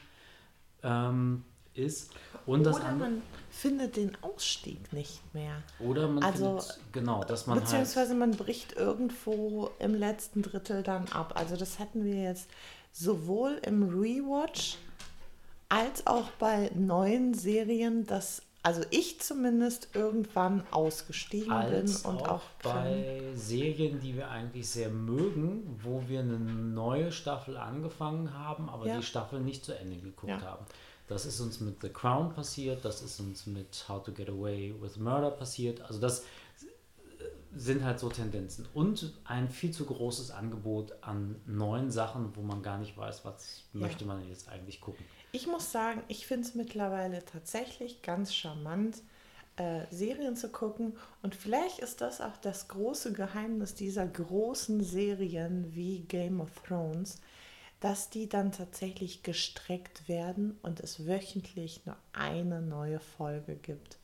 ähm, 0.84 1.44
ist. 1.74 2.12
Und 2.46 2.64
das 2.64 2.76
Oder 2.76 2.86
andere, 2.86 3.10
man 3.10 3.22
findet 3.50 3.96
den 3.96 4.16
Ausstieg 4.22 4.94
nicht 4.94 5.20
mehr. 5.34 5.64
oder 5.80 6.08
man 6.08 6.24
also, 6.24 6.60
findet, 6.60 6.80
genau, 6.92 7.24
dass 7.24 7.48
man 7.48 7.56
halt, 7.56 7.66
Beziehungsweise 7.66 8.14
man 8.14 8.32
bricht 8.38 8.74
irgendwo 8.74 9.72
im 9.80 9.96
letzten 9.96 10.44
Drittel 10.44 10.84
dann 10.84 11.08
ab. 11.08 11.34
Also 11.36 11.56
das 11.56 11.80
hatten 11.80 12.06
wir 12.06 12.22
jetzt 12.22 12.48
sowohl 12.92 13.60
im 13.66 13.84
Rewatch 13.84 14.78
als 15.70 16.06
auch 16.08 16.30
bei 16.32 16.72
neuen 16.76 17.34
Serien, 17.34 18.06
dass 18.06 18.42
also 18.64 18.82
ich 18.92 19.20
zumindest 19.20 19.90
irgendwann 19.96 20.64
ausgestiegen 20.70 21.52
als 21.52 22.04
bin 22.04 22.12
und 22.12 22.22
auch, 22.22 22.30
auch 22.30 22.42
bei 22.62 23.32
Serien, 23.34 24.00
die 24.00 24.16
wir 24.16 24.30
eigentlich 24.30 24.70
sehr 24.70 24.90
mögen, 24.90 25.80
wo 25.82 26.04
wir 26.08 26.20
eine 26.20 26.38
neue 26.38 27.12
Staffel 27.12 27.58
angefangen 27.58 28.38
haben, 28.38 28.70
aber 28.70 28.86
Ja. 28.86 28.98
die 28.98 29.04
Staffel 29.04 29.40
nicht 29.40 29.66
zu 29.66 29.76
Ende 29.76 29.98
geguckt 29.98 30.30
Ja. 30.30 30.42
haben. 30.42 30.66
Das 31.08 31.26
ist 31.26 31.40
uns 31.42 31.60
mit 31.60 31.82
The 31.82 31.90
Crown 31.90 32.34
passiert, 32.34 32.86
das 32.86 33.02
ist 33.02 33.20
uns 33.20 33.48
mit 33.48 33.84
How 33.90 34.04
to 34.04 34.12
Get 34.12 34.30
Away 34.30 34.76
with 34.80 34.98
Murder 34.98 35.32
passiert. 35.32 35.82
Also 35.82 36.00
das 36.00 36.24
sind 37.53 37.84
halt 37.84 37.99
so 37.99 38.10
Tendenzen. 38.10 38.68
Und 38.73 39.14
ein 39.26 39.49
viel 39.49 39.72
zu 39.72 39.86
großes 39.86 40.32
Angebot 40.32 40.94
an 41.02 41.36
neuen 41.45 41.91
Sachen, 41.91 42.36
wo 42.36 42.41
man 42.41 42.64
gar 42.64 42.78
nicht 42.78 42.98
weiß, 42.98 43.26
was 43.26 43.64
Ja. 43.73 43.82
möchte 43.82 44.06
man 44.06 44.28
jetzt 44.30 44.48
eigentlich 44.49 44.80
gucken. 44.82 45.06
Ich 45.32 45.48
muss 45.48 45.72
sagen, 45.72 46.02
ich 46.07 46.28
finde 46.28 46.48
es 46.48 46.56
mittlerweile 46.56 47.23
tatsächlich 47.26 48.02
ganz 48.02 48.34
charmant, 48.34 49.02
äh, 49.57 49.86
Serien 49.91 50.36
zu 50.36 50.49
gucken. 50.49 50.98
Und 51.22 51.36
vielleicht 51.36 51.80
ist 51.80 52.02
das 52.02 52.22
auch 52.22 52.38
das 52.38 52.68
große 52.69 53.14
Geheimnis 53.14 53.76
dieser 53.76 54.07
großen 54.07 54.84
Serien 54.84 55.73
wie 55.76 55.99
Game 56.02 56.40
of 56.41 56.49
Thrones, 56.68 57.19
dass 57.82 58.10
die 58.10 58.30
dann 58.30 58.52
tatsächlich 58.52 59.23
gestreckt 59.23 60.07
werden 60.07 60.57
und 60.61 60.80
es 60.80 61.06
wöchentlich 61.06 61.86
nur 61.86 61.98
eine 62.14 62.61
neue 62.61 62.99
Folge 62.99 63.56
gibt. 63.56 63.98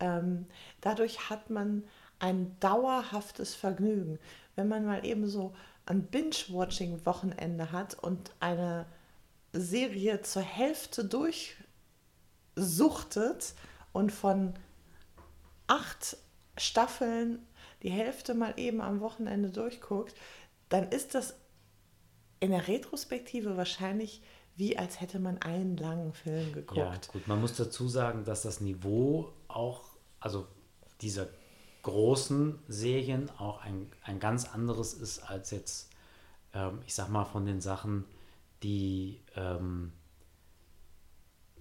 Ähm, 0.00 0.46
dadurch 0.80 1.28
hat 1.30 1.50
man 1.50 1.82
ein 2.18 2.58
dauerhaftes 2.60 3.54
Vergnügen. 3.54 4.18
Wenn 4.56 4.68
man 4.68 4.84
mal 4.84 5.06
eben 5.06 5.26
so 5.28 5.54
ein 5.86 6.02
Binge-Watching-Wochenende 6.04 7.72
hat 7.72 7.94
und 7.94 8.32
eine 8.40 8.86
Serie 9.52 10.20
zur 10.22 10.42
Hälfte 10.42 11.04
durchsuchtet 11.04 13.54
und 13.92 14.10
von 14.12 14.54
acht 15.66 16.16
Staffeln 16.56 17.46
die 17.82 17.90
Hälfte 17.90 18.34
mal 18.34 18.54
eben 18.56 18.80
am 18.80 19.00
Wochenende 19.00 19.50
durchguckt, 19.50 20.14
dann 20.68 20.88
ist 20.90 21.14
das 21.14 21.34
in 22.40 22.50
der 22.50 22.68
Retrospektive 22.68 23.56
wahrscheinlich 23.56 24.22
wie 24.58 24.76
als 24.76 25.00
hätte 25.00 25.20
man 25.20 25.38
einen 25.38 25.76
langen 25.76 26.12
Film 26.12 26.52
geguckt. 26.52 26.76
Ja, 26.76 26.92
gut, 27.12 27.28
man 27.28 27.40
muss 27.40 27.54
dazu 27.54 27.88
sagen, 27.88 28.24
dass 28.24 28.42
das 28.42 28.60
Niveau 28.60 29.32
auch, 29.46 29.82
also 30.18 30.48
dieser 31.00 31.28
großen 31.88 32.58
Serien 32.68 33.30
auch 33.38 33.62
ein, 33.62 33.90
ein 34.02 34.20
ganz 34.20 34.52
anderes 34.52 34.92
ist 34.94 35.20
als 35.20 35.50
jetzt, 35.50 35.90
ähm, 36.52 36.80
ich 36.86 36.94
sag 36.94 37.08
mal, 37.08 37.24
von 37.24 37.46
den 37.46 37.60
Sachen, 37.60 38.04
die, 38.62 39.20
ähm, 39.36 39.92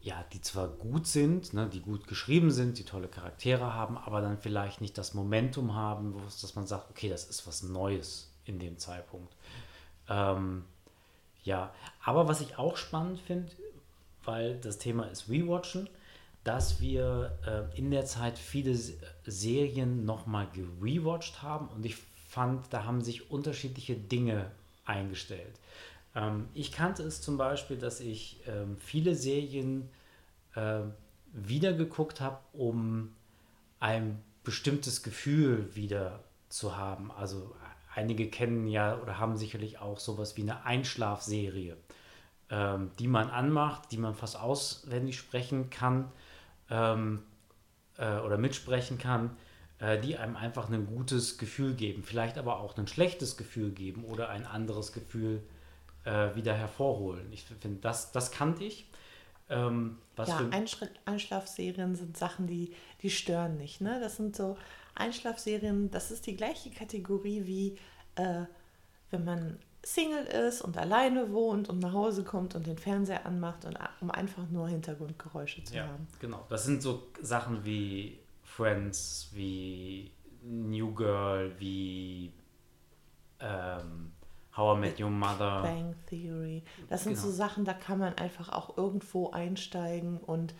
ja, 0.01 0.23
die 0.33 0.41
zwar 0.41 0.67
gut 0.67 1.07
sind, 1.07 1.53
ne, 1.53 1.67
die 1.67 1.81
gut 1.81 2.07
geschrieben 2.07 2.51
sind, 2.51 2.77
die 2.77 2.83
tolle 2.83 3.07
Charaktere 3.07 3.73
haben, 3.73 3.97
aber 3.97 4.21
dann 4.21 4.37
vielleicht 4.37 4.81
nicht 4.81 4.97
das 4.97 5.13
Momentum 5.13 5.75
haben, 5.75 6.15
dass 6.25 6.55
man 6.55 6.67
sagt, 6.67 6.89
okay, 6.89 7.09
das 7.09 7.25
ist 7.25 7.47
was 7.47 7.63
Neues 7.63 8.31
in 8.45 8.59
dem 8.59 8.77
Zeitpunkt. 8.77 9.33
Ähm, 10.09 10.65
ja, 11.43 11.73
aber 12.03 12.27
was 12.27 12.41
ich 12.41 12.57
auch 12.57 12.75
spannend 12.75 13.19
finde, 13.19 13.51
weil 14.23 14.59
das 14.59 14.77
Thema 14.77 15.05
ist 15.05 15.29
Rewatchen, 15.29 15.89
dass 16.47 16.79
wir 16.79 17.37
äh, 17.45 17.77
in 17.77 17.91
der 17.91 18.05
Zeit 18.05 18.39
viele 18.39 18.73
Serien 19.25 20.05
nochmal 20.05 20.47
gerewatcht 20.53 21.43
haben 21.43 21.67
und 21.67 21.85
ich 21.85 21.97
fand, 22.29 22.71
da 22.71 22.85
haben 22.85 23.01
sich 23.01 23.29
unterschiedliche 23.29 23.95
Dinge 23.95 24.49
eingestellt. 24.85 25.59
Ähm, 26.15 26.47
ich 26.53 26.71
kannte 26.71 27.03
es 27.03 27.21
zum 27.21 27.37
Beispiel, 27.37 27.77
dass 27.77 27.99
ich 27.99 28.39
ähm, 28.47 28.77
viele 28.79 29.13
Serien 29.15 29.89
äh, 30.55 30.83
wieder 31.33 31.77
habe, 32.21 32.39
um 32.53 33.13
ein 33.81 34.23
bestimmtes 34.45 35.03
Gefühl 35.03 35.75
wieder 35.75 36.23
zu 36.47 36.77
haben. 36.77 37.11
Also 37.11 37.53
einige 37.93 38.29
kennen 38.29 38.67
ja 38.67 38.97
oder 39.01 39.19
haben 39.19 39.35
sicherlich 39.35 39.79
auch 39.79 39.99
sowas 39.99 40.37
wie 40.37 40.43
eine 40.43 40.63
Einschlafserie, 40.63 41.75
ähm, 42.49 42.91
die 42.99 43.09
man 43.09 43.29
anmacht, 43.29 43.91
die 43.91 43.97
man 43.97 44.15
fast 44.15 44.39
auswendig 44.39 45.17
sprechen 45.17 45.69
kann 45.69 46.09
ähm, 46.69 47.23
äh, 47.97 48.17
oder 48.17 48.37
mitsprechen 48.37 48.97
kann, 48.97 49.35
äh, 49.79 49.99
die 49.99 50.17
einem 50.17 50.35
einfach 50.35 50.69
ein 50.69 50.85
gutes 50.87 51.37
Gefühl 51.37 51.73
geben, 51.73 52.03
vielleicht 52.03 52.37
aber 52.37 52.59
auch 52.59 52.77
ein 52.77 52.87
schlechtes 52.87 53.37
Gefühl 53.37 53.71
geben 53.71 54.03
oder 54.03 54.29
ein 54.29 54.45
anderes 54.45 54.93
Gefühl 54.93 55.41
äh, 56.05 56.35
wieder 56.35 56.53
hervorholen. 56.53 57.31
Ich 57.31 57.43
finde, 57.43 57.79
das, 57.79 58.11
das 58.11 58.31
kannte 58.31 58.63
ich. 58.63 58.89
Ähm, 59.49 59.97
ja, 60.17 60.39
Einschritt, 60.51 60.91
Einschlafserien 61.05 61.95
sind 61.95 62.17
Sachen, 62.17 62.47
die, 62.47 62.73
die 63.01 63.09
stören 63.09 63.57
nicht. 63.57 63.81
Ne? 63.81 63.99
Das 64.01 64.17
sind 64.17 64.35
so 64.35 64.57
Einschlafserien, 64.95 65.89
das 65.91 66.11
ist 66.11 66.25
die 66.25 66.35
gleiche 66.35 66.69
Kategorie 66.71 67.45
wie 67.45 67.77
äh, 68.15 68.45
wenn 69.11 69.23
man 69.23 69.59
Single 69.83 70.25
ist 70.25 70.61
und 70.61 70.77
alleine 70.77 71.31
wohnt 71.31 71.69
und 71.69 71.79
nach 71.79 71.93
Hause 71.93 72.23
kommt 72.23 72.55
und 72.55 72.67
den 72.67 72.77
Fernseher 72.77 73.25
anmacht, 73.25 73.63
und, 73.65 73.77
um 74.01 74.11
einfach 74.11 74.49
nur 74.49 74.67
Hintergrundgeräusche 74.67 75.63
zu 75.63 75.75
Ja, 75.75 75.87
haben. 75.87 76.07
genau. 76.19 76.45
Das 76.49 76.65
sind 76.65 76.81
so 76.81 77.03
Sachen 77.21 77.63
wie 77.63 78.19
Friends, 78.43 79.29
wie 79.33 80.11
New 80.43 80.93
Girl, 80.93 81.53
wie 81.59 82.31
ähm, 83.39 84.11
How 84.55 84.75
I 84.77 84.79
Met 84.81 84.99
Your 84.99 85.09
Mother. 85.09 85.61
Bang 85.61 85.95
Theory. 86.09 86.63
Das 86.89 87.03
sind 87.03 87.13
Genau. 87.13 87.25
so 87.25 87.31
Sachen, 87.31 87.63
da 87.65 87.73
kann 87.73 87.99
man 87.99 88.13
einfach 88.17 88.49
auch 88.49 88.77
irgendwo 88.77 89.29
einsteigen 89.31 90.17
und 90.17 90.53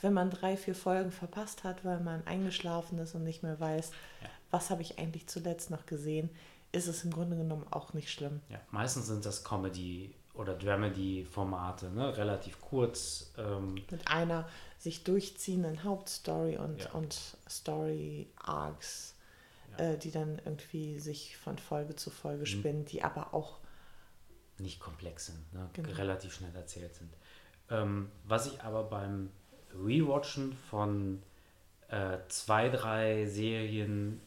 wenn 0.00 0.14
man 0.14 0.30
drei, 0.30 0.56
vier 0.56 0.74
Folgen 0.74 1.12
verpasst 1.12 1.62
hat, 1.62 1.84
weil 1.84 2.00
man 2.00 2.26
eingeschlafen 2.26 2.98
ist 2.98 3.14
und 3.14 3.22
nicht 3.22 3.42
mehr 3.42 3.60
weiß, 3.60 3.90
Ja. 4.22 4.28
was 4.50 4.70
habe 4.70 4.82
ich 4.82 4.98
eigentlich 4.98 5.28
zuletzt 5.28 5.70
noch 5.70 5.86
gesehen, 5.86 6.30
ist 6.72 6.86
es 6.88 7.04
im 7.04 7.10
Grunde 7.12 7.36
genommen 7.36 7.66
auch 7.70 7.92
nicht 7.92 8.10
schlimm. 8.10 8.40
Ja, 8.48 8.60
meistens 8.70 9.06
sind 9.06 9.24
das 9.26 9.44
Comedy- 9.44 10.14
oder 10.34 10.54
Dramedy-Formate, 10.54 11.90
ne? 11.90 12.16
relativ 12.16 12.60
kurz. 12.60 13.32
Ähm, 13.36 13.74
Mit 13.90 14.08
einer 14.08 14.48
sich 14.78 15.04
durchziehenden 15.04 15.84
Hauptstory 15.84 16.56
und, 16.56 16.84
Ja. 16.84 16.90
und 16.92 17.36
Story-Arcs, 17.48 19.14
Ja. 19.72 19.84
äh, 19.92 19.98
die 19.98 20.10
dann 20.10 20.40
irgendwie 20.44 20.98
sich 20.98 21.36
von 21.36 21.58
Folge 21.58 21.96
zu 21.96 22.10
Mhm. 22.10 22.14
Folge 22.14 22.46
spinnen, 22.46 22.84
die 22.84 23.02
aber 23.02 23.34
auch 23.34 23.58
nicht 24.58 24.80
komplex 24.80 25.26
sind, 25.26 25.52
ne? 25.52 25.68
Genau. 25.72 25.90
relativ 25.92 26.34
schnell 26.34 26.54
erzählt 26.54 26.94
sind. 26.94 27.12
Ähm, 27.70 28.10
was 28.24 28.46
ich 28.46 28.62
aber 28.62 28.84
beim 28.84 29.30
Rewatchen 29.74 30.52
von 30.70 31.22
äh, 31.88 32.18
zwei, 32.28 32.68
drei 32.70 33.26
Serien 33.26 34.20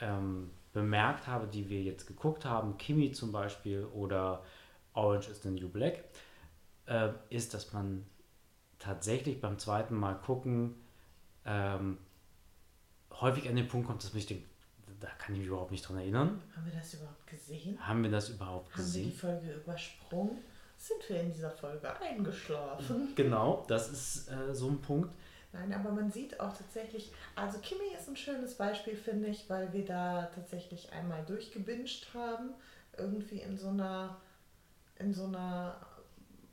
ähm, 0.00 0.50
bemerkt 0.72 1.26
habe, 1.26 1.46
die 1.46 1.68
wir 1.68 1.82
jetzt 1.82 2.06
geguckt 2.06 2.44
haben, 2.44 2.78
Kimi 2.78 3.12
zum 3.12 3.32
Beispiel 3.32 3.84
oder 3.84 4.44
Orange 4.94 5.28
is 5.30 5.42
the 5.42 5.50
New 5.50 5.68
Black, 5.68 6.04
äh, 6.86 7.10
ist, 7.28 7.54
dass 7.54 7.72
man 7.72 8.06
tatsächlich 8.78 9.40
beim 9.40 9.58
zweiten 9.58 9.94
Mal 9.94 10.14
gucken 10.14 10.74
ähm, 11.44 11.98
häufig 13.20 13.48
an 13.48 13.56
den 13.56 13.68
Punkt 13.68 13.86
kommt, 13.86 14.02
dass 14.02 14.12
man 14.12 14.20
sich 14.20 14.26
denkt, 14.26 14.46
da 15.00 15.08
kann 15.18 15.34
ich 15.34 15.40
mich 15.40 15.48
überhaupt 15.48 15.70
nicht 15.70 15.88
dran 15.88 15.98
erinnern. 15.98 16.42
Haben 16.54 16.66
wir 16.66 16.72
das 16.72 16.94
überhaupt 16.94 17.26
gesehen? 17.26 17.86
Haben 17.86 18.02
wir 18.02 18.10
das 18.10 18.28
überhaupt 18.28 18.72
Haben 18.72 18.78
wir 18.78 18.92
die 19.02 19.10
gesehen? 19.10 19.18
Folge 19.18 19.52
übersprungen? 19.54 20.38
Sind 20.76 21.08
wir 21.08 21.20
in 21.20 21.32
dieser 21.32 21.50
Folge 21.50 22.00
eingeschlafen? 22.00 23.12
Genau, 23.14 23.64
das 23.68 23.90
ist 23.90 24.28
äh, 24.30 24.54
so 24.54 24.68
ein 24.68 24.80
Punkt. 24.80 25.10
Nein, 25.52 25.72
aber 25.72 25.90
man 25.90 26.12
sieht 26.12 26.38
auch 26.38 26.56
tatsächlich, 26.56 27.12
also 27.34 27.58
Kimi 27.58 27.92
ist 27.98 28.08
ein 28.08 28.16
schönes 28.16 28.54
Beispiel, 28.54 28.94
finde 28.94 29.28
ich, 29.28 29.50
weil 29.50 29.72
wir 29.72 29.84
da 29.84 30.30
tatsächlich 30.34 30.92
einmal 30.92 31.24
durchgebinged 31.24 32.14
haben. 32.14 32.50
Irgendwie 32.96 33.40
in 33.40 33.58
so 33.58 33.68
einer, 33.68 34.16
in 34.96 35.12
so 35.12 35.24
einer, 35.24 35.74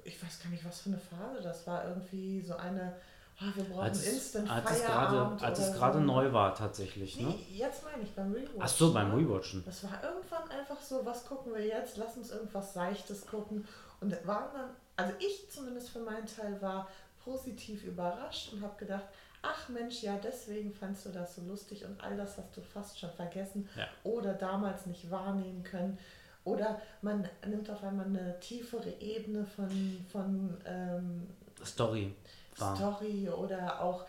ich 0.03 0.21
weiß 0.23 0.41
gar 0.41 0.49
nicht, 0.49 0.65
was 0.65 0.81
für 0.81 0.89
eine 0.89 0.97
Phase 0.97 1.41
das 1.43 1.67
war. 1.67 1.87
Irgendwie 1.87 2.41
so 2.41 2.55
eine, 2.55 2.95
oh, 3.39 3.45
wir 3.53 3.63
brauchen 3.65 3.81
Als, 3.81 4.07
Instant 4.07 4.49
als 4.49 4.71
es 4.71 4.81
Feierabend 4.81 5.39
gerade, 5.39 5.45
als 5.45 5.59
oder 5.59 5.67
es 5.69 5.75
gerade 5.75 5.97
so. 5.99 6.03
neu 6.03 6.33
war 6.33 6.55
tatsächlich, 6.55 7.19
ne? 7.19 7.27
Nee, 7.27 7.57
jetzt 7.57 7.83
meine 7.83 8.01
ich 8.01 8.11
beim 8.15 8.31
Rewatch. 8.31 8.55
Ach 8.59 8.67
so, 8.67 8.93
beim 8.93 9.09
ne? 9.09 9.17
Rewatchen. 9.17 9.63
Das 9.63 9.83
war 9.83 10.03
irgendwann 10.03 10.49
einfach 10.49 10.81
so, 10.81 11.05
was 11.05 11.23
gucken 11.25 11.53
wir 11.53 11.63
jetzt? 11.63 11.97
Lass 11.97 12.17
uns 12.17 12.31
irgendwas 12.31 12.73
Seichtes 12.73 13.27
gucken. 13.27 13.67
Und 13.99 14.11
waren 14.25 14.49
dann, 14.53 14.69
also 14.95 15.13
ich 15.19 15.51
zumindest 15.51 15.89
für 15.89 15.99
meinen 15.99 16.25
Teil 16.25 16.59
war 16.61 16.87
positiv 17.27 17.83
überrascht 17.83 18.53
und 18.53 18.61
habe 18.61 18.77
gedacht, 18.77 19.05
ach 19.41 19.69
Mensch, 19.69 20.01
ja, 20.01 20.17
deswegen 20.23 20.71
fandst 20.73 21.05
du 21.05 21.09
das 21.09 21.35
so 21.35 21.41
lustig 21.43 21.83
und 21.85 21.99
all 22.01 22.15
das 22.15 22.37
hast 22.37 22.55
du 22.55 22.61
fast 22.61 22.97
schon 22.99 23.11
vergessen 23.11 23.67
Ja. 23.75 23.87
oder 24.03 24.33
damals 24.33 24.85
nicht 24.85 25.11
wahrnehmen 25.11 25.63
können. 25.63 25.97
Oder 26.43 26.81
man 27.01 27.27
nimmt 27.45 27.69
auf 27.69 27.83
einmal 27.83 28.05
eine 28.05 28.39
tiefere 28.39 28.89
Ebene 29.01 29.45
von, 29.45 30.05
von, 30.09 30.57
ähm, 30.65 31.27
Story. 31.65 32.15
war. 32.57 32.75
Story 32.75 33.29
oder 33.29 33.81
auch 33.81 34.05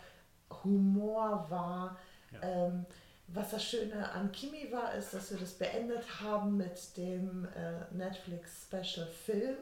Humor 0.62 1.46
war. 1.48 1.98
Ähm, 2.40 2.86
was 3.26 3.50
das 3.50 3.64
Schöne 3.64 4.08
an 4.12 4.30
Kimi 4.32 4.70
war, 4.70 4.94
ist, 4.94 5.12
dass 5.12 5.30
wir 5.32 5.38
das 5.38 5.54
beendet 5.54 6.04
haben 6.22 6.56
mit 6.56 6.96
dem 6.96 7.44
äh, 7.46 7.92
Netflix 7.94 8.66
Special 8.66 9.06
Film, 9.06 9.56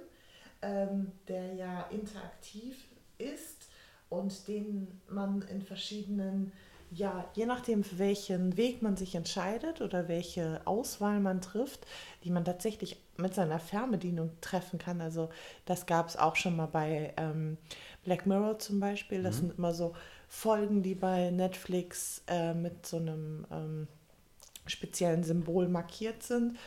ähm, 0.62 1.12
der 1.26 1.54
ja 1.54 1.82
interaktiv 1.90 2.85
ist 3.18 3.68
und 4.08 4.48
den 4.48 5.00
man 5.08 5.42
in 5.42 5.62
verschiedenen, 5.62 6.52
ja, 6.90 7.24
je 7.34 7.46
nachdem, 7.46 7.82
für 7.82 7.98
welchen 7.98 8.56
Weg 8.56 8.82
man 8.82 8.96
sich 8.96 9.14
entscheidet 9.14 9.80
oder 9.80 10.08
welche 10.08 10.60
Auswahl 10.64 11.20
man 11.20 11.40
trifft, 11.40 11.86
die 12.24 12.30
man 12.30 12.44
tatsächlich 12.44 13.00
mit 13.16 13.34
seiner 13.34 13.58
Fernbedienung 13.58 14.30
treffen 14.40 14.78
kann. 14.78 15.00
Also 15.00 15.30
das 15.64 15.86
gab 15.86 16.08
es 16.08 16.16
auch 16.16 16.36
schon 16.36 16.56
mal 16.56 16.66
bei 16.66 17.14
ähm, 17.16 17.56
Black 18.04 18.26
Mirror 18.26 18.58
zum 18.58 18.78
Beispiel. 18.78 19.22
Das 19.22 19.38
sind 19.38 19.58
immer 19.58 19.74
so 19.74 19.94
Folgen, 20.28 20.82
die 20.82 20.94
bei 20.94 21.30
Netflix 21.30 22.22
äh, 22.28 22.54
mit 22.54 22.86
so 22.86 22.98
einem 22.98 23.46
ähm, 23.50 23.88
speziellen 24.66 25.24
Symbol 25.24 25.68
markiert 25.68 26.22
sind. 26.22 26.58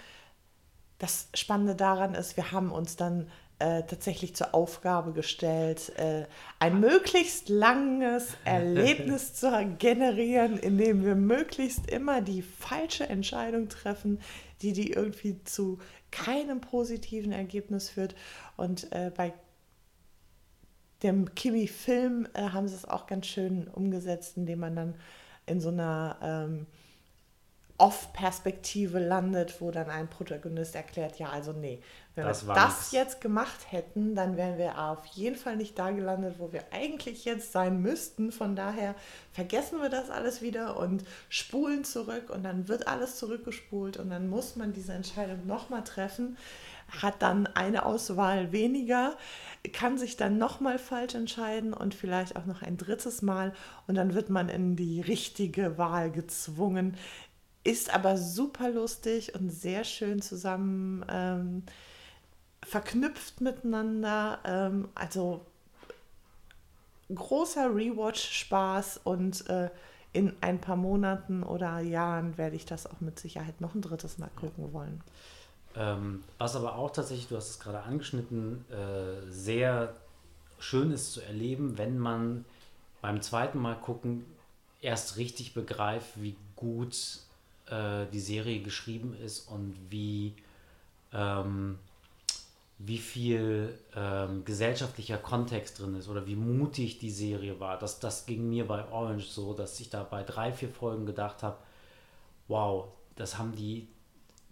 Das 0.98 1.30
Spannende 1.34 1.76
daran 1.76 2.14
ist, 2.14 2.36
wir 2.36 2.52
haben 2.52 2.72
uns 2.72 2.96
dann 2.96 3.30
äh, 3.60 3.84
tatsächlich 3.84 4.36
zur 4.36 4.56
Aufgabe 4.56 5.12
gestellt, 5.12 5.92
äh, 5.98 6.26
ein 6.60 6.80
möglichst 6.80 7.50
langes 7.50 8.36
Erlebnis 8.46 9.34
zu 9.34 9.50
generieren, 9.78 10.58
indem 10.58 11.04
wir 11.04 11.16
möglichst 11.16 11.90
immer 11.92 12.22
die 12.22 12.42
falsche 12.42 13.08
Entscheidung 13.08 13.70
treffen, 13.70 14.20
die 14.62 14.74
die 14.74 14.92
irgendwie 14.92 15.44
zu 15.44 15.80
keinem 16.12 16.62
positiven 16.62 17.32
Ergebnis 17.32 17.90
führt. 17.90 18.16
Und 18.58 18.92
äh, 18.92 19.12
bei 19.16 19.34
dem 21.04 21.34
Kimi-Film 21.36 22.28
äh, 22.34 22.50
haben 22.50 22.68
sie 22.68 22.76
es 22.76 22.86
auch 22.86 23.08
ganz 23.08 23.28
schön 23.28 23.68
umgesetzt, 23.68 24.38
indem 24.38 24.60
man 24.60 24.76
dann 24.76 24.96
in 25.46 25.62
so 25.62 25.70
einer 25.70 26.18
ähm, 26.22 26.66
Off-Perspektive 27.80 29.00
landet, 29.00 29.62
wo 29.62 29.72
dann 29.72 29.90
ein 29.90 30.10
Protagonist 30.10 30.76
erklärt, 30.76 31.18
ja, 31.18 31.30
also 31.30 31.54
nee, 31.54 31.82
wenn 32.16 32.26
Das 32.26 32.46
wir 32.46 32.54
das 32.54 32.78
nix. 32.78 32.92
jetzt 32.92 33.22
gemacht 33.22 33.72
hätten, 33.72 34.16
dann 34.16 34.36
wären 34.36 34.58
wir 34.58 34.78
auf 34.78 35.06
jeden 35.08 35.38
Fall 35.38 35.56
nicht 35.56 35.80
da 35.80 35.90
gelandet, 35.92 36.36
wo 36.38 36.52
wir 36.52 36.64
eigentlich 36.72 37.24
jetzt 37.24 37.54
sein 37.54 37.82
müssten. 37.82 38.32
Von 38.34 38.56
daher 38.58 38.96
vergessen 39.32 39.82
wir 39.82 39.90
das 39.90 40.10
alles 40.10 40.42
wieder 40.42 40.78
und 40.78 41.06
spulen 41.30 41.86
zurück 41.86 42.30
und 42.30 42.44
dann 42.44 42.68
wird 42.68 42.88
alles 42.90 43.16
zurückgespult 43.18 43.98
und 43.98 44.10
dann 44.10 44.30
muss 44.30 44.58
man 44.58 44.74
diese 44.74 44.94
Entscheidung 44.94 45.48
nochmal 45.48 45.86
treffen, 45.86 46.38
hat 47.02 47.22
dann 47.22 47.48
eine 47.48 47.86
Auswahl 47.86 48.52
weniger, 48.52 49.16
kann 49.74 49.98
sich 49.98 50.18
dann 50.18 50.38
nochmal 50.38 50.80
falsch 50.80 51.16
entscheiden 51.16 51.74
und 51.74 51.94
vielleicht 51.94 52.36
auch 52.36 52.46
noch 52.46 52.62
ein 52.62 52.78
drittes 52.78 53.22
Mal 53.22 53.54
und 53.88 53.96
dann 53.96 54.14
wird 54.14 54.30
man 54.30 54.50
in 54.50 54.76
die 54.76 55.00
richtige 55.00 55.78
Wahl 55.78 56.12
gezwungen. 56.12 56.98
Ist 57.70 57.94
aber 57.94 58.18
super 58.18 58.72
lustig 58.72 59.36
und 59.36 59.52
sehr 59.52 59.84
schön 59.84 60.24
zusammen 60.24 61.06
ähm, 61.08 61.62
verknüpft 62.64 63.42
miteinander. 63.42 64.40
Ähm, 64.44 64.90
also 64.96 65.46
großer 67.14 67.68
Rewatch-Spaß 67.68 69.02
und 69.04 69.48
äh, 69.52 69.70
in 70.14 70.36
ein 70.42 70.60
paar 70.60 70.78
Monaten 70.78 71.44
oder 71.44 71.80
Jahren 71.80 72.40
werde 72.40 72.56
ich 72.56 72.66
das 72.66 72.88
auch 72.88 73.02
mit 73.02 73.20
Sicherheit 73.20 73.62
noch 73.62 73.76
ein 73.76 73.82
drittes 73.82 74.18
Mal 74.18 74.32
gucken 74.36 74.74
wollen. 74.74 75.04
Ähm, 75.76 76.24
was 76.40 76.56
aber 76.56 76.74
auch 76.76 76.90
tatsächlich, 76.90 77.28
du 77.28 77.38
hast 77.38 77.52
es 77.52 77.60
gerade 77.60 77.84
angeschnitten, 77.84 78.66
äh, 78.72 79.32
sehr 79.32 79.94
schön 80.58 80.90
ist 80.90 81.14
zu 81.14 81.22
erleben, 81.22 81.78
wenn 81.78 82.00
man 82.00 82.46
beim 83.00 83.22
zweiten 83.22 83.60
Mal 83.60 83.76
gucken 83.76 84.26
erst 84.82 85.18
richtig 85.18 85.54
begreift, 85.54 86.20
wie 86.20 86.36
gut 86.56 87.29
äh, 87.70 88.06
die 88.12 88.20
Serie 88.20 88.62
geschrieben 88.62 89.16
ist 89.24 89.48
und 89.48 89.76
wie, 89.90 90.36
ähm, 91.14 91.80
wie 92.78 92.98
viel 92.98 93.78
ähm, 93.96 94.46
gesellschaftlicher 94.46 95.18
Kontext 95.18 95.80
drin 95.80 95.96
ist 95.96 96.08
oder 96.08 96.26
wie 96.26 96.36
mutig 96.36 97.00
die 97.00 97.12
Serie 97.12 97.60
war. 97.60 97.78
Das, 97.78 98.00
das 98.00 98.26
ging 98.26 98.50
mir 98.50 98.68
bei 98.68 98.90
Orange 98.92 99.28
so, 99.28 99.54
dass 99.54 99.80
ich 99.80 99.90
da 99.90 100.04
bei 100.04 100.24
drei, 100.24 100.52
vier 100.52 100.70
Folgen 100.70 101.06
gedacht 101.06 101.44
habe, 101.44 101.58
wow, 102.48 102.88
das 103.16 103.38
haben 103.38 103.56
die 103.56 103.88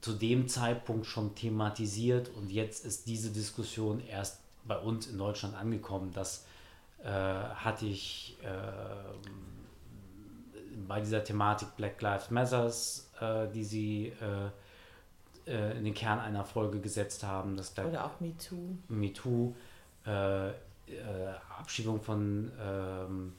zu 0.02 0.14
dem 0.14 0.48
Zeitpunkt 0.48 1.06
schon 1.06 1.36
thematisiert 1.36 2.30
und 2.30 2.52
jetzt 2.52 2.86
ist 2.86 3.08
diese 3.08 3.32
Diskussion 3.32 4.00
erst 4.08 4.40
bei 4.66 4.78
uns 4.78 5.08
in 5.08 5.18
Deutschland 5.18 5.56
angekommen. 5.56 6.12
Das 6.14 6.46
äh, 7.04 7.10
hatte 7.10 7.86
ich 7.86 8.38
ähm, 8.44 9.58
bei 10.88 11.02
dieser 11.02 11.24
Thematik 11.24 11.76
Black 11.76 12.02
Lives 12.02 12.32
Matters, 12.32 13.07
äh, 13.22 13.48
die 13.54 13.64
sie 13.64 14.14
äh, 14.22 15.52
äh, 15.52 15.78
in 15.78 15.86
den 15.86 15.94
Kern 15.94 16.20
einer 16.20 16.44
Folge 16.44 16.80
gesetzt 16.80 17.24
haben, 17.24 17.56
das 17.58 17.78
Oder 17.78 18.06
auch 18.06 18.20
MeToo. 18.20 18.78
MeToo, 18.90 19.56
äh, 20.06 20.50
äh, 20.50 20.54
Abschiebung 21.58 22.02
von 22.02 22.52
ähm, 22.62 23.34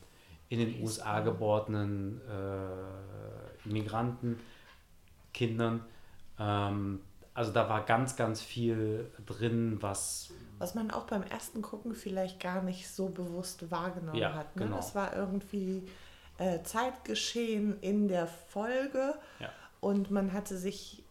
in 0.48 0.58
den 0.60 0.82
USA 0.82 1.20
geborenen 1.20 2.20
äh, 2.28 3.68
Migranten, 3.68 4.38
Kindern. 5.32 5.84
Ähm, 6.38 7.00
also 7.34 7.52
da 7.52 7.68
war 7.68 7.84
ganz, 7.84 8.16
ganz 8.16 8.40
viel 8.40 9.10
drin, 9.26 9.78
was 9.80 10.30
Was 10.58 10.74
man 10.74 10.90
auch 10.90 11.04
beim 11.04 11.22
ersten 11.22 11.62
Gucken 11.62 11.94
vielleicht 11.94 12.40
gar 12.40 12.62
nicht 12.62 12.88
so 12.88 13.08
bewusst 13.08 13.70
wahrgenommen 13.70 14.18
Ja, 14.18 14.34
hat. 14.34 14.56
Ne? 14.56 14.64
genau. 14.64 14.76
Das 14.76 14.94
war 14.94 15.14
irgendwie 15.14 15.84
äh, 16.38 16.62
Zeitgeschehen 16.62 17.78
in 17.80 18.08
der 18.08 18.26
Folge 18.26 19.14
Ja. 19.38 19.50
Und 19.80 20.10
man 20.10 20.32
hatte 20.32 20.56
sich 20.56 21.02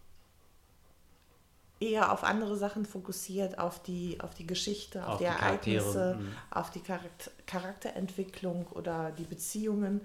eher 1.80 2.12
auf 2.12 2.24
andere 2.24 2.56
Sachen 2.56 2.86
fokussiert, 2.86 3.60
auf 3.60 3.82
die, 3.82 4.20
auf 4.20 4.34
die 4.34 4.48
Geschichte, 4.48 5.06
auf, 5.06 5.14
Auf 5.14 5.18
die, 5.20 5.26
die 5.26 5.30
Ereignisse, 5.30 6.18
mhm. 6.20 6.32
auf 6.50 6.72
die 6.72 6.80
Charakter 6.80 7.32
Charakterentwicklung 7.46 8.68
oder 8.68 9.12
die 9.12 9.24
Beziehungen. 9.24 10.02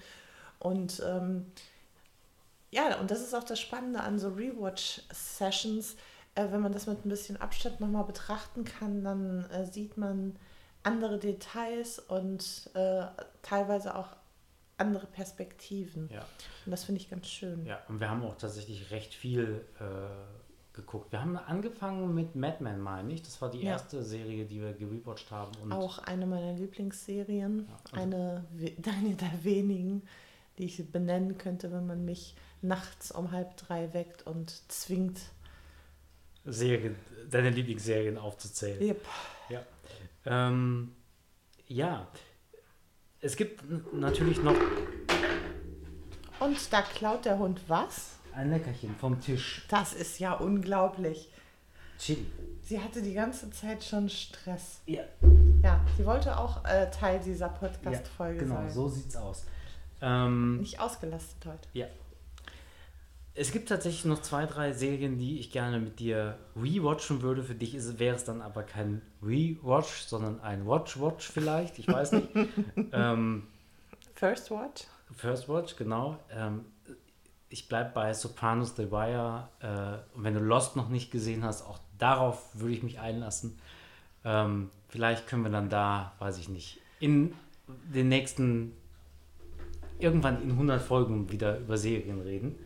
Und 0.59 1.03
ähm, 1.05 1.47
ja, 2.71 2.99
und 3.01 3.11
das 3.11 3.21
ist 3.21 3.35
auch 3.35 3.45
das 3.45 3.61
Spannende 3.61 4.01
an 4.01 4.19
so 4.19 4.29
Rewatch-Sessions. 4.29 5.97
Äh, 6.35 6.47
wenn 6.51 6.61
man 6.61 6.73
das 6.73 6.87
mit 6.87 7.05
ein 7.05 7.09
bisschen 7.09 7.41
Abstand 7.41 7.81
nochmal 7.81 8.05
betrachten 8.05 8.65
kann, 8.65 9.03
dann 9.03 9.51
äh, 9.51 9.67
sieht 9.67 9.97
man 9.97 10.37
andere 10.83 11.19
Details 11.19 11.99
und 11.99 12.71
äh, 12.75 13.05
teilweise 13.43 13.95
auch 13.97 14.09
andere 14.79 15.07
Perspektiven. 15.07 16.09
ja, 16.13 16.27
Und 16.67 16.71
das 16.73 16.85
finde 16.85 17.01
ich 17.01 17.09
ganz 17.11 17.27
schön. 17.29 17.65
ja. 17.67 17.81
Und 17.89 18.01
wir 18.01 18.09
haben 18.11 18.23
auch 18.25 18.37
tatsächlich 18.37 18.91
recht 18.91 19.15
viel 19.15 19.65
äh, 19.79 19.85
geguckt. 20.75 21.13
Wir 21.13 21.21
haben 21.21 21.37
angefangen 21.37 22.15
mit 22.15 22.35
Mad 22.35 22.57
Men, 22.61 22.81
meine 22.81 23.13
ich. 23.13 23.23
Das 23.23 23.41
war 23.43 23.51
die 23.51 23.59
Ja. 23.61 23.73
erste 23.73 24.03
Serie, 24.03 24.45
die 24.47 24.61
wir 24.61 24.73
gerewatcht 24.73 25.31
haben. 25.31 25.53
Und 25.63 25.73
Auch 25.73 25.99
eine 25.99 26.27
meiner 26.27 26.55
Lieblingsserien, 26.55 27.69
also- 27.85 27.97
eine, 27.97 28.45
eine 28.87 29.15
der 29.15 29.45
wenigen, 29.45 30.03
die 30.59 30.65
ich 30.65 30.91
benennen 30.91 31.39
könnte, 31.39 31.71
wenn 31.73 31.87
man 31.87 32.05
mich 32.05 32.35
nachts 32.63 33.11
um 33.13 33.31
halb 33.33 33.57
drei 33.57 33.93
weckt 33.93 34.27
und 34.27 34.51
zwingt. 34.71 35.21
Serien, 36.45 36.97
deine 37.31 37.51
Lieblingsserien 37.51 38.19
aufzuzählen. 38.19 38.81
Yep. 38.83 39.07
Ja. 39.49 39.63
Ähm, 40.27 40.93
ja. 41.69 42.09
Es 43.25 43.37
gibt 43.37 43.63
natürlich 43.95 44.43
noch 44.43 44.57
Und 46.41 46.73
da 46.73 46.83
klaut 46.83 47.25
der 47.25 47.39
Hund 47.39 47.61
was? 47.69 48.17
ein 48.35 48.51
Leckerchen 48.51 48.97
vom 48.97 49.21
Tisch. 49.21 49.65
Das 49.69 49.93
ist 49.93 50.19
ja 50.19 50.33
unglaublich. 50.33 51.31
Chili. 51.99 52.27
Sie 52.63 52.81
hatte 52.81 53.01
die 53.03 53.13
ganze 53.15 53.51
Zeit 53.51 53.85
schon 53.85 54.09
Stress. 54.09 54.81
Ja, 54.87 55.03
Ja, 55.63 55.81
sie 55.97 56.05
wollte 56.05 56.37
auch 56.37 56.65
äh, 56.65 56.91
Teil 56.91 57.21
dieser 57.21 57.47
ja 57.47 57.53
Podcast-Folge 57.53 58.41
genau, 58.41 58.55
sein. 58.57 58.71
so 58.71 58.89
sieht's 58.89 59.15
aus. 59.15 59.45
Ähm, 60.01 60.59
Nicht 60.59 60.81
ausgelastet 60.81 61.45
heute. 61.47 61.69
ja. 61.75 61.87
Es 63.35 63.51
gibt 63.51 63.71
tatsächlich 63.71 64.05
noch 64.05 64.21
zwei, 64.21 64.45
drei 64.45 64.73
Serien, 64.73 65.19
die 65.19 65.39
ich 65.39 65.51
gerne 65.51 65.79
mit 65.79 66.01
dir 66.01 66.39
rewatchen 66.55 67.23
würde. 67.23 67.43
Für 67.43 67.55
dich 67.55 67.75
ist, 67.75 67.99
wäre 67.99 68.15
es 68.15 68.25
dann 68.25 68.43
aber 68.43 68.63
kein 68.63 69.01
Rewatch, 69.23 70.03
sondern 70.03 70.41
ein 70.41 70.67
Watch-Watch 70.67 71.31
vielleicht. 71.31 71.79
Ich 71.79 71.89
weiß 71.89 72.13
nicht. 72.13 72.29
ähm, 72.93 73.45
First 74.15 74.51
Watch? 74.51 74.85
First 75.17 75.49
Watch, 75.49 75.77
genau. 75.77 76.19
Ähm, 76.31 76.67
ich 77.49 77.69
bleibe 77.69 77.91
bei 77.95 78.13
Sopranos 78.13 78.77
The 78.77 78.91
Wire. 78.91 79.49
Äh, 79.61 80.17
und 80.17 80.25
wenn 80.25 80.35
du 80.35 80.41
Lost 80.41 80.77
noch 80.77 80.91
nicht 80.91 81.11
gesehen 81.11 81.43
hast, 81.43 81.63
auch 81.63 81.79
darauf 81.99 82.55
würde 82.55 82.75
ich 82.75 82.83
mich 82.83 83.01
einlassen. 83.01 83.59
Ähm, 84.25 84.71
vielleicht 84.89 85.27
können 85.27 85.43
wir 85.43 85.51
dann 85.51 85.71
da, 85.71 86.13
weiß 86.19 86.39
ich 86.39 86.51
nicht, 86.51 86.81
in 87.01 87.35
den 87.67 88.09
nächsten, 88.09 88.73
irgendwann 89.99 90.43
in 90.43 90.51
100 90.51 90.83
Folgen 90.83 91.31
wieder 91.31 91.59
über 91.59 91.79
Serien 91.79 92.21
reden. 92.21 92.57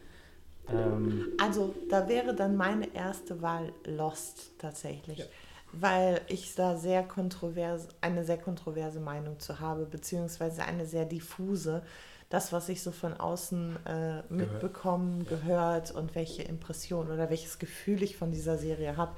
Ähm, 0.73 1.33
Also, 1.41 1.75
da 1.89 2.09
wäre 2.09 2.35
dann 2.35 2.57
meine 2.57 2.95
erste 2.95 3.41
Wahl 3.43 3.73
Lost 3.85 4.53
tatsächlich. 4.59 5.25
weil 5.73 6.21
ich 6.29 6.55
da 6.55 6.77
sehr 6.77 7.03
kontrovers, 7.03 7.89
eine 8.01 8.25
sehr 8.25 8.39
kontroverse 8.39 9.01
Meinung 9.01 9.39
zu 9.41 9.61
habe, 9.61 9.85
beziehungsweise 9.85 10.65
eine 10.65 10.87
sehr 10.87 11.05
diffuse. 11.05 11.83
Das, 12.31 12.53
was 12.53 12.69
ich 12.69 12.83
so 12.83 12.93
von 12.93 13.13
außen 13.15 13.77
äh, 13.85 14.23
mitbekommen, 14.33 15.25
gehört. 15.27 15.43
gehört 15.43 15.91
und 15.93 16.15
welche 16.15 16.43
Impression 16.43 17.11
oder 17.11 17.29
welches 17.31 17.59
Gefühl 17.59 18.03
ich 18.03 18.17
von 18.17 18.31
dieser 18.31 18.57
Serie 18.59 18.97
habe, 18.97 19.13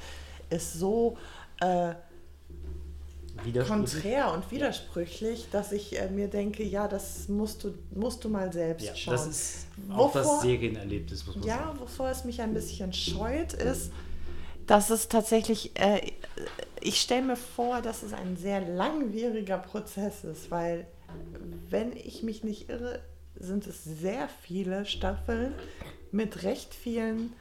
ist 0.50 0.74
so 0.74 1.16
äh, 1.60 1.94
konträr 3.66 4.32
und 4.32 4.50
widersprüchlich, 4.50 5.48
dass 5.50 5.72
ich 5.72 5.98
äh, 5.98 6.08
mir 6.10 6.28
denke, 6.28 6.62
ja, 6.62 6.88
das 6.88 7.28
musst 7.28 7.64
du, 7.64 7.74
musst 7.94 8.24
du 8.24 8.28
mal 8.28 8.52
selbst 8.52 8.86
ja, 8.86 8.94
schauen. 8.94 9.14
Das 9.14 9.26
ist 9.26 9.66
auch 9.90 10.14
wovor, 10.14 10.22
das 10.22 10.40
Serienerlebnis, 10.42 11.26
muss 11.26 11.36
man 11.36 11.44
ja, 11.46 11.56
sagen. 11.56 11.70
Ja, 11.74 11.80
wovor 11.80 12.08
es 12.08 12.24
mich 12.24 12.40
ein 12.40 12.54
bisschen 12.54 12.92
scheut, 12.92 13.52
ist, 13.54 13.92
dass 14.66 14.90
es 14.90 15.08
tatsächlich, 15.08 15.78
äh, 15.78 16.12
ich 16.80 17.00
stelle 17.00 17.22
mir 17.22 17.36
vor, 17.36 17.80
dass 17.80 18.02
es 18.02 18.12
ein 18.12 18.36
sehr 18.36 18.60
langwieriger 18.60 19.58
Prozess 19.58 20.24
ist, 20.24 20.50
weil, 20.50 20.86
wenn 21.70 21.96
ich 21.96 22.22
mich 22.22 22.44
nicht 22.44 22.68
irre, 22.68 23.00
sind 23.34 23.66
es 23.66 23.84
sehr 23.84 24.28
viele 24.42 24.84
Staffeln 24.84 25.54
mit 26.10 26.42
recht 26.42 26.74
vielen 26.74 27.32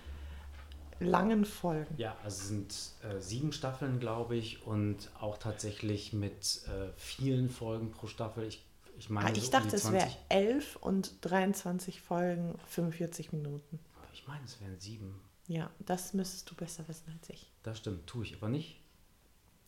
langen 0.99 1.45
Folgen. 1.45 1.93
Ja, 1.97 2.15
also 2.23 2.41
es 2.41 2.47
sind 2.47 2.75
äh, 3.03 3.19
sieben 3.21 3.51
Staffeln, 3.51 3.99
glaube 3.99 4.35
ich, 4.35 4.65
und 4.65 5.09
auch 5.19 5.37
tatsächlich 5.37 6.13
mit 6.13 6.61
äh, 6.67 6.91
vielen 6.97 7.49
Folgen 7.49 7.91
pro 7.91 8.07
Staffel. 8.07 8.45
Ich, 8.47 8.65
ich 8.97 9.09
meine, 9.09 9.27
ah, 9.27 9.33
ich 9.35 9.45
so 9.45 9.51
dachte, 9.51 9.75
es 9.75 9.91
wäre 9.91 10.09
elf 10.29 10.75
und 10.77 11.13
23 11.21 12.01
Folgen, 12.01 12.57
45 12.67 13.31
Minuten. 13.33 13.79
Ich 14.13 14.27
meine, 14.27 14.43
es 14.45 14.59
wären 14.61 14.79
sieben. 14.79 15.21
Ja, 15.47 15.69
das 15.79 16.13
müsstest 16.13 16.49
du 16.49 16.55
besser 16.55 16.87
wissen 16.87 17.11
als 17.17 17.29
ich. 17.29 17.51
Das 17.63 17.77
stimmt, 17.77 18.07
tue 18.07 18.25
ich 18.25 18.35
aber 18.35 18.49
nicht. 18.49 18.81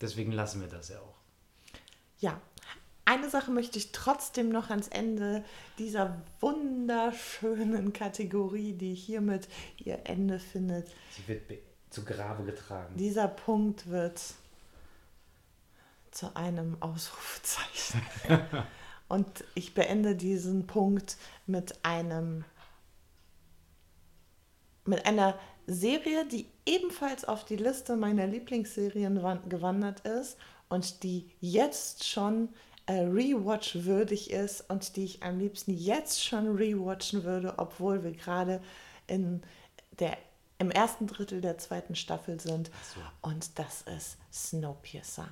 Deswegen 0.01 0.31
lassen 0.31 0.61
wir 0.61 0.67
das 0.67 0.89
ja 0.89 0.99
auch. 0.99 1.15
Ja, 2.19 2.41
eine 3.09 3.29
Sache 3.29 3.49
möchte 3.49 3.79
ich 3.79 3.91
trotzdem 3.91 4.49
noch 4.49 4.69
ans 4.69 4.87
Ende 4.87 5.43
dieser 5.79 6.21
wunderschönen 6.41 7.91
Kategorie, 7.91 8.73
die 8.73 8.93
hiermit 8.93 9.47
ihr 9.77 10.01
Ende 10.03 10.37
findet. 10.37 10.87
Sie 11.15 11.27
wird 11.27 11.41
zu 11.89 12.05
Grabe 12.05 12.43
getragen. 12.43 12.95
Dieser 12.97 13.27
Punkt 13.27 13.89
wird 13.89 14.21
zu 16.11 16.35
einem 16.35 16.77
Ausrufezeichen. 16.81 18.01
Und 19.07 19.43
ich 19.55 19.73
beende 19.73 20.15
diesen 20.15 20.67
Punkt 20.67 21.17
mit 21.47 21.83
einem 21.83 22.45
mit 24.85 25.05
einer 25.05 25.37
Serie, 25.65 26.25
die 26.25 26.47
ebenfalls 26.65 27.25
auf 27.25 27.43
die 27.43 27.55
Liste 27.55 27.95
meiner 27.95 28.27
Lieblingsserien 28.27 29.15
gewandert 29.47 30.01
ist 30.01 30.37
und 30.67 31.03
die 31.03 31.31
jetzt 31.41 32.07
schon 32.07 32.49
äh, 32.89 33.01
Rewatch 33.01 33.85
würdig 33.85 34.31
ist 34.31 34.67
und 34.67 34.95
die 34.95 35.05
ich 35.05 35.21
am 35.21 35.37
liebsten 35.37 35.71
jetzt 35.71 36.25
schon 36.25 36.55
rewatchen 36.55 37.23
würde, 37.23 37.53
obwohl 37.57 38.03
wir 38.03 38.13
gerade 38.13 38.63
in 39.05 39.43
der 39.99 40.17
im 40.57 40.71
ersten 40.71 41.05
Drittel 41.05 41.39
der 41.39 41.59
zweiten 41.59 41.95
Staffel 41.95 42.39
sind. 42.39 42.71
So. 42.95 42.99
Und 43.21 43.59
das 43.59 43.83
ist 43.83 44.17
Snowpiercer. 44.33 45.29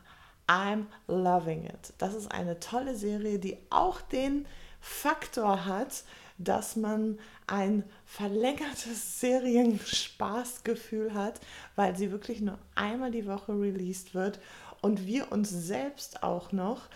I'm 0.48 0.86
loving 1.08 1.66
it. 1.66 1.94
Das 1.98 2.14
ist 2.14 2.32
eine 2.32 2.60
tolle 2.60 2.96
Serie, 2.96 3.40
die 3.40 3.58
auch 3.72 4.02
den 4.02 4.46
Faktor 4.80 5.66
hat, 5.66 6.04
dass 6.38 6.76
man 6.76 7.18
ein 7.48 7.84
verlängertes 8.06 9.20
Serienspaßgefühl 9.20 11.16
hat, 11.16 11.42
weil 11.76 11.96
sie 11.98 12.12
wirklich 12.12 12.40
nur 12.40 12.60
einmal 12.76 13.10
die 13.10 13.26
Woche 13.26 13.52
released 13.54 14.14
wird 14.14 14.40
und 14.82 15.06
wir 15.08 15.32
uns 15.32 15.50
selbst 15.50 16.24
auch 16.24 16.52
noch 16.52 16.88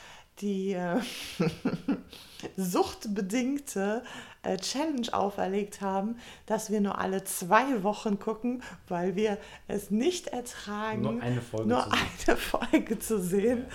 die 0.41 0.73
äh, 0.73 0.99
suchtbedingte 2.57 4.03
äh, 4.43 4.57
Challenge 4.57 5.07
auferlegt 5.13 5.81
haben, 5.81 6.17
dass 6.45 6.71
wir 6.71 6.81
nur 6.81 6.97
alle 6.99 7.23
zwei 7.23 7.83
Wochen 7.83 8.19
gucken, 8.19 8.63
weil 8.87 9.15
wir 9.15 9.37
es 9.67 9.91
nicht 9.91 10.27
ertragen, 10.27 11.01
nur 11.01 11.21
eine 11.21 11.41
Folge, 11.41 11.69
nur 11.69 11.83
zu, 11.83 11.91
eine 11.91 12.01
sehen. 12.25 12.37
Folge 12.37 12.99
zu 12.99 13.21
sehen. 13.21 13.65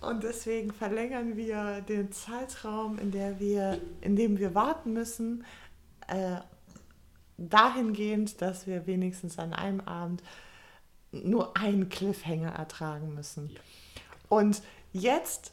Und 0.00 0.22
deswegen 0.22 0.72
verlängern 0.72 1.36
wir 1.36 1.80
den 1.82 2.12
Zeitraum, 2.12 2.98
in, 2.98 3.10
der 3.10 3.40
wir, 3.40 3.80
in 4.00 4.14
dem 4.16 4.38
wir 4.38 4.54
warten 4.54 4.92
müssen, 4.92 5.44
äh, 6.06 6.36
dahingehend, 7.36 8.40
dass 8.40 8.66
wir 8.66 8.86
wenigstens 8.86 9.38
an 9.38 9.52
einem 9.52 9.80
Abend 9.80 10.22
nur 11.10 11.56
einen 11.56 11.88
Cliffhanger 11.88 12.52
ertragen 12.52 13.14
müssen. 13.14 13.50
Ja. 13.50 13.60
Und 14.28 14.62
jetzt 14.92 15.52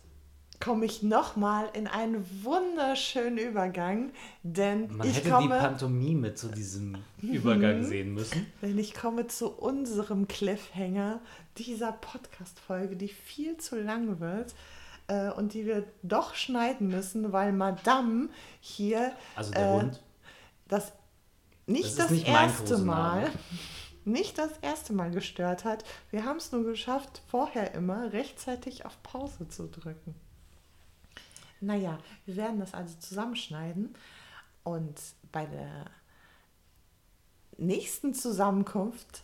komme 0.59 0.85
ich 0.85 1.03
nochmal 1.03 1.69
in 1.73 1.87
einen 1.87 2.25
wunderschönen 2.43 3.37
Übergang, 3.37 4.11
denn 4.43 4.95
Man 4.95 5.07
ich 5.07 5.17
hätte 5.17 5.29
komme, 5.29 5.55
die 5.55 5.61
Pantomime 5.61 6.33
zu 6.33 6.47
diesem 6.47 6.97
Übergang 7.21 7.83
sehen 7.83 8.13
müssen. 8.13 8.45
Denn 8.61 8.77
ich 8.77 8.93
komme 8.93 9.27
zu 9.27 9.49
unserem 9.49 10.27
Cliffhanger 10.27 11.21
dieser 11.57 11.91
Podcast-Folge, 11.91 12.95
die 12.95 13.09
viel 13.09 13.57
zu 13.57 13.79
lang 13.79 14.19
wird 14.19 14.55
äh, 15.07 15.29
und 15.31 15.53
die 15.53 15.65
wir 15.65 15.85
doch 16.03 16.35
schneiden 16.35 16.87
müssen, 16.87 17.31
weil 17.31 17.53
Madame 17.53 18.29
hier 18.59 19.11
also 19.35 19.51
der 19.51 19.61
äh, 19.61 19.73
Hund. 19.73 20.03
das 20.67 20.93
nicht 21.67 21.85
das, 21.85 21.95
das 21.95 22.11
nicht 22.11 22.27
erste 22.27 22.77
Mal 22.77 23.31
nicht 24.05 24.37
das 24.37 24.51
erste 24.61 24.93
Mal 24.93 25.11
gestört 25.11 25.65
hat. 25.65 25.83
Wir 26.11 26.25
haben 26.25 26.37
es 26.37 26.51
nur 26.51 26.63
geschafft, 26.63 27.21
vorher 27.27 27.73
immer 27.73 28.13
rechtzeitig 28.13 28.85
auf 28.85 29.01
Pause 29.03 29.47
zu 29.49 29.67
drücken. 29.67 30.15
Naja, 31.65 31.97
wir 32.25 32.35
werden 32.35 32.59
das 32.59 32.75
also 32.75 32.95
zusammenschneiden 32.99 33.95
und 34.63 35.01
bei 35.31 35.47
der 35.47 35.85
nächsten 37.57 38.13
Zusammenkunft 38.13 39.23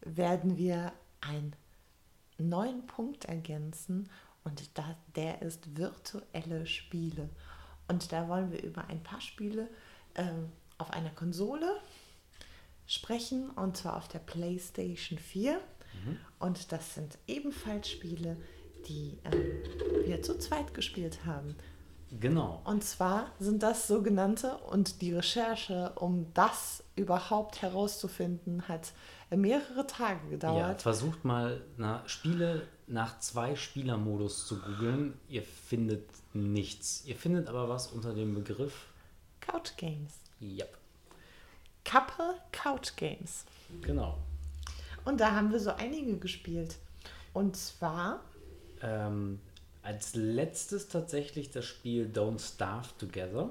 werden 0.00 0.56
wir 0.56 0.92
einen 1.20 1.54
neuen 2.38 2.86
Punkt 2.86 3.26
ergänzen 3.26 4.10
und 4.42 4.76
da, 4.76 4.96
der 5.14 5.42
ist 5.42 5.76
virtuelle 5.76 6.66
Spiele. 6.66 7.30
Und 7.86 8.10
da 8.10 8.28
wollen 8.28 8.50
wir 8.50 8.62
über 8.64 8.88
ein 8.88 9.02
paar 9.04 9.20
Spiele 9.20 9.68
äh, 10.14 10.24
auf 10.78 10.90
einer 10.90 11.10
Konsole 11.10 11.80
sprechen 12.86 13.50
und 13.50 13.76
zwar 13.76 13.96
auf 13.96 14.08
der 14.08 14.18
PlayStation 14.18 15.20
4. 15.20 15.54
Mhm. 15.54 16.18
Und 16.40 16.72
das 16.72 16.94
sind 16.94 17.16
ebenfalls 17.28 17.88
Spiele, 17.88 18.36
die 18.88 19.18
äh, 19.24 20.06
wir 20.06 20.22
zu 20.22 20.36
zweit 20.38 20.74
gespielt 20.74 21.24
haben. 21.24 21.56
Genau. 22.20 22.62
Und 22.64 22.84
zwar 22.84 23.30
sind 23.38 23.62
das 23.62 23.86
sogenannte, 23.86 24.56
und 24.58 25.00
die 25.02 25.12
Recherche, 25.12 25.92
um 25.96 26.32
das 26.34 26.82
überhaupt 26.94 27.62
herauszufinden, 27.62 28.68
hat 28.68 28.92
mehrere 29.30 29.86
Tage 29.86 30.20
gedauert. 30.30 30.78
Ja, 30.78 30.78
versucht 30.78 31.24
mal 31.24 31.62
na, 31.76 32.02
Spiele 32.06 32.68
nach 32.86 33.18
zwei 33.20 33.56
Spielermodus 33.56 34.46
zu 34.46 34.60
googeln. 34.60 35.14
Ihr 35.28 35.42
findet 35.42 36.08
nichts. 36.32 37.04
Ihr 37.06 37.16
findet 37.16 37.48
aber 37.48 37.68
was 37.68 37.88
unter 37.88 38.14
dem 38.14 38.34
Begriff 38.34 38.86
Couch 39.40 39.76
Games. 39.76 40.14
Yep. 40.40 40.76
Couple 41.84 42.34
Couch 42.52 42.96
Games. 42.96 43.44
Genau. 43.82 44.18
Und 45.04 45.20
da 45.20 45.32
haben 45.32 45.52
wir 45.52 45.60
so 45.60 45.70
einige 45.70 46.16
gespielt. 46.18 46.76
Und 47.32 47.56
zwar 47.56 48.20
ähm, 48.82 49.40
als 49.86 50.16
letztes 50.16 50.88
tatsächlich 50.88 51.52
das 51.52 51.64
Spiel 51.64 52.10
Don't 52.12 52.40
Starve 52.40 52.88
Together. 52.98 53.50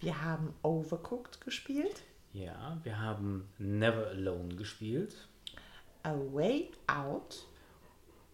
Wir 0.00 0.24
haben 0.24 0.54
Overcooked 0.62 1.42
gespielt. 1.42 2.02
Ja, 2.32 2.80
wir 2.82 2.98
haben 2.98 3.46
Never 3.58 4.08
Alone 4.08 4.54
gespielt. 4.56 5.14
A 6.02 6.14
Way 6.14 6.70
Out. 6.86 7.46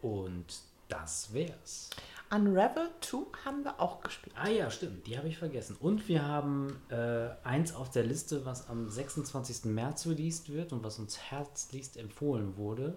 Und 0.00 0.62
das 0.88 1.34
wär's. 1.34 1.90
Unravel 2.32 2.88
2 3.00 3.18
haben 3.44 3.64
wir 3.64 3.80
auch 3.80 4.00
gespielt. 4.02 4.36
Ah 4.38 4.48
ja, 4.48 4.70
stimmt, 4.70 5.04
die 5.08 5.18
habe 5.18 5.26
ich 5.26 5.36
vergessen. 5.36 5.76
Und 5.80 6.06
wir 6.06 6.24
haben 6.24 6.80
äh, 6.90 7.30
eins 7.42 7.74
auf 7.74 7.90
der 7.90 8.04
Liste, 8.04 8.46
was 8.46 8.68
am 8.68 8.88
26. 8.88 9.64
März 9.64 10.06
released 10.06 10.48
wird 10.48 10.72
und 10.72 10.84
was 10.84 11.00
uns 11.00 11.18
herzlichst 11.18 11.96
empfohlen 11.96 12.56
wurde. 12.56 12.96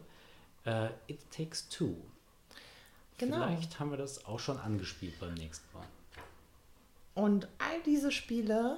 Äh, 0.66 0.90
It 1.08 1.32
Takes 1.32 1.68
Two. 1.70 1.96
Genau. 3.18 3.48
Vielleicht 3.48 3.80
haben 3.80 3.92
wir 3.92 3.98
das 3.98 4.26
auch 4.26 4.40
schon 4.40 4.58
angespielt 4.58 5.20
beim 5.20 5.34
nächsten 5.34 5.66
Mal. 5.74 5.86
Und 7.16 7.48
all 7.60 7.82
diese 7.86 8.12
Spiele, 8.12 8.78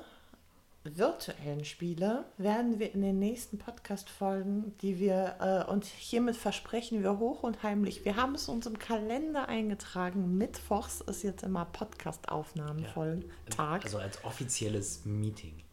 virtuellen 0.83 1.63
Spiele, 1.63 2.25
werden 2.37 2.79
wir 2.79 2.93
in 2.93 3.01
den 3.01 3.17
nächsten 3.17 3.57
Podcast-Folgen, 3.57 4.77
die 4.81 4.99
wir 4.99 5.35
äh, 5.39 5.71
uns 5.71 5.87
hiermit 5.87 6.35
versprechen, 6.35 7.01
wir 7.01 7.17
hoch 7.17 7.43
und 7.43 7.63
heimlich. 7.63 8.03
Wir 8.03 8.17
haben 8.17 8.35
es 8.35 8.49
uns 8.49 8.65
im 8.65 8.77
Kalender 8.77 9.47
eingetragen. 9.47 10.37
Mittwochs 10.37 11.01
ist 11.01 11.23
jetzt 11.23 11.43
immer 11.43 11.65
Podcast-Aufnahmenvoll 11.65 13.23
ja, 13.25 13.55
Tag. 13.55 13.85
Also 13.85 13.99
als 13.99 14.23
offizielles 14.25 15.05
Meeting. 15.05 15.63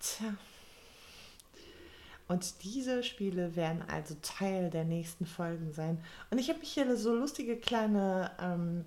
Tja. 0.00 0.34
Und 2.30 2.62
diese 2.62 3.02
Spiele 3.02 3.56
werden 3.56 3.82
also 3.92 4.14
Teil 4.22 4.70
der 4.70 4.84
nächsten 4.84 5.26
Folgen 5.26 5.72
sein. 5.72 5.98
Und 6.30 6.38
ich 6.38 6.48
habe 6.48 6.60
mich 6.60 6.72
hier 6.72 6.96
so 6.96 7.12
lustige 7.12 7.56
kleine 7.56 8.30
ähm, 8.40 8.84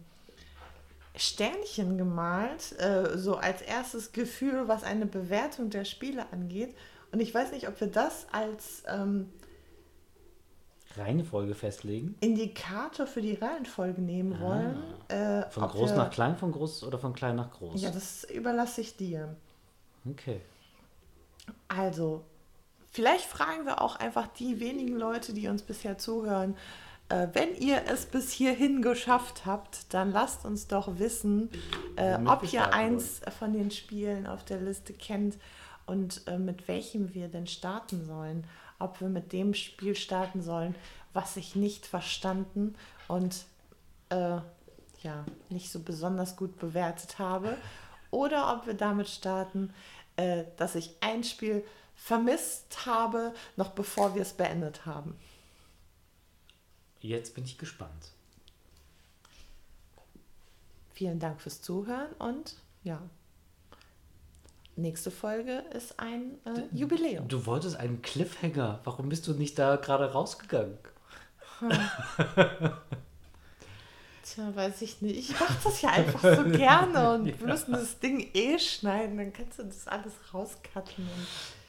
Sternchen 1.18 1.98
gemalt, 1.98 2.72
äh, 2.80 3.18
so 3.18 3.36
als 3.36 3.62
erstes 3.62 4.14
Gefühl, 4.14 4.70
was 4.70 4.86
eine 4.86 5.06
Bewertung 5.06 5.70
der 5.70 5.84
Spiele 5.84 6.26
angeht. 6.32 6.74
Und 7.12 7.20
ich 7.20 7.34
weiß 7.34 7.52
nicht, 7.52 7.68
ob 7.68 7.82
wir 7.82 7.88
das 7.88 8.28
als 8.32 8.84
ähm, 8.88 9.30
Reihenfolge 10.96 11.54
festlegen. 11.54 12.16
Indikator 12.22 13.08
für 13.08 13.22
die 13.22 13.34
Reihenfolge 13.36 14.02
nehmen 14.02 14.40
wollen. 14.40 14.78
Äh, 15.10 15.50
Von 15.50 15.68
groß 15.68 15.90
wir- 15.92 15.98
nach 15.98 16.12
klein, 16.12 16.38
von 16.38 16.54
groß 16.54 16.86
oder 16.86 16.98
von 16.98 17.14
klein 17.14 17.36
nach 17.36 17.52
groß? 17.52 17.82
Ja, 17.82 17.92
das 17.92 18.24
überlasse 18.24 18.80
ich 18.80 18.96
dir. 18.96 19.36
okay. 20.10 20.40
Also, 21.68 22.24
vielleicht 22.94 23.26
fragen 23.26 23.66
wir 23.66 23.82
auch 23.82 23.98
einfach 23.98 24.28
die 24.28 24.60
wenigen 24.60 24.96
Leute, 24.96 25.34
die 25.34 25.48
uns 25.48 25.64
bisher 25.64 25.98
zuhören. 25.98 26.56
Äh, 27.10 27.28
wenn 27.34 27.56
ihr 27.56 27.84
es 27.88 28.06
bis 28.06 28.32
hierhin 28.32 28.82
geschafft 28.82 29.46
habt, 29.46 29.94
dann 29.94 30.12
lasst 30.12 30.46
uns 30.46 30.68
doch 30.68 31.00
wissen, 31.00 31.50
äh, 31.98 32.18
ob 32.26 32.52
ihr 32.54 32.74
eins 32.74 33.22
von 33.38 33.52
den 33.52 33.72
Spielen 33.72 34.28
auf 34.28 34.46
der 34.46 34.62
Liste 34.62 34.94
kennt 34.94 35.38
und 35.86 36.22
äh, 36.28 36.38
mit 36.38 36.68
welchem 36.68 37.14
wir 37.14 37.28
denn 37.28 37.48
starten 37.48 38.06
sollen. 38.06 38.46
Ob 38.80 39.02
wir 39.02 39.10
mit 39.10 39.34
dem 39.34 39.54
Spiel 39.54 39.96
starten 39.96 40.42
sollen, 40.42 40.76
was 41.14 41.36
ich 41.36 41.56
nicht 41.56 41.86
verstanden 41.86 42.76
und 43.08 43.46
äh, 44.10 44.38
ja, 45.02 45.26
nicht 45.50 45.72
so 45.72 45.80
besonders 45.80 46.36
gut 46.36 46.58
bewertet 46.60 47.20
habe. 47.20 47.58
Oder 48.12 48.54
ob 48.54 48.68
wir 48.68 48.74
damit 48.74 49.10
starten, 49.10 49.74
äh, 50.16 50.44
dass 50.58 50.76
ich 50.76 50.96
ein 51.02 51.24
Spiel 51.24 51.64
vermisst 52.04 52.86
habe, 52.86 53.34
noch 53.56 53.70
bevor 53.70 54.14
wir 54.14 54.24
es 54.24 54.34
beendet 54.34 54.86
haben. 54.86 55.18
Jetzt 57.00 57.34
bin 57.34 57.46
ich 57.46 57.58
gespannt. 57.58 58.12
Vielen 60.92 61.20
Dank 61.20 61.40
fürs 61.40 61.62
Zuhören 61.62 62.12
und 62.20 62.58
ja, 62.84 63.02
nächste 64.76 65.12
Folge 65.12 65.60
ist 65.74 65.98
ein 65.98 66.38
äh, 66.46 66.64
Jubiläum. 66.74 67.30
Du 67.30 67.46
wolltest 67.46 67.78
einen 67.78 68.02
Cliffhanger. 68.02 68.82
Warum 68.84 69.08
bist 69.08 69.26
du 69.28 69.34
nicht 69.34 69.58
da 69.58 69.78
gerade 69.78 70.12
rausgegangen? 70.12 70.78
Tja, 74.24 74.54
weiß 74.54 74.82
ich 74.82 75.02
nicht. 75.02 75.18
Ich 75.18 75.40
mache 75.40 75.58
das 75.64 75.82
ja 75.82 75.92
einfach 75.92 76.20
so 76.36 76.44
gerne 76.50 77.14
und 77.14 77.26
wir 77.40 77.48
müssen 77.48 77.72
das 77.72 78.00
Ding 78.00 78.30
eh 78.34 78.60
schneiden. 78.60 79.18
Dann 79.18 79.32
kannst 79.32 79.60
du 79.60 79.64
das 79.64 79.88
alles 79.88 80.12
rauscutten 80.34 81.06
und 81.06 81.28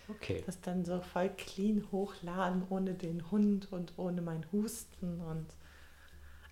Okay. 0.09 0.43
das 0.45 0.61
dann 0.61 0.85
so 0.85 1.01
voll 1.01 1.31
clean 1.31 1.87
hochladen, 1.91 2.67
ohne 2.69 2.95
den 2.95 3.31
Hund 3.31 3.73
und 3.73 3.95
ohne 3.97 4.21
mein 4.21 4.45
Husten 4.53 5.21
und 5.23 5.47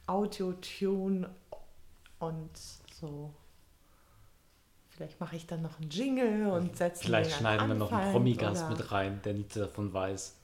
Audio-Tune 0.07 1.29
und 2.19 2.57
so. 2.93 3.35
Vielleicht 4.89 5.21
mache 5.21 5.37
ich 5.37 5.47
dann 5.47 5.63
noch 5.63 5.81
einen 5.81 5.91
Jingle 5.91 6.47
und 6.51 6.77
setze 6.77 7.05
Vielleicht 7.05 7.33
schneiden 7.33 7.69
wir 7.69 7.75
noch 7.75 7.93
einen 7.93 8.13
Promi-Gast 8.13 8.69
mit 8.69 8.93
rein, 8.93 9.21
der 9.23 9.35
nichts 9.35 9.55
davon 9.55 9.93
weiß. 9.93 10.37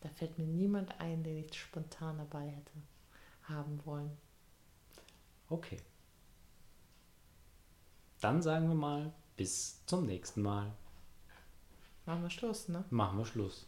Da 0.00 0.08
fällt 0.10 0.38
mir 0.38 0.46
niemand 0.46 1.00
ein, 1.00 1.22
den 1.22 1.38
ich 1.38 1.54
spontan 1.58 2.18
dabei 2.18 2.48
hätte 2.48 2.72
haben 3.44 3.80
wollen. 3.84 4.10
Okay. 5.48 5.78
Dann 8.20 8.42
sagen 8.42 8.68
wir 8.68 8.74
mal 8.74 9.12
bis 9.36 9.84
zum 9.86 10.06
nächsten 10.06 10.42
Mal. 10.42 10.72
Machen 12.06 12.22
wir 12.22 12.30
Schluss, 12.30 12.68
ne? 12.68 12.84
Machen 12.90 13.18
wir 13.18 13.24
Schluss. 13.24 13.66